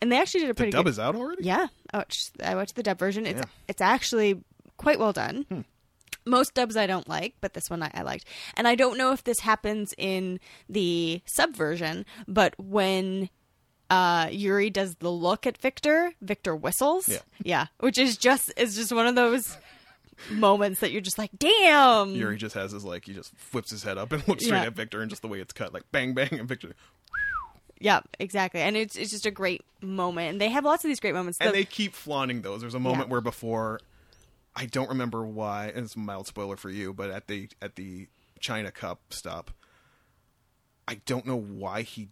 and 0.00 0.10
they 0.10 0.16
actually 0.18 0.40
did 0.40 0.46
a 0.46 0.52
The 0.52 0.54
pretty 0.54 0.72
dub 0.72 0.84
good. 0.86 0.90
is 0.92 0.98
out 0.98 1.14
already. 1.14 1.44
Yeah, 1.44 1.66
I 1.92 1.98
watched, 1.98 2.32
I 2.42 2.54
watched 2.54 2.74
the 2.76 2.82
dub 2.82 2.98
version. 2.98 3.26
It's 3.26 3.38
Yeah. 3.38 3.44
Hmm. 3.44 3.50
it's 3.68 3.80
actually 3.80 4.42
quite 4.76 4.98
well 4.98 5.12
done. 5.12 5.64
Most 6.24 6.54
dubs 6.54 6.76
I 6.76 6.86
don't 6.86 7.08
like, 7.08 7.34
but 7.40 7.52
this 7.54 7.68
one 7.68 7.82
I, 7.82 7.90
I 7.94 8.02
liked. 8.02 8.26
And 8.56 8.68
I 8.68 8.74
don't 8.76 8.96
know 8.96 9.12
if 9.12 9.24
this 9.24 9.40
happens 9.40 9.92
in 9.98 10.38
the 10.68 11.20
sub 11.26 11.56
version, 11.56 12.06
but 12.28 12.54
when 12.58 13.28
uh, 13.90 14.28
Yuri 14.30 14.70
does 14.70 14.94
the 14.96 15.10
look 15.10 15.46
at 15.46 15.58
Victor, 15.58 16.12
Victor 16.22 16.54
whistles. 16.54 17.08
Yeah. 17.08 17.18
yeah, 17.42 17.66
which 17.80 17.98
is 17.98 18.16
just 18.16 18.52
is 18.56 18.76
just 18.76 18.92
one 18.92 19.06
of 19.06 19.16
those 19.16 19.56
moments 20.30 20.80
that 20.80 20.92
you're 20.92 21.00
just 21.00 21.18
like, 21.18 21.30
damn. 21.36 22.14
Yuri 22.14 22.36
just 22.36 22.54
has 22.54 22.70
his 22.72 22.84
like 22.84 23.04
he 23.04 23.12
just 23.14 23.34
flips 23.36 23.70
his 23.70 23.82
head 23.82 23.98
up 23.98 24.12
and 24.12 24.26
looks 24.28 24.44
straight 24.44 24.60
Yeah. 24.60 24.66
at 24.66 24.74
Victor, 24.74 25.02
and 25.02 25.10
just 25.10 25.22
the 25.22 25.28
way 25.28 25.40
it's 25.40 25.52
cut, 25.52 25.74
like 25.74 25.84
bang 25.92 26.14
bang, 26.14 26.28
and 26.38 26.48
Victor, 26.48 26.74
Yeah, 27.82 28.00
exactly. 28.18 28.60
And 28.60 28.76
it's 28.76 28.96
it's 28.96 29.10
just 29.10 29.26
a 29.26 29.30
great 29.30 29.62
moment. 29.80 30.30
And 30.32 30.40
they 30.40 30.48
have 30.50 30.64
lots 30.64 30.84
of 30.84 30.88
these 30.88 31.00
great 31.00 31.14
moments. 31.14 31.38
and 31.40 31.48
The- 31.48 31.52
they 31.52 31.64
keep 31.64 31.94
flaunting 31.94 32.42
those. 32.42 32.60
There's 32.60 32.74
a 32.74 32.80
moment 32.80 33.08
Yeah. 33.08 33.12
where 33.12 33.20
before, 33.20 33.80
I 34.54 34.66
don't 34.66 34.88
remember 34.88 35.26
why, 35.26 35.66
and 35.74 35.84
it's 35.84 35.96
a 35.96 35.98
mild 35.98 36.26
spoiler 36.26 36.56
for 36.56 36.70
you, 36.70 36.92
but 36.94 37.10
at 37.10 37.26
the 37.26 37.48
at 37.60 37.74
the 37.76 38.08
China 38.40 38.70
Cup 38.70 39.00
stop, 39.12 39.50
I 40.86 40.94
don't 41.06 41.26
know 41.26 41.36
why 41.38 41.82
he 41.82 42.08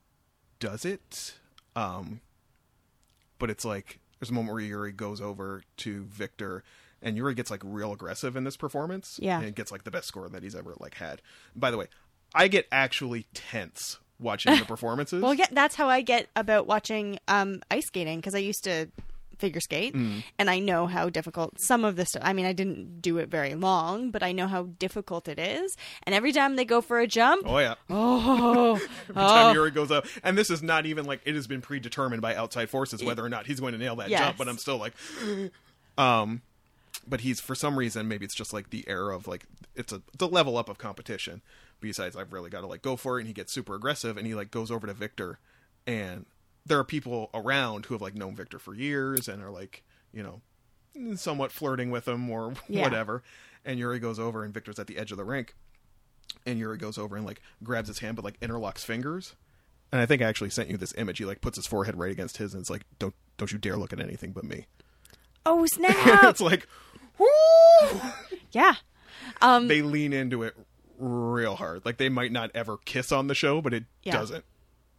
does 0.58 0.84
it. 0.84 1.34
Um, 1.76 2.20
but 3.38 3.50
it's 3.50 3.64
like 3.64 4.00
there's 4.18 4.30
a 4.30 4.34
moment 4.34 4.54
where 4.54 4.62
Yuri 4.62 4.92
goes 4.92 5.20
over 5.20 5.62
to 5.78 6.04
Victor, 6.04 6.62
and 7.00 7.16
Yuri 7.16 7.34
gets 7.34 7.50
like 7.50 7.62
real 7.64 7.92
aggressive 7.92 8.36
in 8.36 8.44
this 8.44 8.56
performance. 8.56 9.18
Yeah. 9.22 9.40
and 9.40 9.54
gets 9.54 9.70
like 9.72 9.84
the 9.84 9.90
best 9.90 10.08
score 10.08 10.28
that 10.28 10.42
he's 10.42 10.54
ever 10.54 10.74
like 10.80 10.94
had. 10.94 11.22
By 11.54 11.70
the 11.70 11.78
way, 11.78 11.86
I 12.34 12.48
get 12.48 12.66
actually 12.72 13.26
tense 13.34 13.98
watching 14.20 14.56
the 14.58 14.64
performances. 14.64 15.22
Well, 15.22 15.34
yeah, 15.34 15.46
that's 15.50 15.74
how 15.74 15.88
I 15.88 16.00
get 16.02 16.28
about 16.36 16.66
watching 16.66 17.18
um, 17.28 17.62
ice 17.70 17.86
skating 17.86 18.18
because 18.18 18.34
I 18.34 18.38
used 18.38 18.64
to 18.64 18.88
figure 19.38 19.60
skate, 19.60 19.94
Mm. 19.94 20.22
and 20.38 20.50
I 20.50 20.58
know 20.58 20.86
how 20.86 21.08
difficult 21.08 21.58
some 21.58 21.82
of 21.82 21.96
this. 21.96 22.14
I 22.20 22.34
mean, 22.34 22.44
I 22.44 22.52
didn't 22.52 23.00
do 23.00 23.16
it 23.16 23.30
very 23.30 23.54
long, 23.54 24.10
but 24.10 24.22
I 24.22 24.32
know 24.32 24.46
how 24.46 24.64
difficult 24.78 25.28
it 25.28 25.38
is. 25.38 25.78
And 26.02 26.14
every 26.14 26.30
time 26.32 26.56
they 26.56 26.66
go 26.66 26.82
for 26.82 26.98
a 27.00 27.06
jump, 27.06 27.44
Oh 27.48 27.56
yeah. 27.58 27.76
oh, 27.88 28.74
Every 29.08 29.14
time 29.22 29.54
Yuri 29.54 29.70
goes 29.70 29.90
up, 29.90 30.04
and 30.22 30.36
this 30.36 30.50
is 30.50 30.62
not 30.62 30.84
even 30.84 31.06
like 31.06 31.22
it 31.24 31.34
has 31.34 31.46
been 31.46 31.62
predetermined 31.62 32.20
by 32.20 32.34
outside 32.36 32.68
forces 32.68 33.02
whether 33.02 33.24
or 33.24 33.30
not 33.30 33.46
he's 33.46 33.60
going 33.60 33.72
to 33.72 33.78
nail 33.78 33.96
that 33.96 34.10
Yes. 34.10 34.20
jump. 34.20 34.36
But 34.36 34.48
I'm 34.48 34.58
still 34.58 34.76
like, 34.76 34.92
um, 35.98 36.42
but 37.08 37.22
he's 37.22 37.40
for 37.40 37.54
some 37.54 37.78
reason 37.78 38.08
maybe 38.08 38.24
it's 38.24 38.34
just 38.34 38.52
like 38.52 38.70
the 38.70 38.86
air 38.88 39.10
of 39.10 39.26
like 39.26 39.46
it's 39.74 39.92
a 39.92 40.02
the 40.18 40.28
level 40.28 40.56
up 40.58 40.68
of 40.68 40.78
competition. 40.78 41.40
Besides, 41.80 42.16
I've 42.16 42.32
really 42.32 42.50
got 42.50 42.60
to 42.60 42.66
like 42.66 42.82
go 42.82 42.96
for 42.96 43.18
it, 43.18 43.22
and 43.22 43.28
he 43.28 43.32
gets 43.34 43.52
super 43.52 43.74
aggressive, 43.74 44.16
and 44.16 44.26
he 44.26 44.34
like 44.34 44.50
goes 44.50 44.70
over 44.70 44.86
to 44.86 44.94
Victor, 44.94 45.38
and 45.86 46.26
there 46.66 46.78
are 46.78 46.84
people 46.84 47.30
around 47.32 47.86
who 47.86 47.94
have 47.94 48.02
like 48.02 48.14
known 48.14 48.36
Victor 48.36 48.58
for 48.58 48.74
years 48.74 49.28
and 49.28 49.42
are 49.42 49.50
like 49.50 49.82
you 50.12 50.22
know 50.22 50.42
somewhat 51.16 51.52
flirting 51.52 51.90
with 51.90 52.06
him 52.06 52.28
or 52.30 52.52
Yeah. 52.68 52.82
whatever. 52.82 53.22
And 53.64 53.78
Yuri 53.78 53.98
goes 53.98 54.18
over, 54.18 54.44
and 54.44 54.52
Victor's 54.54 54.78
at 54.78 54.86
the 54.86 54.98
edge 54.98 55.10
of 55.10 55.16
the 55.18 55.24
rink, 55.24 55.54
and 56.46 56.58
Yuri 56.58 56.76
goes 56.78 56.98
over 56.98 57.16
and 57.16 57.24
like 57.26 57.40
grabs 57.62 57.88
his 57.88 57.98
hand, 58.00 58.16
but 58.16 58.24
like 58.24 58.38
interlocks 58.40 58.84
fingers. 58.84 59.34
And 59.92 60.00
I 60.00 60.06
think 60.06 60.22
I 60.22 60.26
actually 60.26 60.50
sent 60.50 60.68
you 60.70 60.76
this 60.76 60.94
image. 60.96 61.18
He 61.18 61.24
like 61.24 61.40
puts 61.40 61.56
his 61.56 61.66
forehead 61.66 61.96
right 61.98 62.12
against 62.12 62.36
his, 62.36 62.54
and 62.54 62.60
it's 62.60 62.70
like, 62.70 62.82
don't 62.98 63.14
don't 63.38 63.50
you 63.52 63.58
dare 63.58 63.76
look 63.76 63.92
at 63.92 64.00
anything 64.00 64.32
but 64.32 64.44
me. 64.44 64.66
Oh 65.46 65.66
snap! 65.66 65.96
it's 66.24 66.40
like, 66.40 66.66
woo! 67.18 68.00
yeah. 68.52 68.74
Um, 69.42 69.68
they 69.68 69.82
lean 69.82 70.12
into 70.12 70.42
it 70.42 70.54
real 71.00 71.56
hard. 71.56 71.84
Like 71.84 71.96
they 71.96 72.08
might 72.08 72.30
not 72.32 72.50
ever 72.54 72.76
kiss 72.84 73.10
on 73.12 73.26
the 73.26 73.34
show, 73.34 73.60
but 73.60 73.72
it 73.74 73.84
Yeah. 74.02 74.12
doesn't 74.12 74.44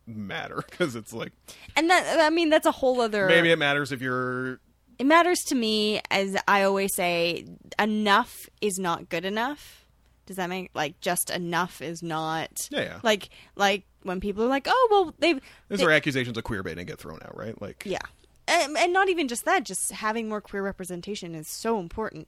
matter 0.08 0.64
because 0.70 0.96
it's 0.96 1.14
like 1.14 1.32
and 1.76 1.90
that 1.90 2.20
I 2.20 2.30
mean 2.32 2.50
that's 2.50 2.66
a 2.66 2.72
whole 2.72 3.00
other. 3.02 3.28
maybe 3.28 3.52
it 3.52 3.58
matters 3.60 3.92
if 3.92 4.02
you're 4.02 4.60
it 5.00 5.06
matters 5.06 5.40
to 5.48 5.56
me 5.56 6.02
as 6.12 6.36
I 6.48 6.64
always 6.64 6.94
say. 6.96 7.46
Enough 7.80 8.50
is 8.62 8.78
not 8.78 9.10
good 9.10 9.26
enough. 9.26 9.86
Does 10.28 10.36
that 10.36 10.50
make 10.50 10.70
like 10.76 11.00
just 11.02 11.30
enough 11.30 11.82
is 11.82 12.04
not? 12.04 12.68
Yeah, 12.72 12.82
yeah. 12.82 13.00
Like 13.04 13.30
like 13.56 13.84
when 14.04 14.20
people 14.20 14.44
are 14.44 14.48
like, 14.48 14.68
oh 14.70 14.88
well, 14.92 15.16
they've 15.20 15.40
these 15.70 15.80
they- 15.80 15.86
are 15.86 15.92
accusations 15.92 16.38
of 16.38 16.44
queer 16.44 16.62
baiting 16.64 16.86
get 16.86 17.00
thrown 17.00 17.20
out, 17.24 17.36
right? 17.38 17.60
Like 17.62 17.84
Yeah. 17.86 18.00
And, 18.48 18.76
and 18.78 18.92
not 18.92 19.08
even 19.08 19.28
just 19.30 19.46
that, 19.46 19.64
just 19.64 19.92
having 19.92 20.28
more 20.28 20.42
queer 20.42 20.62
representation 20.64 21.36
is 21.36 21.48
so 21.48 21.80
important. 21.80 22.28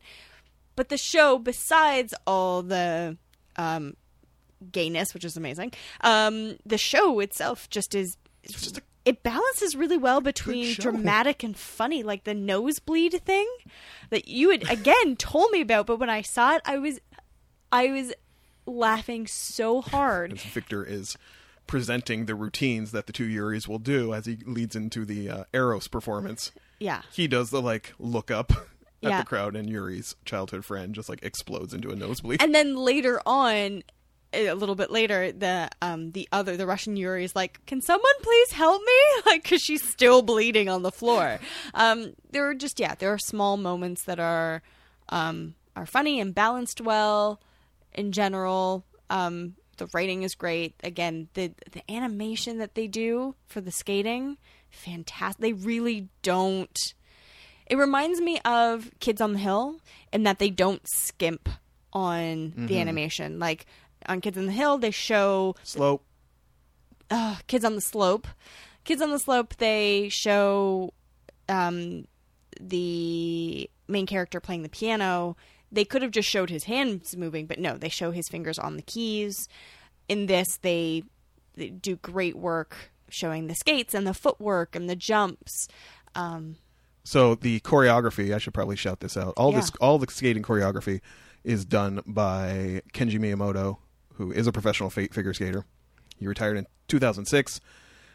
But 0.75 0.87
the 0.89 0.97
show, 0.97 1.37
besides 1.37 2.13
all 2.25 2.61
the 2.63 3.17
um, 3.55 3.95
gayness, 4.71 5.13
which 5.13 5.25
is 5.25 5.38
amazing, 5.38 5.73
um, 6.01 6.57
the 6.65 6.77
show 6.77 7.19
itself 7.19 7.69
just 7.69 7.95
is. 7.95 8.17
just 8.47 8.77
a 8.77 8.81
it 9.05 9.21
balances 9.23 9.75
really 9.75 9.97
well 9.97 10.21
between 10.21 10.73
dramatic 10.75 11.43
and 11.43 11.57
funny, 11.57 12.03
like 12.03 12.23
the 12.23 12.34
nosebleed 12.34 13.21
thing 13.25 13.47
that 14.09 14.27
you 14.27 14.49
had 14.49 14.69
again 14.69 15.15
told 15.15 15.51
me 15.51 15.61
about. 15.61 15.88
But 15.88 15.99
when 15.99 16.09
I 16.09 16.21
saw 16.21 16.55
it, 16.55 16.61
I 16.65 16.77
was, 16.77 16.99
I 17.71 17.88
was 17.88 18.13
laughing 18.65 19.27
so 19.27 19.81
hard. 19.81 20.39
Victor 20.39 20.84
is 20.85 21.17
presenting 21.67 22.25
the 22.25 22.35
routines 22.35 22.91
that 22.91 23.07
the 23.07 23.13
two 23.13 23.27
Yuris 23.27 23.67
will 23.67 23.80
do 23.80 24.13
as 24.13 24.25
he 24.25 24.38
leads 24.45 24.75
into 24.75 25.05
the 25.05 25.30
uh, 25.30 25.43
Eros 25.53 25.88
performance. 25.88 26.51
Yeah, 26.80 27.01
He 27.11 27.27
does 27.27 27.49
the 27.49 27.61
like 27.61 27.93
look 27.99 28.30
up 28.31 28.51
at 29.11 29.19
the 29.19 29.25
crowd, 29.25 29.55
and 29.55 29.69
Yuri's 29.69 30.15
childhood 30.25 30.65
friend 30.65 30.93
just 30.95 31.09
like 31.09 31.23
explodes 31.23 31.73
into 31.73 31.89
a 31.91 31.95
nosebleed. 31.95 32.41
and 32.41 32.53
then 32.53 32.75
later 32.75 33.21
on 33.25 33.84
a 34.35 34.53
little 34.53 34.73
bit 34.73 34.89
later 34.89 35.31
the 35.31 35.69
um 35.84 36.09
the 36.13 36.27
other 36.31 36.57
the 36.57 36.65
russian 36.65 36.95
yuri 36.97 37.23
is 37.23 37.35
like 37.35 37.63
can 37.67 37.80
someone 37.81 38.13
please 38.23 38.51
help 38.51 38.81
me? 38.81 38.93
Like 39.27 39.43
because 39.43 39.61
she's 39.61 39.88
still 39.88 40.23
bleeding 40.23 40.69
on 40.69 40.81
the 40.81 40.91
floor. 40.91 41.39
Um 41.75 42.13
there 42.31 42.49
are 42.49 42.55
just 42.55 42.80
yeah 42.80 42.95
there 42.95 43.13
are 43.13 43.19
small 43.19 43.57
moments 43.57 44.05
that 44.05 44.19
are 44.19 44.63
um 45.09 45.53
are 45.75 45.85
funny 45.85 46.19
and 46.19 46.34
balanced 46.34 46.81
well 46.81 47.39
in 47.93 48.11
general. 48.11 48.85
Um 49.11 49.53
the 49.77 49.88
writing 49.93 50.23
is 50.23 50.34
great. 50.34 50.73
Again 50.84 51.30
the 51.35 51.53
the 51.71 51.84
animation 51.91 52.57
that 52.57 52.73
they 52.73 52.88
do 52.88 53.35
for 53.45 53.61
the 53.61 53.71
skating 53.71 54.38
fantastic 54.71 55.39
they 55.41 55.53
really 55.53 56.09
don't 56.23 56.95
it 57.68 57.77
reminds 57.77 58.19
me 58.22 58.40
of 58.45 58.90
Kids 58.99 59.22
on 59.22 59.34
the 59.34 59.40
Hill 59.40 59.80
in 60.11 60.23
that 60.23 60.40
they 60.40 60.49
don't 60.49 60.88
skimp 60.88 61.49
on 61.91 62.53
the 62.68 62.80
animation. 62.80 63.40
Like 63.40 63.65
on 64.07 64.22
Kids 64.22 64.38
on 64.38 64.45
the 64.48 64.52
Hill, 64.52 64.77
they 64.77 64.91
show 64.91 65.56
Slow. 65.64 66.02
uh, 67.10 67.38
Kids 67.48 67.64
on 67.65 67.76
the 67.76 67.81
Slope. 67.81 68.27
Kids 68.84 69.02
on 69.02 69.11
the 69.11 69.19
Slope, 69.19 69.56
they 69.57 70.10
show 70.10 70.94
um, 71.48 72.06
the 72.60 73.69
main 73.88 74.06
character 74.06 74.40
playing 74.40 74.64
the 74.64 74.69
piano. 74.69 75.38
They 75.72 75.85
could 75.85 76.02
have 76.02 76.11
just 76.11 76.27
showed 76.30 76.49
his 76.49 76.65
hands 76.65 77.15
moving, 77.15 77.45
but 77.45 77.60
no, 77.60 77.77
they 77.77 77.90
show 77.90 78.11
his 78.11 78.27
fingers 78.30 78.60
on 78.60 78.76
the 78.76 78.81
keys. 78.81 79.48
In 80.10 80.26
this, 80.26 80.57
they, 80.57 81.03
they 81.56 81.69
do 81.69 81.95
great 81.95 82.35
work 82.35 82.91
showing 83.10 83.48
the 83.48 83.56
skates 83.56 83.94
and 83.94 84.06
the 84.06 84.14
footwork 84.14 84.76
and 84.76 84.90
the 84.90 84.95
jumps. 84.95 85.68
Um, 86.15 86.57
So 87.03 87.35
the 87.35 87.59
choreography, 87.61 88.34
I 88.34 88.38
should 88.38 88.53
probably 88.53 88.75
shout 88.75 88.99
this 89.01 89.17
out. 89.17 89.34
All 89.35 89.51
this, 89.51 89.71
all 89.81 89.97
the 89.99 90.09
skating 90.11 90.43
choreography 90.43 91.01
is 91.43 91.65
done 91.65 92.01
by 92.05 92.81
Kenji 92.93 93.19
Miyamoto, 93.19 93.77
who 94.13 94.31
is 94.31 94.47
a 94.47 94.51
professional 94.51 94.89
fi- 94.89 95.07
figure 95.09 95.34
skater. 95.34 95.65
He 96.17 96.27
retired 96.27 96.57
in 96.57 96.67
2006. 96.88 97.59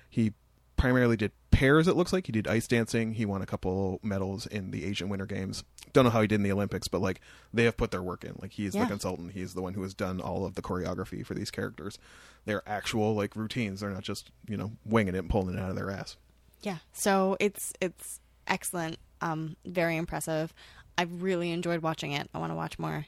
He 0.09 0.33
primarily 0.79 1.17
did 1.17 1.33
pairs. 1.51 1.87
It 1.89 1.97
looks 1.97 2.13
like 2.13 2.27
he 2.27 2.33
did 2.33 2.49
ice 2.49 2.67
dancing. 2.67 3.15
He 3.15 3.27
won 3.27 3.43
a 3.43 3.47
couple 3.47 3.99
medals 4.03 4.47
in 4.47 4.71
the 4.71 4.85
Asian 4.87 5.09
Winter 5.11 5.27
Games. 5.27 5.65
Don't 5.93 6.05
know 6.05 6.11
how 6.11 6.21
he 6.23 6.27
did 6.27 6.37
in 6.37 6.43
the 6.43 6.53
Olympics, 6.53 6.89
but 6.89 7.01
like 7.03 7.21
they 7.53 7.65
have 7.65 7.77
put 7.77 7.91
their 7.91 8.03
work 8.03 8.25
in. 8.25 8.37
Like 8.41 8.53
he's 8.53 8.75
Yeah. 8.75 8.85
the 8.85 8.89
consultant. 8.89 9.33
He's 9.33 9.53
the 9.55 9.61
one 9.63 9.75
who 9.75 9.83
has 9.83 9.93
done 9.93 10.21
all 10.21 10.47
of 10.47 10.55
the 10.55 10.63
choreography 10.63 11.27
for 11.27 11.35
these 11.35 11.51
characters. 11.51 11.99
They're 12.47 12.63
actual 12.67 13.15
like 13.15 13.37
routines. 13.37 13.81
They're 13.81 13.91
not 13.91 14.03
just 14.05 14.31
you 14.49 14.57
know 14.57 14.73
winging 14.87 15.15
it 15.15 15.19
and 15.19 15.29
pulling 15.31 15.57
it 15.57 15.61
out 15.61 15.71
of 15.71 15.77
their 15.77 15.91
ass. 15.91 16.17
Yeah. 16.63 16.79
So 16.93 17.37
it's 17.41 17.73
it's 17.81 18.21
excellent. 18.49 18.99
Um, 19.21 19.57
very 19.65 19.97
impressive. 19.97 20.53
I've 20.97 21.23
really 21.23 21.53
enjoyed 21.53 21.83
watching 21.83 22.13
it. 22.13 22.29
I 22.35 22.39
want 22.39 22.51
to 22.51 22.57
watch 22.57 22.79
more. 22.79 23.07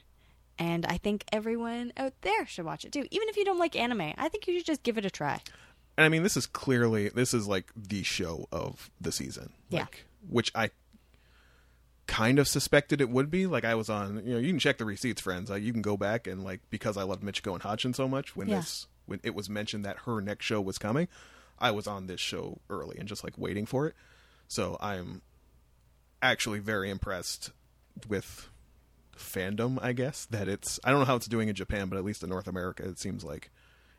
And 0.59 0.85
I 0.85 0.97
think 0.97 1.25
everyone 1.31 1.91
out 1.97 2.13
there 2.21 2.45
should 2.45 2.65
watch 2.65 2.85
it 2.85 2.91
too. 2.91 3.05
Even 3.11 3.27
if 3.29 3.35
you 3.37 3.43
don't 3.45 3.57
like 3.59 3.75
anime, 3.75 4.13
I 4.17 4.29
think 4.29 4.47
you 4.47 4.57
should 4.57 4.65
just 4.65 4.83
give 4.83 4.97
it 4.97 5.05
a 5.05 5.09
try. 5.09 5.41
And 5.97 6.05
I 6.05 6.09
mean, 6.09 6.23
this 6.23 6.37
is 6.37 6.45
clearly 6.45 7.09
this 7.09 7.33
is 7.33 7.47
like 7.47 7.71
the 7.75 8.03
show 8.03 8.47
of 8.51 8.89
the 9.01 9.11
season. 9.11 9.53
Yeah. 9.69 9.81
Like, 9.81 10.05
which 10.29 10.51
I 10.53 10.69
kind 12.07 12.39
of 12.39 12.47
suspected 12.47 13.01
it 13.01 13.09
would 13.09 13.31
be. 13.31 13.47
Like 13.47 13.65
I 13.65 13.75
was 13.75 13.89
on, 13.89 14.21
you 14.25 14.33
know, 14.33 14.39
you 14.39 14.49
can 14.49 14.59
check 14.59 14.77
the 14.77 14.85
receipts, 14.85 15.21
friends. 15.21 15.49
Like 15.49 15.63
you 15.63 15.71
can 15.73 15.81
go 15.81 15.97
back 15.97 16.27
and 16.27 16.43
like 16.43 16.59
because 16.69 16.97
I 16.97 17.03
loved 17.03 17.23
Michiko 17.23 17.53
and 17.53 17.63
Hatchin 17.63 17.93
so 17.93 18.07
much 18.07 18.35
when 18.35 18.47
Yeah. 18.49 18.57
this 18.57 18.87
when 19.05 19.19
it 19.23 19.33
was 19.35 19.49
mentioned 19.49 19.83
that 19.85 19.99
her 20.05 20.21
next 20.21 20.45
show 20.45 20.61
was 20.61 20.77
coming, 20.77 21.07
I 21.59 21.71
was 21.71 21.87
on 21.87 22.07
this 22.07 22.19
show 22.19 22.59
early 22.69 22.97
and 22.97 23.07
just 23.07 23.23
like 23.23 23.37
waiting 23.37 23.65
for 23.65 23.87
it. 23.87 23.95
So 24.47 24.77
I'm 24.79 25.21
actually 26.21 26.59
very 26.59 26.89
impressed 26.89 27.51
with 28.07 28.49
fandom, 29.17 29.79
I 29.81 29.93
guess, 29.93 30.25
that 30.25 30.47
it's 30.47 30.79
I 30.83 30.91
don't 30.91 30.99
know 30.99 31.05
how 31.05 31.15
it's 31.15 31.27
doing 31.27 31.49
in 31.49 31.55
Japan, 31.55 31.89
but 31.89 31.97
at 31.97 32.03
least 32.03 32.23
in 32.23 32.29
North 32.29 32.47
America 32.47 32.87
it 32.87 32.99
seems 32.99 33.23
like 33.23 33.49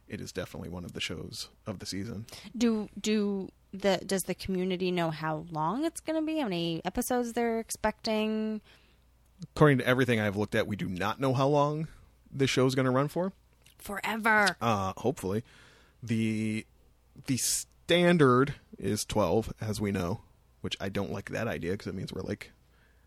it 0.08 0.20
is 0.20 0.32
definitely 0.32 0.68
one 0.68 0.84
of 0.84 0.92
the 0.92 1.00
shows 1.00 1.48
of 1.66 1.78
the 1.78 1.86
season. 1.86 2.26
Do 2.56 2.88
do 3.00 3.48
the 3.72 4.00
does 4.04 4.24
the 4.24 4.34
community 4.34 4.90
know 4.90 5.10
how 5.10 5.46
long 5.50 5.84
it's 5.84 6.00
going 6.00 6.20
to 6.20 6.26
be? 6.26 6.38
How 6.38 6.44
many 6.44 6.82
episodes 6.84 7.32
they're 7.32 7.58
expecting? 7.58 8.60
According 9.56 9.78
to 9.78 9.86
everything 9.86 10.20
I've 10.20 10.36
looked 10.36 10.54
at, 10.54 10.66
we 10.66 10.76
do 10.76 10.88
not 10.88 11.18
know 11.18 11.32
how 11.34 11.48
long 11.48 11.88
the 12.30 12.46
show 12.46 12.66
is 12.66 12.74
going 12.74 12.84
to 12.84 12.92
run 12.92 13.08
for. 13.08 13.32
Forever. 13.78 14.56
Uh, 14.60 14.92
hopefully, 14.98 15.42
the 16.02 16.66
the 17.26 17.36
standard 17.38 18.54
is 18.78 19.04
twelve, 19.04 19.52
as 19.60 19.80
we 19.80 19.90
know, 19.90 20.20
which 20.62 20.76
I 20.80 20.88
don't 20.88 21.12
like 21.12 21.30
that 21.30 21.46
idea 21.46 21.72
because 21.72 21.86
it 21.86 21.94
means 21.94 22.12
we're 22.12 22.22
like 22.22 22.50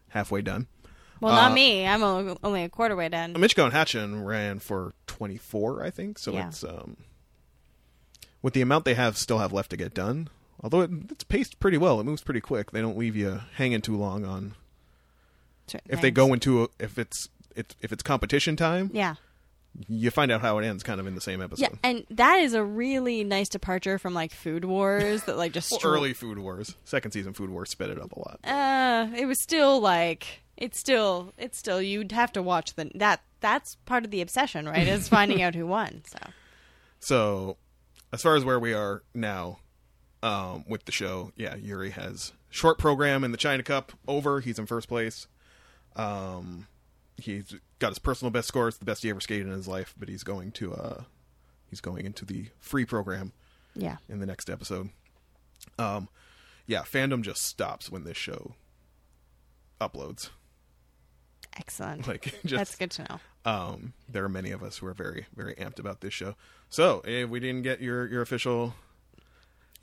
halfway 0.10 0.42
done. 0.42 0.68
Well, 1.20 1.34
not 1.34 1.52
uh, 1.52 1.56
me. 1.56 1.88
I'm 1.88 2.04
only 2.44 2.64
a 2.64 2.70
quarter 2.70 2.96
way 2.96 3.10
done. 3.10 3.34
Michiko 3.34 3.64
and 3.64 3.74
Hatchin 3.74 4.24
ran 4.24 4.60
for 4.60 4.94
twenty 5.08 5.38
four, 5.38 5.84
I 5.84 5.90
think. 5.90 6.20
So 6.20 6.34
Yeah. 6.34 6.48
it's 6.48 6.64
um, 6.64 6.98
with 8.42 8.54
the 8.54 8.62
amount 8.62 8.86
they 8.86 8.94
have 8.94 9.18
still 9.18 9.40
have 9.40 9.52
left 9.54 9.70
to 9.72 9.78
get 9.78 9.94
done. 9.94 10.30
Although 10.62 10.82
it, 10.82 10.92
it's 11.12 11.24
paced 11.24 11.60
pretty 11.60 11.78
well, 11.78 12.00
it 12.00 12.04
moves 12.06 12.22
pretty 12.24 12.42
quick. 12.42 12.72
They 12.72 12.82
don't 12.82 12.98
leave 12.98 13.16
you 13.16 13.42
hanging 13.56 13.82
too 13.82 13.96
long 13.98 14.26
on 14.26 14.54
if 15.90 16.02
they 16.02 16.12
go 16.12 16.32
into 16.34 16.64
a, 16.64 16.68
if 16.80 16.98
it's 16.98 17.30
it's 17.56 17.76
if 17.82 17.92
it's 17.92 18.04
competition 18.04 18.56
time. 18.56 18.92
Yeah. 18.94 19.16
You 19.88 20.12
find 20.12 20.32
out 20.32 20.42
how 20.42 20.58
it 20.60 20.66
ends 20.66 20.84
kind 20.84 21.00
of 21.00 21.08
in 21.08 21.16
the 21.16 21.22
same 21.22 21.42
episode. 21.42 21.64
Yeah, 21.64 21.78
and 21.84 22.06
that 22.12 22.40
is 22.40 22.54
a 22.54 22.64
really 22.64 23.24
nice 23.24 23.50
departure 23.50 23.98
from 23.98 24.14
like 24.14 24.32
Food 24.32 24.66
Wars 24.66 25.24
that 25.24 25.38
like 25.38 25.52
just 25.52 25.72
Well, 25.72 25.80
stro- 25.80 25.94
early 25.96 26.14
Food 26.14 26.40
Wars, 26.40 26.76
second 26.86 27.12
season 27.12 27.34
Food 27.34 27.50
Wars 27.50 27.70
sped 27.70 27.90
it 27.90 28.00
up 28.00 28.12
a 28.14 28.20
lot. 28.20 28.40
Uh, 28.44 29.08
it 29.16 29.26
was 29.26 29.40
still 29.42 29.80
like 29.80 30.44
it's 30.58 30.80
still 30.80 31.34
it's 31.38 31.58
still 31.58 31.82
you'd 31.82 32.12
have 32.12 32.32
to 32.34 32.42
watch 32.42 32.76
the 32.76 32.90
that 32.96 33.22
that's 33.42 33.76
part 33.86 34.06
of 34.06 34.12
the 34.12 34.22
obsession, 34.22 34.68
right? 34.68 34.88
Is 34.88 35.08
finding 35.08 35.42
out 35.42 35.56
who 35.56 35.68
won. 35.68 36.02
So 36.06 36.18
So, 37.00 37.58
as 38.12 38.24
far 38.24 38.36
as 38.36 38.44
where 38.44 38.60
we 38.60 38.74
are 38.74 39.04
now 39.14 39.60
um, 40.24 40.64
with 40.68 40.86
the 40.86 40.92
show, 40.92 41.32
yeah, 41.36 41.56
Yuri 41.56 41.92
has 41.92 42.32
short 42.50 42.80
program 42.80 43.24
in 43.24 43.32
the 43.32 43.38
China 43.38 43.62
Cup 43.62 43.92
over. 44.08 44.40
He's 44.40 44.58
in 44.58 44.66
first 44.66 44.88
place. 44.88 45.28
Um, 45.96 46.66
he's 47.18 47.56
got 47.80 47.90
his 47.90 48.00
personal 48.00 48.32
best 48.32 48.48
score. 48.48 48.68
It's 48.68 48.78
the 48.78 48.86
best 48.86 49.04
he 49.04 49.10
ever 49.10 49.20
skated 49.20 49.48
in 49.48 49.54
his 49.54 49.68
life. 49.68 49.94
But 49.98 50.10
he's 50.10 50.24
going 50.24 50.52
to 50.54 50.74
uh, 50.74 51.04
he's 51.70 51.82
going 51.82 52.06
into 52.06 52.26
the 52.26 52.48
free 52.60 52.86
program 52.86 53.34
yeah, 53.76 53.98
in 54.10 54.20
the 54.20 54.26
next 54.26 54.50
episode. 54.50 54.90
Um, 55.80 56.10
yeah, 56.68 56.82
fandom 56.82 57.22
just 57.22 57.44
stops 57.44 57.92
when 57.92 58.04
this 58.04 58.18
show 58.18 58.56
uploads. 59.80 60.30
Excellent. 61.58 62.08
Like 62.08 62.36
just 62.46 62.56
That's 62.56 62.76
good 62.76 62.92
to 62.92 63.04
know. 63.04 63.20
um 63.50 63.94
there 64.10 64.24
are 64.26 64.30
many 64.30 64.52
of 64.52 64.62
us 64.62 64.78
who 64.78 64.88
are 64.88 64.94
very 64.94 65.26
very 65.36 65.56
amped 65.56 65.80
about 65.80 66.02
this 66.02 66.14
show. 66.14 66.36
So, 66.70 67.02
if 67.06 67.30
we 67.30 67.40
didn't 67.40 67.62
get 67.62 67.82
your 67.82 68.08
your 68.08 68.22
official 68.22 68.74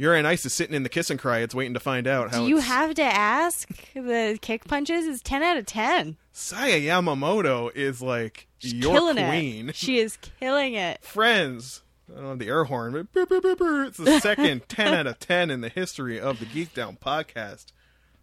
Yuri 0.03 0.19
on 0.19 0.27
Ice 0.27 0.45
is 0.45 0.53
sitting 0.53 0.75
in 0.75 0.83
the 0.83 0.89
kiss 0.89 1.11
and 1.11 1.21
cry. 1.21 1.39
It's 1.39 1.55
waiting 1.55 1.75
to 1.75 1.81
find 1.81 2.09
out 2.09 2.33
how 2.33 2.41
Do 2.43 2.49
you 2.49 2.57
it's- 2.59 2.69
have 2.69 2.95
to 2.95 3.05
ask? 3.05 3.69
The 3.95 4.37
kick 4.43 4.65
punches 4.67 5.07
is 5.07 5.23
10 5.23 5.45
out 5.45 5.57
of 5.57 5.65
10. 5.67 6.17
Sayo 6.35 6.83
Yamamoto 6.83 7.71
is 7.73 8.03
like 8.03 8.49
She's 8.59 8.75
your 8.75 8.93
killing 8.95 9.15
queen. 9.17 9.69
it. 9.69 9.77
She 9.77 9.99
is 9.99 10.17
killing 10.41 10.75
it. 10.75 11.01
Friends. 11.05 11.83
I 12.11 12.17
don't 12.21 12.29
have 12.31 12.39
the 12.41 12.49
air 12.49 12.65
horn, 12.65 12.93
but 12.93 13.13
brr, 13.13 13.27
brr, 13.41 13.55
brr. 13.55 13.85
it's 13.85 13.97
the 13.97 14.19
second 14.19 14.63
10 14.69 14.93
out 14.93 15.07
of 15.07 15.21
10 15.21 15.51
in 15.53 15.61
the 15.61 15.69
history 15.69 16.19
of 16.21 16.41
the 16.41 16.47
Geek 16.47 16.75
Down 16.75 16.97
podcast 16.97 17.67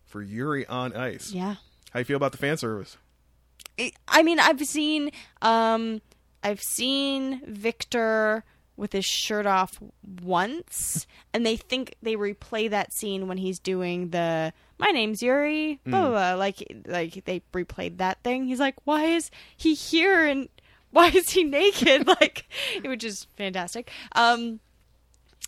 for 0.05 0.21
Yuri 0.21 0.65
on 0.67 0.93
Ice. 0.95 1.31
Yeah. 1.31 1.55
How 1.91 1.99
you 1.99 2.05
feel 2.05 2.17
about 2.17 2.33
the 2.33 2.37
fan 2.37 2.57
service? 2.57 2.97
I- 3.79 3.93
I 4.07 4.21
mean, 4.23 4.37
I've 4.39 4.59
seen, 4.67 5.11
um, 5.41 6.01
I've 6.43 6.61
seen 6.61 7.41
Victor 7.47 8.43
with 8.79 8.93
his 8.93 9.05
shirt 9.05 9.45
off 9.45 9.79
once, 10.23 11.05
and 11.33 11.45
they 11.45 11.55
think 11.57 11.95
they 12.01 12.15
replay 12.15 12.69
that 12.69 12.93
scene 12.93 13.27
when 13.27 13.37
he's 13.37 13.59
doing 13.59 14.09
the 14.09 14.53
"My 14.77 14.87
name's 14.87 15.21
Yuri," 15.21 15.79
blah 15.85 16.01
blah. 16.01 16.09
blah. 16.09 16.33
Like, 16.35 16.63
like 16.87 17.25
they 17.25 17.41
replayed 17.53 17.97
that 17.97 18.23
thing. 18.23 18.45
He's 18.45 18.59
like, 18.59 18.75
"Why 18.85 19.05
is 19.05 19.29
he 19.55 19.73
here?" 19.75 20.25
and 20.25 20.49
why 20.91 21.09
is 21.09 21.29
he 21.29 21.43
naked? 21.43 22.07
like, 22.21 22.45
which 22.83 23.03
is 23.03 23.27
fantastic. 23.37 23.91
Um, 24.15 24.59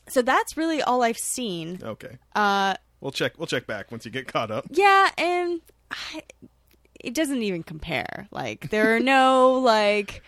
so 0.07 0.21
that's 0.21 0.55
really 0.57 0.81
all 0.83 1.01
I've 1.01 1.17
seen. 1.17 1.79
Okay. 1.81 2.17
Uh, 2.35 2.75
We'll 2.99 3.11
check 3.11 3.33
we'll 3.39 3.47
check 3.47 3.65
back 3.65 3.89
once 3.91 4.05
you 4.05 4.11
get 4.11 4.27
caught 4.27 4.51
up. 4.51 4.65
yeah, 4.69 5.09
and 5.17 5.59
I, 5.89 6.21
it 6.99 7.15
doesn't 7.15 7.41
even 7.41 7.63
compare. 7.63 8.27
Like 8.29 8.69
there 8.69 8.95
are 8.95 8.99
no 8.99 9.53
like 9.63 10.21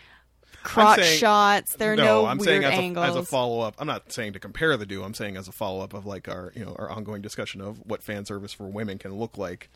crotch 0.64 1.00
saying- 1.00 1.20
shots. 1.20 1.76
There 1.76 1.94
are 1.94 1.96
no, 1.96 2.26
I'm 2.26 2.38
weird 2.38 2.48
saying 2.48 2.64
as 2.64 2.74
a, 2.74 2.82
angles. 2.82 3.06
as 3.08 3.16
a 3.16 3.24
follow 3.24 3.60
up. 3.62 3.76
I'm 3.80 3.88
not 3.88 4.12
saying 4.12 4.34
to 4.34 4.40
compare 4.40 4.76
the 4.78 4.86
two. 4.86 5.04
I'm 5.04 5.14
saying 5.14 5.38
as 5.38 5.48
a 5.48 5.52
follow 5.52 5.82
up 5.84 5.94
of 5.94 6.06
like 6.06 6.28
our 6.28 6.52
you 6.56 6.64
know 6.66 6.76
our 6.80 6.90
ongoing 6.90 7.22
discussion 7.22 7.62
of 7.62 7.78
what 7.86 8.02
fan 8.04 8.26
service 8.26 8.54
for 8.54 8.68
women 8.68 8.98
can 8.98 9.14
look 9.16 9.38
like. 9.38 9.70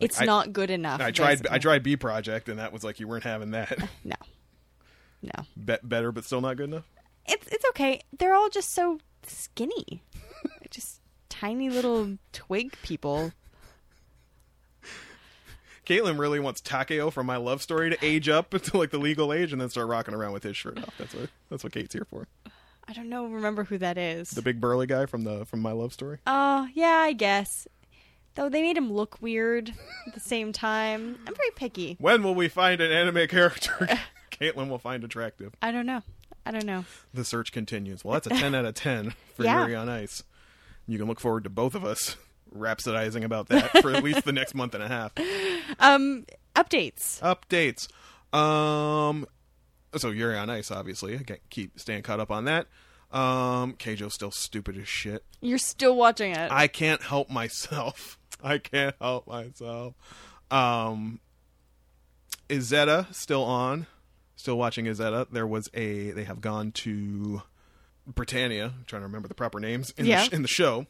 it's 0.00 0.20
I- 0.20 0.24
not 0.24 0.52
good 0.52 0.70
enough. 0.70 1.00
I 1.00 1.10
tried 1.10 1.30
basically. 1.36 1.50
I 1.50 1.58
tried 1.58 1.82
B 1.82 1.96
project 1.96 2.48
and 2.48 2.58
that 2.58 2.72
was 2.72 2.84
like 2.84 3.00
you 3.00 3.08
weren't 3.08 3.24
having 3.24 3.52
that. 3.52 3.78
No, 4.04 4.16
no, 5.22 5.44
Be- 5.64 5.78
better 5.82 6.12
but 6.12 6.24
still 6.24 6.40
not 6.40 6.56
good 6.56 6.68
enough. 6.70 6.84
it's 7.26 7.46
it's 7.48 7.64
okay. 7.70 8.00
They're 8.18 8.34
all 8.34 8.48
just 8.50 8.72
so 8.72 8.98
skinny, 9.26 10.02
just 10.70 11.00
tiny 11.28 11.70
little 11.70 12.18
twig 12.32 12.72
people. 12.82 13.32
Caitlin 15.86 16.18
really 16.18 16.40
wants 16.40 16.60
Takeo 16.60 17.10
from 17.10 17.26
My 17.26 17.36
Love 17.36 17.62
Story 17.62 17.90
to 17.90 18.04
age 18.04 18.28
up 18.28 18.50
to 18.62 18.76
like 18.76 18.90
the 18.90 18.98
legal 18.98 19.32
age 19.32 19.52
and 19.52 19.60
then 19.60 19.68
start 19.70 19.86
rocking 19.88 20.14
around 20.14 20.32
with 20.32 20.42
his 20.42 20.56
shirt 20.56 20.78
off. 20.78 20.94
That's 20.98 21.14
what 21.14 21.30
that's 21.50 21.64
what 21.64 21.72
Kate's 21.72 21.94
here 21.94 22.06
for. 22.10 22.26
I 22.88 22.92
don't 22.92 23.08
know. 23.08 23.26
Remember 23.26 23.64
who 23.64 23.78
that 23.78 23.96
is? 23.98 24.30
The 24.30 24.42
big 24.42 24.60
burly 24.60 24.86
guy 24.86 25.06
from 25.06 25.24
the 25.24 25.44
from 25.44 25.60
My 25.60 25.72
Love 25.72 25.92
Story. 25.92 26.18
Oh, 26.26 26.68
yeah, 26.74 26.98
I 27.04 27.12
guess. 27.12 27.66
Though 28.34 28.48
they 28.48 28.62
made 28.62 28.76
him 28.76 28.92
look 28.92 29.20
weird 29.22 29.72
at 30.06 30.14
the 30.14 30.20
same 30.20 30.52
time. 30.52 31.18
I'm 31.26 31.34
very 31.34 31.50
picky. 31.56 31.96
When 31.98 32.22
will 32.22 32.34
we 32.34 32.48
find 32.48 32.80
an 32.80 32.92
anime 32.92 33.26
character 33.28 33.88
Caitlin 34.30 34.68
will 34.68 34.78
find 34.78 35.02
attractive? 35.04 35.54
I 35.62 35.70
don't 35.72 35.86
know. 35.86 36.02
I 36.44 36.50
don't 36.50 36.66
know. 36.66 36.84
The 37.14 37.24
search 37.24 37.50
continues. 37.50 38.04
Well, 38.04 38.12
that's 38.14 38.26
a 38.26 38.30
10 38.30 38.54
out 38.54 38.64
of 38.66 38.74
10 38.74 39.14
for 39.34 39.42
Yeah. 39.44 39.62
Yuri 39.62 39.74
on 39.74 39.88
Ice. 39.88 40.22
You 40.86 40.98
can 40.98 41.08
look 41.08 41.18
forward 41.18 41.44
to 41.44 41.50
both 41.50 41.74
of 41.74 41.84
us 41.84 42.16
rhapsodizing 42.54 43.24
about 43.24 43.48
that 43.48 43.70
for 43.82 43.92
at 43.92 44.02
least 44.04 44.24
the 44.24 44.32
next 44.32 44.54
month 44.54 44.74
and 44.74 44.82
a 44.82 44.88
half. 44.88 45.12
Um, 45.80 46.24
updates. 46.54 47.20
Updates. 47.20 47.88
Um, 48.36 49.26
so 49.96 50.10
Yuri 50.10 50.36
on 50.38 50.48
Ice, 50.48 50.70
obviously. 50.70 51.14
I 51.16 51.22
can't 51.22 51.40
keep 51.50 51.78
staying 51.80 52.02
caught 52.02 52.20
up 52.20 52.30
on 52.30 52.44
that. 52.44 52.66
Um, 53.10 53.74
Keijo's 53.74 54.14
still 54.14 54.30
stupid 54.30 54.76
as 54.78 54.86
shit. 54.88 55.24
You're 55.40 55.58
still 55.58 55.96
watching 55.96 56.32
it. 56.32 56.50
I 56.52 56.68
can't 56.68 57.02
help 57.02 57.28
myself. 57.30 58.18
I 58.44 58.58
can't 58.58 58.94
help 59.00 59.26
myself. 59.26 59.94
Um, 60.50 61.20
Izetta 62.48 63.12
still 63.14 63.42
on. 63.44 63.86
Still 64.36 64.56
watching 64.58 64.84
Izetta. 64.86 65.26
There 65.30 65.46
was 65.46 65.68
a. 65.74 66.10
They 66.12 66.24
have 66.24 66.40
gone 66.40 66.70
to 66.72 67.42
Britannia. 68.06 68.66
I'm 68.66 68.84
trying 68.86 69.02
to 69.02 69.06
remember 69.06 69.28
the 69.28 69.34
proper 69.34 69.58
names 69.60 69.92
in, 69.96 70.06
Yeah. 70.06 70.20
the, 70.20 70.24
sh- 70.26 70.32
in 70.32 70.42
the 70.42 70.48
show. 70.48 70.86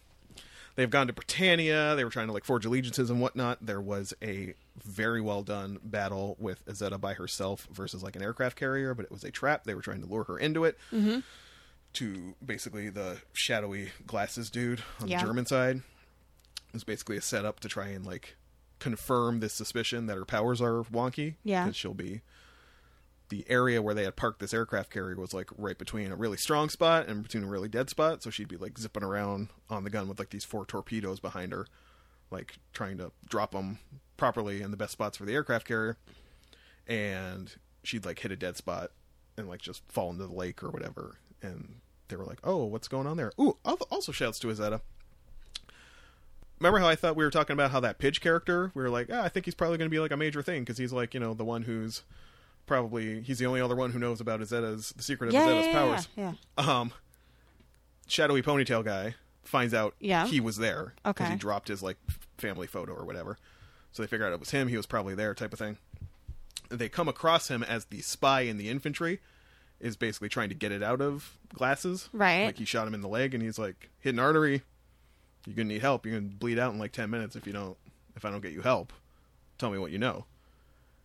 They've 0.77 0.91
gone 0.91 1.07
to 1.09 1.13
Britannia. 1.13 1.95
They 1.97 2.05
were 2.05 2.11
trying 2.11 2.27
to 2.29 2.33
like 2.33 2.45
forge 2.45 2.65
allegiances 2.67 3.11
and 3.11 3.21
whatnot. 3.21 3.65
There 3.65 3.81
was 3.81 4.15
a 4.23 4.55
very 4.85 5.21
well 5.21 5.43
done 5.43 5.79
battle 5.83 6.37
with 6.39 6.65
Izetta 6.67 7.01
by 7.01 7.15
herself 7.15 7.67
versus 7.73 8.03
like 8.03 8.15
an 8.15 8.23
aircraft 8.23 8.57
carrier, 8.59 8.95
but 8.95 9.05
it 9.07 9.11
was 9.11 9.25
a 9.25 9.31
trap. 9.31 9.65
They 9.65 9.75
were 9.75 9.81
trying 9.83 10.03
to 10.03 10.07
lure 10.07 10.25
her 10.25 10.39
into 10.39 10.65
it. 10.65 10.77
Mm-hmm. 10.93 11.21
To 11.95 12.35
basically 12.45 12.91
the 12.91 13.23
shadowy 13.33 13.91
glasses 14.07 14.51
dude 14.51 14.83
on 15.01 15.09
Yeah. 15.09 15.19
the 15.21 15.27
German 15.27 15.47
side. 15.47 15.81
It's 16.75 16.85
basically 16.85 17.17
a 17.17 17.23
setup 17.23 17.61
to 17.61 17.69
try 17.69 17.89
and 17.89 18.05
like 18.05 18.37
confirm 18.79 19.41
this 19.41 19.55
suspicion 19.55 20.05
that 20.07 20.19
her 20.19 20.27
powers 20.27 20.61
are 20.61 20.83
wonky. 20.85 21.37
Yeah. 21.43 21.65
Because 21.65 21.77
she'll 21.77 21.95
be 21.95 22.21
the 23.29 23.45
area 23.49 23.83
where 23.83 23.95
they 23.95 24.05
had 24.05 24.17
parked 24.17 24.41
this 24.41 24.55
aircraft 24.55 24.91
carrier 24.91 25.17
was 25.17 25.35
like 25.35 25.51
right 25.57 25.77
between 25.77 26.13
a 26.13 26.17
really 26.17 26.37
strong 26.37 26.69
spot 26.69 27.09
and 27.09 27.23
between 27.23 27.45
a 27.45 27.49
really 27.49 27.69
dead 27.69 27.91
spot. 27.91 28.23
So 28.23 28.31
she'd 28.31 28.49
be 28.49 28.57
like 28.57 28.79
zipping 28.79 29.03
around 29.03 29.49
on 29.69 29.85
the 29.85 29.91
gun 29.91 30.09
with 30.09 30.19
like 30.19 30.31
these 30.31 30.45
four 30.45 30.65
torpedoes 30.65 31.21
behind 31.21 31.53
her, 31.53 31.67
like 32.31 32.59
trying 32.73 32.99
to 32.99 33.13
drop 33.29 33.53
them 33.53 33.79
properly 34.17 34.63
in 34.63 34.71
the 34.71 34.77
best 34.77 34.93
spots 34.93 35.17
for 35.17 35.25
the 35.25 35.35
aircraft 35.35 35.67
carrier. 35.67 35.97
And 36.87 37.55
she'd 37.83 38.07
like 38.07 38.21
hit 38.21 38.33
a 38.33 38.37
dead 38.37 38.57
spot 38.57 38.93
and 39.37 39.49
like 39.49 39.61
just 39.61 39.83
fall 39.91 40.11
into 40.11 40.27
the 40.27 40.33
lake 40.33 40.63
or 40.63 40.71
whatever. 40.71 41.19
And 41.43 41.81
they 42.09 42.17
were 42.17 42.25
like, 42.25 42.39
"Oh, 42.45 42.65
what's 42.65 42.89
going 42.89 43.07
on 43.07 43.17
there?" 43.17 43.33
Ooh, 43.41 43.59
also 43.65 44.13
shouts 44.13 44.39
to 44.41 44.49
Izetta. 44.49 44.81
Remember 46.59 46.79
how 46.79 46.89
I 46.89 46.97
thought 46.97 47.17
we 47.17 47.25
were 47.25 47.31
talking 47.31 47.55
about 47.55 47.71
how 47.71 47.81
that 47.81 47.99
Pidge 47.99 48.21
character? 48.21 48.73
We 48.75 48.83
were 48.83 48.89
like, 48.89 49.09
ah, 49.13 49.23
I 49.23 49.29
think 49.29 49.45
he's 49.45 49.55
probably 49.55 49.77
going 49.77 49.91
to 49.91 49.95
be 49.95 50.01
like 50.01 50.11
a 50.11 50.17
major 50.17 50.43
thing 50.43 50.63
because 50.63 50.79
he's 50.79 50.93
like, 50.93 51.13
you 51.13 51.21
know, 51.21 51.35
the 51.35 51.45
one 51.45 51.65
who's 51.65 52.03
probably 52.67 53.21
he's 53.23 53.39
the 53.39 53.47
only 53.47 53.61
other 53.61 53.77
one 53.77 53.93
who 53.93 53.99
knows 53.99 54.21
about 54.21 54.41
Izetta's 54.41 54.93
the 54.97 55.03
secret 55.03 55.29
of 55.29 55.35
yeah, 55.35 55.45
Izetta's 55.47 55.67
yeah, 55.67 55.73
powers. 55.73 56.09
yeah, 56.17 56.33
Um, 56.81 56.93
shadowy 58.07 58.43
ponytail 58.43 58.85
guy 58.85 59.15
finds 59.45 59.73
out 59.75 59.95
Yeah. 60.01 60.27
he 60.27 60.41
was 60.41 60.57
there 60.57 60.95
Okay. 61.05 61.31
he 61.31 61.37
dropped 61.37 61.69
his 61.69 61.83
like 61.83 61.97
family 62.39 62.67
photo 62.67 62.93
or 62.93 63.05
whatever. 63.05 63.39
So 63.93 64.03
they 64.03 64.07
figure 64.09 64.27
out 64.27 64.33
it 64.33 64.41
was 64.41 64.51
him. 64.51 64.69
He 64.69 64.77
was 64.77 64.85
probably 64.87 65.15
there, 65.15 65.33
type 65.35 65.53
of 65.55 65.59
thing. 65.59 65.79
They 66.69 66.89
come 66.89 67.09
across 67.09 67.49
him 67.49 67.63
as 67.63 67.87
the 67.87 68.03
spy 68.03 68.43
in 68.43 68.59
the 68.59 68.69
infantry, 68.69 69.21
is 69.81 69.97
basically 69.97 70.29
trying 70.29 70.49
to 70.51 70.55
get 70.55 70.73
it 70.73 70.83
out 70.83 71.01
of 71.01 71.39
glasses. 71.55 72.09
Right. 72.13 72.45
Like 72.47 72.59
he 72.59 72.65
shot 72.65 72.87
him 72.89 72.95
in 72.95 73.01
the 73.01 73.09
leg, 73.09 73.33
and 73.35 73.43
he's 73.43 73.59
like, 73.59 73.89
"Hit 74.01 74.13
an 74.15 74.19
artery. 74.19 74.63
You're 75.47 75.55
gonna 75.57 75.69
need 75.69 75.81
help. 75.81 76.05
You're 76.05 76.19
gonna 76.21 76.33
bleed 76.33 76.59
out 76.59 76.73
in 76.75 76.79
like 76.79 76.93
ten 76.93 77.09
minutes 77.09 77.37
if 77.37 77.47
you 77.47 77.53
don't. 77.53 77.77
If 78.17 78.25
I 78.25 78.31
don't 78.31 78.41
get 78.43 78.53
you 78.53 78.63
help, 78.63 78.93
tell 79.59 79.71
me 79.71 79.79
what 79.79 79.93
you 79.93 79.99
know." 79.99 80.25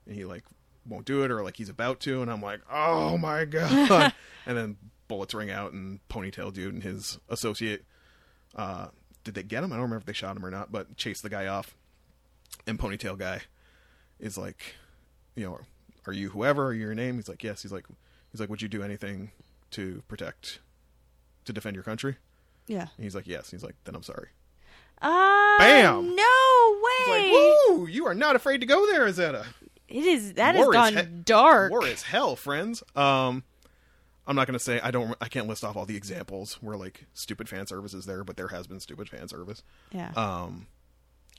And 0.06 0.16
he 0.16 0.26
like 0.26 0.44
won't 0.88 1.06
do 1.06 1.24
it, 1.24 1.32
or 1.32 1.44
like 1.44 1.58
he's 1.58 1.70
about 1.70 2.00
to, 2.02 2.22
and 2.22 2.32
I'm 2.32 2.42
like, 2.42 2.62
"Oh 2.72 3.18
my 3.18 3.46
god!" 3.46 4.14
and 4.46 4.58
then 4.58 4.78
bullets 5.08 5.34
ring 5.34 5.52
out, 5.52 5.74
and 5.74 6.00
ponytail 6.10 6.54
dude 6.54 6.74
and 6.74 6.84
his 6.84 7.20
associate 7.30 7.84
uh, 8.56 8.88
did 9.24 9.34
they 9.36 9.44
get 9.44 9.64
him? 9.64 9.72
I 9.72 9.76
don't 9.76 9.84
remember 9.84 9.98
if 10.02 10.06
they 10.06 10.14
shot 10.14 10.36
him 10.36 10.46
or 10.46 10.52
not, 10.52 10.72
but 10.72 10.98
chase 10.98 11.22
the 11.22 11.30
guy 11.30 11.48
off. 11.48 11.76
And 12.68 12.78
ponytail 12.78 13.18
guy 13.18 13.42
is 14.20 14.38
like, 14.38 14.76
you 15.36 15.46
know, 15.46 15.60
are 16.06 16.14
you 16.14 16.30
whoever? 16.30 16.68
Are 16.68 16.74
you 16.74 16.82
your 16.82 16.96
name? 16.96 17.16
He's 17.16 17.30
like, 17.30 17.44
yes. 17.44 17.62
He's 17.62 17.72
like, 17.72 17.86
he's 18.32 18.40
like, 18.42 18.50
would 18.50 18.62
you 18.62 18.68
do 18.68 18.84
anything 18.84 19.32
to 19.72 20.04
protect, 20.08 20.60
to 21.46 21.54
defend 21.54 21.76
your 21.76 21.84
country? 21.84 22.18
yeah. 22.68 22.88
And 22.98 23.04
he's 23.04 23.16
like, 23.16 23.28
yes. 23.28 23.52
He's 23.52 23.64
like, 23.64 23.76
then 23.86 23.96
I'm 23.96 24.04
sorry. 24.04 24.28
Uh, 25.02 25.58
Bam! 25.58 26.16
No 26.16 26.78
He's 27.00 27.08
way. 27.08 27.32
like, 27.32 27.32
woo! 27.32 27.88
You 27.88 28.06
are 28.08 28.14
not 28.14 28.36
afraid 28.36 28.62
to 28.62 28.68
go 28.68 28.86
there, 28.86 29.06
Izetta. 29.08 29.46
It 29.92 30.06
is 30.06 30.34
that 30.34 30.56
War 30.56 30.74
has 30.74 30.90
is 30.90 30.96
gone 30.96 31.06
he- 31.06 31.22
dark. 31.24 31.72
War 31.72 31.86
is 31.86 32.04
hell, 32.04 32.36
friends. 32.36 32.82
Um, 32.96 33.44
I'm 34.28 34.36
not 34.36 34.48
gonna 34.48 34.60
say 34.60 34.80
I 34.82 34.92
don't. 34.92 35.16
I 35.20 35.28
can't 35.28 35.48
list 35.48 35.64
off 35.64 35.76
all 35.76 35.86
the 35.86 35.98
examples 35.98 36.54
where 36.62 36.78
like 36.78 37.06
stupid 37.14 37.50
fan 37.50 37.68
service 37.68 37.94
is 37.94 38.06
there, 38.06 38.24
but 38.24 38.38
there 38.38 38.50
has 38.50 38.68
been 38.68 38.80
stupid 38.80 39.10
fan 39.10 39.28
service. 39.28 39.64
yeah. 39.92 40.12
Um, 40.16 40.68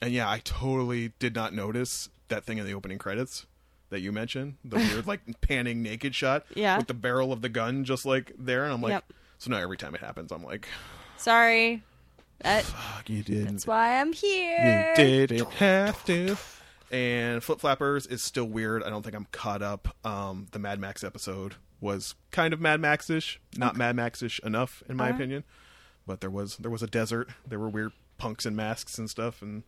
and 0.01 0.13
yeah, 0.13 0.29
I 0.29 0.41
totally 0.43 1.13
did 1.21 1.35
not 1.35 1.55
notice 1.55 2.09
that 2.29 2.45
thing 2.45 2.59
in 2.59 2.67
the 2.67 2.75
opening 2.75 2.99
credits 2.99 3.47
that 3.91 4.01
you 4.01 4.11
mentioned, 4.11 4.57
the 4.65 4.77
weird 4.93 5.07
like 5.07 5.21
panning 5.43 5.81
naked 5.83 6.15
shot, 6.15 6.45
Yeah. 6.55 6.77
with 6.79 6.89
the 6.89 6.95
barrel 6.95 7.33
of 7.33 7.41
the 7.41 7.49
gun 7.49 7.85
just 7.85 8.05
like 8.05 8.33
there, 8.39 8.65
and 8.65 8.73
I'm 8.73 8.81
like, 8.83 8.91
Yep. 8.93 9.05
so 9.39 9.51
now 9.51 9.59
every 9.59 9.77
time 9.77 9.95
it 9.95 10.01
happens, 10.01 10.33
I'm 10.33 10.43
like, 10.43 10.67
Sorry. 11.19 11.83
That, 12.41 12.65
fuck, 12.65 13.09
you 13.09 13.23
didn't, 13.23 13.45
that's 13.53 13.67
why 13.67 14.01
I'm 14.01 14.13
here. 14.13 14.95
you 14.99 15.05
didn't 15.27 15.49
have 15.53 16.05
to. 16.07 16.37
And 16.93 17.43
Flip 17.43 17.59
Flappers 17.59 18.07
is 18.07 18.23
still 18.23 18.45
weird. 18.45 18.83
I 18.83 18.91
don't 18.91 19.03
think 19.03 19.17
I'm 19.17 19.27
caught 19.33 19.63
up. 19.63 19.97
Um, 20.05 20.47
the 20.53 20.59
Mad 20.59 20.79
Max 20.79 21.03
episode 21.03 21.55
was 21.81 22.15
kind 22.31 22.53
of 22.53 22.61
Mad 22.61 22.81
Max-ish, 22.81 23.41
not 23.57 23.77
Mad 23.77 23.97
Max-ish 23.97 24.39
enough 24.41 24.83
in 24.89 24.97
my 24.97 25.09
opinion. 25.09 25.45
But 26.07 26.21
there 26.21 26.31
was 26.31 26.57
there 26.59 26.71
was 26.71 26.83
a 26.83 26.87
desert. 26.87 27.31
There 27.49 27.59
were 27.59 27.69
weird 27.71 27.93
punks 28.19 28.45
and 28.45 28.55
masks 28.55 28.99
and 28.99 29.09
stuff, 29.09 29.41
and 29.41 29.63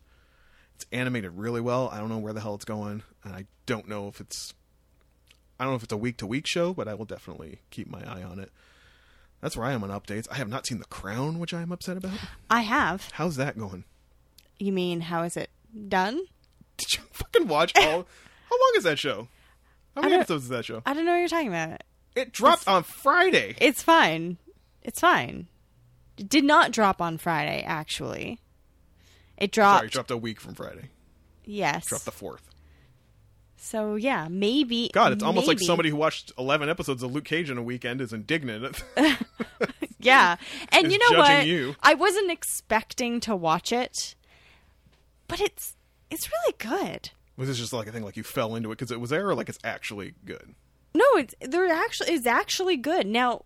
It's 0.75 0.85
animated 0.91 1.31
really 1.37 1.61
well. 1.61 1.89
I 1.91 1.97
don't 1.97 2.09
know 2.09 2.19
where 2.19 2.33
the 2.33 2.41
hell 2.41 2.55
it's 2.55 2.65
going, 2.65 3.01
and 3.23 3.33
I 3.33 3.45
don't 3.65 3.87
know 3.87 4.07
if 4.07 4.19
it's 4.21 4.53
I 5.59 5.63
don't 5.63 5.71
know 5.73 5.77
if 5.77 5.83
it's 5.83 5.93
a 5.93 5.97
week 5.97 6.17
to 6.17 6.27
week 6.27 6.45
show, 6.45 6.73
but 6.73 6.87
I 6.87 6.93
will 6.93 7.05
definitely 7.05 7.59
keep 7.71 7.89
my 7.89 8.03
eye 8.03 8.21
on 8.23 8.39
it. 8.39 8.51
That's 9.41 9.55
where 9.57 9.65
I 9.65 9.73
am 9.73 9.83
on 9.83 9.89
updates. 9.89 10.27
I 10.29 10.35
have 10.35 10.49
not 10.49 10.67
seen 10.67 10.79
The 10.79 10.85
Crown, 10.85 11.39
which 11.39 11.53
I 11.53 11.61
am 11.61 11.71
upset 11.71 11.97
about. 11.97 12.17
I 12.49 12.61
have. 12.61 13.09
How's 13.13 13.35
that 13.37 13.57
going? 13.57 13.83
You 14.59 14.71
mean 14.73 15.01
how 15.01 15.23
is 15.23 15.37
it 15.37 15.49
done? 15.87 16.21
Did 16.77 16.95
you 16.97 17.03
fucking 17.11 17.47
watch 17.47 17.71
all? 17.77 17.83
How 18.49 18.55
long 18.59 18.73
is 18.77 18.83
that 18.83 18.99
show? 18.99 19.27
How 19.95 20.01
many 20.01 20.15
episodes 20.15 20.43
is 20.43 20.49
that 20.49 20.65
show? 20.65 20.81
I 20.85 20.93
don't 20.93 21.05
know 21.05 21.11
what 21.13 21.19
you're 21.19 21.27
talking 21.29 21.47
about. 21.47 21.81
It 22.15 22.31
dropped 22.31 22.67
on 22.67 22.83
Friday. 22.83 23.55
It's 23.59 23.81
fine. 23.81 24.37
It's 24.81 24.99
fine. 24.99 25.47
It 26.17 26.29
did 26.29 26.43
not 26.43 26.71
drop 26.71 27.01
on 27.01 27.17
Friday, 27.17 27.63
actually. 27.65 28.39
It 29.37 29.51
dropped. 29.51 29.79
Sorry, 29.79 29.87
it 29.87 29.91
dropped 29.93 30.11
a 30.11 30.17
week 30.17 30.39
from 30.39 30.53
Friday. 30.55 30.89
yes. 31.45 31.85
Dropped 31.87 32.05
the 32.05 32.11
fourth. 32.11 32.49
So 33.57 33.95
yeah, 33.95 34.27
maybe. 34.29 34.91
God, 34.93 35.11
it's 35.13 35.23
almost 35.23 35.47
like 35.47 35.59
somebody 35.59 35.89
who 35.89 35.95
watched 35.95 36.31
eleven 36.37 36.69
episodes 36.69 37.01
of 37.01 37.11
Luke 37.13 37.25
Cage 37.25 37.49
in 37.49 37.57
a 37.57 37.63
weekend 37.63 37.99
is 38.01 38.13
indignant. 38.13 38.83
Yeah, 39.97 40.35
and 40.69 40.91
you 40.91 40.99
know 40.99 41.09
judging 41.17 41.37
what? 41.37 41.47
you. 41.47 41.75
I 41.81 41.95
wasn't 41.95 42.29
expecting 42.29 43.19
to 43.21 43.35
watch 43.35 43.71
it, 43.71 44.13
but 45.27 45.41
it's 45.41 45.74
it's 46.15 46.29
really 46.31 46.55
good. 46.57 47.09
was 47.37 47.47
this 47.47 47.57
just 47.57 47.73
like 47.73 47.87
a 47.87 47.91
thing 47.91 48.03
like 48.03 48.17
you 48.17 48.23
fell 48.23 48.55
into 48.55 48.71
it 48.71 48.77
because 48.79 48.91
it 48.91 48.99
was 48.99 49.09
there, 49.11 49.29
or 49.29 49.35
like 49.35 49.49
it's 49.49 49.59
actually 49.63 50.13
good? 50.25 50.55
No, 50.93 51.03
it's 51.17 51.35
there 51.41 51.67
actually 51.67 52.13
is 52.13 52.25
actually 52.25 52.77
good. 52.77 53.05
Now, 53.05 53.43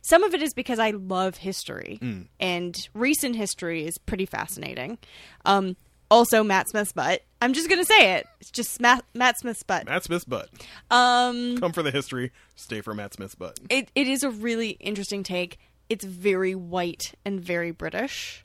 some 0.00 0.22
of 0.22 0.32
it 0.34 0.40
is 0.42 0.54
because 0.54 0.78
I 0.78 0.90
love 0.90 1.36
history, 1.38 1.98
Mm. 2.00 2.28
and 2.38 2.88
recent 2.94 3.34
history 3.36 3.84
is 3.86 3.98
pretty 3.98 4.26
fascinating. 4.26 4.98
Um, 5.44 5.76
also, 6.10 6.44
Matt 6.44 6.68
Smith's 6.68 6.92
butt. 6.92 7.22
I'm 7.42 7.52
just 7.54 7.68
gonna 7.68 7.84
say 7.84 8.14
it. 8.14 8.26
It's 8.40 8.50
just 8.52 8.80
Matt, 8.80 9.04
Matt 9.14 9.38
Smith's 9.38 9.62
butt. 9.64 9.86
Matt 9.86 10.04
Smith's 10.04 10.24
butt. 10.24 10.48
Um, 10.90 11.58
Come 11.58 11.72
for 11.72 11.82
the 11.82 11.90
history, 11.90 12.30
stay 12.54 12.80
for 12.80 12.94
Matt 12.94 13.14
Smith's 13.14 13.34
butt. 13.34 13.58
it 13.68 13.90
it 13.96 14.06
is 14.06 14.22
a 14.22 14.30
really 14.30 14.70
interesting 14.80 15.22
take. 15.24 15.58
It's 15.88 16.04
very 16.04 16.54
white 16.54 17.14
and 17.24 17.40
very 17.40 17.70
British. 17.72 18.43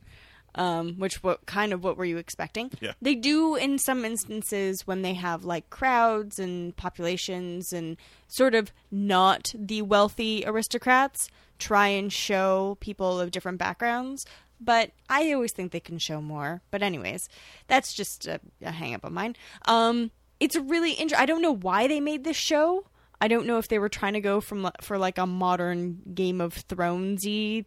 Um, 0.56 0.96
which 0.96 1.22
what 1.24 1.46
kind 1.46 1.74
of 1.74 1.84
what 1.84 1.96
were 1.96 2.06
you 2.06 2.18
expecting? 2.18 2.72
Yeah. 2.82 2.94
They 3.02 3.16
do 3.16 3.56
in 3.56 3.78
some 3.78 4.04
instances 4.04 4.88
when 4.88 5.04
they 5.04 5.14
have 5.14 5.46
like 5.46 5.70
crowds 5.70 6.40
and 6.40 6.76
populations 6.76 7.72
and 7.72 7.98
sort 8.28 8.56
of 8.56 8.72
not 8.92 9.54
the 9.54 9.84
wealthy 9.84 10.44
aristocrats 10.46 11.30
try 11.60 11.88
and 11.88 12.12
show 12.12 12.78
people 12.80 13.20
of 13.20 13.32
different 13.32 13.58
backgrounds. 13.60 14.26
But 14.62 14.92
I 15.10 15.32
always 15.32 15.54
think 15.54 15.72
they 15.72 15.80
can 15.80 16.00
show 16.00 16.22
more. 16.22 16.62
But 16.72 16.82
anyways, 16.82 17.30
that's 17.68 17.94
just 17.94 18.28
a, 18.28 18.42
a 18.62 18.72
hang 18.72 18.94
up 18.94 19.04
of 19.04 19.12
mine. 19.12 19.36
Um, 19.66 20.12
it's 20.40 20.56
really 20.56 20.92
interesting. 20.92 21.22
I 21.22 21.26
don't 21.26 21.42
know 21.42 21.56
why 21.56 21.88
they 21.88 22.00
made 22.00 22.24
this 22.24 22.38
show. 22.38 22.86
I 23.22 23.28
don't 23.28 23.46
know 23.46 23.58
if 23.58 23.68
they 23.68 23.80
were 23.80 23.90
trying 23.90 24.14
to 24.14 24.22
go 24.22 24.42
from 24.42 24.70
for 24.82 24.98
like 24.98 25.18
a 25.18 25.26
modern 25.26 26.02
Game 26.14 26.42
of 26.42 26.68
Thronesy 26.68 27.66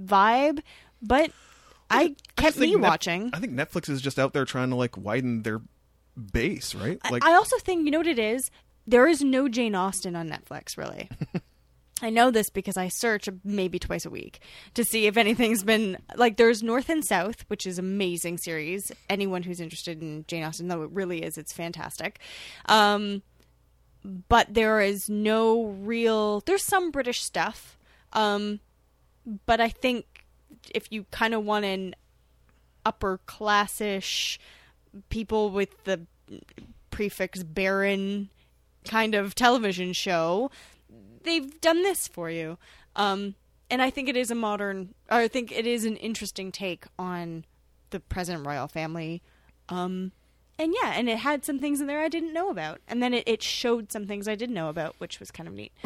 vibe, 0.00 0.60
but 1.02 1.32
I 1.90 2.14
I 2.38 2.42
kept 2.42 2.58
me 2.58 2.72
Nef- 2.74 2.80
watching. 2.82 3.30
I 3.32 3.38
think 3.38 3.52
Netflix 3.52 3.88
is 3.88 4.00
just 4.00 4.18
out 4.18 4.32
there 4.32 4.44
trying 4.44 4.70
to 4.70 4.76
like 4.76 4.96
widen 4.96 5.42
their 5.42 5.60
base, 6.32 6.74
right? 6.74 6.98
I- 7.02 7.10
Like 7.10 7.24
I 7.24 7.34
also 7.34 7.58
think 7.58 7.84
you 7.84 7.90
know 7.90 7.98
what 7.98 8.06
it 8.06 8.18
is. 8.18 8.50
There 8.86 9.06
is 9.06 9.22
no 9.22 9.48
Jane 9.48 9.74
Austen 9.74 10.14
on 10.16 10.28
Netflix, 10.28 10.76
really. 10.76 11.08
I 12.02 12.10
know 12.10 12.30
this 12.30 12.50
because 12.50 12.76
I 12.76 12.88
search 12.88 13.28
maybe 13.44 13.78
twice 13.78 14.04
a 14.04 14.10
week 14.10 14.40
to 14.74 14.84
see 14.84 15.06
if 15.06 15.16
anything's 15.16 15.62
been 15.62 15.96
like. 16.16 16.36
There's 16.36 16.62
North 16.62 16.90
and 16.90 17.04
South, 17.04 17.44
which 17.48 17.66
is 17.66 17.78
amazing 17.78 18.38
series. 18.38 18.90
Anyone 19.08 19.42
who's 19.44 19.60
interested 19.60 20.02
in 20.02 20.24
Jane 20.28 20.42
Austen, 20.42 20.68
though 20.68 20.82
it 20.82 20.90
really 20.90 21.22
is, 21.22 21.38
it's 21.38 21.52
fantastic. 21.52 22.18
Um, 22.66 23.22
but 24.28 24.52
there 24.52 24.80
is 24.80 25.08
no 25.08 25.66
real. 25.66 26.40
There's 26.40 26.64
some 26.64 26.90
British 26.90 27.22
stuff, 27.22 27.78
um, 28.12 28.60
but 29.46 29.60
I 29.60 29.68
think 29.70 30.04
if 30.74 30.86
you 30.90 31.06
kind 31.10 31.34
of 31.34 31.44
want 31.44 31.64
an 31.64 31.94
upper 32.86 33.20
classish 33.26 34.38
people 35.08 35.50
with 35.50 35.84
the 35.84 36.00
prefix 36.90 37.42
baron 37.42 38.28
kind 38.84 39.14
of 39.14 39.34
television 39.34 39.92
show 39.92 40.50
they've 41.24 41.60
done 41.60 41.82
this 41.82 42.06
for 42.06 42.30
you. 42.30 42.58
Um 42.94 43.34
and 43.70 43.82
i 43.82 43.90
think 43.90 44.08
it 44.08 44.16
is 44.16 44.30
a 44.30 44.34
modern 44.34 44.94
or 45.10 45.18
i 45.18 45.28
think 45.28 45.50
it 45.50 45.66
is 45.66 45.84
an 45.84 45.96
interesting 45.96 46.52
take 46.52 46.84
on 46.98 47.44
the 47.90 48.00
present 48.00 48.46
royal 48.46 48.68
family. 48.68 49.22
Um 49.68 50.12
and 50.58 50.72
yeah 50.80 50.92
and 50.94 51.08
it 51.08 51.18
had 51.18 51.44
some 51.44 51.58
things 51.58 51.80
in 51.80 51.86
there 51.88 52.02
i 52.02 52.08
didn't 52.08 52.32
know 52.32 52.50
about. 52.50 52.80
And 52.86 53.02
then 53.02 53.14
it, 53.14 53.24
it 53.26 53.42
showed 53.42 53.90
some 53.90 54.06
things 54.06 54.28
i 54.28 54.34
did 54.34 54.50
know 54.50 54.68
about 54.68 54.94
which 54.98 55.18
was 55.18 55.30
kind 55.30 55.48
of 55.48 55.54
neat. 55.54 55.72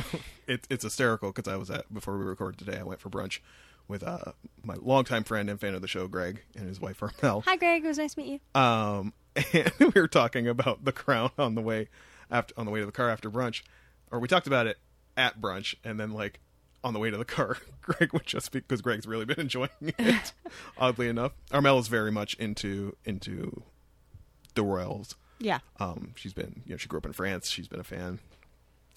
It, 0.49 0.67
it's 0.71 0.83
hysterical 0.83 1.31
because 1.31 1.53
I 1.53 1.57
was 1.57 1.71
at 1.71 1.93
before 1.93 2.17
we 2.17 2.25
recorded 2.25 2.59
today. 2.59 2.79
I 2.79 2.83
went 2.83 3.01
for 3.01 3.11
brunch 3.11 3.41
with 3.89 4.03
uh, 4.03 4.33
my 4.65 4.75
longtime 4.81 5.25
friend 5.25 5.49
and 5.51 5.59
fan 5.61 5.75
of 5.75 5.81
the 5.83 5.89
show, 5.89 6.07
Greg, 6.09 6.43
and 6.57 6.69
his 6.69 6.81
wife 6.81 7.03
Armel. 7.03 7.43
hi 7.43 7.57
greg 7.57 7.85
it 7.85 7.89
was 7.89 7.99
nice 7.99 8.15
to 8.15 8.21
meet 8.21 8.41
you 8.55 8.61
Um, 8.61 9.13
and 9.53 9.73
we 9.81 10.01
were 10.01 10.09
talking 10.09 10.47
about 10.47 10.85
the 10.85 10.93
crown 10.93 11.31
on 11.39 11.55
the 11.55 11.63
way 11.63 11.89
after 12.31 12.53
on 12.57 12.65
the 12.67 12.71
way 12.73 12.81
to 12.81 12.87
the 12.87 12.93
car 12.93 13.09
after 13.11 13.31
brunch, 13.31 13.63
or 14.11 14.19
we 14.21 14.29
talked 14.29 14.47
about 14.47 14.67
it 14.67 14.79
at 15.17 15.41
brunch, 15.41 15.75
and 15.85 15.99
then 15.99 16.13
like 16.13 16.41
on 16.85 16.93
the 16.93 17.01
way 17.01 17.11
to 17.11 17.17
the 17.17 17.25
car, 17.25 17.57
Greg 17.83 18.13
would 18.13 18.27
just 18.27 18.53
because 18.53 18.81
Greg's 18.81 19.07
really 19.07 19.25
been 19.25 19.41
enjoying 19.49 19.69
it. 19.81 20.33
oddly 20.77 21.09
enough, 21.09 21.33
Armel 21.51 21.79
is 21.79 21.89
very 21.89 22.13
much 22.13 22.35
into 22.35 22.97
into 23.05 23.63
the 24.55 24.63
royals. 24.63 25.15
yeah 25.39 25.59
Um, 25.81 26.13
she's 26.17 26.33
been, 26.33 26.63
you 26.67 26.73
know, 26.73 26.77
she 26.77 26.89
grew 26.89 26.99
up 26.99 27.07
in 27.07 27.13
France. 27.13 27.49
She's 27.51 27.69
been 27.69 27.81
a 27.81 27.85
fan. 27.85 28.19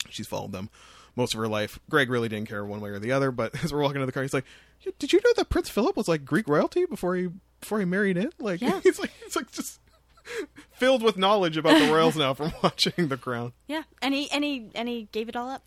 She's 0.09 0.27
followed 0.27 0.51
them 0.51 0.69
most 1.15 1.33
of 1.33 1.39
her 1.39 1.47
life. 1.47 1.79
Greg 1.89 2.09
really 2.09 2.29
didn't 2.29 2.49
care 2.49 2.65
one 2.65 2.81
way 2.81 2.89
or 2.89 2.99
the 2.99 3.11
other. 3.11 3.31
But 3.31 3.63
as 3.63 3.71
we're 3.71 3.81
walking 3.81 3.99
to 3.99 4.05
the 4.05 4.11
car, 4.11 4.23
he's 4.23 4.33
like, 4.33 4.45
"Yeah, 4.45 4.49
"Did 4.99 5.13
you 5.13 5.19
know 5.23 5.33
that 5.37 5.49
Prince 5.49 5.69
Philip 5.69 5.95
was 5.97 6.07
like 6.07 6.25
Greek 6.25 6.47
royalty 6.47 6.85
before 6.85 7.15
he 7.15 7.29
before 7.59 7.79
he 7.79 7.85
married 7.85 8.17
in?" 8.17 8.31
Like, 8.39 8.61
Yeah. 8.61 8.79
he's 8.83 8.99
like, 8.99 9.11
he's 9.23 9.35
like 9.35 9.51
just 9.51 9.79
filled 10.73 11.03
with 11.03 11.17
knowledge 11.17 11.57
about 11.57 11.79
the 11.79 11.91
royals 11.91 12.15
now 12.15 12.33
from 12.33 12.51
watching 12.63 13.07
The 13.07 13.17
Crown. 13.17 13.53
Yeah, 13.67 13.83
and 14.01 14.13
he 14.13 14.29
and 14.31 14.43
he 14.43 14.69
and 14.75 14.87
he 14.87 15.07
gave 15.11 15.29
it 15.29 15.35
all 15.35 15.49
up. 15.49 15.63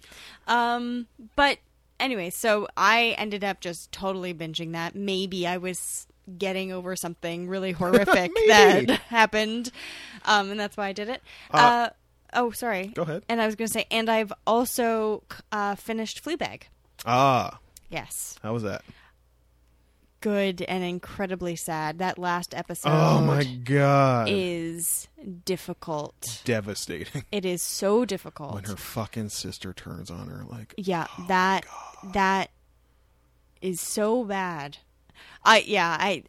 Um, 0.47 1.07
but 1.37 1.59
anyway, 2.01 2.31
so 2.31 2.69
I 2.77 3.15
ended 3.19 3.45
up 3.45 3.61
just 3.61 3.93
totally 3.93 4.35
binging 4.35 4.73
that. 4.73 4.95
Maybe 4.95 5.47
I 5.47 5.57
was 5.59 6.07
getting 6.39 6.73
over 6.73 6.97
something 6.97 7.49
really 7.49 7.73
horrific 7.73 8.33
that 8.49 8.89
happened, 9.09 9.71
um, 10.25 10.51
and 10.51 10.59
that's 10.59 10.77
why 10.77 10.87
I 10.89 10.93
did 10.93 11.09
it. 11.11 11.23
Uh, 11.51 11.57
Uh, 11.57 11.91
oh, 12.33 12.51
sorry. 12.51 12.87
Go 12.89 13.03
ahead. 13.03 13.25
And 13.29 13.43
I 13.43 13.47
was 13.47 13.57
going 13.57 13.67
to 13.69 13.73
say, 13.73 13.87
and 13.91 14.09
I've 14.09 14.33
also 14.47 15.23
uh, 15.53 15.75
finished 15.75 16.25
Fleabag. 16.25 16.63
Ah, 17.05 17.59
Yes, 17.91 18.39
how 18.43 18.55
was 18.55 18.63
that? 18.63 18.83
Good 20.25 20.63
and 20.63 20.83
incredibly 20.83 21.55
sad. 21.55 21.99
That 21.99 22.19
last 22.19 22.55
episode. 22.55 22.89
Oh 22.91 23.21
my 23.21 23.45
god, 23.45 24.29
Is 24.31 25.07
difficult. 25.45 26.41
devastating 26.47 27.25
It 27.31 27.45
is 27.45 27.63
so 27.63 28.07
difficult. 28.07 28.55
when 28.55 28.65
her 28.65 28.77
fucking 28.77 29.29
sister 29.29 29.75
turns 29.75 30.11
on 30.11 30.29
her. 30.29 30.45
Like, 30.49 30.73
Yeah, 30.79 31.07
that 31.29 31.67
that 32.15 32.51
is 33.61 33.81
so 33.83 34.25
bad. 34.25 34.79
I 35.45 35.59
yeah, 35.67 35.95
I 36.01 36.25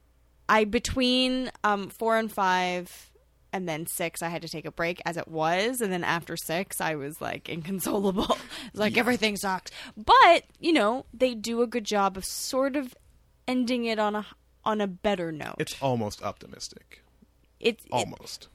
I 0.50 0.66
between 0.66 1.50
um 1.64 1.88
4 1.90 2.18
and 2.18 2.32
5 2.32 3.12
and 3.54 3.70
then 3.70 3.88
6 3.88 4.22
I 4.22 4.28
had 4.28 4.42
to 4.42 4.50
take 4.50 4.66
a 4.66 4.72
break 4.72 5.02
as 5.06 5.16
it 5.16 5.30
was 5.30 5.80
and 5.80 5.92
then 5.94 6.04
after 6.04 6.36
6 6.36 6.82
I 6.82 6.96
was 6.96 7.22
like 7.22 7.48
inconsolable. 7.48 8.38
Like 8.74 8.98
everything 8.98 9.38
sucks. 9.38 9.72
But, 9.96 10.44
you 10.60 10.74
know, 10.74 11.06
they 11.14 11.34
do 11.34 11.62
a 11.62 11.68
good 11.68 11.86
job 11.86 12.18
of 12.18 12.26
sort 12.26 12.76
of 12.76 12.94
ending 13.48 13.86
it 13.86 14.00
on 14.00 14.16
a 14.16 14.26
on 14.64 14.82
a 14.82 14.88
better 14.88 15.32
note. 15.32 15.56
it's 15.60 15.76
almost 15.82 16.24
optimistic. 16.24 17.04
it's 17.60 17.84
it- 17.86 17.92
Almost. 17.92 18.48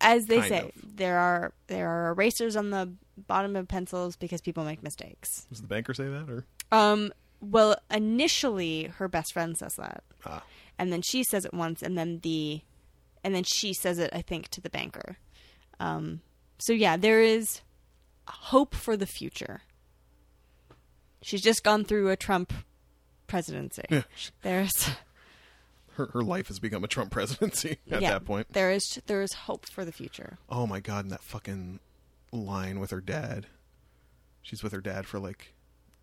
as 0.00 0.26
they 0.26 0.38
kind 0.38 0.48
say, 0.48 0.60
of. 0.74 0.96
there 0.96 1.18
are 1.18 1.52
there 1.66 1.88
are 1.88 2.10
erasers 2.12 2.56
on 2.56 2.70
the 2.70 2.92
bottom 3.26 3.54
of 3.56 3.68
pencils 3.68 4.16
because 4.16 4.40
people 4.40 4.64
make 4.64 4.82
mistakes. 4.82 5.46
Does 5.50 5.60
the 5.60 5.66
banker 5.66 5.92
say 5.94 6.08
that 6.08 6.30
or? 6.30 6.46
Um, 6.72 7.12
well, 7.42 7.76
initially 7.90 8.84
her 8.96 9.08
best 9.08 9.32
friend 9.32 9.56
says 9.58 9.74
that, 9.76 10.02
Ah. 10.24 10.42
and 10.78 10.90
then 10.92 11.02
she 11.02 11.22
says 11.22 11.44
it 11.44 11.52
once, 11.52 11.82
and 11.82 11.96
then 11.98 12.20
the, 12.22 12.62
and 13.24 13.34
then 13.34 13.44
she 13.44 13.72
says 13.74 13.98
it, 13.98 14.10
I 14.14 14.22
think, 14.22 14.48
to 14.48 14.60
the 14.62 14.70
banker. 14.70 15.18
Um, 15.78 16.20
so 16.58 16.72
yeah, 16.72 16.96
there 16.96 17.20
is 17.20 17.60
hope 18.28 18.74
for 18.74 18.96
the 18.96 19.06
future. 19.06 19.62
She's 21.22 21.42
just 21.42 21.62
gone 21.62 21.84
through 21.84 22.08
a 22.08 22.16
Trump 22.16 22.52
presidency. 23.30 23.84
Yeah. 23.88 24.02
There's 24.42 24.90
Her, 25.94 26.06
her 26.12 26.22
life 26.22 26.48
has 26.48 26.58
become 26.58 26.82
a 26.84 26.88
Trump 26.88 27.10
presidency 27.10 27.78
at 27.90 28.00
yeah, 28.00 28.10
that 28.12 28.24
point. 28.24 28.52
There 28.52 28.70
is 28.70 29.00
there 29.06 29.22
is 29.22 29.32
hope 29.32 29.66
for 29.70 29.84
the 29.84 29.92
future. 29.92 30.38
Oh 30.48 30.66
my 30.66 30.80
god, 30.80 31.04
and 31.04 31.10
that 31.12 31.22
fucking 31.22 31.80
line 32.32 32.80
with 32.80 32.90
her 32.90 33.00
dad. 33.00 33.46
She's 34.42 34.62
with 34.62 34.72
her 34.72 34.80
dad 34.80 35.06
for 35.06 35.18
like 35.18 35.52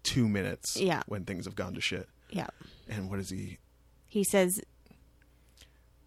two 0.03 0.27
minutes. 0.27 0.75
Yeah. 0.77 1.01
When 1.07 1.25
things 1.25 1.45
have 1.45 1.55
gone 1.55 1.73
to 1.73 1.81
shit. 1.81 2.07
Yeah, 2.29 2.47
And 2.89 3.09
what 3.09 3.19
is 3.19 3.29
he? 3.29 3.57
he 4.09 4.23
says 4.23 4.59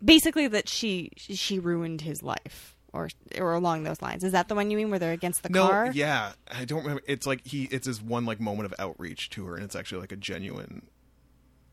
basically 0.05 0.47
that 0.49 0.69
she 0.69 1.11
she 1.17 1.59
ruined 1.59 2.03
his 2.03 2.23
life 2.23 2.77
or 2.93 3.09
or 3.39 3.55
along 3.55 3.83
those 3.85 4.03
lines. 4.03 4.25
Is 4.25 4.33
that 4.33 4.49
the 4.49 4.55
one 4.55 4.71
you 4.71 4.77
mean 4.77 4.91
where 4.91 4.99
they're 4.99 5.13
against 5.13 5.43
the 5.43 5.49
no, 5.49 5.69
car? 5.69 5.91
yeah, 5.93 6.33
I 6.51 6.65
don't 6.65 6.81
remember. 6.83 7.03
It's 7.07 7.27
like 7.27 7.47
he, 7.47 7.65
it's 7.71 7.87
his 7.87 8.01
one 8.03 8.25
like 8.27 8.41
moment 8.41 8.67
of 8.67 8.75
outreach 8.79 9.31
to 9.31 9.47
her, 9.47 9.55
and 9.55 9.65
it's 9.65 9.77
actually 9.77 10.01
like 10.03 10.13
a 10.13 10.17
genuine. 10.17 10.83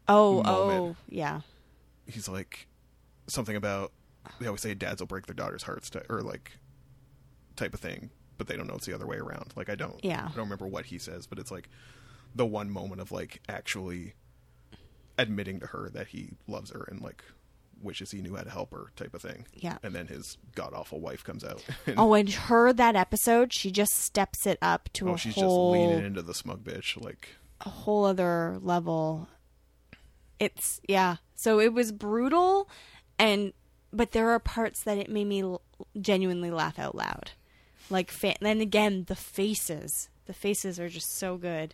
Oh, 0.09 0.41
moment. 0.43 0.47
oh, 0.81 0.95
yeah. 1.09 1.41
He's 2.05 2.27
like 2.29 2.67
something 3.27 3.55
about 3.55 3.91
they 4.39 4.47
always 4.47 4.61
say 4.61 4.73
dads 4.73 5.01
will 5.01 5.07
break 5.07 5.25
their 5.25 5.35
daughters' 5.35 5.63
hearts, 5.63 5.89
ty- 5.89 6.03
or 6.09 6.21
like 6.21 6.57
type 7.55 7.73
of 7.73 7.79
thing, 7.79 8.09
but 8.37 8.47
they 8.47 8.55
don't 8.55 8.67
know 8.67 8.75
it's 8.75 8.85
the 8.85 8.93
other 8.93 9.07
way 9.07 9.17
around. 9.17 9.53
Like 9.55 9.69
I 9.69 9.75
don't, 9.75 10.03
Yeah. 10.03 10.23
I 10.25 10.29
don't 10.35 10.45
remember 10.45 10.67
what 10.67 10.85
he 10.87 10.97
says, 10.97 11.27
but 11.27 11.39
it's 11.39 11.51
like 11.51 11.69
the 12.35 12.45
one 12.45 12.69
moment 12.69 13.01
of 13.01 13.11
like 13.11 13.41
actually 13.49 14.13
admitting 15.17 15.59
to 15.61 15.67
her 15.67 15.89
that 15.93 16.07
he 16.07 16.31
loves 16.47 16.71
her 16.71 16.83
and 16.91 17.01
like 17.01 17.23
wishes 17.81 18.11
he 18.11 18.21
knew 18.21 18.35
how 18.35 18.41
to 18.43 18.49
help 18.49 18.71
her 18.71 18.87
type 18.95 19.13
of 19.13 19.21
thing. 19.21 19.45
Yeah. 19.53 19.77
and 19.83 19.93
then 19.93 20.07
his 20.07 20.37
god 20.55 20.73
awful 20.73 20.99
wife 20.99 21.23
comes 21.23 21.43
out. 21.43 21.63
And, 21.85 21.97
Oh, 21.99 22.13
and 22.13 22.29
her 22.29 22.73
that 22.73 22.95
episode, 22.95 23.53
she 23.53 23.71
just 23.71 23.93
steps 23.93 24.45
it 24.45 24.57
up 24.61 24.89
to 24.93 25.09
oh, 25.09 25.13
a 25.13 25.17
she's 25.17 25.35
whole 25.35 25.73
just 25.73 25.81
leaning 25.89 26.05
into 26.05 26.21
the 26.21 26.33
smug 26.33 26.63
bitch. 26.63 27.01
Like 27.01 27.29
a 27.61 27.69
whole 27.69 28.05
other 28.05 28.57
level. 28.61 29.27
It's 30.39 30.79
yeah. 30.87 31.17
So 31.35 31.59
it 31.59 31.73
was 31.73 31.91
brutal, 31.91 32.69
and 33.19 33.53
but 33.93 34.11
there 34.11 34.29
are 34.29 34.39
parts 34.39 34.83
that 34.83 34.97
it 34.97 35.09
made 35.09 35.27
me 35.27 35.41
l- 35.41 35.61
genuinely 35.99 36.51
laugh 36.51 36.77
out 36.79 36.95
loud. 36.95 37.31
Like 37.89 38.11
fa- 38.11 38.35
then 38.41 38.61
again, 38.61 39.05
the 39.07 39.15
faces, 39.15 40.09
the 40.25 40.33
faces 40.33 40.79
are 40.79 40.89
just 40.89 41.15
so 41.17 41.37
good. 41.37 41.73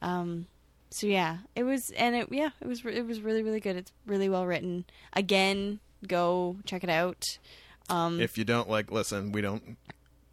Um, 0.00 0.46
so 0.90 1.06
yeah, 1.06 1.38
it 1.54 1.62
was, 1.62 1.90
and 1.92 2.14
it 2.16 2.28
yeah, 2.30 2.50
it 2.60 2.66
was 2.66 2.84
it 2.84 3.06
was 3.06 3.20
really 3.20 3.42
really 3.42 3.60
good. 3.60 3.76
It's 3.76 3.92
really 4.06 4.28
well 4.28 4.46
written. 4.46 4.84
Again, 5.12 5.80
go 6.06 6.56
check 6.64 6.84
it 6.84 6.90
out. 6.90 7.38
Um, 7.88 8.20
if 8.20 8.38
you 8.38 8.44
don't 8.44 8.70
like 8.70 8.92
listen 8.92 9.32
we 9.32 9.40
don't 9.40 9.76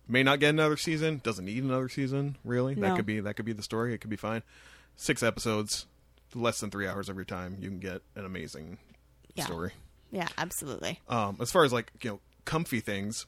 may 0.07 0.21
not 0.21 0.39
get 0.39 0.49
another 0.49 0.77
season 0.77 1.19
doesn't 1.23 1.45
need 1.45 1.63
another 1.63 1.89
season 1.89 2.37
really 2.45 2.75
that 2.75 2.95
could 2.95 3.07
be 3.07 3.19
that 3.19 3.33
could 3.35 3.45
be 3.45 3.53
the 3.53 3.63
story 3.63 3.91
it 3.91 3.97
could 3.97 4.09
be 4.11 4.15
fine 4.15 4.43
six 4.95 5.23
episodes 5.23 5.87
less 6.35 6.59
than 6.59 6.69
three 6.69 6.87
hours 6.87 7.09
of 7.09 7.15
your 7.15 7.25
time 7.25 7.57
you 7.59 7.69
can 7.69 7.79
get 7.79 8.01
an 8.15 8.25
amazing 8.25 8.77
Yeah. 9.35 9.45
story 9.45 9.71
yeah, 10.11 10.27
absolutely. 10.37 10.99
um 11.07 11.37
as 11.41 11.51
far 11.51 11.63
as 11.63 11.71
like 11.73 11.91
you 12.01 12.09
know 12.11 12.19
comfy 12.45 12.79
things 12.79 13.25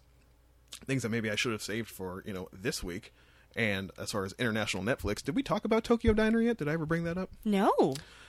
things 0.86 1.04
that 1.04 1.10
maybe 1.10 1.30
i 1.30 1.36
should 1.36 1.52
have 1.52 1.62
saved 1.62 1.90
for 1.90 2.24
you 2.26 2.34
know 2.34 2.48
this 2.54 2.84
week 2.84 3.14
and 3.56 3.92
as 3.98 4.12
far 4.12 4.24
as 4.26 4.34
international 4.40 4.84
netflix 4.84 5.22
did 5.24 5.36
we 5.36 5.44
talk 5.44 5.66
about 5.66 5.84
tokyo 5.84 6.14
diner 6.14 6.42
yet 6.42 6.58
did 6.58 6.68
i 6.68 6.74
ever 6.74 6.86
bring 6.86 7.04
that 7.04 7.18
up 7.18 7.30
No, 7.44 7.72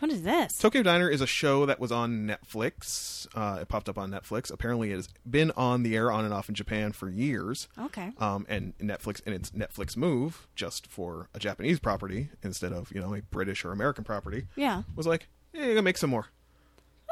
what 0.00 0.10
is 0.10 0.22
this? 0.22 0.58
Tokyo 0.58 0.82
Diner 0.82 1.08
is 1.08 1.20
a 1.20 1.28
show 1.28 1.64
that 1.66 1.78
was 1.78 1.92
on 1.92 2.26
Netflix. 2.26 3.28
Uh, 3.36 3.60
it 3.60 3.68
popped 3.68 3.88
up 3.88 3.96
on 3.96 4.10
Netflix. 4.10 4.52
Apparently, 4.52 4.90
it 4.90 4.96
has 4.96 5.08
been 5.30 5.52
on 5.56 5.84
the 5.84 5.94
air 5.94 6.10
on 6.10 6.24
and 6.24 6.34
off 6.34 6.48
in 6.48 6.56
Japan 6.56 6.90
for 6.90 7.08
years. 7.08 7.68
Okay. 7.78 8.10
Um, 8.18 8.44
and 8.48 8.76
Netflix 8.78 9.20
and 9.24 9.32
its 9.32 9.50
Netflix 9.52 9.96
move 9.96 10.48
just 10.56 10.88
for 10.88 11.28
a 11.34 11.38
Japanese 11.38 11.78
property 11.78 12.30
instead 12.42 12.72
of 12.72 12.90
you 12.92 13.00
know 13.00 13.14
a 13.14 13.22
British 13.22 13.64
or 13.64 13.70
American 13.70 14.02
property 14.02 14.46
yeah. 14.56 14.82
was 14.96 15.06
like, 15.06 15.28
yeah, 15.52 15.62
you 15.66 15.68
gotta 15.74 15.82
make 15.82 15.98
some 15.98 16.10
more 16.10 16.26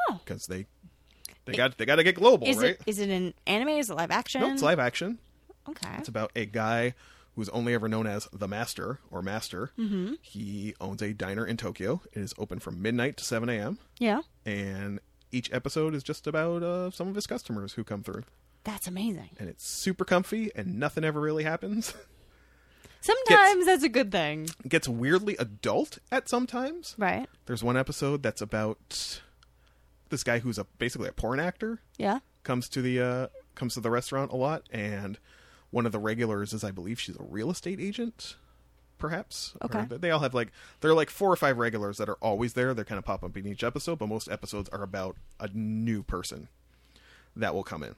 Oh, 0.09 0.19
because 0.25 0.47
they 0.47 0.65
they 1.45 1.53
got 1.53 1.77
they 1.77 1.85
got 1.85 1.95
to 1.95 2.03
get 2.03 2.15
global, 2.15 2.45
is 2.45 2.57
right? 2.57 2.71
it 2.71 2.81
is 2.85 2.99
it 2.99 3.09
an 3.09 3.33
anime? 3.47 3.69
Is 3.69 3.89
it 3.89 3.95
live 3.95 4.11
action? 4.11 4.41
no, 4.41 4.51
it's 4.51 4.61
live 4.61 4.79
action. 4.79 5.17
Okay. 5.69 5.89
It's 5.97 6.09
about 6.09 6.31
a 6.35 6.45
guy 6.45 6.93
who's 7.35 7.49
only 7.49 7.73
ever 7.73 7.87
known 7.87 8.07
as 8.07 8.27
the 8.33 8.47
Master 8.47 8.99
or 9.09 9.21
Master. 9.21 9.71
Mm-hmm. 9.77 10.13
He 10.21 10.73
owns 10.81 11.01
a 11.01 11.13
diner 11.13 11.45
in 11.45 11.57
Tokyo. 11.57 12.01
It 12.13 12.19
is 12.19 12.33
open 12.37 12.59
from 12.59 12.81
midnight 12.81 13.17
to 13.17 13.23
seven 13.23 13.49
a.m. 13.49 13.79
yeah. 13.99 14.21
and 14.45 14.99
each 15.31 15.51
episode 15.53 15.95
is 15.95 16.03
just 16.03 16.27
about 16.27 16.61
uh, 16.61 16.91
some 16.91 17.07
of 17.07 17.15
his 17.15 17.25
customers 17.27 17.73
who 17.73 17.85
come 17.85 18.03
through 18.03 18.23
That's 18.65 18.85
amazing. 18.85 19.29
and 19.39 19.47
it's 19.47 19.65
super 19.65 20.03
comfy 20.03 20.51
and 20.55 20.77
nothing 20.77 21.03
ever 21.05 21.21
really 21.21 21.43
happens 21.43 21.93
Sometimes 23.03 23.65
that's 23.65 23.83
a 23.83 23.89
good 23.89 24.11
thing. 24.11 24.47
it 24.63 24.69
gets 24.69 24.87
weirdly 24.87 25.35
adult 25.37 25.97
at 26.11 26.29
sometimes 26.29 26.93
Right. 26.99 27.27
there's 27.47 27.63
one 27.63 27.75
episode 27.77 28.21
that's 28.21 28.41
about 28.41 29.19
this 30.09 30.23
guy 30.23 30.39
who's 30.39 30.59
a 30.59 30.65
basically 30.77 31.07
a 31.07 31.11
porn 31.13 31.39
actor 31.39 31.79
Yeah. 31.97 32.19
comes 32.43 32.69
to 32.69 32.81
the 32.81 32.99
uh, 33.01 33.27
comes 33.55 33.73
to 33.73 33.79
the 33.79 33.89
restaurant 33.89 34.31
a 34.31 34.35
lot 34.35 34.63
and 34.69 35.17
one 35.71 35.85
of 35.85 35.91
the 35.91 35.99
regulars 35.99 36.53
is 36.53 36.63
i 36.63 36.71
believe 36.71 36.99
she's 36.99 37.15
a 37.17 37.23
real 37.23 37.49
estate 37.49 37.79
agent 37.79 38.35
perhaps 38.97 39.53
Or 39.61 39.65
Okay. 39.65 39.97
they 39.97 40.11
all 40.11 40.19
have 40.19 40.33
like 40.33 40.51
there 40.81 40.91
are 40.91 40.93
like 40.93 41.09
four 41.09 41.31
or 41.31 41.35
five 41.35 41.57
regulars 41.57 41.97
that 41.97 42.07
are 42.07 42.17
always 42.21 42.53
there 42.53 42.73
they're 42.73 42.85
kind 42.85 42.99
of 42.99 43.05
pop 43.05 43.23
up 43.23 43.35
in 43.35 43.47
each 43.47 43.63
episode 43.63 43.97
but 43.97 44.07
most 44.07 44.29
episodes 44.29 44.69
are 44.69 44.83
about 44.83 45.15
a 45.39 45.49
new 45.53 46.03
person 46.03 46.49
that 47.35 47.53
will 47.55 47.63
come 47.63 47.81
in 47.83 47.95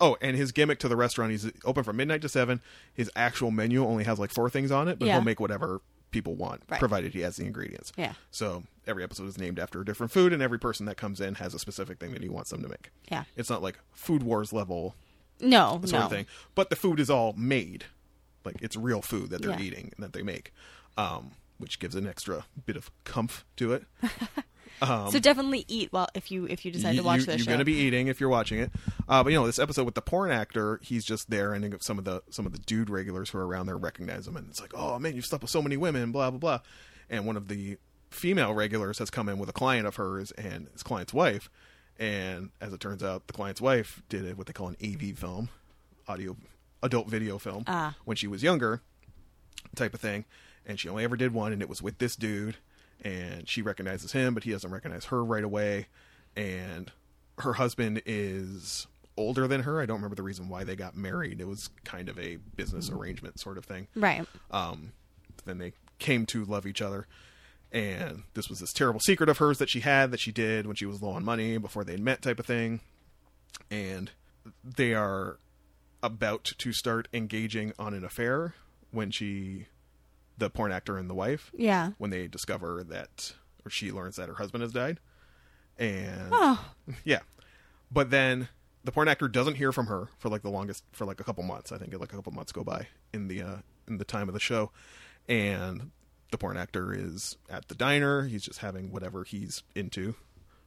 oh 0.00 0.16
and 0.20 0.36
his 0.36 0.52
gimmick 0.52 0.78
to 0.78 0.88
the 0.88 0.96
restaurant 0.96 1.30
he's 1.32 1.50
open 1.64 1.82
from 1.82 1.96
midnight 1.96 2.22
to 2.22 2.28
seven 2.28 2.60
his 2.92 3.10
actual 3.16 3.50
menu 3.50 3.84
only 3.84 4.04
has 4.04 4.18
like 4.18 4.30
four 4.30 4.48
things 4.48 4.70
on 4.70 4.86
it 4.86 4.98
but 4.98 5.06
Yeah. 5.06 5.14
he'll 5.14 5.22
make 5.24 5.40
whatever 5.40 5.80
people 6.12 6.34
want 6.36 6.62
Right. 6.70 6.78
provided 6.78 7.12
he 7.14 7.20
has 7.22 7.36
the 7.36 7.44
ingredients 7.44 7.92
Yeah. 7.96 8.12
so 8.30 8.62
every 8.86 9.02
episode 9.02 9.26
is 9.26 9.38
named 9.38 9.58
after 9.58 9.80
a 9.80 9.84
different 9.84 10.12
food 10.12 10.32
and 10.32 10.40
every 10.40 10.58
person 10.60 10.86
that 10.86 10.96
comes 10.96 11.20
in 11.20 11.34
has 11.36 11.54
a 11.54 11.58
specific 11.58 11.98
thing 11.98 12.12
that 12.12 12.22
he 12.22 12.28
wants 12.28 12.50
them 12.50 12.62
to 12.62 12.68
make 12.68 12.90
Yeah. 13.10 13.24
it's 13.34 13.50
not 13.50 13.60
like 13.62 13.78
food 13.92 14.22
wars 14.22 14.52
level 14.52 14.94
No. 15.40 15.80
sort 15.84 15.92
no. 15.92 15.98
of 16.06 16.10
thing. 16.10 16.26
But 16.54 16.70
the 16.70 16.76
food 16.76 17.00
is 17.00 17.10
all 17.10 17.32
made, 17.36 17.84
like 18.44 18.56
it's 18.62 18.76
real 18.76 19.02
food 19.02 19.30
that 19.30 19.42
they're 19.42 19.50
Yeah. 19.52 19.60
eating 19.60 19.92
and 19.96 20.04
that 20.04 20.12
they 20.12 20.22
make, 20.22 20.52
um, 20.96 21.32
which 21.58 21.78
gives 21.78 21.94
an 21.94 22.06
extra 22.06 22.44
bit 22.66 22.76
of 22.76 22.90
comf 23.04 23.42
to 23.56 23.72
it. 23.72 23.84
so 24.82 25.18
definitely 25.20 25.64
eat 25.68 25.92
while 25.92 26.08
if 26.14 26.30
you 26.30 26.46
if 26.46 26.64
you 26.64 26.70
decide 26.72 26.96
to 26.96 27.02
watch 27.02 27.20
you, 27.20 27.26
this 27.26 27.36
you're 27.36 27.44
show. 27.44 27.50
going 27.50 27.58
to 27.60 27.64
be 27.64 27.74
eating 27.74 28.08
if 28.08 28.20
you're 28.20 28.28
watching 28.28 28.58
it. 28.58 28.70
Uh, 29.08 29.22
but 29.22 29.32
you 29.32 29.38
know 29.38 29.46
this 29.46 29.58
episode 29.58 29.84
with 29.84 29.94
the 29.94 30.02
porn 30.02 30.30
actor, 30.30 30.80
he's 30.82 31.04
just 31.04 31.30
there, 31.30 31.52
and 31.52 31.82
some 31.82 31.98
of 31.98 32.04
the 32.04 32.22
some 32.30 32.46
of 32.46 32.52
the 32.52 32.58
dude 32.58 32.90
regulars 32.90 33.30
who 33.30 33.38
are 33.38 33.46
around 33.46 33.66
there 33.66 33.76
recognize 33.78 34.26
him, 34.26 34.36
and 34.36 34.48
it's 34.48 34.60
like, 34.60 34.72
oh 34.74 34.98
man, 34.98 35.14
you've 35.14 35.26
slept 35.26 35.42
with 35.42 35.50
so 35.50 35.62
many 35.62 35.76
women, 35.76 36.12
blah 36.12 36.30
blah 36.30 36.38
blah. 36.38 36.60
And 37.08 37.26
one 37.26 37.36
of 37.36 37.48
the 37.48 37.76
female 38.10 38.54
regulars 38.54 38.98
has 38.98 39.10
come 39.10 39.28
in 39.28 39.38
with 39.38 39.48
a 39.48 39.52
client 39.52 39.86
of 39.86 39.96
hers 39.96 40.30
and 40.32 40.68
his 40.72 40.82
client's 40.82 41.12
wife, 41.12 41.50
and 41.98 42.50
as 42.60 42.72
it 42.72 42.80
turns 42.80 43.02
out, 43.02 43.26
the 43.26 43.32
client's 43.32 43.60
wife 43.60 44.02
did 44.08 44.24
it 44.24 44.36
what 44.36 44.46
they 44.46 44.52
call 44.52 44.68
an 44.68 44.76
AV 44.82 45.16
film, 45.16 45.48
audio 46.08 46.36
adult 46.82 47.08
video 47.08 47.38
film, 47.38 47.64
Ah. 47.66 47.94
when 48.04 48.16
she 48.16 48.26
was 48.26 48.42
younger, 48.42 48.80
type 49.74 49.94
of 49.94 50.00
thing. 50.00 50.24
And 50.66 50.78
she 50.80 50.88
only 50.88 51.04
ever 51.04 51.16
did 51.16 51.32
one, 51.34 51.52
and 51.52 51.60
it 51.62 51.68
was 51.68 51.82
with 51.82 51.98
this 51.98 52.16
dude. 52.16 52.56
And 53.02 53.48
she 53.48 53.60
recognizes 53.62 54.12
him, 54.12 54.32
but 54.34 54.44
he 54.44 54.50
doesn't 54.50 54.70
recognize 54.70 55.06
her 55.06 55.22
right 55.24 55.44
away. 55.44 55.88
And 56.36 56.90
her 57.38 57.54
husband 57.54 58.00
is 58.06 58.86
older 59.16 59.46
than 59.46 59.62
her. 59.62 59.80
I 59.80 59.86
don't 59.86 59.96
remember 59.96 60.16
the 60.16 60.22
reason 60.22 60.48
why 60.48 60.64
they 60.64 60.74
got 60.76 60.96
married. 60.96 61.40
It 61.40 61.46
was 61.46 61.70
kind 61.84 62.08
of 62.08 62.18
a 62.18 62.36
business 62.56 62.90
arrangement 62.90 63.38
sort 63.38 63.58
of 63.58 63.64
thing. 63.64 63.88
right. 63.94 64.26
Um, 64.50 64.92
then 65.44 65.58
they 65.58 65.72
came 65.98 66.24
to 66.26 66.44
love 66.44 66.66
each 66.66 66.80
other. 66.82 67.06
And 67.74 68.22
this 68.34 68.48
was 68.48 68.60
this 68.60 68.72
terrible 68.72 69.00
secret 69.00 69.28
of 69.28 69.38
hers 69.38 69.58
that 69.58 69.68
she 69.68 69.80
had 69.80 70.10
that 70.12 70.20
she 70.20 70.30
did 70.32 70.66
when 70.66 70.76
she 70.76 70.86
was 70.86 71.02
low 71.02 71.10
on 71.10 71.24
money 71.24 71.58
before 71.58 71.82
they'd 71.84 71.98
met, 72.00 72.22
type 72.22 72.38
of 72.38 72.46
thing. 72.46 72.80
And 73.70 74.12
they 74.62 74.94
are 74.94 75.38
about 76.02 76.44
to 76.58 76.72
start 76.72 77.08
engaging 77.12 77.72
on 77.78 77.92
an 77.92 78.04
affair 78.04 78.54
when 78.92 79.10
she, 79.10 79.66
the 80.38 80.50
porn 80.50 80.70
actor 80.70 80.96
and 80.98 81.10
the 81.10 81.14
wife, 81.14 81.50
Yeah. 81.52 81.90
when 81.98 82.10
they 82.10 82.28
discover 82.28 82.84
that, 82.84 83.34
or 83.66 83.70
she 83.70 83.90
learns 83.90 84.16
that 84.16 84.28
her 84.28 84.34
husband 84.36 84.62
has 84.62 84.72
died. 84.72 85.00
And 85.76 86.28
Oh. 86.30 86.64
yeah. 87.04 87.20
But 87.90 88.10
then 88.10 88.48
the 88.84 88.92
porn 88.92 89.08
actor 89.08 89.26
doesn't 89.26 89.56
hear 89.56 89.72
from 89.72 89.86
her 89.86 90.10
for 90.18 90.28
like 90.28 90.42
the 90.42 90.50
longest 90.50 90.84
for 90.92 91.04
like 91.06 91.18
a 91.18 91.24
couple 91.24 91.42
months. 91.42 91.72
I 91.72 91.78
think 91.78 91.92
like 91.98 92.12
a 92.12 92.16
couple 92.16 92.32
months 92.32 92.52
go 92.52 92.62
by 92.62 92.86
in 93.12 93.26
the 93.28 93.42
uh 93.42 93.56
in 93.88 93.98
the 93.98 94.04
time 94.04 94.28
of 94.28 94.34
the 94.34 94.40
show. 94.40 94.70
And 95.28 95.90
the 96.34 96.38
porn 96.38 96.56
actor 96.56 96.92
is 96.92 97.36
at 97.48 97.68
the 97.68 97.76
diner. 97.76 98.24
He's 98.24 98.42
just 98.42 98.58
having 98.58 98.90
whatever 98.90 99.22
he's 99.22 99.62
into. 99.76 100.16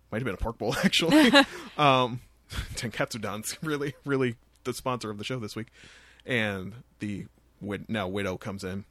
Might 0.09 0.19
have 0.19 0.25
been 0.25 0.33
a 0.33 0.37
pork 0.37 0.57
bowl 0.57 0.73
actually. 0.83 1.27
um 1.77 2.21
Tenkatsudan's 2.75 3.57
really 3.61 3.93
really 4.05 4.37
the 4.63 4.73
sponsor 4.73 5.09
of 5.09 5.17
the 5.17 5.25
show 5.25 5.39
this 5.39 5.57
week. 5.57 5.67
And 6.25 6.73
the 6.99 7.25
wid- 7.59 7.89
now 7.89 8.07
widow 8.07 8.37
comes 8.37 8.63
in 8.63 8.85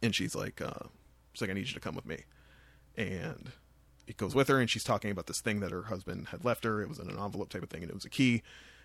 and 0.00 0.14
she's 0.14 0.36
like 0.36 0.60
uh 0.60 0.86
she's 1.32 1.40
like 1.40 1.50
I 1.50 1.54
need 1.54 1.66
you 1.66 1.74
to 1.74 1.80
come 1.80 1.96
with 1.96 2.06
me. 2.06 2.22
And 2.96 3.50
he 4.06 4.12
goes 4.12 4.32
with 4.32 4.46
her 4.46 4.60
and 4.60 4.70
she's 4.70 4.84
talking 4.84 5.10
about 5.10 5.26
this 5.26 5.40
thing 5.40 5.58
that 5.58 5.72
her 5.72 5.82
husband 5.82 6.28
had 6.28 6.44
left 6.44 6.62
her. 6.62 6.80
It 6.80 6.88
was 6.88 7.00
in 7.00 7.10
an 7.10 7.18
envelope 7.18 7.48
type 7.48 7.64
of 7.64 7.70
thing 7.70 7.82
and 7.82 7.90
it 7.90 7.94
was 7.94 8.04
a 8.04 8.10
key. 8.10 8.42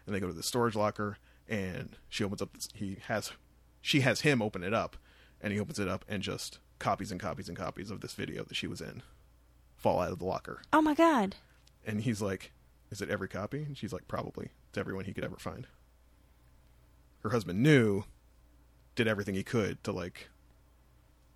And 0.07 0.15
they 0.15 0.19
go 0.19 0.27
to 0.27 0.34
the 0.34 0.41
storage 0.41 0.76
locker 0.76 1.19
and 1.48 1.98
she 2.10 2.23
opens 2.23 2.41
up 2.41 2.53
this, 2.53 2.68
he 2.73 2.98
has 3.06 3.32
she 3.80 4.02
has 4.02 4.22
him 4.22 4.41
open 4.41 4.64
it 4.64 4.73
up 4.73 4.98
and 5.40 5.53
he 5.53 5.60
opens 5.60 5.77
it 5.77 5.88
up 5.88 6.03
and 6.10 6.23
just 6.23 6.57
copies 6.80 7.12
and 7.12 7.20
copies 7.20 7.48
and 7.48 7.58
copies 7.58 7.90
of 7.92 8.02
this 8.02 8.14
video 8.14 8.44
that 8.44 8.56
she 8.56 8.68
was 8.68 8.82
in 8.82 9.02
fall 9.78 10.00
out 10.02 10.12
of 10.12 10.20
the 10.20 10.26
locker. 10.26 10.62
Oh 10.74 10.82
my 10.82 10.94
god. 10.94 11.36
And 11.86 12.02
he's 12.02 12.22
like, 12.22 12.52
Is 12.92 13.02
it 13.02 13.10
every 13.10 13.28
copy? 13.28 13.64
And 13.64 13.78
she's 13.78 13.94
like, 13.94 14.08
Probably. 14.08 14.50
It's 14.70 14.78
everyone 14.78 15.06
he 15.06 15.14
could 15.14 15.24
ever 15.24 15.38
find. 15.38 15.68
Her 17.24 17.30
husband 17.30 17.62
knew, 17.64 18.04
did 18.96 19.08
everything 19.08 19.36
he 19.36 19.44
could 19.44 19.84
to 19.84 19.92
like 19.92 20.30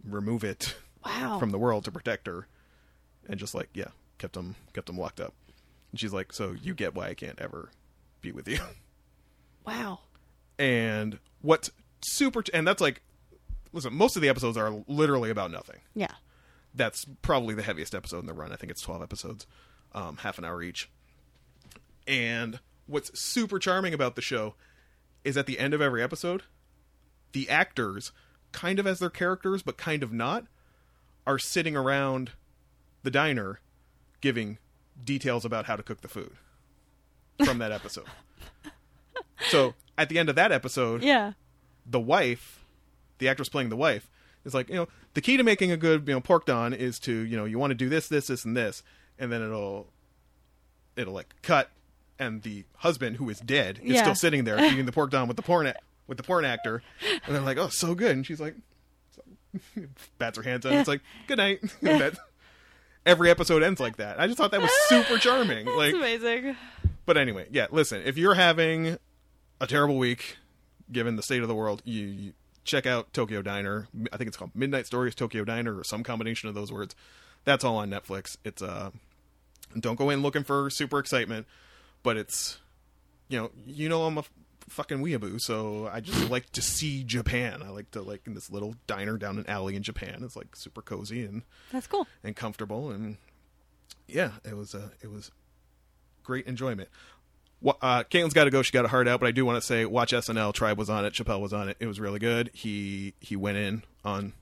remove 0.03 0.43
it 0.43 0.75
Wow. 1.05 1.39
from 1.39 1.51
the 1.51 1.57
world 1.57 1.85
to 1.85 1.91
protect 1.91 2.27
her, 2.27 2.47
and 3.27 3.39
just 3.39 3.55
like 3.55 3.69
yeah, 3.73 3.89
kept 4.17 4.35
him 4.35 4.55
kept 4.73 4.89
him 4.89 4.97
locked 4.97 5.19
up. 5.21 5.33
And 5.91 5.99
she's 5.99 6.13
like, 6.13 6.33
so 6.33 6.55
you 6.61 6.73
get 6.75 6.93
why 6.93 7.07
I 7.07 7.13
can't 7.13 7.39
ever 7.39 7.71
be 8.21 8.31
with 8.31 8.47
you. 8.47 8.59
Wow. 9.65 9.99
And 10.57 11.19
what's 11.41 11.69
super, 12.01 12.43
and 12.53 12.67
that's 12.67 12.81
like, 12.81 13.01
listen, 13.73 13.93
most 13.93 14.15
of 14.15 14.21
the 14.21 14.29
episodes 14.29 14.57
are 14.57 14.83
literally 14.87 15.29
about 15.29 15.51
nothing. 15.51 15.77
Yeah. 15.93 16.13
That's 16.73 17.05
probably 17.21 17.55
the 17.55 17.63
heaviest 17.63 17.95
episode 17.95 18.19
in 18.19 18.25
the 18.25 18.33
run. 18.33 18.51
I 18.51 18.55
think 18.55 18.71
it's 18.71 18.81
12 18.81 19.01
episodes, 19.01 19.47
um, 19.93 20.17
half 20.17 20.37
an 20.37 20.45
hour 20.45 20.61
each. 20.61 20.89
And 22.07 22.59
what's 22.87 23.17
super 23.19 23.59
charming 23.59 23.93
about 23.93 24.15
the 24.15 24.21
show 24.21 24.55
is 25.23 25.37
at 25.37 25.45
the 25.45 25.59
end 25.59 25.73
of 25.73 25.81
every 25.81 26.01
episode, 26.01 26.43
the 27.33 27.49
actors, 27.49 28.11
kind 28.51 28.79
of 28.79 28.87
as 28.87 28.99
their 28.99 29.09
characters, 29.09 29.61
but 29.61 29.77
kind 29.77 30.01
of 30.03 30.11
not, 30.13 30.45
are 31.27 31.37
sitting 31.39 31.75
around 31.75 32.31
the 33.03 33.11
diner 33.11 33.59
giving 34.21 34.57
details 35.03 35.45
about 35.45 35.65
how 35.65 35.75
to 35.75 35.83
cook 35.83 36.01
the 36.01 36.07
food 36.07 36.31
from 37.45 37.57
that 37.59 37.71
episode. 37.71 38.05
so 39.49 39.73
at 39.97 40.09
the 40.09 40.19
end 40.19 40.29
of 40.29 40.35
that 40.35 40.51
episode, 40.51 41.03
Yeah. 41.03 41.33
the 41.85 41.99
wife, 41.99 42.58
the 43.19 43.29
actress 43.29 43.47
playing 43.49 43.69
the 43.69 43.75
wife, 43.77 44.09
is 44.45 44.53
like, 44.53 44.69
you 44.69 44.75
know, 44.75 44.87
the 45.13 45.21
key 45.21 45.37
to 45.37 45.43
making 45.43 45.71
a 45.71 45.77
good, 45.77 46.07
you 46.07 46.13
know, 46.13 46.21
pork 46.21 46.45
don 46.45 46.73
is 46.73 46.99
to, 47.01 47.11
you 47.13 47.37
know, 47.37 47.45
you 47.45 47.59
want 47.59 47.71
to 47.71 47.75
do 47.75 47.87
this, 47.89 48.07
this, 48.07 48.27
this, 48.27 48.43
and 48.45 48.55
this, 48.57 48.83
and 49.17 49.31
then 49.31 49.41
it'll, 49.41 49.87
it'll 50.95 51.13
like 51.13 51.33
cut, 51.41 51.69
and 52.17 52.41
the 52.43 52.65
husband 52.77 53.17
who 53.17 53.29
is 53.29 53.39
dead 53.39 53.79
is 53.83 53.95
Yeah. 53.95 54.01
still 54.03 54.15
sitting 54.15 54.43
there 54.45 54.59
eating 54.65 54.85
the 54.85 54.91
pork 54.91 55.11
don 55.11 55.27
with 55.27 55.37
the 55.37 55.43
porn 55.43 55.67
a- 55.67 55.75
with 56.07 56.17
the 56.17 56.23
porn 56.23 56.43
actor, 56.45 56.81
and 57.25 57.35
they're 57.35 57.41
like, 57.41 57.57
oh, 57.57 57.67
so 57.69 57.93
good, 57.95 58.11
and 58.15 58.25
she's 58.25 58.39
like, 58.39 58.55
bats 60.17 60.37
her 60.37 60.43
hands 60.43 60.65
and 60.65 60.75
it's 60.75 60.87
like, 60.87 61.01
good 61.27 61.37
night. 61.37 61.59
Every 63.05 63.29
episode 63.31 63.63
ends 63.63 63.79
like 63.79 63.97
that. 63.97 64.19
I 64.19 64.27
just 64.27 64.37
thought 64.37 64.51
that 64.51 64.61
was 64.61 64.71
super 64.87 65.17
charming. 65.17 65.65
Like, 65.65 65.93
amazing. 65.95 66.55
but 67.05 67.17
anyway, 67.17 67.47
yeah. 67.49 67.67
Listen, 67.71 68.01
if 68.05 68.17
you're 68.17 68.35
having 68.35 68.97
a 69.59 69.65
terrible 69.67 69.97
week, 69.97 70.37
given 70.91 71.15
the 71.15 71.23
state 71.23 71.41
of 71.41 71.47
the 71.47 71.55
world, 71.55 71.81
you, 71.85 72.05
you 72.05 72.33
check 72.69 72.85
out 72.85 73.11
Tokyo 73.13 73.41
Diner. 73.41 73.87
I 74.13 74.17
think 74.17 74.27
it's 74.27 74.37
called 74.37 74.51
Midnight 74.53 74.85
Stories 74.85 75.15
Tokyo 75.15 75.43
Diner 75.43 75.77
or 75.77 75.83
some 75.83 76.03
combination 76.03 76.47
of 76.49 76.55
those 76.55 76.71
words. 76.71 76.95
That's 77.45 77.63
all 77.63 77.77
on 77.77 77.89
Netflix. 77.89 78.37
It's 78.45 78.61
uh, 78.61 78.91
don't 79.79 79.97
go 79.97 80.09
in 80.09 80.21
looking 80.21 80.43
for 80.43 80.69
super 80.69 80.99
excitement, 80.99 81.47
but 82.03 82.15
it's 82.17 82.59
you 83.27 83.39
know 83.39 83.51
you 83.65 83.89
know 83.89 84.03
I'm 84.03 84.17
a 84.17 84.23
fucking 84.69 84.99
weeaboo, 84.99 85.41
so 85.41 85.89
I 85.91 85.99
just 85.99 86.29
like 86.29 86.51
to 86.51 86.61
see 86.61 87.03
Japan. 87.03 87.63
I 87.63 87.69
like 87.69 87.89
to 87.91 88.01
like 88.01 88.21
in 88.27 88.35
this 88.35 88.51
little 88.51 88.75
diner 88.87 89.17
down 89.17 89.37
an 89.39 89.47
alley 89.47 89.75
in 89.75 89.81
Japan. 89.83 90.21
It's 90.23 90.35
like 90.35 90.55
super 90.55 90.81
cozy 90.81 91.25
and 91.25 91.41
That's 91.71 91.87
cool. 91.87 92.07
and 92.23 92.35
comfortable 92.35 92.91
and 92.91 93.17
yeah 94.07 94.31
it 94.43 94.55
was 94.55 94.75
uh, 94.75 94.89
it 95.01 95.11
was 95.11 95.31
great 96.23 96.45
enjoyment 96.45 96.89
uh, 97.65 98.03
Caitlin's 98.03 98.33
got 98.33 98.45
to 98.45 98.49
go. 98.49 98.61
She 98.61 98.71
got 98.71 98.85
a 98.85 98.89
heart 98.89 99.07
out, 99.07 99.19
but 99.19 99.27
I 99.27 99.31
do 99.31 99.45
want 99.45 99.61
to 99.61 99.65
say, 99.65 99.85
watch 99.85 100.11
SNL. 100.11 100.53
Tribe 100.53 100.77
was 100.77 100.89
on 100.89 101.05
it. 101.05 101.13
Chappelle 101.13 101.41
was 101.41 101.53
on 101.53 101.69
it. 101.69 101.77
It 101.79 101.87
was 101.87 101.99
really 101.99 102.19
good. 102.19 102.49
He 102.53 103.13
he 103.19 103.35
went 103.35 103.57
in 103.57 103.83
on 104.03 104.33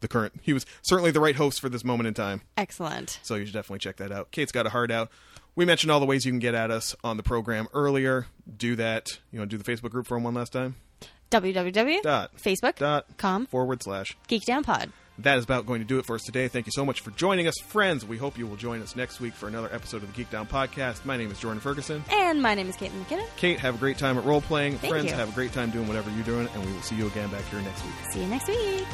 the 0.00 0.08
current. 0.08 0.34
He 0.42 0.52
was 0.52 0.66
certainly 0.82 1.10
the 1.10 1.20
right 1.20 1.36
host 1.36 1.60
for 1.60 1.68
this 1.68 1.84
moment 1.84 2.08
in 2.08 2.14
time. 2.14 2.42
Excellent. 2.56 3.18
So 3.22 3.36
you 3.36 3.46
should 3.46 3.54
definitely 3.54 3.80
check 3.80 3.96
that 3.96 4.12
out. 4.12 4.30
Kate's 4.30 4.52
got 4.52 4.66
a 4.66 4.70
heart 4.70 4.90
out. 4.90 5.10
We 5.54 5.64
mentioned 5.64 5.90
all 5.90 6.00
the 6.00 6.06
ways 6.06 6.26
you 6.26 6.32
can 6.32 6.38
get 6.38 6.54
at 6.54 6.70
us 6.70 6.94
on 7.02 7.16
the 7.16 7.22
program 7.22 7.66
earlier. 7.72 8.26
Do 8.56 8.76
that. 8.76 9.18
You 9.30 9.38
want 9.38 9.50
to 9.50 9.56
do 9.56 9.62
the 9.62 9.70
Facebook 9.70 9.90
group 9.90 10.06
for 10.06 10.16
him 10.16 10.24
one 10.24 10.34
last 10.34 10.52
time? 10.52 10.76
www.facebook.com 11.30 13.42
Dot 13.42 13.50
forward 13.50 13.82
slash 13.82 14.16
geekdownpod. 14.28 14.90
That 15.18 15.38
is 15.38 15.44
about 15.44 15.66
going 15.66 15.80
to 15.80 15.86
do 15.86 15.98
it 15.98 16.06
for 16.06 16.16
us 16.16 16.22
today. 16.22 16.48
Thank 16.48 16.66
you 16.66 16.72
so 16.72 16.84
much 16.84 17.00
for 17.00 17.10
joining 17.12 17.46
us, 17.46 17.54
friends. 17.66 18.04
We 18.04 18.16
hope 18.18 18.38
you 18.38 18.46
will 18.46 18.56
join 18.56 18.82
us 18.82 18.96
next 18.96 19.20
week 19.20 19.34
for 19.34 19.48
another 19.48 19.72
episode 19.72 20.02
of 20.02 20.08
the 20.12 20.16
Geek 20.16 20.30
Down 20.30 20.46
Podcast. 20.46 21.04
My 21.04 21.16
name 21.16 21.30
is 21.30 21.38
Jordan 21.38 21.60
Ferguson. 21.60 22.04
And 22.10 22.42
my 22.42 22.54
name 22.54 22.68
is 22.68 22.76
Caitlin 22.76 23.04
McKinnon. 23.04 23.26
Kate, 23.36 23.58
have 23.58 23.74
a 23.76 23.78
great 23.78 23.98
time 23.98 24.18
at 24.18 24.24
role 24.24 24.40
playing. 24.40 24.78
Thank 24.78 24.92
Friends, 24.92 25.10
you. 25.10 25.14
have 25.14 25.30
a 25.30 25.34
great 25.34 25.52
time 25.52 25.70
doing 25.70 25.86
whatever 25.88 26.10
you're 26.10 26.24
doing, 26.24 26.48
and 26.52 26.64
we 26.64 26.72
will 26.72 26.82
see 26.82 26.96
you 26.96 27.06
again 27.06 27.30
back 27.30 27.44
here 27.44 27.60
next 27.60 27.84
week. 27.84 27.94
See 28.12 28.20
you 28.22 28.28
next 28.28 28.48
week. 28.48 28.86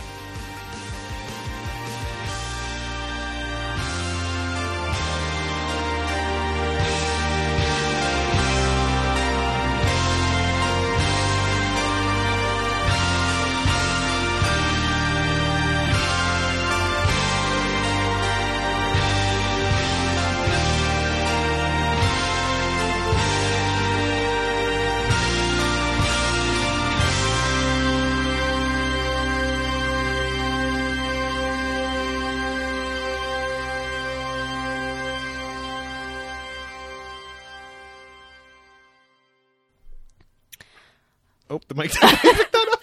Oh, 41.63 41.65
the 41.69 41.75
mic 41.75 41.91
picked 42.01 42.53
that 42.53 42.69
up. 42.73 42.81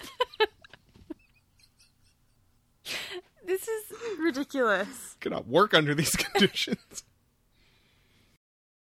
This 3.46 3.66
is 3.66 3.84
ridiculous. 4.20 5.16
Cannot 5.20 5.48
work 5.48 5.74
under 5.74 5.94
these 5.94 6.14
conditions. 6.16 7.02